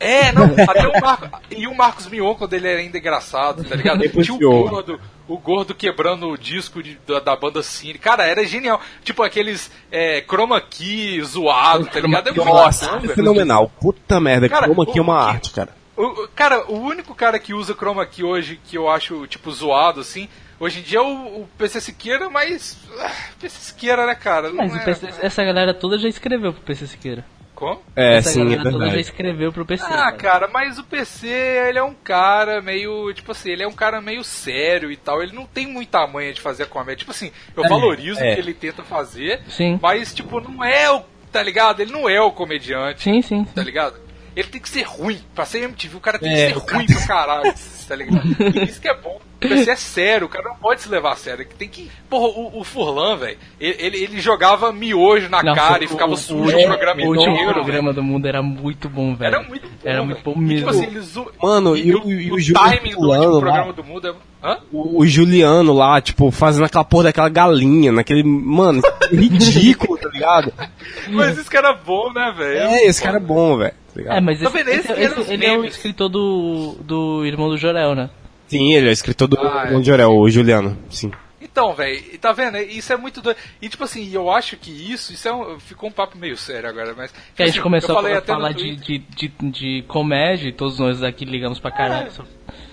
É, 0.00 0.32
não, 0.32 0.44
até 0.68 0.86
o 0.88 1.00
Marcos. 1.00 1.28
E 1.50 1.66
o 1.66 1.74
Marcos 1.74 2.06
Mion 2.06 2.34
quando 2.34 2.54
ele 2.54 2.68
era 2.68 2.80
ainda 2.80 2.98
engraçado, 2.98 3.64
tá 3.64 3.74
ligado? 3.76 3.98
Depois 3.98 4.26
Tinha 4.26 4.36
o 4.48 4.68
gordo. 4.68 5.00
O 5.28 5.38
gordo 5.38 5.74
quebrando 5.74 6.28
o 6.28 6.36
disco 6.36 6.82
de- 6.82 6.98
da, 7.06 7.20
da 7.20 7.36
banda 7.36 7.62
Cine. 7.62 7.98
Cara, 7.98 8.26
era 8.26 8.44
genial. 8.44 8.80
Tipo 9.04 9.22
aqueles 9.22 9.70
é, 9.90 10.20
chroma 10.22 10.60
key 10.60 11.20
zoado, 11.22 11.86
tá 11.86 12.00
ligado? 12.00 12.28
É 12.28 12.32
Nossa, 12.32 12.98
bom, 12.98 13.04
é 13.06 13.14
fenomenal. 13.14 13.70
Puta 13.80 14.20
merda, 14.20 14.48
Cara, 14.48 14.66
como 14.68 14.82
aqui 14.82 14.98
é 14.98 15.02
uma 15.02 15.16
arte, 15.18 15.50
cara. 15.52 15.70
O, 15.96 16.26
cara, 16.34 16.64
o 16.70 16.78
único 16.78 17.14
cara 17.14 17.38
que 17.38 17.52
usa 17.54 17.74
chroma 17.74 18.04
key 18.06 18.24
hoje 18.24 18.58
que 18.64 18.76
eu 18.76 18.88
acho, 18.88 19.26
tipo, 19.26 19.50
zoado, 19.52 20.00
assim, 20.00 20.28
hoje 20.58 20.80
em 20.80 20.82
dia 20.82 20.98
é 20.98 21.02
o, 21.02 21.42
o 21.42 21.48
PC 21.58 21.80
Siqueira, 21.80 22.28
mas. 22.30 22.76
ah, 22.98 23.10
PC 23.38 23.58
Siqueira, 23.60 24.06
né, 24.06 24.14
cara? 24.14 24.48
Não 24.48 24.56
Mas 24.56 24.72
o 24.74 24.78
é- 24.78 24.84
PC 24.84 25.06
essa 25.20 25.44
galera 25.44 25.72
toda 25.74 25.98
já 25.98 26.08
escreveu 26.08 26.52
pro 26.52 26.62
PC 26.62 26.86
Siqueira. 26.86 27.24
É, 27.96 28.16
essa 28.18 28.30
sim, 28.30 28.40
é 28.40 28.44
galera 28.44 28.62
toda 28.64 28.72
já 28.72 28.78
verdade. 28.84 29.00
escreveu 29.00 29.52
pro 29.52 29.66
PC. 29.66 29.84
Ah, 29.88 30.12
cara, 30.12 30.48
mas 30.48 30.78
o 30.78 30.84
PC, 30.84 31.28
ele 31.28 31.78
é 31.78 31.82
um 31.82 31.94
cara 31.94 32.60
meio, 32.62 33.12
tipo 33.14 33.32
assim, 33.32 33.50
ele 33.50 33.62
é 33.62 33.68
um 33.68 33.72
cara 33.72 34.00
meio 34.00 34.22
sério 34.24 34.90
e 34.90 34.96
tal, 34.96 35.22
ele 35.22 35.32
não 35.34 35.46
tem 35.46 35.66
muita 35.66 36.06
manha 36.06 36.32
de 36.32 36.40
fazer 36.40 36.66
comédia. 36.66 36.96
Tipo 36.98 37.10
assim, 37.12 37.30
eu 37.56 37.64
É, 37.64 37.68
valorizo 37.68 38.20
é. 38.20 38.30
o 38.32 38.34
que 38.34 38.40
ele 38.40 38.54
tenta 38.54 38.82
fazer, 38.82 39.40
Sim. 39.48 39.78
mas, 39.82 40.14
tipo, 40.14 40.40
não 40.40 40.64
é 40.64 40.90
o, 40.90 41.02
tá 41.30 41.42
ligado? 41.42 41.80
Ele 41.80 41.92
não 41.92 42.08
é 42.08 42.20
o 42.20 42.32
comediante, 42.32 43.02
Sim, 43.02 43.22
sim. 43.22 43.44
tá 43.44 43.62
ligado? 43.62 43.96
Ele 44.34 44.48
tem 44.48 44.60
que 44.60 44.68
ser 44.68 44.82
ruim. 44.82 45.20
Pra 45.34 45.44
ser 45.44 45.60
MTV, 45.64 45.96
o 45.96 46.00
cara 46.00 46.18
tem 46.18 46.32
É, 46.32 46.52
que 46.52 46.60
ser 46.60 46.74
ruim 46.74 46.86
pra 46.86 47.06
caralho, 47.06 47.54
tá 47.86 47.94
ligado? 47.96 48.26
Isso 48.66 48.80
que 48.80 48.88
é 48.88 48.96
bom. 48.96 49.20
O 49.46 49.48
PC 49.48 49.70
é 49.70 49.76
sério, 49.76 50.26
o 50.26 50.30
cara 50.30 50.48
não 50.48 50.56
pode 50.56 50.80
se 50.82 50.88
levar 50.88 51.12
a 51.12 51.16
sério. 51.16 51.46
Tem 51.58 51.68
que. 51.68 51.90
Porra, 52.08 52.28
o, 52.28 52.60
o 52.60 52.64
Furlan, 52.64 53.16
velho, 53.16 53.38
ele, 53.60 54.04
ele, 54.04 54.20
jogava 54.20 54.72
miojo 54.72 55.28
na 55.28 55.42
Nossa, 55.42 55.60
cara 55.60 55.82
e 55.82 55.86
o- 55.86 55.90
ficava 55.90 56.12
o, 56.12 56.16
sujo 56.16 56.56
o, 56.56 56.60
o 56.60 56.64
programa 56.66 57.02
o 57.02 57.06
último 57.08 57.32
inteiro. 57.34 57.52
programa 57.54 57.92
do 57.92 58.02
mundo 58.02 58.26
era 58.26 58.42
muito 58.42 58.88
bom, 58.88 59.14
velho. 59.14 59.34
Era 59.36 59.42
muito 59.48 59.62
bom. 59.68 59.74
Era 59.84 60.04
muito 60.04 60.22
bom 60.22 60.32
E, 60.36 60.38
mesmo. 60.40 60.56
Tipo 60.58 60.70
assim, 60.70 61.00
zo- 61.00 61.32
Mano, 61.42 61.76
e 61.76 61.94
o- 61.94 62.10
e 62.10 62.32
o 62.32 62.38
Júlio 62.40 62.54
timing 62.70 62.90
do 62.90 62.96
Fulano 62.96 63.22
último 63.24 63.34
lá? 63.34 63.40
programa 63.52 63.72
do 63.72 63.84
mundo 63.84 64.08
é. 64.08 64.14
Hã? 64.44 64.58
O, 64.72 65.00
o 65.02 65.06
Juliano 65.06 65.72
lá, 65.72 66.00
tipo, 66.00 66.30
fazendo 66.32 66.64
aquela 66.64 66.82
porra 66.84 67.04
daquela 67.04 67.28
galinha, 67.28 67.92
naquele. 67.92 68.24
Mano, 68.24 68.82
ridículo, 69.12 69.96
tá 69.98 70.08
ligado? 70.08 70.52
Mas 71.10 71.38
isso 71.38 71.48
que 71.50 71.56
era 71.56 71.72
bom, 71.72 72.12
né, 72.12 72.34
velho? 72.36 72.58
É, 72.60 72.84
esse 72.86 73.00
cara 73.00 73.18
é 73.18 73.20
bom, 73.20 73.56
velho. 73.58 73.72
tá? 74.04 74.16
É, 74.16 74.20
mas 74.20 74.42
esse, 74.42 74.58
esse- 74.58 74.92
Esse 74.92 75.20
esse- 75.20 75.32
ele 75.32 75.46
é 75.46 75.56
o 75.56 75.64
escritor 75.64 76.08
do, 76.08 76.76
do 76.80 77.24
irmão 77.24 77.48
do 77.48 77.56
Jorel, 77.56 77.94
né? 77.94 78.10
Sim, 78.52 78.74
ele 78.74 78.88
é 78.88 78.92
escritor 78.92 79.28
do 79.28 79.40
Ah, 79.40 79.62
é. 79.62 79.66
Irmão 79.68 79.80
de 79.80 79.90
Orel, 79.90 80.10
o 80.10 80.28
Juliano. 80.28 80.78
Sim. 80.90 81.10
Então, 81.40 81.74
velho, 81.74 82.18
tá 82.18 82.32
vendo? 82.32 82.56
Isso 82.58 82.92
é 82.92 82.96
muito 82.96 83.20
doido. 83.20 83.36
E 83.60 83.68
tipo 83.68 83.82
assim, 83.82 84.10
eu 84.12 84.30
acho 84.30 84.56
que 84.56 84.70
isso, 84.70 85.12
isso 85.12 85.26
é 85.26 85.34
um, 85.34 85.58
ficou 85.58 85.88
um 85.88 85.92
papo 85.92 86.16
meio 86.16 86.36
sério 86.36 86.68
agora, 86.68 86.94
mas. 86.94 87.12
Que 87.34 87.42
a 87.42 87.46
assim, 87.46 87.54
gente 87.54 87.62
começou 87.62 87.90
eu 87.90 87.94
falei 87.96 88.16
a 88.16 88.22
falar 88.22 88.52
de, 88.52 88.76
de, 88.76 88.98
de, 88.98 89.28
de 89.50 89.84
comédia 89.88 90.48
e 90.48 90.52
todos 90.52 90.78
nós 90.78 91.02
aqui 91.02 91.24
ligamos 91.24 91.58
pra 91.58 91.70
caralho. 91.70 92.10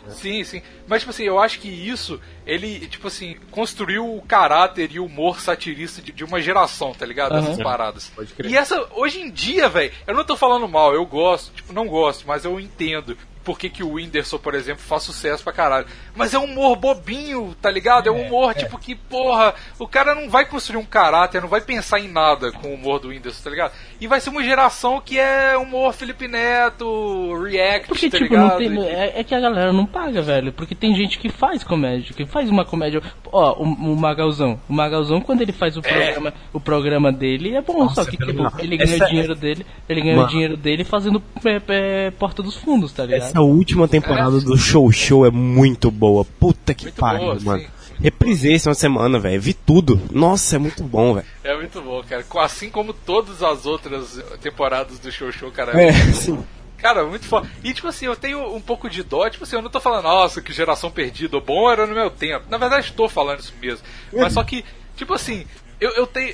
Sim, 0.09 0.43
sim. 0.43 0.61
Mas, 0.87 0.99
tipo 0.99 1.11
assim, 1.11 1.23
eu 1.23 1.39
acho 1.39 1.59
que 1.59 1.67
isso, 1.67 2.19
ele, 2.49 2.87
tipo 2.87 3.07
assim, 3.07 3.35
construiu 3.51 4.15
o 4.15 4.21
caráter 4.21 4.91
e 4.91 4.99
o 4.99 5.05
humor 5.05 5.39
satirista 5.39 6.01
de, 6.01 6.11
de 6.11 6.23
uma 6.23 6.41
geração, 6.41 6.93
tá 6.93 7.05
ligado? 7.05 7.33
Aham. 7.33 7.43
Essas 7.43 7.63
paradas. 7.63 8.11
E 8.43 8.57
essa, 8.57 8.87
hoje 8.95 9.21
em 9.21 9.29
dia, 9.29 9.69
velho, 9.69 9.91
eu 10.07 10.15
não 10.15 10.23
tô 10.23 10.35
falando 10.35 10.67
mal, 10.67 10.93
eu 10.93 11.05
gosto, 11.05 11.53
tipo, 11.53 11.71
não 11.71 11.87
gosto, 11.87 12.27
mas 12.27 12.45
eu 12.45 12.59
entendo. 12.59 13.15
Por 13.41 13.57
que, 13.57 13.69
que 13.69 13.81
o 13.81 13.93
Whindersson, 13.93 14.37
por 14.37 14.53
exemplo, 14.53 14.83
faz 14.83 15.01
sucesso 15.01 15.43
pra 15.43 15.51
caralho. 15.53 15.87
Mas 16.13 16.33
é 16.35 16.37
um 16.37 16.43
humor 16.43 16.75
bobinho, 16.75 17.55
tá 17.59 17.71
ligado? 17.71 18.07
É 18.07 18.11
um 18.11 18.27
humor, 18.27 18.53
tipo, 18.53 18.77
que, 18.77 18.93
porra, 18.93 19.55
o 19.79 19.87
cara 19.87 20.13
não 20.13 20.29
vai 20.29 20.45
construir 20.45 20.77
um 20.77 20.85
caráter, 20.85 21.41
não 21.41 21.47
vai 21.47 21.61
pensar 21.61 21.99
em 21.99 22.09
nada 22.09 22.51
com 22.51 22.67
o 22.67 22.73
humor 22.75 22.99
do 22.99 23.07
Whindersson, 23.07 23.43
tá 23.43 23.49
ligado? 23.49 23.73
E 23.99 24.05
vai 24.05 24.19
ser 24.19 24.29
uma 24.29 24.43
geração 24.43 25.01
que 25.01 25.17
é 25.17 25.57
humor 25.57 25.93
Felipe 25.93 26.27
Neto, 26.27 27.33
React, 27.41 27.87
Porque, 27.87 28.09
tá 28.09 28.17
tipo, 28.19 28.29
ligado? 28.29 28.49
não 28.51 28.57
tem, 28.57 28.83
é, 28.87 29.19
é 29.19 29.23
que 29.23 29.33
a 29.33 29.39
galera 29.39 29.73
não 29.73 29.85
paga, 29.85 30.21
velho. 30.21 30.53
Porque 30.53 30.75
tem 30.75 30.93
gente 30.93 31.17
que 31.17 31.29
faz 31.29 31.63
comédia, 31.63 32.13
que 32.13 32.27
faz 32.27 32.38
uma 32.47 32.63
comédia. 32.63 33.01
Ó, 33.31 33.53
o, 33.61 33.63
o 33.63 33.95
Magalzão. 33.97 34.59
O 34.69 34.73
Magalzão, 34.73 35.19
quando 35.19 35.41
ele 35.41 35.51
faz 35.51 35.75
o 35.75 35.81
programa, 35.81 36.31
o 36.53 36.59
programa 36.59 37.11
dele, 37.11 37.55
é 37.55 37.61
bom. 37.61 37.79
Nossa, 37.79 38.03
só 38.03 38.09
que, 38.09 38.15
é 38.21 38.25
tipo, 38.27 38.43
ele 38.59 38.77
ganha 38.77 38.95
Essa- 38.95 39.05
o 39.05 39.07
dinheiro 39.09 39.35
dele. 39.35 39.65
Ele 39.89 40.01
ganha 40.01 40.23
o 40.23 40.27
dinheiro 40.27 40.55
dele 40.55 40.83
fazendo 40.83 41.21
é, 41.43 41.61
é, 41.67 42.11
Porta 42.11 42.43
dos 42.43 42.55
Fundos, 42.55 42.93
tá 42.93 43.03
ligado? 43.05 43.23
Essa 43.23 43.41
última 43.41 43.87
temporada 43.87 44.39
do 44.39 44.55
Show 44.57 44.91
Show 44.91 45.25
é 45.25 45.31
muito 45.31 45.89
boa. 45.89 46.23
Puta 46.39 46.73
que 46.73 46.85
Muito 46.85 46.99
pariu, 46.99 47.21
boa, 47.25 47.39
mano. 47.41 47.59
sim. 47.63 47.67
Reprisei 48.01 48.53
essa 48.53 48.73
semana, 48.73 49.19
velho. 49.19 49.41
Vi 49.41 49.53
tudo. 49.53 49.99
Nossa, 50.09 50.55
é 50.55 50.59
muito 50.59 50.83
bom, 50.85 51.15
velho. 51.15 51.25
É 51.43 51.53
muito 51.57 51.81
bom, 51.81 52.01
cara. 52.07 52.23
Assim 52.45 52.69
como 52.69 52.93
todas 52.93 53.43
as 53.43 53.65
outras 53.65 54.23
temporadas 54.41 54.99
do 54.99 55.11
Show 55.11 55.29
Show, 55.33 55.51
cara. 55.51 55.71
É, 55.81 55.91
muito 55.91 56.35
bom. 56.35 56.43
Cara, 56.81 57.05
muito 57.05 57.25
foda. 57.25 57.49
E 57.63 57.73
tipo 57.73 57.87
assim, 57.87 58.05
eu 58.05 58.15
tenho 58.15 58.55
um 58.55 58.61
pouco 58.61 58.89
de 58.89 59.03
dó, 59.03 59.29
tipo 59.29 59.43
assim, 59.43 59.55
eu 59.55 59.61
não 59.61 59.69
tô 59.69 59.79
falando, 59.79 60.03
nossa, 60.03 60.41
que 60.41 60.53
geração 60.53 60.89
perdida, 60.89 61.37
o 61.37 61.41
bom 61.41 61.69
era 61.71 61.85
no 61.85 61.93
meu 61.93 62.09
tempo. 62.09 62.45
Na 62.49 62.57
verdade, 62.57 62.87
estou 62.87 63.09
falando 63.09 63.39
isso 63.39 63.53
mesmo. 63.61 63.85
Mas 64.13 64.33
só 64.33 64.43
que, 64.43 64.63
tipo 64.95 65.13
assim, 65.13 65.45
eu, 65.79 65.91
eu 65.91 66.07
tenho. 66.07 66.33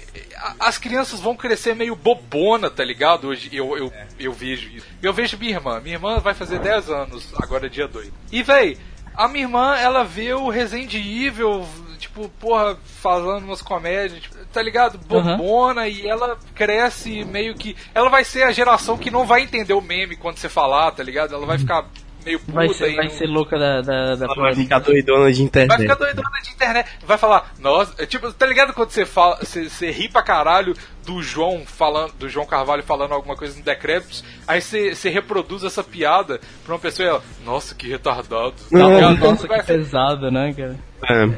As 0.60 0.78
crianças 0.78 1.20
vão 1.20 1.36
crescer 1.36 1.76
meio 1.76 1.96
bobona, 1.96 2.70
tá 2.70 2.84
ligado? 2.84 3.28
Hoje 3.28 3.50
eu, 3.54 3.78
eu, 3.78 3.94
eu 4.20 4.34
vejo 4.34 4.70
isso. 4.70 4.88
Eu 5.02 5.14
vejo 5.14 5.38
minha 5.38 5.52
irmã. 5.52 5.80
Minha 5.80 5.96
irmã 5.96 6.20
vai 6.20 6.34
fazer 6.34 6.60
10 6.60 6.90
anos, 6.90 7.34
agora 7.38 7.68
é 7.68 7.70
dia 7.70 7.88
2. 7.88 8.12
E, 8.32 8.42
véi, 8.42 8.78
A 9.16 9.28
minha 9.28 9.46
irmã, 9.46 9.76
ela 9.78 10.04
vê 10.04 10.34
o 10.34 10.50
Resident 10.50 10.94
Evil, 10.94 11.66
tipo, 11.98 12.28
porra, 12.40 12.78
falando 12.84 13.46
umas 13.46 13.62
comédias, 13.62 14.22
tipo, 14.22 14.35
tá 14.56 14.62
ligado? 14.62 14.98
Bobona, 14.98 15.86
e 15.88 16.08
ela 16.08 16.38
cresce 16.56 17.26
meio 17.26 17.54
que. 17.56 17.76
Ela 17.94 18.10
vai 18.10 18.24
ser 18.24 18.44
a 18.44 18.52
geração 18.54 18.98
que 18.98 19.12
não 19.12 19.26
vai 19.26 19.42
entender 19.42 19.74
o 19.74 19.82
meme 19.82 20.16
quando 20.16 20.38
você 20.38 20.48
falar, 20.48 20.92
tá 20.92 21.04
ligado? 21.04 21.36
Ela 21.36 21.46
vai 21.46 21.58
ficar 21.60 21.86
meio 22.26 22.40
puta 22.40 22.54
Vai 22.54 22.70
ser, 22.70 22.92
e 22.92 22.96
vai 22.96 23.06
não- 23.06 23.12
ser 23.12 23.28
louca 23.28 23.60
da, 23.60 23.82
da, 23.82 24.16
da 24.16 24.26
Ela 24.26 24.36
vai 24.36 24.56
ficar 24.56 24.80
doidona 24.80 25.30
de 25.32 25.38
Vai 25.38 25.46
internet. 25.46 25.82
ficar 25.82 25.94
doidona 25.96 26.42
de 26.42 26.50
internet. 26.50 26.90
Vai 27.06 27.18
falar, 27.20 27.54
nossa, 27.60 27.94
é 28.02 28.06
tipo, 28.08 28.34
tá 28.34 28.46
ligado 28.48 28.74
quando 28.74 28.90
você 28.90 29.06
fala, 29.06 29.36
você, 29.38 29.70
você 29.70 29.92
ri 29.92 30.10
pra 30.10 30.24
caralho 30.24 30.74
do 31.06 31.22
João 31.22 31.64
falando, 31.68 32.14
do 32.14 32.28
João 32.28 32.48
Carvalho 32.48 32.82
falando 32.82 33.12
alguma 33.12 33.36
coisa 33.36 33.56
no 33.56 33.64
Decréptos, 33.64 34.24
aí 34.48 34.60
você, 34.60 34.96
você 34.96 35.08
reproduz 35.10 35.64
essa 35.64 35.84
piada 35.84 36.40
pra 36.64 36.74
uma 36.74 36.80
pessoa 36.80 37.06
e 37.06 37.10
ela, 37.10 37.24
nossa, 37.46 37.76
que 37.76 37.88
retardado. 37.88 38.56
Não, 38.72 38.90
Tá 38.90 38.96
ligado? 38.96 39.18
Nossa, 39.20 39.48
Vai 39.48 39.60
que 39.60 39.68
pesado, 39.68 40.32
né, 40.32 40.52
cara? 40.58 40.76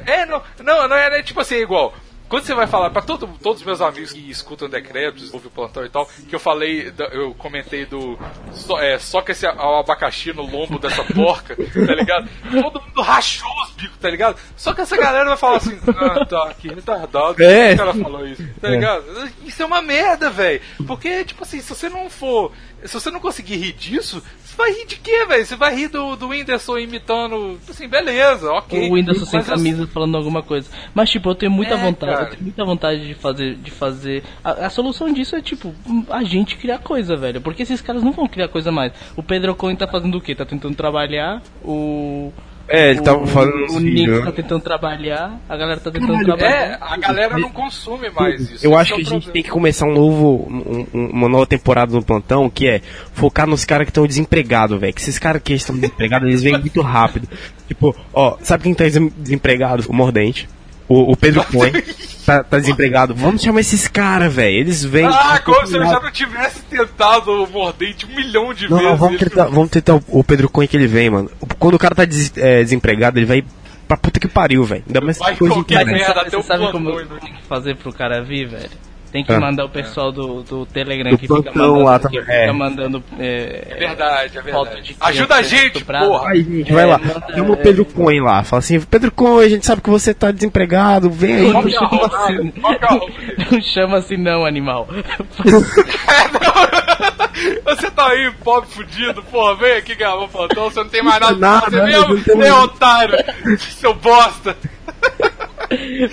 É. 0.05 0.21
é, 0.21 0.25
não, 0.25 0.41
não, 0.63 0.87
não 0.87 0.95
é, 0.95 1.19
é 1.19 1.23
tipo 1.23 1.41
assim, 1.41 1.55
é 1.55 1.61
igual. 1.63 1.93
Quando 2.29 2.43
você 2.43 2.53
vai 2.53 2.67
falar 2.67 2.89
pra 2.89 3.01
todo, 3.01 3.27
todos 3.41 3.61
os 3.61 3.65
meus 3.65 3.79
amigos 3.81 4.11
que 4.11 4.29
escutam 4.29 4.67
Decretos, 4.69 5.33
ouvem 5.33 5.47
o 5.47 5.51
plantão 5.51 5.85
e 5.85 5.89
tal, 5.89 6.05
que 6.27 6.35
eu 6.35 6.39
falei, 6.39 6.91
eu 7.13 7.33
comentei 7.35 7.85
do. 7.85 8.19
Só, 8.51 8.79
é, 8.81 8.99
só 8.99 9.21
que 9.21 9.31
esse 9.31 9.45
a- 9.47 9.53
o 9.55 9.79
abacaxi 9.79 10.33
no 10.33 10.41
lombo 10.41 10.77
dessa 10.77 11.03
porca, 11.15 11.55
tá 11.55 11.95
ligado? 11.95 12.29
Todo 12.51 12.81
mundo 12.81 13.01
rachou 13.01 13.49
os 13.63 13.71
bicos, 13.71 13.97
tá 13.97 14.09
ligado? 14.09 14.37
Só 14.57 14.73
que 14.73 14.81
essa 14.81 14.97
galera 14.97 15.25
vai 15.29 15.37
falar 15.37 15.57
assim, 15.57 15.79
ah, 15.87 16.25
tá, 16.25 16.53
que 16.59 16.67
retardado, 16.67 17.41
É. 17.41 17.73
o 17.73 17.77
cara 17.77 17.93
falou 17.93 18.27
isso, 18.27 18.45
tá 18.59 18.67
ligado? 18.69 19.05
Isso 19.45 19.63
é 19.63 19.65
uma 19.65 19.81
merda, 19.81 20.29
velho. 20.29 20.61
Porque, 20.85 21.23
tipo 21.23 21.43
assim, 21.43 21.61
se 21.61 21.69
você 21.73 21.87
não 21.89 22.09
for. 22.09 22.51
Se 22.85 22.93
você 22.93 23.09
não 23.09 23.19
conseguir 23.19 23.55
rir 23.57 23.73
disso, 23.73 24.21
você 24.43 24.55
vai 24.55 24.71
rir 24.71 24.85
de 24.85 24.97
quê, 24.97 25.25
velho? 25.25 25.45
Você 25.45 25.55
vai 25.55 25.75
rir 25.75 25.87
do, 25.87 26.15
do 26.15 26.27
Whindersson 26.29 26.77
imitando. 26.77 27.59
Assim, 27.67 27.87
beleza, 27.87 28.51
ok. 28.51 28.89
O 28.89 28.93
Whindersson 28.93 29.25
sem 29.25 29.39
eu- 29.39 29.45
camisa 29.45 29.87
falando 29.87 30.15
alguma 30.15 30.43
coisa. 30.43 30.69
Mas, 30.93 31.09
tipo, 31.09 31.29
eu 31.29 31.35
tenho 31.35 31.51
muita 31.51 31.73
É, 31.73 31.77
vontade, 31.77 32.11
cara. 32.13 32.25
eu 32.25 32.29
tenho 32.31 32.43
muita 32.43 32.63
vontade 32.65 33.07
de 33.07 33.13
fazer. 33.15 33.55
De 33.55 33.71
fazer... 33.71 34.23
A, 34.43 34.67
a 34.67 34.69
solução 34.69 35.11
disso 35.11 35.35
é, 35.35 35.41
tipo, 35.41 35.73
a 36.09 36.23
gente 36.23 36.55
criar 36.55 36.77
coisa, 36.79 37.17
velho. 37.17 37.41
Porque 37.41 37.63
esses 37.63 37.81
caras 37.81 38.03
não 38.03 38.11
vão 38.11 38.27
criar 38.27 38.47
coisa 38.47 38.71
mais. 38.71 38.93
O 39.15 39.23
Pedro 39.23 39.55
Cohen 39.55 39.75
tá 39.75 39.87
fazendo 39.87 40.17
o 40.17 40.21
quê? 40.21 40.35
Tá 40.35 40.45
tentando 40.45 40.75
trabalhar. 40.75 41.41
O. 41.63 42.31
É, 42.69 42.89
ele 42.91 43.01
tava 43.01 43.25
falando 43.27 43.53
O 43.71 43.79
Nick 43.79 44.05
tá 44.19 44.25
né? 44.25 44.31
tentando 44.33 44.61
trabalhar. 44.61 45.39
A 45.47 45.55
galera 45.55 45.79
tá 45.79 45.89
tentando 45.89 46.19
É, 46.21 46.23
trabalhar. 46.25 46.77
a 46.81 46.97
galera 46.97 47.37
não 47.37 47.49
consome 47.49 48.09
mais 48.09 48.41
isso. 48.41 48.65
Eu 48.65 48.75
acho 48.77 48.91
é 48.93 48.95
que 48.95 49.01
a 49.01 49.03
gente 49.05 49.09
problema. 49.11 49.33
tem 49.33 49.43
que 49.43 49.49
começar 49.49 49.85
um 49.85 49.93
novo, 49.93 50.45
um- 50.49 50.85
um- 50.93 51.05
uma 51.11 51.29
nova 51.29 51.45
temporada 51.45 51.93
no 51.93 52.03
plantão, 52.03 52.49
que 52.49 52.67
é 52.67 52.81
focar 53.13 53.47
nos 53.47 53.63
caras 53.63 53.85
que 53.85 53.91
estão 53.91 54.05
desempregados, 54.05 54.79
velho. 54.79 54.93
Que 54.93 55.01
esses 55.01 55.17
caras 55.17 55.41
que 55.41 55.53
estão 55.53 55.75
desempregados, 55.75 56.27
eles 56.27 56.43
vêm 56.43 56.57
muito 56.59 56.81
rápido. 56.81 57.27
Tipo, 57.67 57.95
ó, 58.13 58.37
sabe 58.41 58.63
quem 58.63 58.73
tá 58.73 58.83
desem- 58.83 59.11
desempregado? 59.17 59.85
O 59.87 59.93
Mordente. 59.93 60.49
O, 60.89 61.11
o 61.11 61.17
Pedro 61.17 61.43
Cohen 61.43 61.73
tá, 62.25 62.43
tá 62.43 62.59
desempregado. 62.59 63.13
Vamos 63.13 63.41
chamar 63.41 63.59
esses 63.59 63.87
caras, 63.87 64.33
velho. 64.33 64.55
Eles 64.57 64.83
vêm. 64.85 65.05
Ah, 65.05 65.39
como 65.43 65.67
se 65.67 65.75
eu 65.75 65.83
já 65.83 65.99
não 65.99 66.11
tivesse 66.11 66.61
tentado 66.63 67.43
o 67.43 67.47
mordente 67.49 68.05
um 68.05 68.15
milhão 68.15 68.53
de 68.53 68.69
Não, 68.69 68.77
vezes. 68.77 68.91
não, 68.91 68.97
vamos 68.97 69.19
tentar, 69.19 69.45
vamos 69.45 69.69
tentar 69.69 69.95
o, 69.95 70.03
o 70.07 70.23
Pedro 70.23 70.49
Cohen 70.49 70.67
que 70.67 70.77
ele 70.77 70.87
vem, 70.87 71.09
mano. 71.09 71.29
Quando 71.59 71.73
o 71.75 71.79
cara 71.79 71.93
tá 71.93 72.05
des- 72.05 72.31
é, 72.37 72.63
desempregado, 72.63 73.19
ele 73.19 73.25
vai 73.25 73.43
pra 73.87 73.97
puta 73.97 74.19
que 74.19 74.27
pariu, 74.27 74.63
velho. 74.63 74.83
Ainda 74.87 75.01
mais 75.01 75.17
Vai 75.17 75.35
coisa 75.35 75.53
qualquer 75.55 75.85
merda, 75.85 76.13
você 76.13 76.19
até 76.27 76.37
o 76.37 76.43
sabe, 76.43 76.71
como 76.71 76.91
tem 77.19 77.33
que 77.33 77.43
fazer 77.47 77.75
pro 77.75 77.91
cara 77.93 78.21
vir, 78.23 78.47
velho? 78.47 78.69
Tem 79.17 79.25
que 79.25 79.33
Ah. 79.33 79.39
mandar 79.39 79.65
o 79.65 79.69
pessoal 79.69 80.11
do, 80.11 80.43
do 80.43 80.63
Telegram 80.67 81.09
Do 81.09 81.17
que 81.17 81.27
fica 81.27 81.41
plantão 81.41 81.67
mandando, 81.71 81.83
lá 81.85 81.99
que 81.99 82.19
fica 82.19 82.31
é. 82.31 82.51
mandando 82.51 83.03
é, 83.17 83.67
É 83.71 83.75
verdade, 83.79 84.37
é 84.37 84.41
verdade. 84.43 84.81
de 84.83 84.95
Ajuda 84.99 85.35
a 85.35 85.41
gente, 85.41 85.83
porra. 85.83 86.29
Aí, 86.29 86.43
gente, 86.43 86.71
vai 86.71 86.83
É, 86.83 86.85
lá. 86.85 86.99
manda- 86.99 87.33
Chama 87.33 87.53
o 87.53 87.57
Pedro 87.57 87.83
Cohen 87.83 88.21
lá. 88.21 88.43
Fala 88.43 88.59
assim, 88.59 88.79
Pedro 88.79 89.11
Cohen, 89.11 89.47
a 89.47 89.49
gente 89.49 89.65
sabe 89.65 89.81
que 89.81 89.89
você 89.89 90.13
tá 90.13 90.29
desempregado, 90.29 91.09
vem 91.09 91.33
aí. 91.35 91.51
Não 91.51 91.61
é 91.61 91.69
chama 91.71 92.05
assim, 92.05 92.33
é 92.33 92.37
dele? 92.37 92.53
não 93.51 93.61
chama 93.63 93.97
assim 93.97 94.17
não, 94.17 94.45
animal. 94.45 94.87
Você 97.65 97.91
tá 97.91 98.07
aí, 98.09 98.31
pobre 98.43 98.69
fudido, 98.69 99.21
porra, 99.23 99.55
vem 99.55 99.73
aqui 99.77 99.95
gravar 99.95 100.23
o 100.23 100.27
plantão, 100.27 100.69
você 100.69 100.79
não 100.79 100.89
tem 100.89 101.03
mais 101.03 101.19
nada 101.19 101.35
pra 101.37 101.61
fazer 101.61 101.77
não 101.77 102.09
mesmo, 102.09 102.31
é 102.31 102.35
mais- 102.35 102.63
otário, 102.63 103.15
seu 103.59 103.93
bosta. 103.93 104.55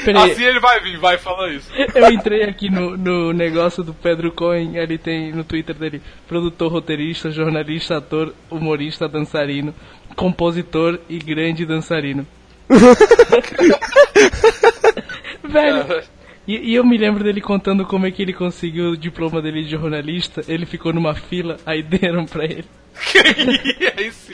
Peraí, 0.04 0.32
Assim 0.32 0.44
ele 0.44 0.60
vai 0.60 0.80
vir, 0.80 0.98
vai 0.98 1.18
falar 1.18 1.52
isso. 1.52 1.70
eu 1.94 2.10
entrei 2.10 2.44
aqui 2.44 2.70
no, 2.70 2.96
no 2.96 3.32
negócio 3.32 3.82
do 3.82 3.94
Pedro 3.94 4.32
Cohen, 4.32 4.76
ele 4.76 4.98
tem 4.98 5.32
no 5.32 5.44
Twitter 5.44 5.74
dele, 5.74 6.02
produtor, 6.26 6.72
roteirista, 6.72 7.30
jornalista, 7.30 7.98
ator, 7.98 8.34
humorista, 8.50 9.08
dançarino, 9.08 9.74
compositor 10.16 10.98
e 11.08 11.18
grande 11.18 11.64
dançarino. 11.64 12.26
Velho, 15.44 16.02
E, 16.46 16.72
e 16.72 16.74
eu 16.74 16.84
me 16.84 16.98
lembro 16.98 17.24
dele 17.24 17.40
contando 17.40 17.86
como 17.86 18.06
é 18.06 18.10
que 18.10 18.20
ele 18.22 18.32
conseguiu 18.34 18.90
o 18.90 18.96
diploma 18.96 19.40
dele 19.40 19.64
de 19.64 19.70
jornalista. 19.70 20.42
Ele 20.46 20.66
ficou 20.66 20.92
numa 20.92 21.14
fila, 21.14 21.56
aí 21.64 21.82
deram 21.82 22.26
pra 22.26 22.44
ele. 22.44 22.64
É 23.96 24.02
isso. 24.02 24.32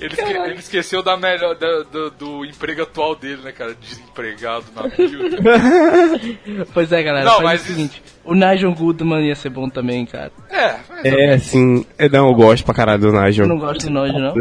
Ele, 0.00 0.14
esque- 0.14 0.32
ele 0.38 0.54
esqueceu 0.54 1.02
da 1.02 1.16
melhor, 1.16 1.56
da- 1.56 1.82
do, 1.82 2.10
do 2.10 2.44
emprego 2.44 2.82
atual 2.82 3.16
dele, 3.16 3.42
né, 3.42 3.50
cara? 3.50 3.74
Desempregado 3.74 4.66
na 4.74 4.82
vida. 4.82 5.36
Pois 6.72 6.92
é, 6.92 7.02
galera, 7.02 7.24
Não, 7.28 7.42
mas 7.42 7.62
o 7.62 7.64
seguinte. 7.64 8.02
O 8.24 8.34
Nigel 8.34 8.72
Goodman 8.72 9.26
ia 9.26 9.34
ser 9.34 9.50
bom 9.50 9.68
também, 9.68 10.04
cara. 10.06 10.30
É, 10.50 10.76
mas 10.88 11.04
É, 11.04 11.38
sim. 11.38 11.84
Eu 11.98 12.10
não 12.10 12.28
eu 12.28 12.34
gosto 12.34 12.64
pra 12.64 12.74
caralho 12.74 13.00
do 13.00 13.12
Nigel. 13.12 13.44
Eu 13.46 13.48
não 13.48 13.58
gosto 13.58 13.88
do 13.88 14.00
Nigel, 14.02 14.20
não. 14.20 14.34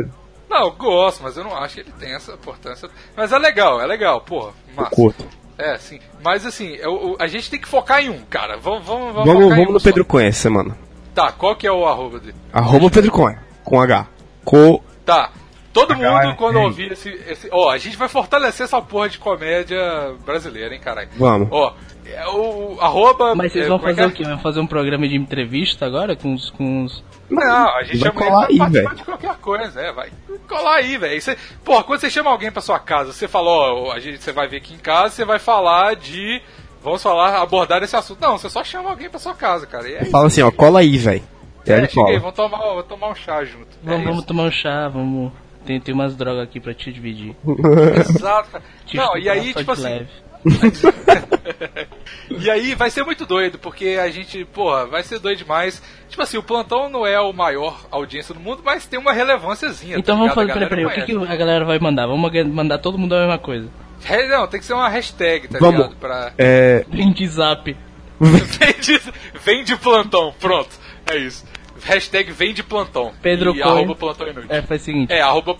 Não, 0.49 0.65
eu 0.65 0.71
gosto, 0.73 1.23
mas 1.23 1.36
eu 1.36 1.43
não 1.43 1.55
acho 1.57 1.76
que 1.76 1.82
ele 1.82 1.91
tem 1.99 2.13
essa 2.13 2.34
importância. 2.34 2.88
Mas 3.17 3.32
é 3.32 3.38
legal, 3.39 3.82
é 3.82 3.88
legal, 3.88 4.21
porra. 4.21 4.51
Massa. 4.76 4.91
Curto. 4.91 5.26
É, 5.58 5.78
sim. 5.78 5.99
Mas 6.24 6.45
assim, 6.45 6.74
eu- 6.76 7.10
eu- 7.10 7.18
a 7.20 7.28
gente 7.28 7.49
tem 7.49 7.60
que 7.60 7.68
focar 7.68 8.03
em 8.03 8.10
um, 8.10 8.22
cara. 8.30 8.58
Vamos, 8.58 8.86
vamos, 8.86 9.14
vamos, 9.14 9.26
Vamos, 9.34 9.49
vamos 9.49 9.70
um 9.70 9.74
no 9.74 9.80
só. 9.80 9.84
Pedro 9.86 10.06
Cohen 10.06 10.28
essa 10.28 10.41
semana. 10.41 10.78
Tá, 11.14 11.32
qual 11.32 11.56
que 11.56 11.66
é 11.66 11.72
o 11.72 11.86
arroba 11.88 12.20
dele? 12.20 12.36
Arroba 12.51 12.89
Pedro 12.89 13.12
Cohen. 13.12 13.38
Com 13.64 13.80
H. 13.80 14.08
Co. 14.43 14.84
Tá. 15.06 15.32
Todo 15.72 15.93
H, 15.93 16.24
mundo, 16.26 16.36
quando 16.38 16.58
hein? 16.60 16.66
ouvir 16.66 16.91
esse, 16.93 17.10
esse. 17.28 17.49
Ó, 17.51 17.70
a 17.70 17.78
gente 17.78 17.97
vai 17.97 18.08
fortalecer 18.08 18.66
essa 18.66 18.82
porra 18.82 19.10
de 19.10 19.18
comédia 19.18 20.14
brasileira, 20.26 20.74
hein, 20.74 20.80
caralho. 20.82 21.10
Vamos. 21.18 21.47
Ó, 21.51 21.74
é 22.06 22.28
o 22.28 22.78
arroba. 22.80 23.36
Mas 23.36 23.51
vocês 23.51 23.66
é, 23.66 23.68
vão 23.68 23.78
é 23.78 23.82
fazer 23.82 24.06
o 24.06 24.12
quê? 24.12 24.24
Vão 24.24 24.39
fazer 24.39 24.60
um 24.60 24.68
programa 24.68 25.08
de 25.08 25.16
entrevista 25.16 25.86
agora 25.86 26.16
com 26.16 26.34
os. 26.34 26.49
Com 26.49 26.84
os... 26.84 27.03
Não, 27.30 27.76
a 27.76 27.84
gente 27.84 27.97
Vai 27.97 28.11
chama 28.11 28.21
ele 28.21 28.30
colar 28.30 28.45
pra 28.45 28.53
aí, 28.53 28.57
participar 28.57 28.95
de 28.95 29.03
qualquer 29.03 29.36
coisa, 29.38 29.82
é, 29.82 29.91
vai. 29.91 30.09
Colar 30.47 30.76
aí, 30.76 30.97
velho. 30.97 31.21
Porra, 31.63 31.84
quando 31.84 31.99
você 31.99 32.09
chama 32.09 32.30
alguém 32.30 32.51
pra 32.51 32.61
sua 32.61 32.80
casa, 32.80 33.11
você 33.11 33.28
fala, 33.28 33.49
ó, 33.49 33.91
a 33.91 33.99
gente, 33.99 34.21
você 34.21 34.32
vai 34.32 34.47
vir 34.47 34.57
aqui 34.57 34.73
em 34.73 34.78
casa, 34.80 35.15
você 35.15 35.26
vai 35.26 35.39
falar 35.39 35.95
de. 35.95 36.41
Vamos 36.84 37.01
falar, 37.01 37.41
abordar 37.41 37.82
esse 37.82 37.95
assunto. 37.95 38.21
Não, 38.21 38.38
você 38.38 38.47
só 38.47 38.63
chama 38.63 38.91
alguém 38.91 39.09
pra 39.09 39.17
sua 39.19 39.34
casa, 39.34 39.65
cara. 39.65 39.89
E 39.89 39.95
é 39.95 40.01
isso. 40.03 40.11
Fala 40.11 40.28
assim, 40.28 40.43
ó, 40.43 40.51
cola 40.51 40.82
aí, 40.82 40.97
velho. 40.97 41.23
É, 41.65 41.78
ele 41.78 41.88
cheguei, 41.88 42.19
vamos 42.19 42.36
tomar, 42.36 42.59
vamos 42.59 42.86
tomar 42.86 43.09
um 43.09 43.15
chá 43.15 43.43
junto. 43.43 43.67
Vamos, 43.82 44.01
é 44.01 44.05
vamos 44.05 44.23
tomar 44.26 44.43
um 44.43 44.51
chá, 44.51 44.88
vamos. 44.88 45.32
Tem, 45.65 45.82
tem 45.82 45.95
umas 45.95 46.15
drogas 46.15 46.43
aqui 46.43 46.59
pra 46.59 46.76
te 46.76 46.93
dividir. 46.93 47.36
Exato, 48.07 48.51
cara. 48.51 48.63
Te 48.86 48.97
Não, 48.97 49.17
e 49.17 49.28
aí, 49.28 49.51
tipo 49.51 49.71
assim. 49.71 49.82
leve. 49.82 50.09
E 52.30 52.50
aí 52.50 52.76
vai 52.76 52.89
ser 52.89 53.04
muito 53.04 53.26
doido, 53.26 53.58
porque 53.60 53.98
a 54.02 54.10
gente, 54.10 54.43
porra, 54.46 54.86
vai 54.86 55.04
ser 55.04 55.20
doido 55.20 55.38
demais. 55.39 55.82
Tipo 56.10 56.22
assim, 56.22 56.38
o 56.38 56.43
plantão 56.43 56.89
não 56.89 57.06
é 57.06 57.20
o 57.20 57.32
maior 57.32 57.86
audiência 57.91 58.34
do 58.34 58.39
mundo, 58.39 58.62
mas 58.64 58.86
tem 58.86 59.00
uma 59.00 59.14
relevânciazinha. 59.14 59.98
Então 59.98 60.16
tá 60.16 60.20
vamos 60.22 60.36
ligado? 60.38 60.58
fazer. 60.58 60.70
Peraí, 60.70 60.86
o 60.86 60.89
que, 60.89 61.02
que 61.06 61.32
a 61.32 61.36
galera 61.36 61.66
vai 61.66 61.80
mandar? 61.80 62.08
Vamos 62.08 62.32
mandar 62.48 62.78
todo 62.80 62.98
mundo 62.98 63.16
a 63.16 63.20
mesma 63.22 63.38
coisa. 63.39 63.70
Re- 64.04 64.28
Não, 64.28 64.48
tem 64.48 64.60
que 64.60 64.66
ser 64.66 64.74
uma 64.74 64.89
hashtag, 64.89 65.48
tá 65.48 65.60
Vamos. 65.60 65.78
ligado? 65.82 65.96
Pra... 65.98 66.34
É. 66.38 66.86
Link 66.91 67.16
de 67.18 67.28
zap. 67.28 67.76
vem, 68.20 68.74
de, 68.80 69.02
vem 69.43 69.64
de 69.64 69.76
plantão, 69.78 70.34
pronto. 70.39 70.70
É 71.08 71.18
isso. 71.18 71.46
Hashtag 71.84 72.32
vem 72.32 72.54
de 72.54 72.64
plantão. 72.64 73.14
Pedro 73.22 73.52
e 73.56 73.60
Cohen. 73.62 73.76
arroba 73.78 73.96
plantão 73.96 74.28
inútil. 74.28 74.50
É, 74.50 74.62
faz 74.62 74.82
o 74.82 74.86
seguinte. 74.86 75.14
É, 75.14 75.22
arroba 75.22 75.56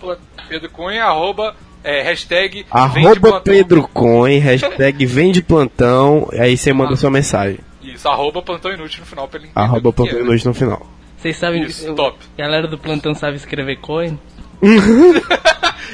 Pedro 0.48 0.70
Cunha, 0.70 1.04
arroba 1.04 1.54
é, 1.86 2.02
hashtag 2.02 2.66
vem 2.92 3.02
de 3.04 3.08
Arroba. 3.08 3.40
Pedro 3.40 3.86
Cohen, 3.88 4.38
hashtag 4.40 5.06
vem 5.06 5.30
de 5.30 5.40
plantão, 5.40 6.28
aí 6.32 6.56
você 6.56 6.72
manda 6.72 6.96
sua 6.96 7.10
mensagem. 7.10 7.60
Isso, 7.80 8.08
arroba 8.08 8.42
plantão 8.42 8.72
inútil 8.72 9.00
no 9.00 9.06
final 9.06 9.28
pra 9.28 9.38
ele 9.38 9.48
Arroba 9.54 9.92
que 9.92 9.96
plantão 9.96 10.18
é. 10.18 10.22
inútil 10.22 10.48
no 10.48 10.54
final. 10.54 10.86
Vocês 11.16 11.36
sabem 11.36 11.62
Isso, 11.62 11.86
eu- 11.86 11.94
top. 11.94 12.18
Galera 12.36 12.66
do 12.66 12.76
plantão 12.76 13.14
sabe 13.14 13.36
escrever 13.36 13.76
coin? 13.76 14.18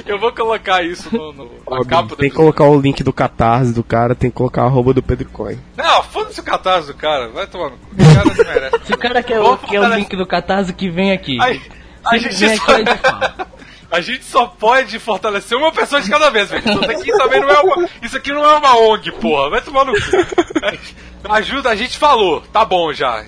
Eu 0.07 0.19
vou 0.19 0.33
colocar 0.33 0.83
isso 0.83 1.15
no, 1.15 1.33
no 1.35 1.51
na 1.69 1.85
capa 1.85 2.09
do 2.09 2.17
Tem 2.17 2.31
que 2.31 2.37
colocar 2.37 2.65
o 2.65 2.81
link 2.81 3.03
do 3.03 3.13
catarse 3.13 3.75
do 3.75 3.85
cara, 3.85 4.15
tem 4.15 4.31
que 4.31 4.37
colocar 4.37 4.63
a 4.63 4.65
arroba 4.65 4.95
do 4.95 5.03
Pedro 5.03 5.29
Cohen. 5.29 5.59
Não, 5.77 6.03
foda-se 6.05 6.41
o 6.41 6.43
catarse 6.43 6.87
do 6.87 6.95
cara, 6.95 7.29
vai 7.29 7.47
cu. 7.47 7.59
O 7.59 7.61
cara 7.61 8.25
não 8.25 8.35
merece. 8.43 8.87
Se 8.87 8.93
o 8.95 8.99
cara 8.99 9.23
quer, 9.23 9.41
o, 9.41 9.59
quer 9.59 9.81
o 9.81 9.95
link 9.95 10.17
do 10.17 10.27
Catarse, 10.27 10.73
que 10.73 10.89
vem 10.89 11.13
aqui. 11.13 11.39
Aí, 11.43 11.61
a 12.07 12.17
gente 12.17 12.35
vem 12.37 12.57
só... 12.57 12.63
aqui, 12.63 12.73
a 12.73 12.79
gente 12.79 12.99
fala. 12.99 13.52
A 13.93 14.01
gente 14.01 14.25
só 14.25 14.47
pode 14.47 14.99
fortalecer 14.99 15.57
uma 15.57 15.71
pessoa 15.71 16.01
de 16.01 16.09
cada 16.09 16.31
vez, 16.31 16.49
velho. 16.49 16.65
Isso 16.67 16.91
aqui 16.91 17.13
também 17.13 17.41
não 17.41 17.51
é 17.51 17.61
uma. 17.61 17.89
Isso 18.03 18.17
aqui 18.17 18.33
não 18.33 18.43
é 18.43 18.57
uma 18.57 18.79
ONG, 18.79 19.13
porra. 19.13 19.51
Vai 19.51 19.61
tomar 19.61 19.85
no 19.85 19.93
cu. 19.93 21.29
Ajuda, 21.29 21.69
a 21.69 21.77
gente 21.77 21.99
falou. 21.99 22.41
Tá 22.51 22.65
bom 22.65 22.91
já. 22.95 23.23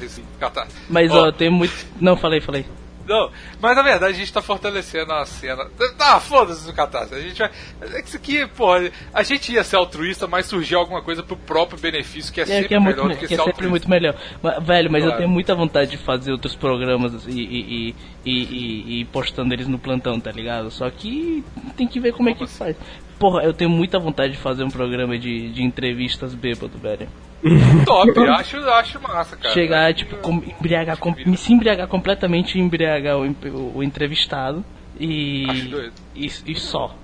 Mas, 0.89 1.13
ó, 1.13 1.31
tem 1.31 1.51
muito... 1.51 1.75
Não, 2.01 2.17
falei, 2.17 2.41
falei. 2.41 2.65
Não, 3.07 3.31
mas 3.61 3.77
na 3.77 3.83
verdade 3.83 4.15
a 4.15 4.17
gente 4.17 4.33
tá 4.33 4.41
fortalecendo 4.41 5.13
a 5.13 5.27
cena. 5.27 5.67
Tá, 5.99 6.19
foda-se 6.21 6.69
o 6.69 6.73
catarse. 6.73 7.15
A 7.15 7.21
gente 7.21 7.39
vai. 7.39 7.51
É 7.93 8.01
que 8.03 8.09
isso 8.09 8.17
aqui, 8.17 8.47
porra, 8.47 8.91
a 9.13 9.23
gente 9.23 9.53
ia 9.53 9.63
ser 9.63 9.77
altruísta, 9.77 10.27
mas 10.27 10.47
surgiu 10.47 10.79
alguma 10.79 11.03
coisa 11.03 11.23
pro 11.23 11.37
próprio 11.37 11.79
benefício, 11.79 12.33
que 12.33 12.41
é 12.41 12.45
É, 12.45 12.47
sempre 12.47 12.69
que 12.69 12.75
é 12.75 12.81
melhor 12.81 13.09
me- 13.09 13.15
do 13.15 13.19
que, 13.21 13.27
que 13.29 13.35
é 13.35 13.37
ser 13.37 13.43
sempre 13.45 13.51
altruísta. 13.67 13.71
muito 13.71 13.91
melhor. 13.91 14.15
Mas, 14.43 14.65
velho, 14.65 14.91
mas 14.91 15.03
eu 15.03 15.09
Claro. 15.11 15.23
tenho 15.23 15.29
muita 15.31 15.55
vontade 15.55 15.91
de 15.91 15.99
fazer 15.99 16.33
outros 16.33 16.55
programas 16.55 17.27
e, 17.27 17.31
e, 17.31 17.89
e, 17.91 17.95
e, 18.25 18.33
e- 18.33 19.01
ir 19.01 19.05
postando 19.07 19.53
eles 19.53 19.69
no 19.69 19.79
plantão, 19.79 20.19
tá 20.19 20.33
ligado? 20.33 20.71
Só 20.71 20.89
que 20.91 21.45
tem 21.77 21.87
que 21.87 22.01
ver 22.01 22.13
como, 22.13 22.29
é 22.31 22.33
que 22.33 22.39
Como 22.39 22.49
assim? 22.49 22.59
faz. 22.59 22.77
Porra, 23.25 23.43
eu 23.43 23.55
tenho 23.55 23.71
muita 23.71 23.99
vontade 23.99 24.35
de 24.35 24.39
fazer 24.39 24.65
um 24.65 24.69
programa 24.71 25.17
de, 25.19 25.49
de 25.49 25.63
entrevistas 25.63 26.35
bêbado, 26.35 26.77
velho. 26.77 27.09
Top, 27.87 28.11
acho, 28.29 28.59
acho 28.59 29.01
massa, 29.01 29.35
cara. 29.35 29.55
Chegar, 29.55 29.87
Acho 29.87 29.95
tipo, 29.95 30.17
com- 30.19 30.43
embriagar, 30.61 30.99
com, 30.99 31.11
me 31.25 31.35
se 31.35 31.51
embriagar 31.51 31.89
completamente 31.89 32.59
e 32.59 32.61
embriagar 32.61 33.17
o, 33.17 33.23
o, 33.27 33.79
o 33.79 33.83
entrevistado 33.83 34.63
e, 35.01 35.47
Acho 35.49 35.69
doido. 35.71 35.93
e, 36.15 36.27
e 36.27 36.55
só. 36.55 36.95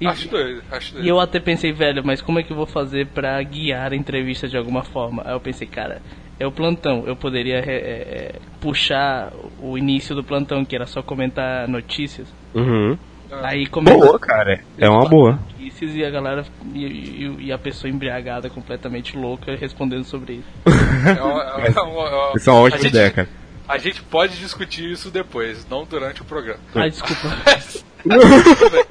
E, 0.00 0.06
Acho 0.06 0.28
doido, 0.28 0.62
acho 0.70 0.92
doido. 0.92 1.04
e 1.04 1.08
eu 1.08 1.18
até 1.18 1.40
pensei, 1.40 1.72
velho, 1.72 2.00
mas 2.06 2.22
como 2.22 2.38
é 2.38 2.44
que 2.44 2.52
eu 2.52 2.56
vou 2.56 2.66
fazer 2.66 3.08
pra 3.08 3.42
guiar 3.42 3.92
a 3.92 3.96
entrevista 3.96 4.46
de 4.46 4.56
alguma 4.56 4.84
forma? 4.84 5.20
Aí 5.26 5.32
eu 5.32 5.40
pensei, 5.40 5.66
cara, 5.66 6.00
é 6.38 6.46
o 6.46 6.52
plantão. 6.52 7.02
Eu 7.08 7.16
poderia 7.16 7.56
é, 7.58 7.72
é, 7.72 8.34
puxar 8.60 9.32
o 9.60 9.76
início 9.76 10.14
do 10.14 10.22
plantão, 10.22 10.64
que 10.64 10.76
era 10.76 10.86
só 10.86 11.02
comentar 11.02 11.66
notícias. 11.66 12.32
Uhum. 12.54 12.96
Aí 13.42 13.66
começa 13.66 13.96
Boa, 13.96 14.18
cara. 14.18 14.60
É 14.78 14.88
uma 14.88 15.08
boa. 15.08 15.38
e 15.58 16.04
a 16.04 16.10
galera 16.10 16.44
e, 16.72 16.84
e- 16.84 17.36
e 17.46 17.52
a 17.52 17.58
pessoa 17.58 17.90
embriagada, 17.90 18.48
completamente 18.50 19.16
louca, 19.16 19.54
respondendo 19.56 20.04
sobre 20.04 20.34
isso. 20.34 20.48
É 21.18 21.22
uma- 21.22 21.42
é 21.42 21.80
uma- 21.80 22.08
é 22.08 22.14
uma- 22.14 22.32
Essa 22.36 22.50
é 22.50 22.52
uma 22.52 22.62
ótima 22.62 22.88
ideia, 22.88 23.10
cara. 23.10 23.28
A 23.68 23.78
gente 23.78 24.02
pode 24.02 24.36
discutir 24.38 24.90
isso 24.90 25.10
depois, 25.10 25.66
não 25.68 25.84
durante 25.84 26.22
o 26.22 26.24
programa. 26.24 26.60
Ah, 26.74 26.88
desculpa. 26.88 27.22
Tudo 28.04 28.70
bem, 28.70 28.84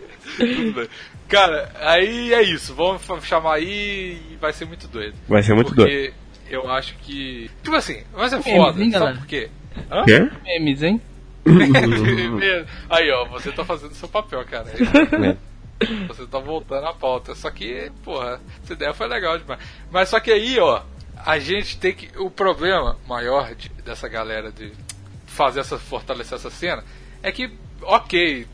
tudo 0.55 0.73
bem. 0.73 0.87
Cara, 1.29 1.69
aí 1.79 2.33
é 2.33 2.41
isso. 2.41 2.73
Vamos 2.73 3.01
chamar 3.23 3.55
aí 3.55 4.17
e 4.31 4.35
vai 4.41 4.51
ser 4.51 4.65
muito 4.65 4.87
doido. 4.87 5.13
Vai 5.27 5.43
ser 5.43 5.53
muito 5.53 5.73
porque 5.75 6.11
eu 6.49 6.69
acho 6.71 6.95
que. 7.03 7.49
Tipo 7.63 7.75
assim, 7.75 8.01
vai 8.13 8.29
ser 8.29 8.37
Memes, 8.39 8.51
foda. 8.57 8.81
hein, 8.83 8.91
Sabe 8.91 9.03
galera? 9.03 9.17
por 9.19 9.27
quê? 9.27 9.49
Hã? 9.91 10.03
Quê? 10.05 10.29
Memes, 10.43 10.81
hein? 10.83 11.01
aí, 12.89 13.11
ó, 13.11 13.25
você 13.25 13.51
tá 13.51 13.63
fazendo 13.65 13.93
seu 13.93 14.07
papel, 14.07 14.43
cara. 14.45 14.67
É. 14.69 15.37
Você 16.07 16.25
tá 16.25 16.39
voltando 16.39 16.85
à 16.87 16.93
pauta. 16.93 17.35
Só 17.35 17.49
que, 17.51 17.91
porra, 18.03 18.39
essa 18.63 18.73
ideia 18.73 18.93
foi 18.93 19.07
legal 19.07 19.37
demais. 19.37 19.59
Mas 19.91 20.09
só 20.09 20.19
que 20.19 20.31
aí, 20.31 20.57
ó, 20.59 20.81
a 21.25 21.37
gente 21.39 21.77
tem 21.77 21.93
que. 21.93 22.09
O 22.17 22.29
problema 22.29 22.97
maior 23.07 23.53
de- 23.55 23.69
dessa 23.83 24.07
galera 24.07 24.51
de 24.51 24.71
fazer 25.25 25.59
essa. 25.59 25.77
fortalecer 25.77 26.37
essa 26.37 26.49
cena 26.49 26.83
é 27.21 27.31
que, 27.31 27.51
ok, 27.81 28.47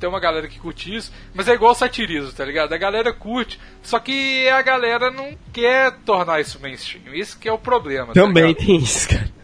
tem 0.00 0.08
uma 0.08 0.18
galera 0.20 0.48
que 0.48 0.58
curte 0.58 0.94
isso, 0.94 1.12
mas 1.34 1.46
é 1.48 1.52
igual 1.54 1.74
satirismo, 1.74 2.32
tá 2.32 2.44
ligado? 2.44 2.72
A 2.72 2.78
galera 2.78 3.12
curte, 3.12 3.60
só 3.82 3.98
que 4.00 4.48
a 4.48 4.62
galera 4.62 5.10
não 5.10 5.36
quer 5.52 5.92
tornar 6.04 6.40
isso 6.40 6.58
mainstream. 6.60 7.14
Isso 7.14 7.38
que 7.38 7.48
é 7.48 7.52
o 7.52 7.58
problema. 7.58 8.08
tá 8.08 8.14
Também 8.14 8.46
ligado? 8.48 8.64
tem 8.66 8.76
isso, 8.76 9.08
cara. 9.08 9.36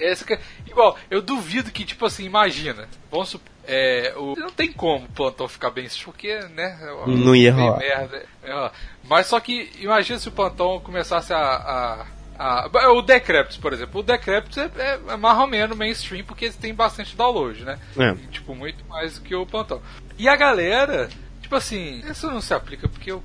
Esse 0.00 0.24
igual, 0.72 0.96
eu 1.10 1.20
duvido 1.22 1.70
que, 1.70 1.84
tipo 1.84 2.06
assim, 2.06 2.24
imagina, 2.24 2.88
vamos 3.10 3.28
supor, 3.30 3.48
é, 3.66 4.14
o, 4.16 4.34
não 4.36 4.50
tem 4.50 4.72
como 4.72 5.04
o 5.04 5.08
plantão 5.10 5.46
ficar 5.46 5.70
bem, 5.70 5.86
porque, 6.04 6.34
né? 6.54 6.78
é 6.80 7.10
Não 7.10 7.36
ia 7.36 7.52
rolar. 7.52 7.78
merda, 7.78 8.24
é, 8.42 8.54
ó. 8.54 8.70
Mas 9.04 9.26
só 9.26 9.38
que, 9.40 9.70
imagina 9.78 10.18
se 10.18 10.28
o 10.28 10.32
plantão 10.32 10.80
começasse 10.80 11.32
a. 11.34 12.06
a, 12.38 12.66
a- 12.66 12.92
o 12.92 13.02
Decreptus, 13.02 13.56
por 13.58 13.72
exemplo. 13.72 14.00
O 14.00 14.02
Decreptus 14.02 14.56
é, 14.58 14.70
é, 14.78 15.00
é 15.08 15.16
mais 15.16 15.38
ou 15.38 15.46
menos 15.46 15.76
mainstream, 15.76 16.24
porque 16.24 16.46
eles 16.46 16.56
têm 16.56 16.74
bastante 16.74 17.14
download, 17.16 17.62
né? 17.64 17.78
É. 17.98 18.10
E, 18.12 18.26
tipo, 18.28 18.54
muito 18.54 18.82
mais 18.86 19.14
do 19.18 19.20
que 19.22 19.34
o 19.34 19.44
plantão. 19.44 19.82
E 20.18 20.28
a 20.28 20.36
galera. 20.36 21.08
Tipo 21.42 21.56
assim, 21.56 22.02
isso 22.10 22.26
não 22.30 22.40
se 22.42 22.52
aplica 22.52 22.88
porque 22.88 23.10
eu. 23.12 23.22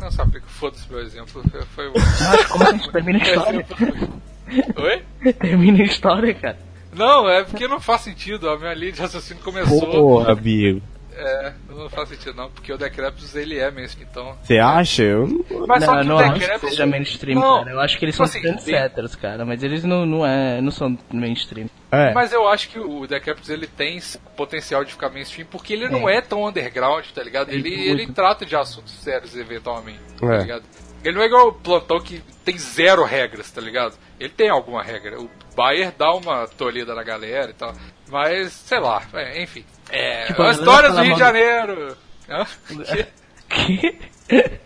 Não 0.00 0.10
se 0.10 0.20
aplica, 0.20 0.46
foda-se 0.48 0.88
meu 0.90 1.00
exemplo. 1.00 1.42
Foi. 1.74 1.92
Mas 1.94 2.46
como 2.46 2.92
termina 2.92 3.18
a 3.18 3.22
história? 3.26 3.66
Oi? 4.76 5.32
termina 5.32 5.82
a 5.82 5.86
história, 5.86 6.34
cara. 6.34 6.58
Não, 6.96 7.28
é 7.28 7.44
porque 7.44 7.68
não 7.68 7.78
faz 7.80 8.00
sentido. 8.02 8.48
A 8.48 8.58
minha 8.58 8.74
linha 8.74 8.92
de 8.92 9.00
raciocínio 9.00 9.42
começou. 9.42 9.80
Porra, 9.90 10.32
amigo. 10.32 10.82
É, 11.18 11.54
não 11.70 11.88
faz 11.88 12.10
sentido 12.10 12.34
não, 12.34 12.50
porque 12.50 12.70
o 12.70 12.76
Decreptus 12.76 13.34
ele 13.34 13.58
é 13.58 13.70
mesmo, 13.70 14.02
então. 14.02 14.36
Você 14.42 14.58
acha? 14.58 15.02
Eu 15.02 15.26
não... 15.26 15.66
Mas 15.66 15.80
não, 15.80 15.86
só 15.86 15.98
que 16.00 16.06
não 16.06 16.16
o 16.16 16.18
acho 16.18 16.32
que 16.34 16.38
Decreptus. 16.40 16.70
seja 16.70 16.86
mainstream, 16.86 17.40
Não, 17.40 17.58
cara. 17.60 17.70
Eu 17.70 17.80
acho 17.80 17.98
que 17.98 18.04
eles 18.04 18.14
tipo 18.14 18.26
são 18.28 18.38
assim, 18.38 18.46
trendsetters, 18.46 19.16
cara. 19.16 19.44
Mas 19.46 19.62
eles 19.62 19.82
não, 19.82 20.04
não, 20.04 20.26
é, 20.26 20.60
não 20.60 20.70
são 20.70 20.94
mainstream. 21.10 21.70
É. 21.90 22.12
Mas 22.12 22.34
eu 22.34 22.46
acho 22.46 22.68
que 22.68 22.78
o 22.78 23.06
Decreptus 23.06 23.48
ele 23.48 23.66
tem 23.66 23.98
potencial 24.36 24.84
de 24.84 24.92
ficar 24.92 25.08
mainstream 25.08 25.46
porque 25.50 25.72
ele 25.72 25.88
não 25.88 26.06
é 26.06 26.20
tão 26.20 26.46
underground, 26.46 27.06
tá 27.14 27.22
ligado? 27.22 27.50
Ele, 27.50 27.72
Ele 27.72 28.02
ele 28.02 28.06
trata 28.12 28.44
de 28.44 28.54
assuntos 28.54 28.92
sérios 28.92 29.34
eventualmente, 29.34 30.00
tá 30.20 30.34
É. 30.34 30.38
ligado? 30.42 30.64
Ele 31.02 31.14
não 31.14 31.22
é 31.22 31.26
igual 31.26 31.48
o 31.48 31.52
plantão 31.52 31.98
que 31.98 32.20
tem 32.44 32.58
zero 32.58 33.04
regras, 33.04 33.50
tá 33.50 33.60
ligado? 33.62 33.94
Ele 34.18 34.30
tem 34.30 34.48
alguma 34.48 34.82
regra. 34.82 35.20
O 35.20 35.30
Bayer 35.54 35.92
dá 35.96 36.12
uma 36.14 36.46
tolhida 36.48 36.94
na 36.94 37.02
galera 37.02 37.50
e 37.50 37.54
tal. 37.54 37.74
Mas, 38.08 38.52
sei 38.52 38.80
lá, 38.80 39.02
é, 39.12 39.42
enfim. 39.42 39.64
É, 39.90 40.26
Tipo, 40.26 40.42
a 40.42 40.50
histórias 40.50 40.94
do 40.94 41.02
Rio 41.02 41.14
de 41.14 41.20
Janeiro. 41.20 41.96
Hã? 42.28 42.46
Que? 43.48 43.98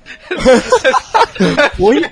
Oi? 1.78 2.02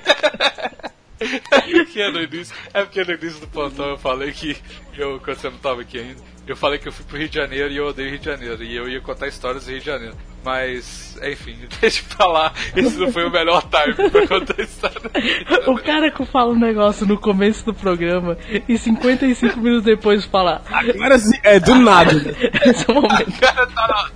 porque 1.19 2.11
no 2.11 2.21
início, 2.21 2.55
é 2.73 2.83
porque 2.83 3.03
no 3.03 3.13
início 3.13 3.39
do 3.41 3.47
plantão 3.47 3.89
eu 3.89 3.97
falei 3.97 4.31
que 4.31 4.57
eu, 4.97 5.19
quando 5.19 5.37
você 5.37 5.49
não 5.49 5.57
tava 5.57 5.81
aqui 5.81 5.99
ainda, 5.99 6.21
eu 6.51 6.55
falei 6.57 6.79
que 6.79 6.87
eu 6.87 6.91
fui 6.91 7.05
pro 7.05 7.17
Rio 7.17 7.29
de 7.29 7.35
Janeiro 7.35 7.69
e 7.71 7.77
eu 7.77 7.87
odeio 7.87 8.09
Rio 8.09 8.19
de 8.19 8.25
Janeiro. 8.25 8.63
E 8.63 8.75
eu 8.75 8.87
ia 8.89 9.01
contar 9.01 9.27
histórias 9.27 9.65
do 9.65 9.71
Rio 9.71 9.79
de 9.79 9.85
Janeiro. 9.85 10.15
Mas, 10.43 11.17
enfim, 11.23 11.57
deixa 11.81 12.01
pra 12.15 12.27
lá. 12.27 12.53
Esse 12.75 12.97
não 12.97 13.11
foi 13.11 13.25
o 13.25 13.31
melhor 13.31 13.61
time 13.63 14.09
pra 14.09 14.27
contar 14.27 14.61
história. 14.61 14.99
do 14.99 15.09
Rio 15.19 15.39
de 15.39 15.45
Janeiro. 15.49 15.71
O 15.73 15.77
cara 15.81 16.11
que 16.11 16.25
fala 16.25 16.51
um 16.51 16.59
negócio 16.59 17.05
no 17.05 17.17
começo 17.17 17.65
do 17.65 17.73
programa 17.73 18.37
e 18.67 18.77
55 18.77 19.59
minutos 19.59 19.83
depois 19.83 20.25
fala. 20.25 20.61
Agora 20.71 21.17
sim, 21.19 21.37
é 21.43 21.59
do 21.59 21.75
nada. 21.75 22.11
Esse 22.65 22.89
é 22.89 22.91
o 22.91 22.95
momento. 22.95 23.39
Cara, 23.39 23.67
tá 23.67 23.87
na 23.87 23.99
hora. 23.99 24.11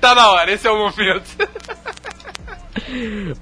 Tá 0.00 0.14
na 0.14 0.30
hora, 0.30 0.50
esse 0.50 0.66
é 0.66 0.70
o 0.70 0.78
momento. 0.78 1.28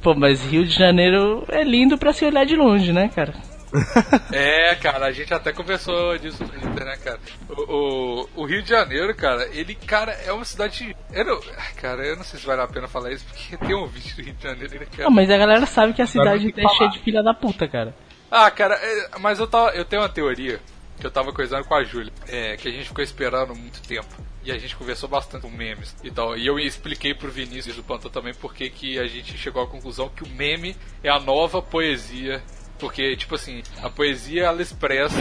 Pô, 0.02 0.14
mas 0.14 0.44
Rio 0.44 0.64
de 0.64 0.74
Janeiro 0.74 1.44
é 1.48 1.62
lindo 1.62 1.96
pra 1.96 2.12
se 2.12 2.24
olhar 2.24 2.44
de 2.44 2.56
longe, 2.56 2.92
né, 2.92 3.08
cara? 3.14 3.32
É, 4.32 4.74
cara, 4.76 5.06
a 5.06 5.12
gente 5.12 5.32
até 5.32 5.52
conversou 5.52 6.16
disso 6.18 6.42
no 6.42 6.48
Twitter, 6.48 6.84
né, 6.84 6.96
cara? 6.96 7.20
O, 7.48 7.62
o, 7.62 8.28
o 8.36 8.44
Rio 8.44 8.62
de 8.62 8.68
Janeiro, 8.68 9.14
cara, 9.14 9.48
ele, 9.52 9.74
cara, 9.74 10.12
é 10.12 10.32
uma 10.32 10.44
cidade. 10.44 10.96
Eu 11.12 11.24
não, 11.24 11.40
cara, 11.80 12.04
eu 12.04 12.16
não 12.16 12.24
sei 12.24 12.40
se 12.40 12.46
vale 12.46 12.62
a 12.62 12.66
pena 12.66 12.88
falar 12.88 13.12
isso, 13.12 13.24
porque 13.26 13.56
tem 13.64 13.74
um 13.74 13.86
vídeo 13.86 14.16
do 14.16 14.22
Rio 14.22 14.34
de 14.34 14.42
Janeiro, 14.42 14.80
né, 14.80 14.86
cara? 14.96 15.08
Ah, 15.08 15.10
mas 15.10 15.30
a 15.30 15.36
galera 15.36 15.66
sabe 15.66 15.92
que 15.92 16.02
a 16.02 16.06
cidade 16.06 16.54
é 16.56 16.68
cheia 16.68 16.90
de 16.90 16.98
filha 17.00 17.22
da 17.22 17.34
puta, 17.34 17.68
cara. 17.68 17.94
Ah, 18.30 18.50
cara, 18.50 18.74
é, 18.74 19.18
mas 19.18 19.38
eu, 19.38 19.46
tava, 19.46 19.70
eu 19.70 19.84
tenho 19.84 20.02
uma 20.02 20.08
teoria 20.08 20.58
que 20.98 21.06
eu 21.06 21.10
tava 21.10 21.32
coisando 21.32 21.64
com 21.64 21.74
a 21.74 21.82
Júlia, 21.84 22.12
é, 22.28 22.56
que 22.56 22.68
a 22.68 22.70
gente 22.70 22.88
ficou 22.88 23.02
esperando 23.02 23.54
muito 23.54 23.82
tempo. 23.82 24.14
E 24.44 24.50
a 24.50 24.58
gente 24.58 24.74
conversou 24.74 25.08
bastante 25.08 25.42
com 25.42 25.50
memes 25.50 25.94
e 26.02 26.10
tal. 26.10 26.36
E 26.36 26.46
eu 26.46 26.58
expliquei 26.58 27.14
pro 27.14 27.30
Vinícius 27.30 27.76
do 27.76 27.82
Plantão 27.82 28.10
também 28.10 28.34
porque 28.34 28.70
que 28.70 28.98
a 28.98 29.06
gente 29.06 29.36
chegou 29.38 29.62
à 29.62 29.66
conclusão 29.66 30.08
que 30.08 30.24
o 30.24 30.28
meme 30.28 30.76
é 31.02 31.08
a 31.08 31.20
nova 31.20 31.62
poesia. 31.62 32.42
Porque, 32.82 33.16
tipo 33.16 33.36
assim, 33.36 33.62
a 33.80 33.88
poesia 33.88 34.46
ela 34.46 34.60
expressa 34.60 35.14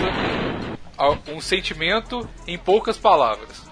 a- 0.98 1.12
um 1.32 1.40
sentimento 1.40 2.28
em 2.48 2.58
poucas 2.58 2.98
palavras. 2.98 3.64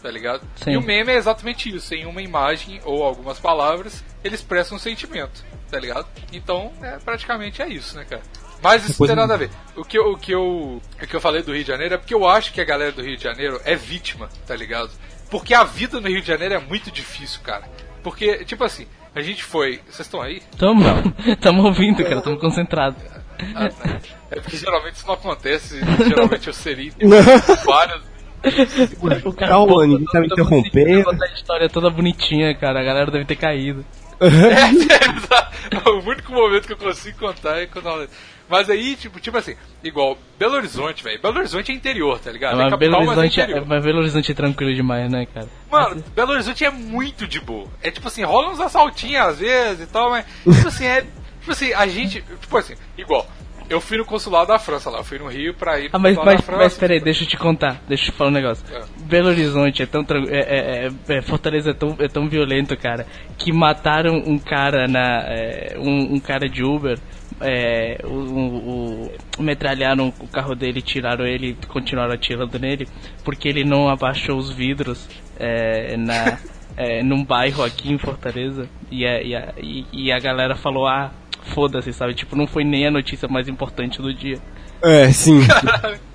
Tá 0.00 0.08
ligado? 0.10 0.46
Sim. 0.56 0.70
E 0.72 0.76
o 0.76 0.80
meme 0.80 1.10
é 1.12 1.16
exatamente 1.16 1.68
isso. 1.74 1.92
Em 1.92 2.06
uma 2.06 2.22
imagem 2.22 2.80
ou 2.84 3.02
algumas 3.02 3.40
palavras, 3.40 4.04
ele 4.22 4.36
expressa 4.36 4.74
um 4.74 4.78
sentimento. 4.78 5.44
Tá 5.68 5.78
ligado? 5.80 6.06
Então, 6.32 6.72
é, 6.80 6.98
praticamente 6.98 7.60
é 7.60 7.68
isso, 7.68 7.96
né, 7.96 8.04
cara? 8.08 8.22
Mas 8.62 8.88
isso 8.88 9.02
não 9.02 9.08
tem 9.08 9.16
nada 9.16 9.34
a 9.34 9.36
ver. 9.36 9.50
O 9.76 9.84
que, 9.84 9.98
eu, 9.98 10.12
o, 10.12 10.16
que 10.16 10.30
eu, 10.32 10.80
o 11.02 11.06
que 11.06 11.16
eu 11.16 11.20
falei 11.20 11.42
do 11.42 11.52
Rio 11.52 11.62
de 11.64 11.68
Janeiro 11.68 11.94
é 11.94 11.98
porque 11.98 12.14
eu 12.14 12.28
acho 12.28 12.52
que 12.52 12.60
a 12.60 12.64
galera 12.64 12.92
do 12.92 13.02
Rio 13.02 13.16
de 13.16 13.24
Janeiro 13.24 13.60
é 13.64 13.74
vítima, 13.74 14.28
tá 14.46 14.54
ligado? 14.54 14.90
Porque 15.30 15.52
a 15.52 15.64
vida 15.64 16.00
no 16.00 16.06
Rio 16.08 16.20
de 16.20 16.28
Janeiro 16.28 16.54
é 16.54 16.60
muito 16.60 16.90
difícil, 16.92 17.40
cara. 17.42 17.64
Porque, 18.04 18.44
tipo 18.44 18.62
assim, 18.62 18.86
a 19.16 19.20
gente 19.20 19.42
foi. 19.42 19.80
Vocês 19.88 20.00
estão 20.06 20.20
aí? 20.22 20.42
Tamo, 20.56 20.84
tamo 21.40 21.64
ouvindo, 21.64 22.04
cara, 22.04 22.20
tamo 22.20 22.38
concentrado. 22.38 22.96
Ah, 23.54 23.68
tá. 23.68 23.98
É 24.30 24.40
porque 24.40 24.56
geralmente 24.56 24.94
isso 24.94 25.06
não 25.06 25.14
acontece. 25.14 25.80
Geralmente 26.08 26.46
eu 26.46 26.52
seria 26.52 26.92
várias. 27.64 28.02
O 29.24 29.32
Calma, 29.32 29.86
ninguém 29.86 30.06
tá 30.06 30.20
me 30.20 30.26
interrompendo. 30.26 31.10
a 31.10 31.26
história 31.26 31.68
toda 31.68 31.90
bonitinha, 31.90 32.54
cara. 32.54 32.80
A 32.80 32.84
galera 32.84 33.10
deve 33.10 33.24
ter 33.24 33.36
caído. 33.36 33.84
É, 35.70 35.88
o 35.88 35.98
único 36.00 36.32
momento 36.32 36.66
que 36.66 36.72
eu 36.72 36.76
consigo 36.76 37.18
contar 37.18 37.60
é 37.60 37.66
quando 37.66 37.88
ela... 37.88 38.06
Mas 38.48 38.68
aí, 38.68 38.94
tipo, 38.96 39.18
tipo 39.18 39.38
assim, 39.38 39.54
igual 39.82 40.18
Belo 40.38 40.54
Horizonte, 40.54 41.02
velho. 41.02 41.20
Belo 41.20 41.38
Horizonte 41.38 41.72
é 41.72 41.74
interior, 41.74 42.18
tá 42.18 42.30
ligado? 42.30 42.60
é 42.60 42.64
Mas 42.68 42.78
Belo, 42.78 42.92
capital, 42.92 43.00
mas 43.00 43.08
é 43.08 43.20
Horizonte 43.20 43.40
é, 43.40 43.44
interior. 43.44 43.66
mas 43.66 43.84
Belo 43.84 43.98
Horizonte 43.98 44.32
é 44.32 44.34
tranquilo 44.34 44.74
demais, 44.74 45.10
né, 45.10 45.26
cara? 45.32 45.48
Mano, 45.70 46.04
Belo 46.14 46.32
Horizonte 46.32 46.64
é 46.64 46.70
muito 46.70 47.26
de 47.26 47.40
boa. 47.40 47.68
É 47.82 47.90
tipo 47.90 48.06
assim, 48.08 48.22
rola 48.24 48.50
uns 48.50 48.60
assaltinhos 48.60 49.26
às 49.26 49.38
vezes 49.38 49.88
e 49.88 49.90
tal, 49.90 50.10
mas. 50.10 50.26
Tipo 50.44 50.68
assim, 50.68 50.84
é. 50.84 51.06
Tipo 51.42 51.52
assim, 51.52 51.72
a 51.74 51.86
gente. 51.86 52.22
Tipo 52.40 52.56
assim, 52.56 52.74
igual. 52.96 53.26
Eu 53.70 53.80
fui 53.80 53.96
no 53.96 54.04
consulado 54.04 54.48
da 54.48 54.58
França 54.58 54.90
lá, 54.90 54.98
eu 54.98 55.04
fui 55.04 55.18
no 55.18 55.28
Rio 55.28 55.54
pra 55.54 55.78
ir 55.80 55.88
Ah, 55.92 55.98
mas, 55.98 56.16
mas, 56.16 56.24
da 56.26 56.32
mas 56.32 56.44
França. 56.44 56.80
peraí, 56.80 57.00
deixa 57.00 57.24
eu 57.24 57.28
te 57.28 57.38
contar, 57.38 57.80
deixa 57.88 58.08
eu 58.08 58.12
te 58.12 58.18
falar 58.18 58.28
um 58.30 58.32
negócio. 58.34 58.64
É. 58.74 58.82
Belo 59.04 59.28
Horizonte 59.28 59.82
é 59.82 59.86
tão 59.86 60.02
é, 60.28 60.36
é, 60.36 60.88
é, 61.08 61.16
é, 61.16 61.22
Fortaleza 61.22 61.70
é 61.70 61.74
tão, 61.74 61.96
é 61.98 62.06
tão 62.08 62.28
violento, 62.28 62.76
cara, 62.76 63.06
que 63.38 63.50
mataram 63.52 64.16
um 64.26 64.38
cara 64.38 64.86
na. 64.88 65.22
é, 65.26 65.74
um, 65.78 66.16
um 66.16 66.20
cara 66.20 66.48
de 66.48 66.62
Uber. 66.62 66.98
É, 67.40 67.98
o, 68.04 68.08
o- 68.08 69.12
o- 69.38 69.42
metralharam 69.42 70.12
o 70.20 70.28
carro 70.28 70.54
dele, 70.54 70.82
tiraram 70.82 71.26
ele 71.26 71.56
e 71.60 71.66
continuaram 71.66 72.12
atirando 72.12 72.56
nele 72.58 72.86
porque 73.24 73.48
ele 73.48 73.64
não 73.64 73.88
abaixou 73.88 74.36
os 74.38 74.50
vidros 74.50 75.08
na, 75.98 76.38
é, 76.76 77.02
num 77.02 77.24
bairro 77.24 77.62
aqui 77.64 77.92
em 77.92 77.98
Fortaleza 77.98 78.68
e 78.90 79.06
a, 79.06 79.22
e 79.22 79.34
a, 79.34 79.52
e- 79.58 79.86
e 79.92 80.12
a 80.12 80.18
galera 80.18 80.54
falou, 80.54 80.86
ah, 80.86 81.10
foda-se, 81.54 81.92
sabe? 81.92 82.14
Tipo, 82.14 82.36
não 82.36 82.46
foi 82.46 82.64
nem 82.64 82.86
a 82.86 82.90
notícia 82.90 83.28
mais 83.28 83.48
importante 83.48 84.00
do 84.00 84.12
dia. 84.14 84.38
É, 84.82 85.10
sim. 85.12 85.40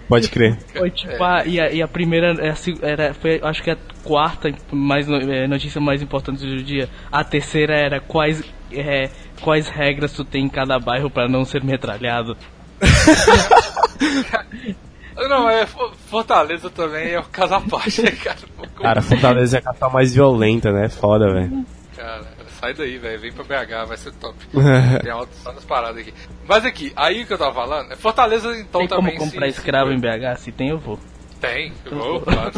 Pode 0.08 0.30
crer. 0.30 0.58
Foi 0.74 0.90
tipo, 0.90 1.22
a, 1.22 1.46
e, 1.46 1.60
a, 1.60 1.70
e 1.70 1.82
a 1.82 1.88
primeira 1.88 2.34
é 2.40 2.54
era, 2.82 3.14
foi, 3.14 3.42
acho 3.44 3.62
que 3.62 3.70
a 3.72 3.78
quarta 4.06 4.50
mais, 4.72 5.06
no- 5.06 5.18
é, 5.18 5.46
notícia 5.48 5.82
mais 5.82 6.02
importante 6.02 6.46
do 6.46 6.64
dia. 6.64 6.88
A 7.12 7.26
terceira 7.26 7.76
era 7.76 8.00
quais, 8.00 8.42
é, 8.72 9.10
quais 9.42 9.68
regras 9.68 10.14
tu 10.14 10.24
tem 10.24 10.46
em 10.46 10.50
cada 10.50 10.80
bairro 10.80 11.10
pra 11.10 11.28
não 11.28 11.44
ser 11.44 11.62
metralhado. 11.62 12.38
Não, 15.18 15.50
é 15.50 15.66
Fo- 15.66 15.92
Fortaleza 16.10 16.70
também 16.70 17.12
é 17.14 17.20
o 17.20 17.24
caso 17.24 17.56
à 17.56 17.62
parte, 17.62 18.02
né, 18.02 18.12
cara? 18.12 18.38
Cara, 18.82 19.02
Fortaleza 19.02 19.58
é 19.58 19.60
a 19.60 19.64
capital 19.64 19.92
mais 19.92 20.14
violenta, 20.14 20.72
né? 20.72 20.90
Foda, 20.90 21.32
velho. 21.34 21.66
Cara, 21.96 22.24
sai 22.60 22.74
daí, 22.76 22.98
velho. 23.00 23.20
Vem 23.20 23.32
pra 23.34 23.44
BH, 23.44 23.88
vai 23.88 23.98
ser 23.98 24.12
top. 24.14 24.36
Tem 25.02 25.12
altas 25.12 25.66
paradas 25.66 25.98
aqui. 26.02 26.14
Mas 26.48 26.64
aqui, 26.66 26.94
aí 26.96 27.26
que 27.26 27.34
eu 27.34 27.38
tava 27.38 27.54
falando, 27.56 27.96
Fortaleza 27.98 28.56
então 28.58 28.82
tem 28.82 28.88
como 28.90 29.02
também 29.08 29.18
comprar 29.18 29.46
se- 29.52 29.58
escravo 29.60 29.92
em 29.92 30.00
BH? 30.00 30.38
Se 30.38 30.52
tem, 30.52 30.70
eu 30.70 30.78
vou. 30.78 31.00
Tem, 31.42 31.74
eu 31.86 31.98
vou, 31.98 32.22
claro. 32.24 32.52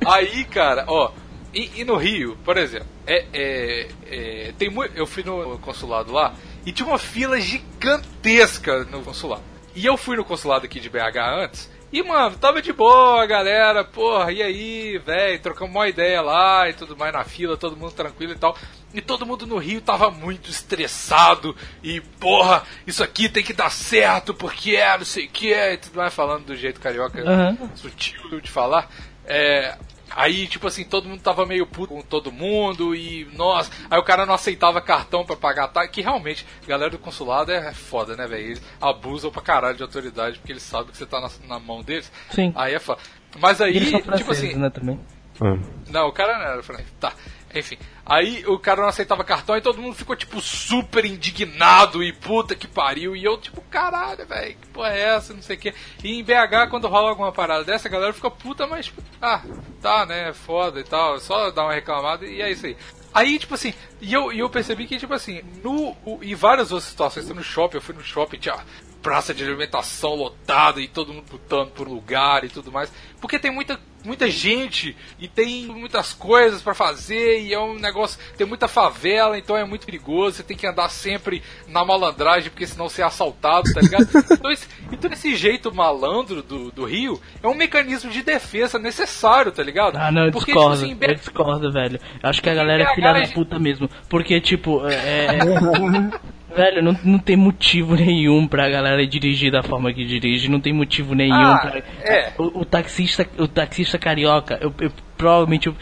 Aí, 0.06 0.44
cara, 0.44 0.84
ó, 0.88 1.10
e, 1.54 1.70
e 1.80 1.84
no 1.84 1.96
Rio, 1.96 2.36
por 2.44 2.56
exemplo, 2.56 2.86
é, 3.06 3.24
é, 3.32 3.88
é, 4.10 4.52
tem 4.58 4.70
mu- 4.70 4.84
eu 4.94 5.06
fui 5.06 5.22
no 5.22 5.58
consulado 5.58 6.12
lá 6.12 6.34
e 6.66 6.72
tinha 6.72 6.86
uma 6.86 6.98
fila 6.98 7.38
gigantesca 7.40 8.84
no 8.84 9.02
consulado. 9.02 9.42
E 9.74 9.84
eu 9.84 9.96
fui 9.96 10.16
no 10.16 10.24
consulado 10.24 10.64
aqui 10.66 10.80
de 10.80 10.88
BH 10.88 11.18
antes. 11.42 11.74
E, 11.92 12.02
mano, 12.02 12.36
tava 12.36 12.60
de 12.60 12.72
boa, 12.72 13.24
galera, 13.24 13.84
porra, 13.84 14.32
e 14.32 14.42
aí, 14.42 14.98
velho, 14.98 15.38
trocamos 15.38 15.72
uma 15.72 15.88
ideia 15.88 16.20
lá 16.20 16.68
e 16.68 16.72
tudo 16.72 16.96
mais 16.96 17.12
na 17.12 17.22
fila, 17.22 17.56
todo 17.56 17.76
mundo 17.76 17.92
tranquilo 17.92 18.32
e 18.32 18.36
tal. 18.36 18.56
E 18.92 19.00
todo 19.00 19.24
mundo 19.24 19.46
no 19.46 19.58
Rio 19.58 19.80
tava 19.80 20.10
muito 20.10 20.50
estressado 20.50 21.54
e, 21.84 22.00
porra, 22.00 22.64
isso 22.84 23.00
aqui 23.00 23.28
tem 23.28 23.44
que 23.44 23.52
dar 23.52 23.70
certo, 23.70 24.34
porque 24.34 24.74
é, 24.74 24.98
não 24.98 25.04
sei 25.04 25.26
o 25.26 25.28
que 25.28 25.54
é, 25.54 25.74
e 25.74 25.76
tudo 25.76 25.96
mais, 25.96 26.12
falando 26.12 26.46
do 26.46 26.56
jeito 26.56 26.80
carioca 26.80 27.22
Aham. 27.22 27.70
sutil 27.76 28.40
de 28.40 28.50
falar. 28.50 28.90
É, 29.24 29.76
aí, 30.14 30.46
tipo 30.46 30.66
assim, 30.66 30.84
todo 30.84 31.08
mundo 31.08 31.20
tava 31.20 31.44
meio 31.44 31.66
puto 31.66 31.94
com 31.94 32.02
todo 32.02 32.32
mundo 32.32 32.94
e, 32.94 33.28
nossa, 33.36 33.70
aí 33.90 33.98
o 33.98 34.02
cara 34.04 34.24
não 34.24 34.34
aceitava 34.34 34.80
cartão 34.80 35.24
pra 35.24 35.36
pagar 35.36 35.68
taxa, 35.68 35.88
que 35.88 36.00
realmente, 36.00 36.46
galera 36.66 36.90
do 36.90 36.98
consulado 36.98 37.52
é 37.52 37.72
foda, 37.72 38.16
né, 38.16 38.26
velho? 38.26 38.44
Eles 38.44 38.62
abusam 38.80 39.30
pra 39.30 39.42
caralho 39.42 39.76
de 39.76 39.82
autoridade 39.82 40.38
porque 40.38 40.52
eles 40.52 40.62
sabem 40.62 40.90
que 40.92 40.96
você 40.96 41.06
tá 41.06 41.20
na, 41.20 41.28
na 41.48 41.58
mão 41.58 41.82
deles. 41.82 42.10
Sim. 42.30 42.52
Aí 42.54 42.74
é 42.74 42.78
foda. 42.78 43.00
Mas 43.38 43.60
aí, 43.60 43.76
eles 43.76 43.90
são 43.90 44.16
tipo 44.16 44.32
assim, 44.32 44.54
né, 44.54 44.70
também. 44.70 45.00
Ah. 45.40 45.58
não, 45.88 46.08
o 46.08 46.12
cara 46.12 46.38
não 46.38 46.44
era 46.44 46.62
francês. 46.62 46.88
Tá. 47.00 47.12
Enfim. 47.54 47.78
Aí 48.04 48.44
o 48.46 48.58
cara 48.58 48.82
não 48.82 48.88
aceitava 48.88 49.22
cartão 49.22 49.56
e 49.56 49.60
todo 49.60 49.80
mundo 49.80 49.94
ficou, 49.94 50.16
tipo, 50.16 50.40
super 50.40 51.04
indignado 51.04 52.02
e 52.02 52.12
puta 52.12 52.54
que 52.54 52.66
pariu. 52.66 53.14
E 53.14 53.24
eu, 53.24 53.38
tipo, 53.38 53.60
caralho, 53.70 54.26
velho, 54.26 54.56
que 54.56 54.66
porra 54.68 54.92
é 54.92 55.00
essa? 55.16 55.32
Não 55.32 55.42
sei 55.42 55.56
o 55.56 55.58
quê. 55.58 55.74
E 56.02 56.18
em 56.18 56.24
BH, 56.24 56.68
quando 56.70 56.88
rola 56.88 57.10
alguma 57.10 57.32
parada 57.32 57.64
dessa, 57.64 57.88
a 57.88 57.90
galera 57.90 58.12
fica 58.12 58.30
puta, 58.30 58.66
mas, 58.66 58.86
tipo, 58.86 59.02
ah, 59.22 59.42
tá, 59.80 60.04
né, 60.04 60.32
foda 60.32 60.80
e 60.80 60.84
tal. 60.84 61.18
Só 61.20 61.50
dar 61.50 61.64
uma 61.64 61.74
reclamada 61.74 62.26
e 62.26 62.42
é 62.42 62.50
isso 62.50 62.66
aí. 62.66 62.76
Aí, 63.14 63.38
tipo 63.38 63.54
assim, 63.54 63.72
e 64.00 64.12
eu, 64.12 64.32
e 64.32 64.40
eu 64.40 64.50
percebi 64.50 64.88
que, 64.88 64.98
tipo 64.98 65.14
assim, 65.14 65.40
no, 65.62 65.96
o, 66.04 66.18
em 66.20 66.34
várias 66.34 66.72
outras 66.72 66.90
situações, 66.90 67.28
no 67.28 67.44
shopping, 67.44 67.76
eu 67.76 67.80
fui 67.80 67.94
no 67.94 68.02
shopping, 68.02 68.38
tinha 68.38 68.56
praça 69.04 69.34
de 69.34 69.44
alimentação 69.44 70.14
lotada 70.14 70.80
e 70.80 70.88
todo 70.88 71.12
mundo 71.12 71.26
lutando 71.30 71.70
por 71.72 71.86
lugar 71.86 72.42
e 72.42 72.48
tudo 72.48 72.72
mais. 72.72 72.90
Porque 73.20 73.38
tem 73.38 73.50
muita, 73.50 73.78
muita 74.02 74.30
gente 74.30 74.96
e 75.20 75.28
tem 75.28 75.66
muitas 75.66 76.14
coisas 76.14 76.62
pra 76.62 76.74
fazer 76.74 77.42
e 77.42 77.52
é 77.52 77.60
um 77.60 77.74
negócio. 77.74 78.18
Tem 78.38 78.46
muita 78.46 78.66
favela, 78.66 79.36
então 79.38 79.58
é 79.58 79.64
muito 79.64 79.84
perigoso. 79.84 80.38
Você 80.38 80.42
tem 80.42 80.56
que 80.56 80.66
andar 80.66 80.88
sempre 80.88 81.42
na 81.68 81.84
malandragem, 81.84 82.50
porque 82.50 82.66
senão 82.66 82.88
você 82.88 83.02
é 83.02 83.04
assaltado, 83.04 83.70
tá 83.74 83.80
ligado? 83.82 84.08
então, 84.32 84.50
esse, 84.50 84.66
então 84.90 85.12
esse 85.12 85.36
jeito 85.36 85.72
malandro 85.74 86.42
do, 86.42 86.70
do 86.70 86.84
Rio 86.86 87.20
é 87.42 87.46
um 87.46 87.54
mecanismo 87.54 88.10
de 88.10 88.22
defesa 88.22 88.78
necessário, 88.78 89.52
tá 89.52 89.62
ligado? 89.62 89.96
Ah, 89.96 90.10
não, 90.10 90.26
eu 90.26 90.32
porque, 90.32 90.52
discordo. 90.52 90.78
tipo 90.78 90.92
assim, 90.94 91.10
eu 91.12 91.14
discordo, 91.14 91.70
velho. 91.72 92.00
Eu 92.22 92.30
acho 92.30 92.40
que 92.42 92.48
a 92.48 92.54
galera 92.54 92.84
é 92.84 92.94
filha 92.94 93.12
da 93.12 93.18
gente- 93.18 93.34
puta 93.34 93.58
mesmo. 93.58 93.86
Porque, 94.08 94.40
tipo, 94.40 94.80
é. 94.88 95.28
velho, 96.54 96.82
não, 96.82 96.96
não 97.04 97.18
tem 97.18 97.36
motivo 97.36 97.94
nenhum 97.94 98.46
pra 98.46 98.68
galera 98.68 99.06
dirigir 99.06 99.50
da 99.52 99.62
forma 99.62 99.92
que 99.92 100.04
dirige. 100.04 100.48
Não 100.48 100.60
tem 100.60 100.72
motivo 100.72 101.14
nenhum 101.14 101.34
Ah, 101.34 101.58
pra. 101.58 101.78
é. 102.02 102.32
O, 102.38 102.60
o 102.60 102.64
taxista, 102.64 103.26
o 103.38 103.46
taxista 103.48 103.98
carioca, 103.98 104.58
eu, 104.60 104.72
eu 104.80 104.90
provavelmente. 105.16 105.66
eu- 105.68 105.76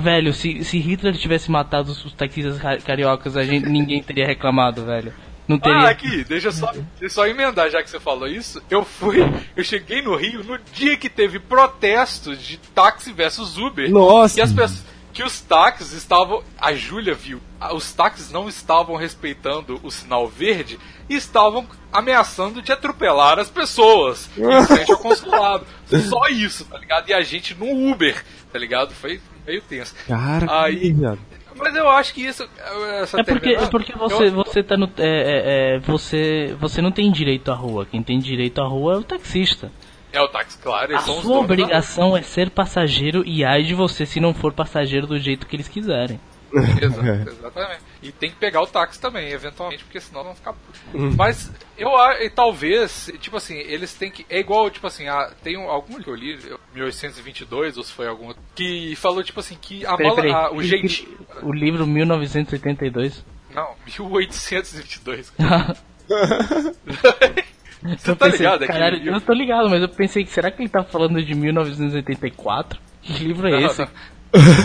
velho, 0.00 0.32
se, 0.32 0.62
se 0.64 0.78
Hitler 0.78 1.14
tivesse 1.14 1.50
matado 1.50 1.90
os, 1.92 2.04
os 2.04 2.12
taxistas 2.12 2.58
ca- 2.58 2.78
cariocas, 2.78 3.36
a 3.36 3.42
gente, 3.42 3.68
ninguém 3.68 4.02
teria 4.02 4.26
reclamado, 4.26 4.84
velho. 4.84 5.12
Não 5.46 5.58
teria. 5.58 5.78
Ah, 5.80 5.90
aqui, 5.90 6.24
deixa 6.24 6.48
eu 6.48 6.52
só, 6.52 6.72
deixa 6.98 7.14
só 7.16 7.26
emendar, 7.26 7.70
já 7.70 7.82
que 7.82 7.90
você 7.90 8.00
falou 8.00 8.26
isso. 8.26 8.62
Eu 8.70 8.82
fui, 8.82 9.18
eu 9.54 9.62
cheguei 9.62 10.00
no 10.00 10.16
Rio 10.16 10.42
no 10.42 10.58
dia 10.72 10.96
que 10.96 11.10
teve 11.10 11.38
protestos 11.38 12.42
de 12.42 12.56
táxi 12.56 13.12
versus 13.12 13.58
Uber. 13.58 13.90
Nossa. 13.90 14.38
E 14.38 14.42
as 14.42 14.52
pessoas. 14.52 14.93
Que 15.14 15.22
os 15.22 15.40
táxis 15.40 15.92
estavam. 15.92 16.42
A 16.60 16.74
Júlia 16.74 17.14
viu. 17.14 17.40
Os 17.72 17.92
táxis 17.92 18.30
não 18.32 18.48
estavam 18.48 18.96
respeitando 18.96 19.80
o 19.82 19.90
sinal 19.90 20.26
verde 20.28 20.78
e 21.08 21.14
estavam 21.14 21.66
ameaçando 21.92 22.60
de 22.60 22.72
atropelar 22.72 23.38
as 23.38 23.48
pessoas 23.48 24.28
em 24.36 24.66
frente 24.66 24.90
ao 24.90 24.98
consulado. 25.00 25.64
Só 25.86 26.26
isso, 26.28 26.64
tá 26.64 26.76
ligado? 26.78 27.08
E 27.08 27.14
a 27.14 27.22
gente 27.22 27.54
no 27.54 27.90
Uber, 27.92 28.22
tá 28.52 28.58
ligado? 28.58 28.92
Foi 28.92 29.20
meio 29.46 29.62
tenso. 29.62 29.94
Cara, 30.08 30.62
Aí-. 30.62 30.94
Mas 31.56 31.76
eu 31.76 31.88
acho 31.88 32.12
que 32.12 32.22
isso. 32.26 32.42
Essa 33.00 33.20
É 33.20 33.22
porque, 33.22 33.50
é 33.50 33.66
porque 33.68 33.92
eu- 33.94 33.98
você, 33.98 34.28
você 34.30 34.62
tá 34.64 34.76
no. 34.76 34.86
É, 34.98 35.06
é, 35.06 35.76
é, 35.76 35.78
você, 35.78 36.56
você 36.60 36.82
não 36.82 36.90
tem 36.90 37.12
direito 37.12 37.52
à 37.52 37.54
rua. 37.54 37.86
Quem 37.86 38.02
tem 38.02 38.18
direito 38.18 38.60
à 38.60 38.66
rua 38.66 38.94
é 38.94 38.96
o 38.98 39.04
taxista. 39.04 39.70
É 40.14 40.20
o 40.22 40.28
táxi, 40.28 40.56
claro. 40.62 40.92
A 40.92 40.94
Eles 40.94 41.04
são 41.04 41.16
os 41.16 41.22
sua 41.22 41.34
da 41.34 41.40
obrigação 41.40 42.16
é 42.16 42.22
ser 42.22 42.48
passageiro 42.50 43.22
e 43.26 43.44
ai 43.44 43.62
de 43.64 43.74
você 43.74 44.06
se 44.06 44.20
não 44.20 44.32
for 44.32 44.52
passageiro 44.52 45.06
do 45.06 45.18
jeito 45.18 45.46
que 45.46 45.56
eles 45.56 45.66
quiserem. 45.68 46.20
Exa- 46.80 47.24
exatamente. 47.28 47.80
E 48.00 48.12
tem 48.12 48.30
que 48.30 48.36
pegar 48.36 48.62
o 48.62 48.66
táxi 48.68 49.00
também, 49.00 49.28
eventualmente, 49.30 49.82
porque 49.82 50.00
senão 50.00 50.22
vão 50.22 50.34
ficar 50.36 50.52
putos. 50.52 51.16
Mas 51.16 51.50
eu 51.76 51.96
a- 51.96 52.22
e 52.22 52.30
talvez, 52.30 53.10
tipo 53.18 53.36
assim, 53.38 53.56
eles 53.58 53.92
têm 53.94 54.08
que. 54.10 54.24
É 54.30 54.38
igual, 54.38 54.70
tipo 54.70 54.86
assim, 54.86 55.08
a, 55.08 55.32
tem 55.42 55.58
um, 55.58 55.68
algum 55.68 56.00
que 56.00 56.08
eu 56.08 56.14
li, 56.14 56.38
1822, 56.72 57.76
ou 57.76 57.82
se 57.82 57.92
foi 57.92 58.06
algum 58.06 58.28
outro, 58.28 58.40
que 58.54 58.94
falou, 58.94 59.24
tipo 59.24 59.40
assim, 59.40 59.56
que 59.60 59.84
a 59.84 59.96
Peraí, 59.96 60.06
mala. 60.10 60.14
peraí. 60.22 60.32
a- 60.32 60.52
o 60.52 60.62
jeitinho. 60.62 61.18
O 61.42 61.52
livro 61.52 61.84
1982. 61.88 63.24
Não, 63.52 63.74
1822. 63.84 65.32
Você 67.84 68.10
Eu 68.10 68.16
tá 68.16 68.26
pensei, 68.26 68.46
ligado? 68.46 68.64
É 68.64 68.66
caralho, 68.66 68.96
aquele 68.96 69.10
eu 69.10 69.12
livro? 69.14 69.26
tô 69.26 69.32
ligado, 69.34 69.68
mas 69.68 69.82
eu 69.82 69.88
pensei 69.88 70.24
que 70.24 70.30
será 70.30 70.50
que 70.50 70.62
ele 70.62 70.68
tá 70.70 70.82
falando 70.82 71.22
de 71.22 71.34
1984? 71.34 72.80
Que 73.02 73.12
livro 73.24 73.46
é 73.48 73.50
Não, 73.50 73.66
esse? 73.66 73.80
não. 73.80 73.88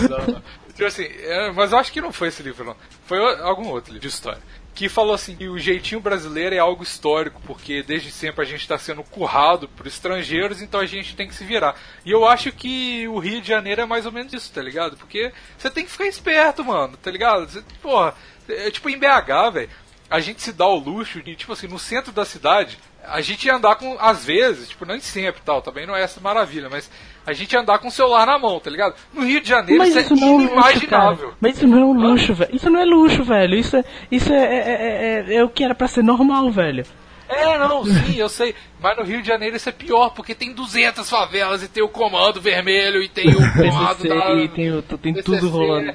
Não. 0.08 0.42
Tipo 0.74 0.84
assim, 0.86 1.04
é, 1.04 1.52
mas 1.52 1.72
eu 1.72 1.78
acho 1.78 1.92
que 1.92 2.00
não 2.00 2.12
foi 2.12 2.28
esse 2.28 2.42
livro, 2.42 2.64
não. 2.64 2.76
Foi 3.04 3.18
algum 3.42 3.68
outro 3.68 3.92
livro 3.92 4.08
de 4.08 4.14
história. 4.14 4.40
Que 4.74 4.88
falou 4.88 5.12
assim 5.14 5.36
que 5.36 5.46
o 5.48 5.58
jeitinho 5.58 6.00
brasileiro 6.00 6.54
é 6.54 6.58
algo 6.58 6.82
histórico, 6.82 7.42
porque 7.44 7.82
desde 7.82 8.10
sempre 8.10 8.42
a 8.42 8.48
gente 8.48 8.60
está 8.62 8.78
sendo 8.78 9.02
currado 9.02 9.68
por 9.68 9.86
estrangeiros, 9.86 10.62
então 10.62 10.80
a 10.80 10.86
gente 10.86 11.14
tem 11.14 11.28
que 11.28 11.34
se 11.34 11.44
virar. 11.44 11.74
E 12.06 12.10
eu 12.10 12.26
acho 12.26 12.50
que 12.52 13.06
o 13.08 13.18
Rio 13.18 13.42
de 13.42 13.48
Janeiro 13.48 13.82
é 13.82 13.84
mais 13.84 14.06
ou 14.06 14.12
menos 14.12 14.32
isso, 14.32 14.50
tá 14.52 14.62
ligado? 14.62 14.96
Porque 14.96 15.32
você 15.58 15.68
tem 15.68 15.84
que 15.84 15.90
ficar 15.90 16.06
esperto, 16.06 16.64
mano, 16.64 16.96
tá 16.96 17.10
ligado? 17.10 17.46
Você, 17.46 17.62
porra, 17.82 18.14
é, 18.48 18.70
tipo 18.70 18.88
em 18.88 18.96
BH, 18.98 19.50
velho, 19.52 19.68
a 20.08 20.18
gente 20.20 20.40
se 20.40 20.52
dá 20.52 20.66
o 20.66 20.78
luxo 20.78 21.20
de, 21.22 21.36
tipo 21.36 21.52
assim, 21.52 21.66
no 21.68 21.78
centro 21.78 22.10
da 22.12 22.24
cidade, 22.24 22.78
a 23.08 23.20
gente 23.20 23.46
ia 23.46 23.54
andar 23.54 23.76
com, 23.76 23.96
às 24.00 24.24
vezes, 24.24 24.68
tipo, 24.68 24.84
nem 24.84 25.00
sempre 25.00 25.40
tal, 25.44 25.60
também 25.62 25.86
não 25.86 25.96
é 25.96 26.02
essa 26.02 26.20
maravilha, 26.20 26.68
mas 26.70 26.90
a 27.26 27.32
gente 27.32 27.52
ia 27.52 27.60
andar 27.60 27.78
com 27.78 27.88
o 27.88 27.90
celular 27.90 28.26
na 28.26 28.38
mão, 28.38 28.58
tá 28.60 28.70
ligado? 28.70 28.94
No 29.12 29.22
Rio 29.24 29.40
de 29.40 29.48
Janeiro 29.48 29.78
Mas 29.78 29.94
isso, 29.96 30.14
isso 30.14 30.24
é 30.24 30.26
é 30.26 30.30
um 30.30 30.36
luxo, 30.36 30.46
inimaginável. 30.52 31.34
Mas 31.40 31.56
isso 31.56 31.66
não 31.66 31.78
é 31.78 31.84
um 31.84 31.92
luxo, 31.92 32.34
velho. 32.34 32.50
Isso 32.56 32.70
não 32.70 32.80
é 32.80 32.84
luxo, 32.84 33.24
velho. 33.24 33.54
Isso 33.54 33.76
é, 33.76 33.84
isso 34.10 34.32
é, 34.32 34.36
é, 34.36 34.58
é, 34.58 35.24
é- 35.28 35.34
é 35.36 35.44
o 35.44 35.48
que 35.48 35.64
era 35.64 35.74
pra 35.74 35.88
ser 35.88 36.02
normal, 36.02 36.50
velho. 36.50 36.84
É, 37.32 37.56
não, 37.58 37.84
sim, 37.84 38.16
eu 38.16 38.28
sei. 38.28 38.56
Mas 38.82 38.96
no 38.96 39.04
Rio 39.04 39.22
de 39.22 39.28
Janeiro 39.28 39.54
isso 39.54 39.68
é 39.68 39.72
pior, 39.72 40.10
porque 40.10 40.34
tem 40.34 40.52
200 40.52 41.08
favelas 41.08 41.62
e 41.62 41.68
tem 41.68 41.80
o 41.80 41.88
comando 41.88 42.40
vermelho 42.40 43.00
e 43.00 43.08
tem 43.08 43.28
o 43.28 43.36
comando 43.54 43.98
PCC 43.98 44.08
da... 44.08 44.34
e 44.34 44.48
tem, 44.48 44.72
o- 44.72 44.82
tem 44.82 45.14
PCC. 45.14 45.22
tudo 45.22 45.48
rolando. 45.48 45.92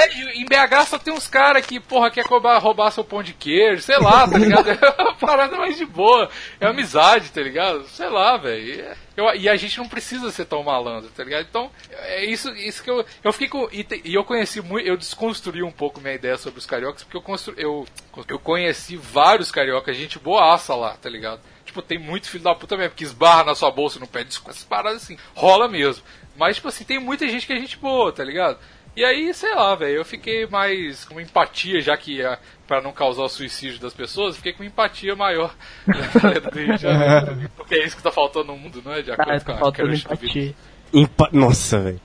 É, 0.00 0.36
em 0.36 0.44
BH 0.44 0.86
só 0.86 0.98
tem 0.98 1.12
uns 1.12 1.26
caras 1.26 1.64
que, 1.66 1.80
porra, 1.80 2.10
quer 2.10 2.24
roubar, 2.24 2.58
roubar 2.60 2.90
seu 2.90 3.02
pão 3.04 3.22
de 3.22 3.32
queijo, 3.32 3.82
sei 3.82 3.98
lá, 3.98 4.26
tá 4.28 4.38
ligado? 4.38 4.68
É 4.98 5.02
uma 5.02 5.14
parada 5.14 5.56
mais 5.56 5.76
de 5.76 5.84
boa. 5.84 6.30
É 6.60 6.66
amizade, 6.66 7.30
tá 7.30 7.40
ligado? 7.40 7.86
Sei 7.88 8.08
lá, 8.08 8.36
velho. 8.36 8.96
Eu- 9.16 9.34
E 9.34 9.48
a 9.48 9.56
gente 9.56 9.76
não 9.78 9.88
precisa 9.88 10.30
ser 10.30 10.44
tão 10.44 10.62
malandro, 10.62 11.10
tá 11.10 11.24
ligado? 11.24 11.46
Então, 11.48 11.70
é 11.90 12.24
isso, 12.24 12.54
isso 12.54 12.82
que 12.82 12.90
eu. 12.90 13.04
Eu 13.24 13.32
fiquei 13.32 13.48
com. 13.48 13.68
E, 13.72 13.82
te- 13.82 14.00
e 14.04 14.14
eu 14.14 14.24
conheci 14.24 14.60
muito. 14.60 14.86
Eu 14.86 14.96
desconstruí 14.96 15.62
um 15.62 15.72
pouco 15.72 16.00
minha 16.00 16.14
ideia 16.14 16.36
sobre 16.36 16.58
os 16.60 16.66
cariocas, 16.66 17.02
porque 17.02 17.16
eu, 17.16 17.22
constru, 17.22 17.54
eu, 17.56 17.86
eu 18.28 18.38
conheci 18.38 18.96
vários 18.96 19.50
cariocas, 19.50 19.96
gente 19.96 20.18
boaça 20.18 20.74
lá, 20.74 20.96
tá 20.96 21.08
ligado? 21.10 21.40
Tipo, 21.64 21.82
tem 21.82 21.98
muito 21.98 22.30
filho 22.30 22.44
da 22.44 22.54
puta 22.54 22.76
mesmo, 22.76 22.94
que 22.94 23.04
esbarra 23.04 23.44
na 23.44 23.54
sua 23.54 23.70
bolsa 23.70 23.98
e 23.98 24.00
não 24.00 24.06
pede 24.06 24.28
desculpa. 24.28 24.52
Essas 24.52 24.64
paradas 24.64 25.02
assim. 25.02 25.18
Rola 25.34 25.68
mesmo. 25.68 26.02
Mas, 26.36 26.56
tipo 26.56 26.68
assim, 26.68 26.84
tem 26.84 26.98
muita 27.00 27.26
gente 27.28 27.46
que 27.46 27.52
é 27.52 27.56
gente 27.56 27.76
boa, 27.76 28.12
tá 28.12 28.22
ligado? 28.24 28.58
E 28.98 29.04
aí, 29.04 29.32
sei 29.32 29.54
lá, 29.54 29.76
velho, 29.76 29.98
eu 29.98 30.04
fiquei 30.04 30.44
mais 30.48 31.04
com 31.04 31.20
empatia, 31.20 31.80
já 31.80 31.96
que 31.96 32.20
é 32.20 32.36
pra 32.66 32.80
não 32.82 32.90
causar 32.92 33.22
o 33.22 33.28
suicídio 33.28 33.78
das 33.78 33.94
pessoas, 33.94 34.34
fiquei 34.36 34.52
com 34.52 34.64
empatia 34.64 35.14
maior 35.14 35.54
de. 35.86 37.48
Porque 37.56 37.76
é 37.76 37.86
isso 37.86 37.96
que 37.96 38.02
tá 38.02 38.10
faltando 38.10 38.46
no 38.46 38.56
mundo, 38.58 38.82
não 38.84 38.92
é? 38.92 39.00
De 39.02 39.12
acordo 39.12 39.30
Ah, 39.30 39.38
com 39.38 39.44
tá 39.46 39.54
a 39.54 39.58
faltando 39.58 39.88
crush 39.90 40.02
do 40.04 40.14
empatia. 40.14 40.54
Empa- 40.92 41.28
Nossa, 41.32 41.78
velho. 41.78 42.00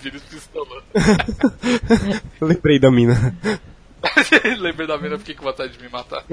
Vírus 0.00 0.22
pistolando. 0.22 0.82
Eu 2.40 2.48
lembrei 2.48 2.80
da 2.80 2.90
mina. 2.90 3.14
Lembrei 4.58 4.86
da 4.88 4.98
mina, 4.98 5.18
fiquei 5.18 5.34
com 5.36 5.44
vontade 5.44 5.72
de 5.72 5.82
me 5.82 5.88
matar. 5.88 6.24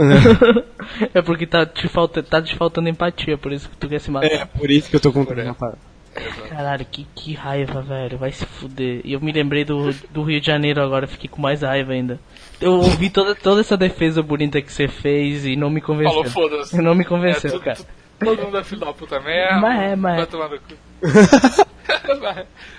É 1.14 1.22
porque 1.22 1.46
tá 1.48 1.64
te, 1.66 1.88
falta, 1.88 2.22
tá 2.24 2.42
te 2.42 2.56
faltando 2.56 2.90
empatia, 2.90 3.38
por 3.38 3.52
isso 3.52 3.70
que 3.70 3.78
tu 3.78 3.88
quer 3.88 4.00
se 4.00 4.10
matar. 4.10 4.28
É, 4.28 4.46
por 4.46 4.70
isso 4.72 4.90
que 4.90 4.96
eu 4.96 5.00
tô 5.00 5.12
com 5.14 5.20
uma 5.22 5.54
Caralho, 6.50 6.86
que, 6.86 7.06
que 7.16 7.34
raiva, 7.34 7.82
velho. 7.82 8.18
Vai 8.18 8.32
se 8.32 8.46
fuder. 8.46 9.02
E 9.04 9.14
eu 9.14 9.20
me 9.22 9.32
lembrei 9.32 9.64
do, 9.66 9.92
do 10.12 10.24
Rio 10.24 10.40
de 10.40 10.48
Janeiro 10.48 10.82
agora, 10.82 11.08
fiquei 11.08 11.30
com 11.30 11.42
mais 11.42 11.62
raiva 11.62 11.94
ainda. 11.94 12.20
Eu 12.62 12.74
ouvi 12.74 13.10
toda, 13.10 13.34
toda 13.36 13.62
essa 13.62 13.76
defesa 13.76 14.22
bonita 14.22 14.62
que 14.62 14.72
você 14.72 14.88
fez 14.88 15.46
e 15.46 15.56
não 15.56 15.70
me 15.70 15.82
convenceu. 15.82 16.14
Falou, 16.24 16.30
foda-se. 16.50 16.78
Não 16.82 16.94
me 16.96 17.04
convenceu, 17.04 17.50
É, 17.50 17.54
tu- 17.54 17.60
cara. 17.60 17.76
tu- 17.78 17.86
Todo 18.24 18.42
mundo 18.44 18.58
é 18.58 18.64
filho 18.64 18.80
da 18.82 18.94
puta 18.94 19.20
mesmo. 19.20 19.60
Mas 19.62 19.82
é, 19.82 19.96
mas 19.96 20.14
é. 20.14 20.18
Vai 20.18 20.26
tomar 20.28 20.50
no 20.50 20.58
cu. 20.60 20.74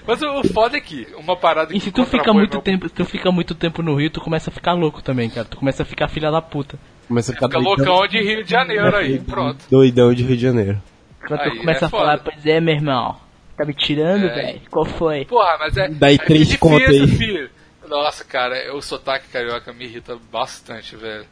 Mas 0.06 0.23
o 0.23 0.44
foda 0.52 0.77
é 0.77 0.81
que 0.81 1.06
uma 1.16 1.36
parada 1.36 1.73
E 1.73 1.78
que 1.78 1.85
se 1.86 1.93
tu 1.93 2.05
fica 2.06 2.32
muito 2.32 2.52
meu- 2.55 2.62
tempo, 2.62 2.89
se 2.89 2.94
tu 2.94 3.05
fica 3.05 3.31
muito 3.31 3.55
tempo 3.55 3.82
no 3.82 3.94
Rio, 3.97 4.11
tu 4.11 4.20
começa 4.20 4.48
a 4.51 4.52
ficar 4.52 4.73
louco 4.73 5.02
também, 5.02 5.28
cara. 5.28 5.47
Tu 5.47 5.56
começa 5.56 5.82
a 5.82 5.86
ficar 5.86 6.09
filha 6.09 6.31
da 6.31 6.40
puta. 6.40 6.78
Começa 7.09 7.32
a 7.32 7.35
ficar 7.35 7.48
Fica 7.48 7.61
doidão, 7.61 7.85
loucão 7.94 8.09
de 8.09 8.19
Rio 8.23 8.43
de 8.44 8.51
Janeiro 8.51 8.97
aí, 8.97 9.19
pronto. 9.19 9.65
doidão 9.70 10.15
de 10.15 10.23
Rio 10.23 10.36
de 10.36 10.43
Janeiro. 10.43 10.82
Quando 11.27 11.40
Aí, 11.40 11.51
tu 11.51 11.56
começa 11.59 11.85
é 11.85 11.86
a 11.86 11.90
falar, 11.90 12.19
foda. 12.19 12.31
pois 12.32 12.47
é, 12.47 12.61
meu 12.61 12.74
irmão. 12.74 13.16
Tá 13.56 13.64
me 13.64 13.74
tirando, 13.74 14.26
É. 14.26 14.35
velho? 14.35 14.60
Qual 14.70 14.85
foi? 14.85 15.24
Porra, 15.26 15.56
mas 15.59 15.76
é. 15.76 15.89
Daí 15.89 16.16
é 16.16 16.18
três 16.18 16.48
difícil, 16.48 16.78
aí. 17.05 17.09
filho. 17.09 17.51
Nossa, 17.89 18.24
cara, 18.24 18.74
o 18.74 18.81
sotaque 18.82 19.28
carioca 19.28 19.72
me 19.72 19.85
irrita 19.85 20.18
bastante, 20.32 20.97
velho. 20.97 21.26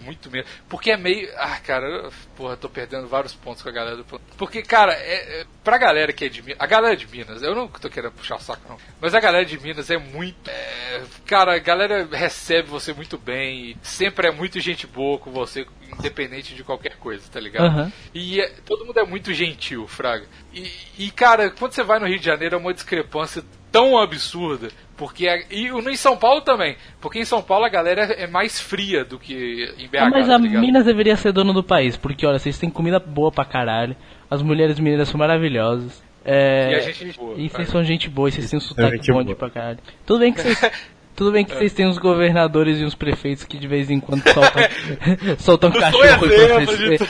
Muito 0.00 0.30
mesmo. 0.30 0.48
Porque 0.68 0.90
é 0.90 0.96
meio. 0.96 1.28
Ah, 1.36 1.58
cara, 1.60 2.10
porra, 2.36 2.56
tô 2.56 2.68
perdendo 2.68 3.06
vários 3.08 3.34
pontos 3.34 3.62
com 3.62 3.68
a 3.68 3.72
galera 3.72 3.96
do. 3.96 4.04
Porque, 4.36 4.62
cara, 4.62 4.92
é, 4.92 5.40
é, 5.40 5.46
pra 5.62 5.78
galera 5.78 6.12
que 6.12 6.24
é 6.24 6.28
de 6.28 6.42
Minas. 6.42 6.60
A 6.60 6.66
galera 6.66 6.96
de 6.96 7.06
Minas, 7.06 7.42
eu 7.42 7.54
não 7.54 7.68
tô 7.68 7.88
querendo 7.90 8.12
puxar 8.12 8.36
o 8.36 8.40
saco, 8.40 8.62
não. 8.68 8.78
Mas 9.00 9.14
a 9.14 9.20
galera 9.20 9.44
de 9.44 9.58
Minas 9.58 9.90
é 9.90 9.98
muito. 9.98 10.48
é, 10.48 11.02
cara, 11.26 11.54
a 11.54 11.58
galera 11.58 12.08
recebe 12.10 12.68
você 12.68 12.92
muito 12.92 13.18
bem. 13.18 13.70
E 13.70 13.76
sempre 13.82 14.28
é 14.28 14.30
muito 14.30 14.60
gente 14.60 14.86
boa 14.86 15.18
com 15.18 15.30
você, 15.30 15.66
independente 15.98 16.54
de 16.54 16.62
qualquer 16.64 16.96
coisa, 16.96 17.22
tá 17.30 17.40
ligado? 17.40 17.66
Aham. 17.66 17.92
E 18.14 18.40
é- 18.40 18.52
todo 18.64 18.84
mundo 18.84 18.98
é 18.98 19.04
muito 19.04 19.32
gentil, 19.32 19.86
Fraga. 19.86 20.26
E, 20.52 20.70
e, 20.98 21.10
cara, 21.10 21.50
quando 21.50 21.72
você 21.72 21.82
vai 21.82 21.98
no 21.98 22.06
Rio 22.06 22.18
de 22.18 22.24
Janeiro 22.24 22.54
é 22.54 22.58
uma 22.58 22.74
discrepância 22.74 23.44
tão 23.72 23.98
absurda. 23.98 24.68
Porque 24.96 25.26
a- 25.28 25.42
e 25.50 25.66
em 25.68 25.96
São 25.96 26.16
Paulo 26.16 26.40
também. 26.42 26.76
Porque 27.00 27.18
em 27.18 27.24
São 27.24 27.42
Paulo 27.42 27.64
a 27.64 27.68
galera 27.68 28.02
é 28.04 28.26
mais 28.26 28.60
fria 28.60 29.04
do 29.04 29.18
que 29.18 29.74
em 29.78 29.88
BH. 29.88 29.98
Ah, 30.02 30.10
mas 30.10 30.26
tá 30.28 30.34
a? 30.36 30.38
Minas 30.60 30.84
deveria 30.84 31.16
ser 31.16 31.32
dono 31.32 31.52
do 31.52 31.62
país, 31.64 31.96
porque 31.96 32.24
olha, 32.26 32.38
vocês 32.38 32.58
têm 32.58 32.70
comida 32.70 32.98
boa 33.00 33.32
pra 33.32 33.44
caralho, 33.44 33.96
as 34.30 34.40
mulheres 34.42 34.78
mineiras 34.78 35.08
são 35.08 35.18
maravilhosas. 35.18 36.02
É, 36.24 36.70
E 36.70 36.74
a 36.76 36.80
gente 36.80 36.90
é 37.02 37.06
gente 37.06 37.18
boa, 37.18 37.34
e 37.36 37.48
cara. 37.48 37.50
vocês 37.50 37.68
são 37.68 37.84
gente 37.84 38.08
boa, 38.08 38.28
e 38.28 38.32
vocês 38.32 38.48
têm 38.48 38.56
um 38.56 38.60
sotaque 38.60 38.96
gente 38.96 39.08
bom 39.08 39.14
boa. 39.14 39.24
de 39.24 39.34
pra 39.34 39.50
caralho. 39.50 39.78
Tudo 40.06 40.20
bem 40.20 40.32
que 40.32 40.40
vocês. 40.40 40.58
Tudo 41.16 41.30
bem 41.30 41.44
que 41.44 41.54
vocês 41.54 41.72
têm 41.72 41.86
uns 41.86 41.96
governadores 41.98 42.80
e 42.80 42.84
uns 42.84 42.94
prefeitos 42.94 43.44
que 43.44 43.56
de 43.56 43.68
vez 43.68 43.88
em 43.90 44.00
quando 44.00 44.22
soltam, 44.28 44.62
soltam 45.38 45.70
Não 45.70 45.80
sou 45.80 46.00
cachorro 46.00 46.26
em 46.26 46.66
professor. 46.66 47.08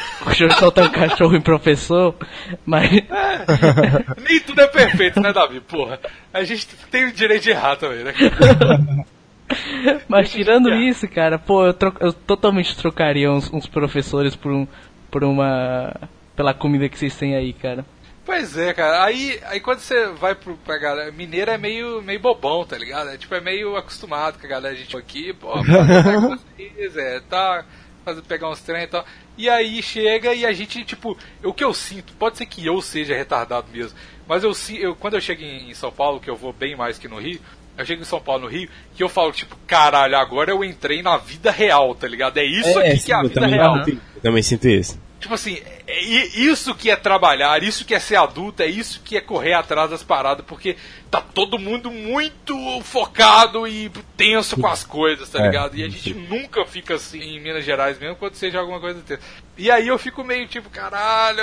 Soltam 0.58 0.90
cachorro 0.90 1.36
em 1.36 1.40
professor, 1.40 2.14
mas. 2.66 2.90
Nem 4.28 4.40
tudo 4.40 4.60
é 4.60 4.66
perfeito, 4.66 5.20
né, 5.20 5.32
Davi? 5.32 5.60
Porra. 5.60 5.98
A 6.32 6.42
gente 6.44 6.66
tem 6.90 7.04
o 7.04 7.12
direito 7.12 7.44
de 7.44 7.50
errar 7.50 7.76
também, 7.76 8.04
né? 8.04 8.12
Mas 10.08 10.30
tirando 10.30 10.72
isso, 10.74 11.06
cara, 11.08 11.38
pô, 11.38 11.66
eu, 11.66 11.74
tro- 11.74 11.96
eu 12.00 12.12
totalmente 12.12 12.76
trocaria 12.76 13.30
uns, 13.30 13.52
uns 13.52 13.66
professores 13.66 14.34
por 14.34 14.52
um. 14.52 14.66
por 15.10 15.22
uma. 15.24 15.94
pela 16.34 16.52
comida 16.54 16.88
que 16.88 16.98
vocês 16.98 17.14
têm 17.16 17.36
aí, 17.36 17.52
cara. 17.52 17.84
Pois 18.24 18.56
é, 18.56 18.72
cara. 18.72 19.04
Aí, 19.04 19.38
aí 19.44 19.60
quando 19.60 19.80
você 19.80 20.06
vai 20.08 20.34
pro, 20.34 20.56
pra 20.56 20.78
galera. 20.78 21.12
Mineiro 21.12 21.50
é 21.50 21.58
meio, 21.58 22.00
meio 22.02 22.20
bobão, 22.20 22.64
tá 22.64 22.76
ligado? 22.76 23.10
É, 23.10 23.18
tipo, 23.18 23.34
é 23.34 23.40
meio 23.40 23.76
acostumado 23.76 24.38
com 24.38 24.46
a 24.46 24.48
galera, 24.48 24.74
a 24.74 24.78
gente 24.78 24.96
aqui, 24.96 25.32
pô, 25.34 25.52
vocês, 25.62 26.96
é, 26.96 27.20
tá. 27.20 27.64
Fazer, 28.04 28.22
pegar 28.22 28.50
uns 28.50 28.60
trem 28.60 28.84
e 28.84 28.86
tal. 28.86 29.04
E 29.36 29.48
aí 29.48 29.82
chega 29.82 30.34
e 30.34 30.44
a 30.44 30.52
gente, 30.52 30.84
tipo, 30.84 31.16
o 31.42 31.52
que 31.52 31.64
eu 31.64 31.72
sinto, 31.72 32.12
pode 32.14 32.36
ser 32.36 32.46
que 32.46 32.64
eu 32.64 32.80
seja 32.80 33.16
retardado 33.16 33.66
mesmo, 33.72 33.98
mas 34.28 34.44
eu, 34.44 34.52
eu 34.78 34.94
quando 34.94 35.14
eu 35.14 35.20
chego 35.20 35.42
em 35.42 35.72
São 35.74 35.90
Paulo, 35.90 36.20
que 36.20 36.28
eu 36.28 36.36
vou 36.36 36.52
bem 36.52 36.76
mais 36.76 36.98
que 36.98 37.08
no 37.08 37.18
Rio, 37.18 37.40
eu 37.76 37.84
chego 37.84 38.02
em 38.02 38.04
São 38.04 38.20
Paulo, 38.20 38.42
no 38.42 38.48
Rio, 38.48 38.68
que 38.94 39.02
eu 39.02 39.08
falo, 39.08 39.32
tipo, 39.32 39.56
caralho, 39.66 40.16
agora 40.16 40.50
eu 40.50 40.62
entrei 40.62 41.02
na 41.02 41.16
vida 41.16 41.50
real, 41.50 41.94
tá 41.94 42.06
ligado? 42.06 42.36
É 42.38 42.44
isso 42.44 42.78
aqui 42.78 42.96
sim, 42.98 43.06
que 43.06 43.12
é 43.12 43.16
a 43.16 43.22
vida 43.22 43.46
real. 43.46 43.84
também 44.22 44.42
sinto 44.42 44.68
isso. 44.68 45.00
Tipo 45.24 45.32
assim, 45.36 45.58
é 45.86 46.04
i- 46.04 46.46
isso 46.50 46.74
que 46.74 46.90
é 46.90 46.96
trabalhar, 46.96 47.62
isso 47.62 47.82
que 47.86 47.94
é 47.94 47.98
ser 47.98 48.16
adulto, 48.16 48.62
é 48.62 48.66
isso 48.66 49.00
que 49.02 49.16
é 49.16 49.22
correr 49.22 49.54
atrás 49.54 49.88
das 49.90 50.02
paradas, 50.02 50.44
porque 50.46 50.76
tá 51.10 51.18
todo 51.22 51.58
mundo 51.58 51.90
muito 51.90 52.54
focado 52.82 53.66
e 53.66 53.90
tenso 54.18 54.54
com 54.60 54.66
as 54.66 54.84
coisas, 54.84 55.26
tá 55.30 55.38
É, 55.40 55.46
ligado? 55.46 55.76
E 55.78 55.82
a 55.82 55.88
gente 55.88 56.12
nunca 56.12 56.66
fica 56.66 56.96
assim 56.96 57.22
em 57.22 57.40
Minas 57.40 57.64
Gerais 57.64 57.98
mesmo 57.98 58.16
quando 58.16 58.34
seja 58.34 58.58
alguma 58.60 58.78
coisa 58.80 59.00
tensa. 59.00 59.22
E 59.56 59.70
aí 59.70 59.88
eu 59.88 59.98
fico 59.98 60.22
meio 60.22 60.46
tipo, 60.46 60.68
caralho, 60.68 61.42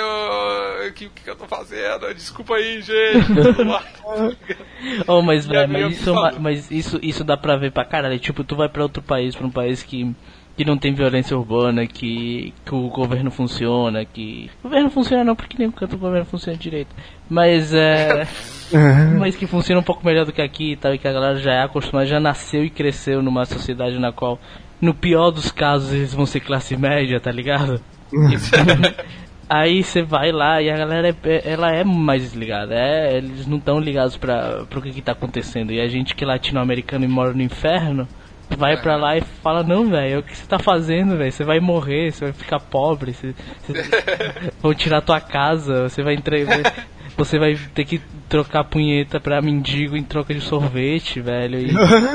o 0.88 0.92
que, 0.92 1.08
que 1.08 1.28
eu 1.28 1.34
tô 1.34 1.48
fazendo? 1.48 2.14
Desculpa 2.14 2.54
aí, 2.54 2.80
gente. 2.82 3.26
Oh, 5.08 5.22
mas, 5.22 5.46
velho, 5.46 5.72
mas, 5.72 5.92
isso, 6.00 6.10
é 6.26 6.38
mas 6.38 6.70
isso, 6.70 6.98
isso 7.02 7.24
dá 7.24 7.36
pra 7.36 7.56
ver 7.56 7.72
pra 7.72 7.84
caralho. 7.84 8.18
Tipo, 8.18 8.44
tu 8.44 8.54
vai 8.56 8.68
pra 8.68 8.82
outro 8.82 9.02
país, 9.02 9.34
pra 9.34 9.46
um 9.46 9.50
país 9.50 9.82
que, 9.82 10.14
que 10.56 10.64
não 10.64 10.76
tem 10.76 10.92
violência 10.92 11.36
urbana, 11.36 11.86
que, 11.86 12.52
que 12.64 12.74
o 12.74 12.88
governo 12.88 13.30
funciona, 13.30 14.04
que. 14.04 14.50
O 14.60 14.68
governo 14.68 14.90
funciona 14.90 15.24
não, 15.24 15.34
porque 15.34 15.56
nem 15.58 15.70
canto 15.70 15.96
o 15.96 15.98
governo 15.98 16.26
funciona 16.26 16.58
direito. 16.58 16.94
Mas 17.28 17.72
é. 17.72 18.26
mas 19.18 19.34
que 19.36 19.46
funciona 19.46 19.80
um 19.80 19.84
pouco 19.84 20.04
melhor 20.04 20.26
do 20.26 20.32
que 20.32 20.42
aqui 20.42 20.72
e 20.72 20.76
tal, 20.76 20.94
e 20.94 20.98
que 20.98 21.08
a 21.08 21.12
galera 21.12 21.36
já 21.36 21.52
é 21.52 21.62
acostumada, 21.62 22.06
já 22.06 22.20
nasceu 22.20 22.64
e 22.64 22.70
cresceu 22.70 23.22
numa 23.22 23.44
sociedade 23.44 23.98
na 23.98 24.12
qual, 24.12 24.38
no 24.80 24.92
pior 24.92 25.30
dos 25.30 25.50
casos, 25.50 25.92
eles 25.92 26.12
vão 26.14 26.26
ser 26.26 26.40
classe 26.40 26.76
média, 26.76 27.18
tá 27.18 27.30
ligado? 27.30 27.80
Aí 29.48 29.82
você 29.82 30.02
vai 30.02 30.32
lá 30.32 30.62
e 30.62 30.70
a 30.70 30.76
galera 30.76 31.08
é, 31.08 31.52
ela 31.52 31.70
é 31.70 31.84
mais 31.84 32.22
desligada. 32.22 32.74
É, 32.74 33.18
eles 33.18 33.46
não 33.46 33.58
estão 33.58 33.78
ligados 33.78 34.16
para 34.16 34.64
pro 34.64 34.80
que, 34.80 34.90
que 34.90 35.02
tá 35.02 35.12
acontecendo. 35.12 35.72
E 35.72 35.80
a 35.80 35.88
gente 35.88 36.14
que 36.14 36.24
é 36.24 36.26
latino-americano 36.26 37.04
e 37.04 37.08
mora 37.08 37.34
no 37.34 37.42
inferno, 37.42 38.08
vai 38.56 38.76
pra 38.80 38.96
lá 38.96 39.16
e 39.16 39.20
fala, 39.42 39.62
não, 39.62 39.88
velho, 39.88 40.20
o 40.20 40.22
que 40.22 40.36
você 40.36 40.46
tá 40.46 40.58
fazendo, 40.58 41.16
velho? 41.16 41.32
Você 41.32 41.44
vai 41.44 41.60
morrer, 41.60 42.12
você 42.12 42.24
vai 42.24 42.32
ficar 42.32 42.60
pobre, 42.60 43.12
você, 43.12 43.34
você- 43.66 44.52
vão 44.62 44.74
tirar 44.74 45.00
tua 45.00 45.20
casa, 45.20 45.88
você 45.88 46.02
vai 46.02 46.14
entregar. 46.14 46.60
Você 47.14 47.38
vai 47.38 47.54
ter 47.74 47.84
que 47.84 47.98
trocar 48.26 48.64
punheta 48.64 49.20
pra 49.20 49.42
mendigo 49.42 49.94
em 49.98 50.02
troca 50.02 50.32
de 50.32 50.40
sorvete, 50.40 51.20
velho. 51.20 51.58
E 51.60 51.70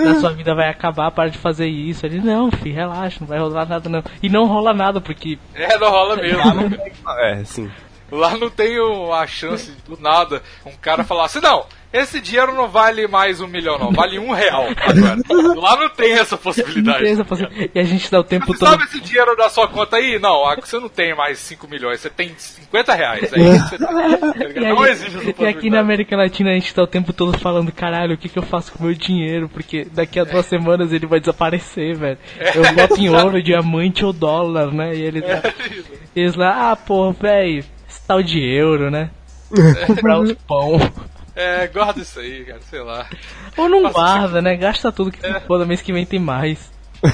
a 0.09 0.15
sua 0.15 0.31
vida 0.33 0.55
vai 0.55 0.67
acabar, 0.69 1.11
para 1.11 1.29
de 1.29 1.37
fazer 1.37 1.67
isso. 1.67 2.03
Ele, 2.03 2.19
não, 2.19 2.49
filho, 2.51 2.73
relaxa, 2.73 3.17
não 3.21 3.27
vai 3.27 3.37
rolar 3.37 3.67
nada 3.69 3.87
não. 3.87 4.03
E 4.23 4.27
não 4.27 4.47
rola 4.47 4.73
nada, 4.73 4.99
porque 4.99 5.37
é, 5.53 5.77
não 5.77 5.91
rola 5.91 6.15
mesmo. 6.17 6.41
É, 7.19 7.43
sim. 7.45 7.69
Lá 8.11 8.35
não 8.37 8.49
tem 8.49 8.75
a 9.13 9.27
chance 9.27 9.71
do 9.87 10.01
nada 10.01 10.41
um 10.65 10.71
cara 10.81 11.03
falar 11.03 11.25
assim, 11.25 11.41
não, 11.41 11.65
esse 11.93 12.19
dinheiro 12.19 12.53
não 12.53 12.67
vale 12.67 13.07
mais 13.07 13.39
um 13.41 13.47
milhão, 13.47 13.77
não, 13.79 13.91
vale 13.91 14.19
um 14.19 14.31
real 14.31 14.65
agora. 14.85 15.17
Lá 15.55 15.75
não 15.77 15.89
tem 15.89 16.13
essa 16.13 16.37
possibilidade. 16.37 16.99
Beleza, 16.99 17.23
possi- 17.25 17.47
E 17.73 17.79
a 17.79 17.83
gente 17.83 18.11
dá 18.11 18.19
o 18.19 18.23
tempo 18.23 18.45
Você 18.47 18.59
todo. 18.59 18.69
sabe 18.69 18.83
esse 18.83 18.99
dinheiro 18.99 19.35
da 19.35 19.49
sua 19.49 19.67
conta 19.67 19.95
aí? 19.97 20.19
Não, 20.19 20.43
você 20.59 20.79
não 20.79 20.89
tem 20.89 21.15
mais 21.15 21.39
5 21.39 21.67
milhões, 21.67 21.99
você 22.01 22.09
tem 22.09 22.31
50 22.37 22.93
reais. 22.93 23.31
É 23.33 23.39
isso 23.39 23.69
que 23.69 23.77
você 23.77 23.77
tem, 23.77 23.87
tá 23.87 24.59
não 24.75 24.81
aí- 24.83 24.91
existe 24.91 25.15
essa 25.17 25.25
e 25.27 25.29
aqui 25.29 25.33
possibilidade. 25.33 25.69
na 25.69 25.79
América 25.79 26.17
Latina 26.17 26.49
a 26.51 26.53
gente 26.53 26.73
tá 26.73 26.83
o 26.83 26.87
tempo 26.87 27.13
todo 27.13 27.37
falando, 27.39 27.71
caralho, 27.71 28.15
o 28.15 28.17
que, 28.17 28.29
que 28.29 28.37
eu 28.37 28.43
faço 28.43 28.71
com 28.73 28.79
o 28.83 28.87
meu 28.87 28.93
dinheiro? 28.95 29.47
Porque 29.49 29.85
daqui 29.91 30.19
a 30.19 30.23
duas 30.23 30.45
semanas 30.45 30.91
ele 30.93 31.05
vai 31.07 31.19
desaparecer, 31.19 31.95
velho. 31.95 32.17
Eu 32.53 32.73
boto 32.73 32.99
em 32.99 33.09
ouro, 33.09 33.41
diamante 33.41 34.03
ou 34.05 34.11
dólar, 34.13 34.71
né? 34.73 34.93
E 34.95 35.01
ele 35.01 35.21
tá, 35.21 35.41
eles 36.15 36.35
lá, 36.35 36.71
ah, 36.71 36.75
pô, 36.75 37.11
velho, 37.13 37.63
esse 37.89 38.05
tal 38.07 38.21
de 38.21 38.39
euro, 38.39 38.91
né? 38.91 39.09
Comprar 39.85 40.19
uns 40.19 40.33
pão. 40.33 40.77
É, 41.37 41.67
guarda 41.67 42.01
isso 42.01 42.19
aí, 42.19 42.43
cara, 42.45 42.59
sei 42.67 42.81
lá. 42.81 43.07
Ou 43.55 43.69
não 43.69 43.81
Nossa, 43.83 43.93
guarda, 43.93 44.41
né? 44.41 44.55
Gasta 44.57 44.91
tudo 44.91 45.11
que 45.11 45.19
for 45.19 45.41
foda, 45.41 45.65
mês 45.67 45.83
que 45.83 45.93
vem 45.93 46.05
tem 46.05 46.19
mais. 46.19 46.71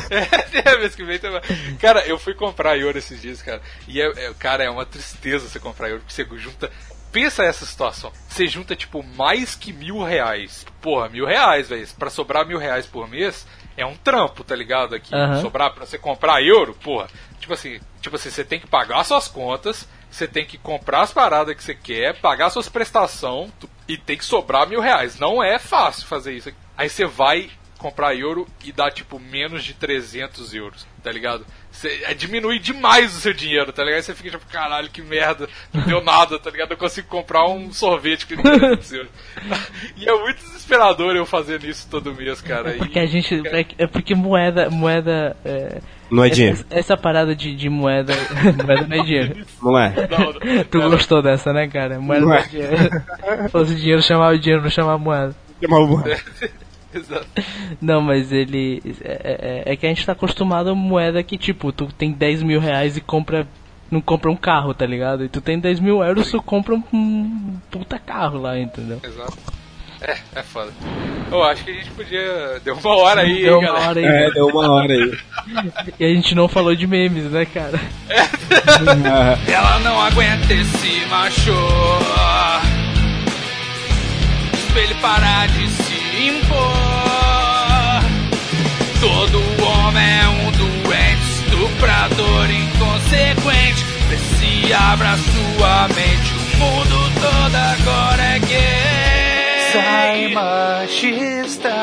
É, 0.66 0.78
mês 0.78 0.96
que 0.96 1.04
vem 1.04 1.20
tem 1.20 1.30
mais. 1.30 1.44
Cara, 1.78 2.06
eu 2.08 2.18
fui 2.18 2.34
comprar 2.34 2.78
euro 2.78 2.98
esses 2.98 3.22
dias, 3.22 3.42
cara. 3.42 3.62
E, 3.86 4.00
é, 4.02 4.06
é- 4.06 4.34
cara, 4.40 4.64
é 4.64 4.70
uma 4.70 4.86
tristeza 4.86 5.50
você 5.50 5.60
comprar 5.60 5.90
euro, 5.90 6.02
porque 6.02 6.14
você 6.14 6.26
junta. 6.40 6.72
Pensa 7.12 7.44
essa 7.44 7.66
situação. 7.66 8.12
Você 8.30 8.48
junta, 8.48 8.76
tipo, 8.76 9.04
mais 9.04 9.56
que 9.56 9.74
mil 9.74 10.02
reais. 10.02 10.66
Porra, 10.82 11.10
mil 11.10 11.26
reais, 11.26 11.68
velho. 11.68 11.86
Pra 12.00 12.10
sobrar 12.10 12.46
mil 12.48 12.58
reais 12.58 12.86
por 12.86 13.08
mês, 13.10 13.46
é 13.78 13.86
um 13.86 13.96
trampo, 13.96 14.44
tá 14.44 14.56
ligado? 14.56 14.96
Aqui, 14.96 15.14
Aham. 15.14 15.42
sobrar 15.42 15.74
pra 15.74 15.86
você 15.86 15.98
comprar 15.98 16.42
euro, 16.42 16.74
porra. 16.82 17.08
Tipo 17.40 17.54
assim, 17.54 17.80
tipo 18.02 18.16
assim, 18.16 18.30
você 18.30 18.44
tem 18.44 18.60
que 18.60 18.68
pagar 18.68 19.04
suas 19.04 19.28
contas, 19.28 19.88
você 20.14 20.28
tem 20.28 20.46
que 20.46 20.60
comprar 20.60 21.02
as 21.02 21.12
paradas 21.12 21.56
que 21.56 21.64
você 21.64 21.74
quer, 21.74 22.20
pagar 22.22 22.52
suas 22.52 22.70
prestações 22.70 23.50
e 23.88 23.98
tem 23.98 24.16
que 24.16 24.24
sobrar 24.24 24.68
mil 24.68 24.80
reais. 24.80 25.20
Não 25.20 25.44
é 25.44 25.58
fácil 25.58 26.06
fazer 26.06 26.34
isso. 26.34 26.52
Aí 26.78 26.88
você 26.88 27.06
vai 27.06 27.50
comprar 27.80 28.16
euro 28.16 28.48
e 28.64 28.72
dá 28.72 28.90
tipo 28.90 29.20
menos 29.20 29.64
de 29.64 29.74
300 29.74 30.54
euros, 30.54 30.88
tá 31.04 31.12
ligado? 31.12 31.46
Você 31.70 32.02
é, 32.06 32.14
diminui 32.14 32.60
demais 32.60 33.14
o 33.14 33.20
seu 33.20 33.34
dinheiro, 33.34 33.74
tá 33.74 33.84
ligado? 33.84 33.98
Aí 33.98 34.04
você 34.04 34.16
fica 34.16 34.30
tipo, 34.30 34.46
caralho, 34.46 34.90
que 34.90 35.02
merda, 35.02 35.50
não 35.74 35.84
deu 35.84 36.02
nada, 36.02 36.40
tá 36.40 36.50
ligado? 36.50 36.72
Eu 36.72 36.78
consigo 36.78 37.08
comprar 37.08 37.46
um 37.50 37.74
sorvete 37.74 38.28
que 38.28 38.38
300 38.38 38.94
euros. 38.94 39.12
E 39.98 40.08
é 40.08 40.18
muito 40.18 40.38
desesperador 40.38 41.16
eu 41.16 41.26
fazendo 41.26 41.66
isso 41.66 41.88
todo 41.90 42.14
mês, 42.14 42.40
cara. 42.40 42.76
E- 42.76 42.78
Porque 42.78 43.00
a 43.00 43.06
gente. 43.06 43.42
É, 43.48 43.66
é 43.80 43.88
porque 43.88 44.16
moeda. 44.16 44.70
moeda 44.70 45.36
é, 45.44 45.82
Não 46.14 46.24
é 46.24 46.30
dinheiro. 46.30 46.58
essa, 46.70 46.80
essa 46.80 46.98
parada 46.98 47.36
de, 47.36 47.56
de 47.56 47.70
moeda. 47.70 48.14
moeda 48.66 48.88
não 48.88 48.96
é 48.98 49.04
dinheiro. 49.04 49.46
Não 49.62 49.80
é? 49.80 49.92
Tu 50.70 50.78
não, 50.78 50.90
gostou 50.90 51.22
dessa, 51.22 51.52
né, 51.52 51.68
cara? 51.68 52.00
Moeda 52.00 52.26
não 52.26 52.34
é 52.34 52.44
dinheiro. 52.44 52.76
Se 53.44 53.50
fosse 53.50 53.76
dinheiro, 53.76 54.02
chamava 54.02 54.38
dinheiro, 54.38 54.64
não 54.64 54.70
chamava 54.70 54.98
moeda. 54.98 55.36
Exato. 56.94 57.26
Não, 57.82 58.02
mas 58.02 58.32
ele. 58.32 58.82
É, 59.04 59.64
é- 59.66 59.74
é 59.74 59.76
que 59.76 59.86
a 59.86 59.90
gente 59.90 60.06
tá 60.06 60.12
acostumado 60.12 60.70
a 60.70 60.76
moeda 60.76 61.24
que, 61.24 61.38
tipo, 61.38 61.72
tu 61.72 61.88
tem 61.88 62.12
10 62.12 62.44
mil 62.44 62.60
reais 62.60 62.96
e 62.96 63.02
compra. 63.02 63.48
Não 63.90 64.00
compra 64.02 64.30
um 64.32 64.36
carro, 64.36 64.74
tá 64.74 64.86
ligado? 64.86 65.24
E 65.24 65.30
tu 65.30 65.42
tem 65.42 65.60
10 65.60 65.80
mil 65.80 66.04
euros, 66.04 66.30
tu 66.30 66.42
compra 66.42 66.76
um, 66.76 66.84
um 66.94 67.58
puta 67.72 67.98
carro 68.00 68.40
lá, 68.40 68.58
entendeu? 68.60 69.00
Exato. 69.04 69.38
É, 70.04 70.18
é 70.36 70.44
foda. 70.44 70.72
Eu 71.32 71.42
acho 71.44 71.64
que 71.64 71.72
a 71.72 71.74
gente 71.74 71.90
podia. 71.92 72.62
Deu 72.64 72.76
uma 72.76 72.96
hora 72.98 73.22
aí, 73.22 73.42
Deu 73.42 73.54
hein, 73.62 73.70
uma 73.70 73.74
galera. 73.74 73.90
hora 73.90 74.00
aí. 74.00 74.06
É, 74.06 74.32
deu 74.32 74.48
uma 74.48 74.72
hora 74.72 74.94
aí. 74.94 75.18
E 76.00 76.06
a 76.06 76.10
gente 76.10 76.36
não 76.36 76.48
falou 76.48 76.76
de 76.76 76.86
memes, 76.88 77.26
né, 77.26 77.46
cara? 77.46 77.80
Ela 79.48 79.80
não 79.80 80.02
aguenta 80.02 80.54
esse 80.54 81.06
macho. 81.08 81.52
Espelho 84.54 84.96
parar 85.02 85.48
de 85.48 85.68
se 85.70 86.28
impor. 86.28 86.74
Todo 89.00 89.64
homem 89.64 90.04
é 90.04 90.28
um 90.28 90.52
doente, 90.52 91.24
estuprador 91.46 92.50
inconsequente. 92.50 93.84
Vê 94.10 94.18
se 94.18 94.74
abra 94.74 95.18
sua 95.18 95.88
mente. 95.90 96.34
O 96.34 96.58
mundo 96.58 97.12
todo 97.20 97.56
agora 97.56 98.24
é 98.24 98.40
gay. 98.40 99.03
Sai 99.74 100.28
machista. 100.28 101.74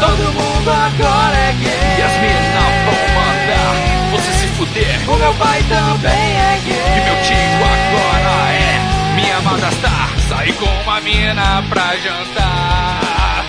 Todo 0.00 0.32
mundo 0.32 0.70
agora 0.70 1.36
é 1.36 1.52
gay. 1.60 1.98
E 1.98 2.02
as 2.02 2.16
minas 2.22 2.74
vão 2.86 2.96
mandar 3.14 3.74
você 4.10 4.32
se 4.32 4.46
fuder. 4.56 5.10
O 5.10 5.16
meu 5.16 5.34
pai 5.34 5.62
também 5.68 6.10
é 6.10 6.60
gay. 6.64 6.74
E 6.74 7.00
meu 7.04 7.22
tio 7.22 7.36
agora 7.74 8.52
é 8.54 9.14
minha 9.14 9.36
amada 9.36 9.70
star. 9.72 10.08
Saí 10.26 10.54
com 10.54 10.64
uma 10.64 11.02
mina 11.02 11.62
pra 11.68 11.96
jantar. 11.98 13.44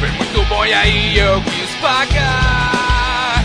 Foi 0.00 0.10
muito 0.10 0.44
bom 0.48 0.66
e 0.66 0.74
aí 0.74 1.16
eu 1.16 1.40
quis 1.42 1.70
pagar. 1.80 3.44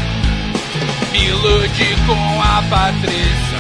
Me 1.11 1.23
iludi 1.27 1.95
com 2.07 2.41
a 2.41 2.63
Patrícia. 2.67 3.54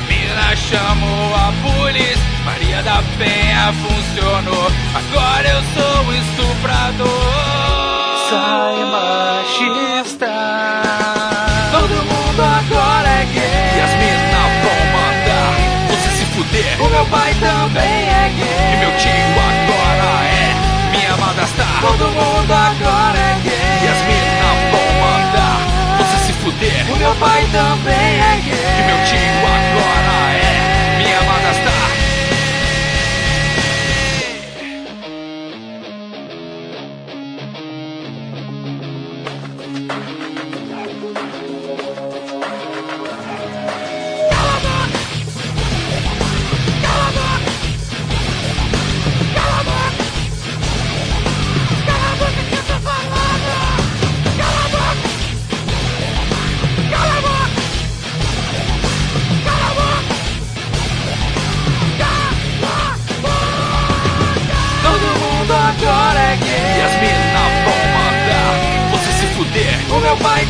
Chamou 0.55 1.35
a 1.35 1.53
polícia. 1.61 2.23
Maria 2.45 2.81
da 2.81 3.03
Penha 3.17 3.73
funcionou. 3.73 4.71
Agora 4.95 5.47
eu 5.47 5.61
sou 5.73 6.05
o 6.05 6.13
estuprador. 6.13 7.07
Sai 8.29 8.85
machista. 8.85 10.31
Todo 11.71 11.95
mundo 12.05 12.41
agora 12.41 13.09
é 13.09 13.25
gay. 13.33 13.77
E 13.77 13.81
as 13.81 13.93
minas 13.99 14.51
vão 14.63 14.79
mandar 14.95 15.53
você 15.89 16.09
se 16.17 16.25
fuder. 16.33 16.81
O 16.81 16.89
meu 16.89 17.05
pai 17.07 17.33
também 17.39 18.07
é 18.07 18.31
gay. 18.35 18.73
E 18.73 18.77
meu 18.77 18.97
tio 18.97 19.11
agora 19.51 20.09
é 20.25 20.55
minha 20.91 21.13
amada 21.13 21.45
star. 21.47 21.81
Todo 21.81 22.07
mundo 22.09 22.51
agora 22.51 23.17
é 23.17 23.39
gay. 23.43 23.83
E 23.83 23.87
as 23.87 24.01
minas 24.07 24.57
vão 24.71 24.87
mandar 25.03 25.59
você 25.97 26.17
se 26.25 26.33
fuder. 26.33 26.85
O 26.91 26.95
meu 26.97 27.13
pai 27.15 27.45
também 27.51 28.21
é 28.21 28.41
gay. 28.43 28.79
E 28.79 28.83
meu 28.87 29.05
tio 29.05 29.35
agora 29.45 30.14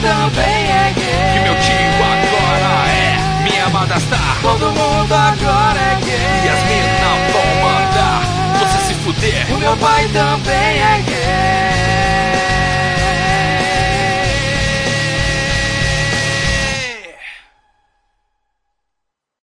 também 0.06 0.72
é 0.72 0.94
gay. 0.94 1.36
E 1.36 1.40
meu 1.40 1.56
tio 1.60 1.74
agora 2.14 2.72
é 2.90 3.44
minha 3.44 3.66
amada 3.66 4.00
star. 4.00 4.38
Todo 4.42 4.72
mundo 4.72 5.14
agora 5.14 5.80
é 5.80 5.96
gay. 6.06 6.46
E 6.46 6.50
as 6.50 6.62
minas 6.70 7.32
vão 7.34 7.50
mandar 7.66 8.22
você 8.60 8.80
se 8.88 8.94
fuder. 9.02 9.46
O 9.52 9.58
meu 9.58 9.76
pai 9.78 10.08
também 10.10 10.80
é 10.80 11.02
gay. 11.08 11.76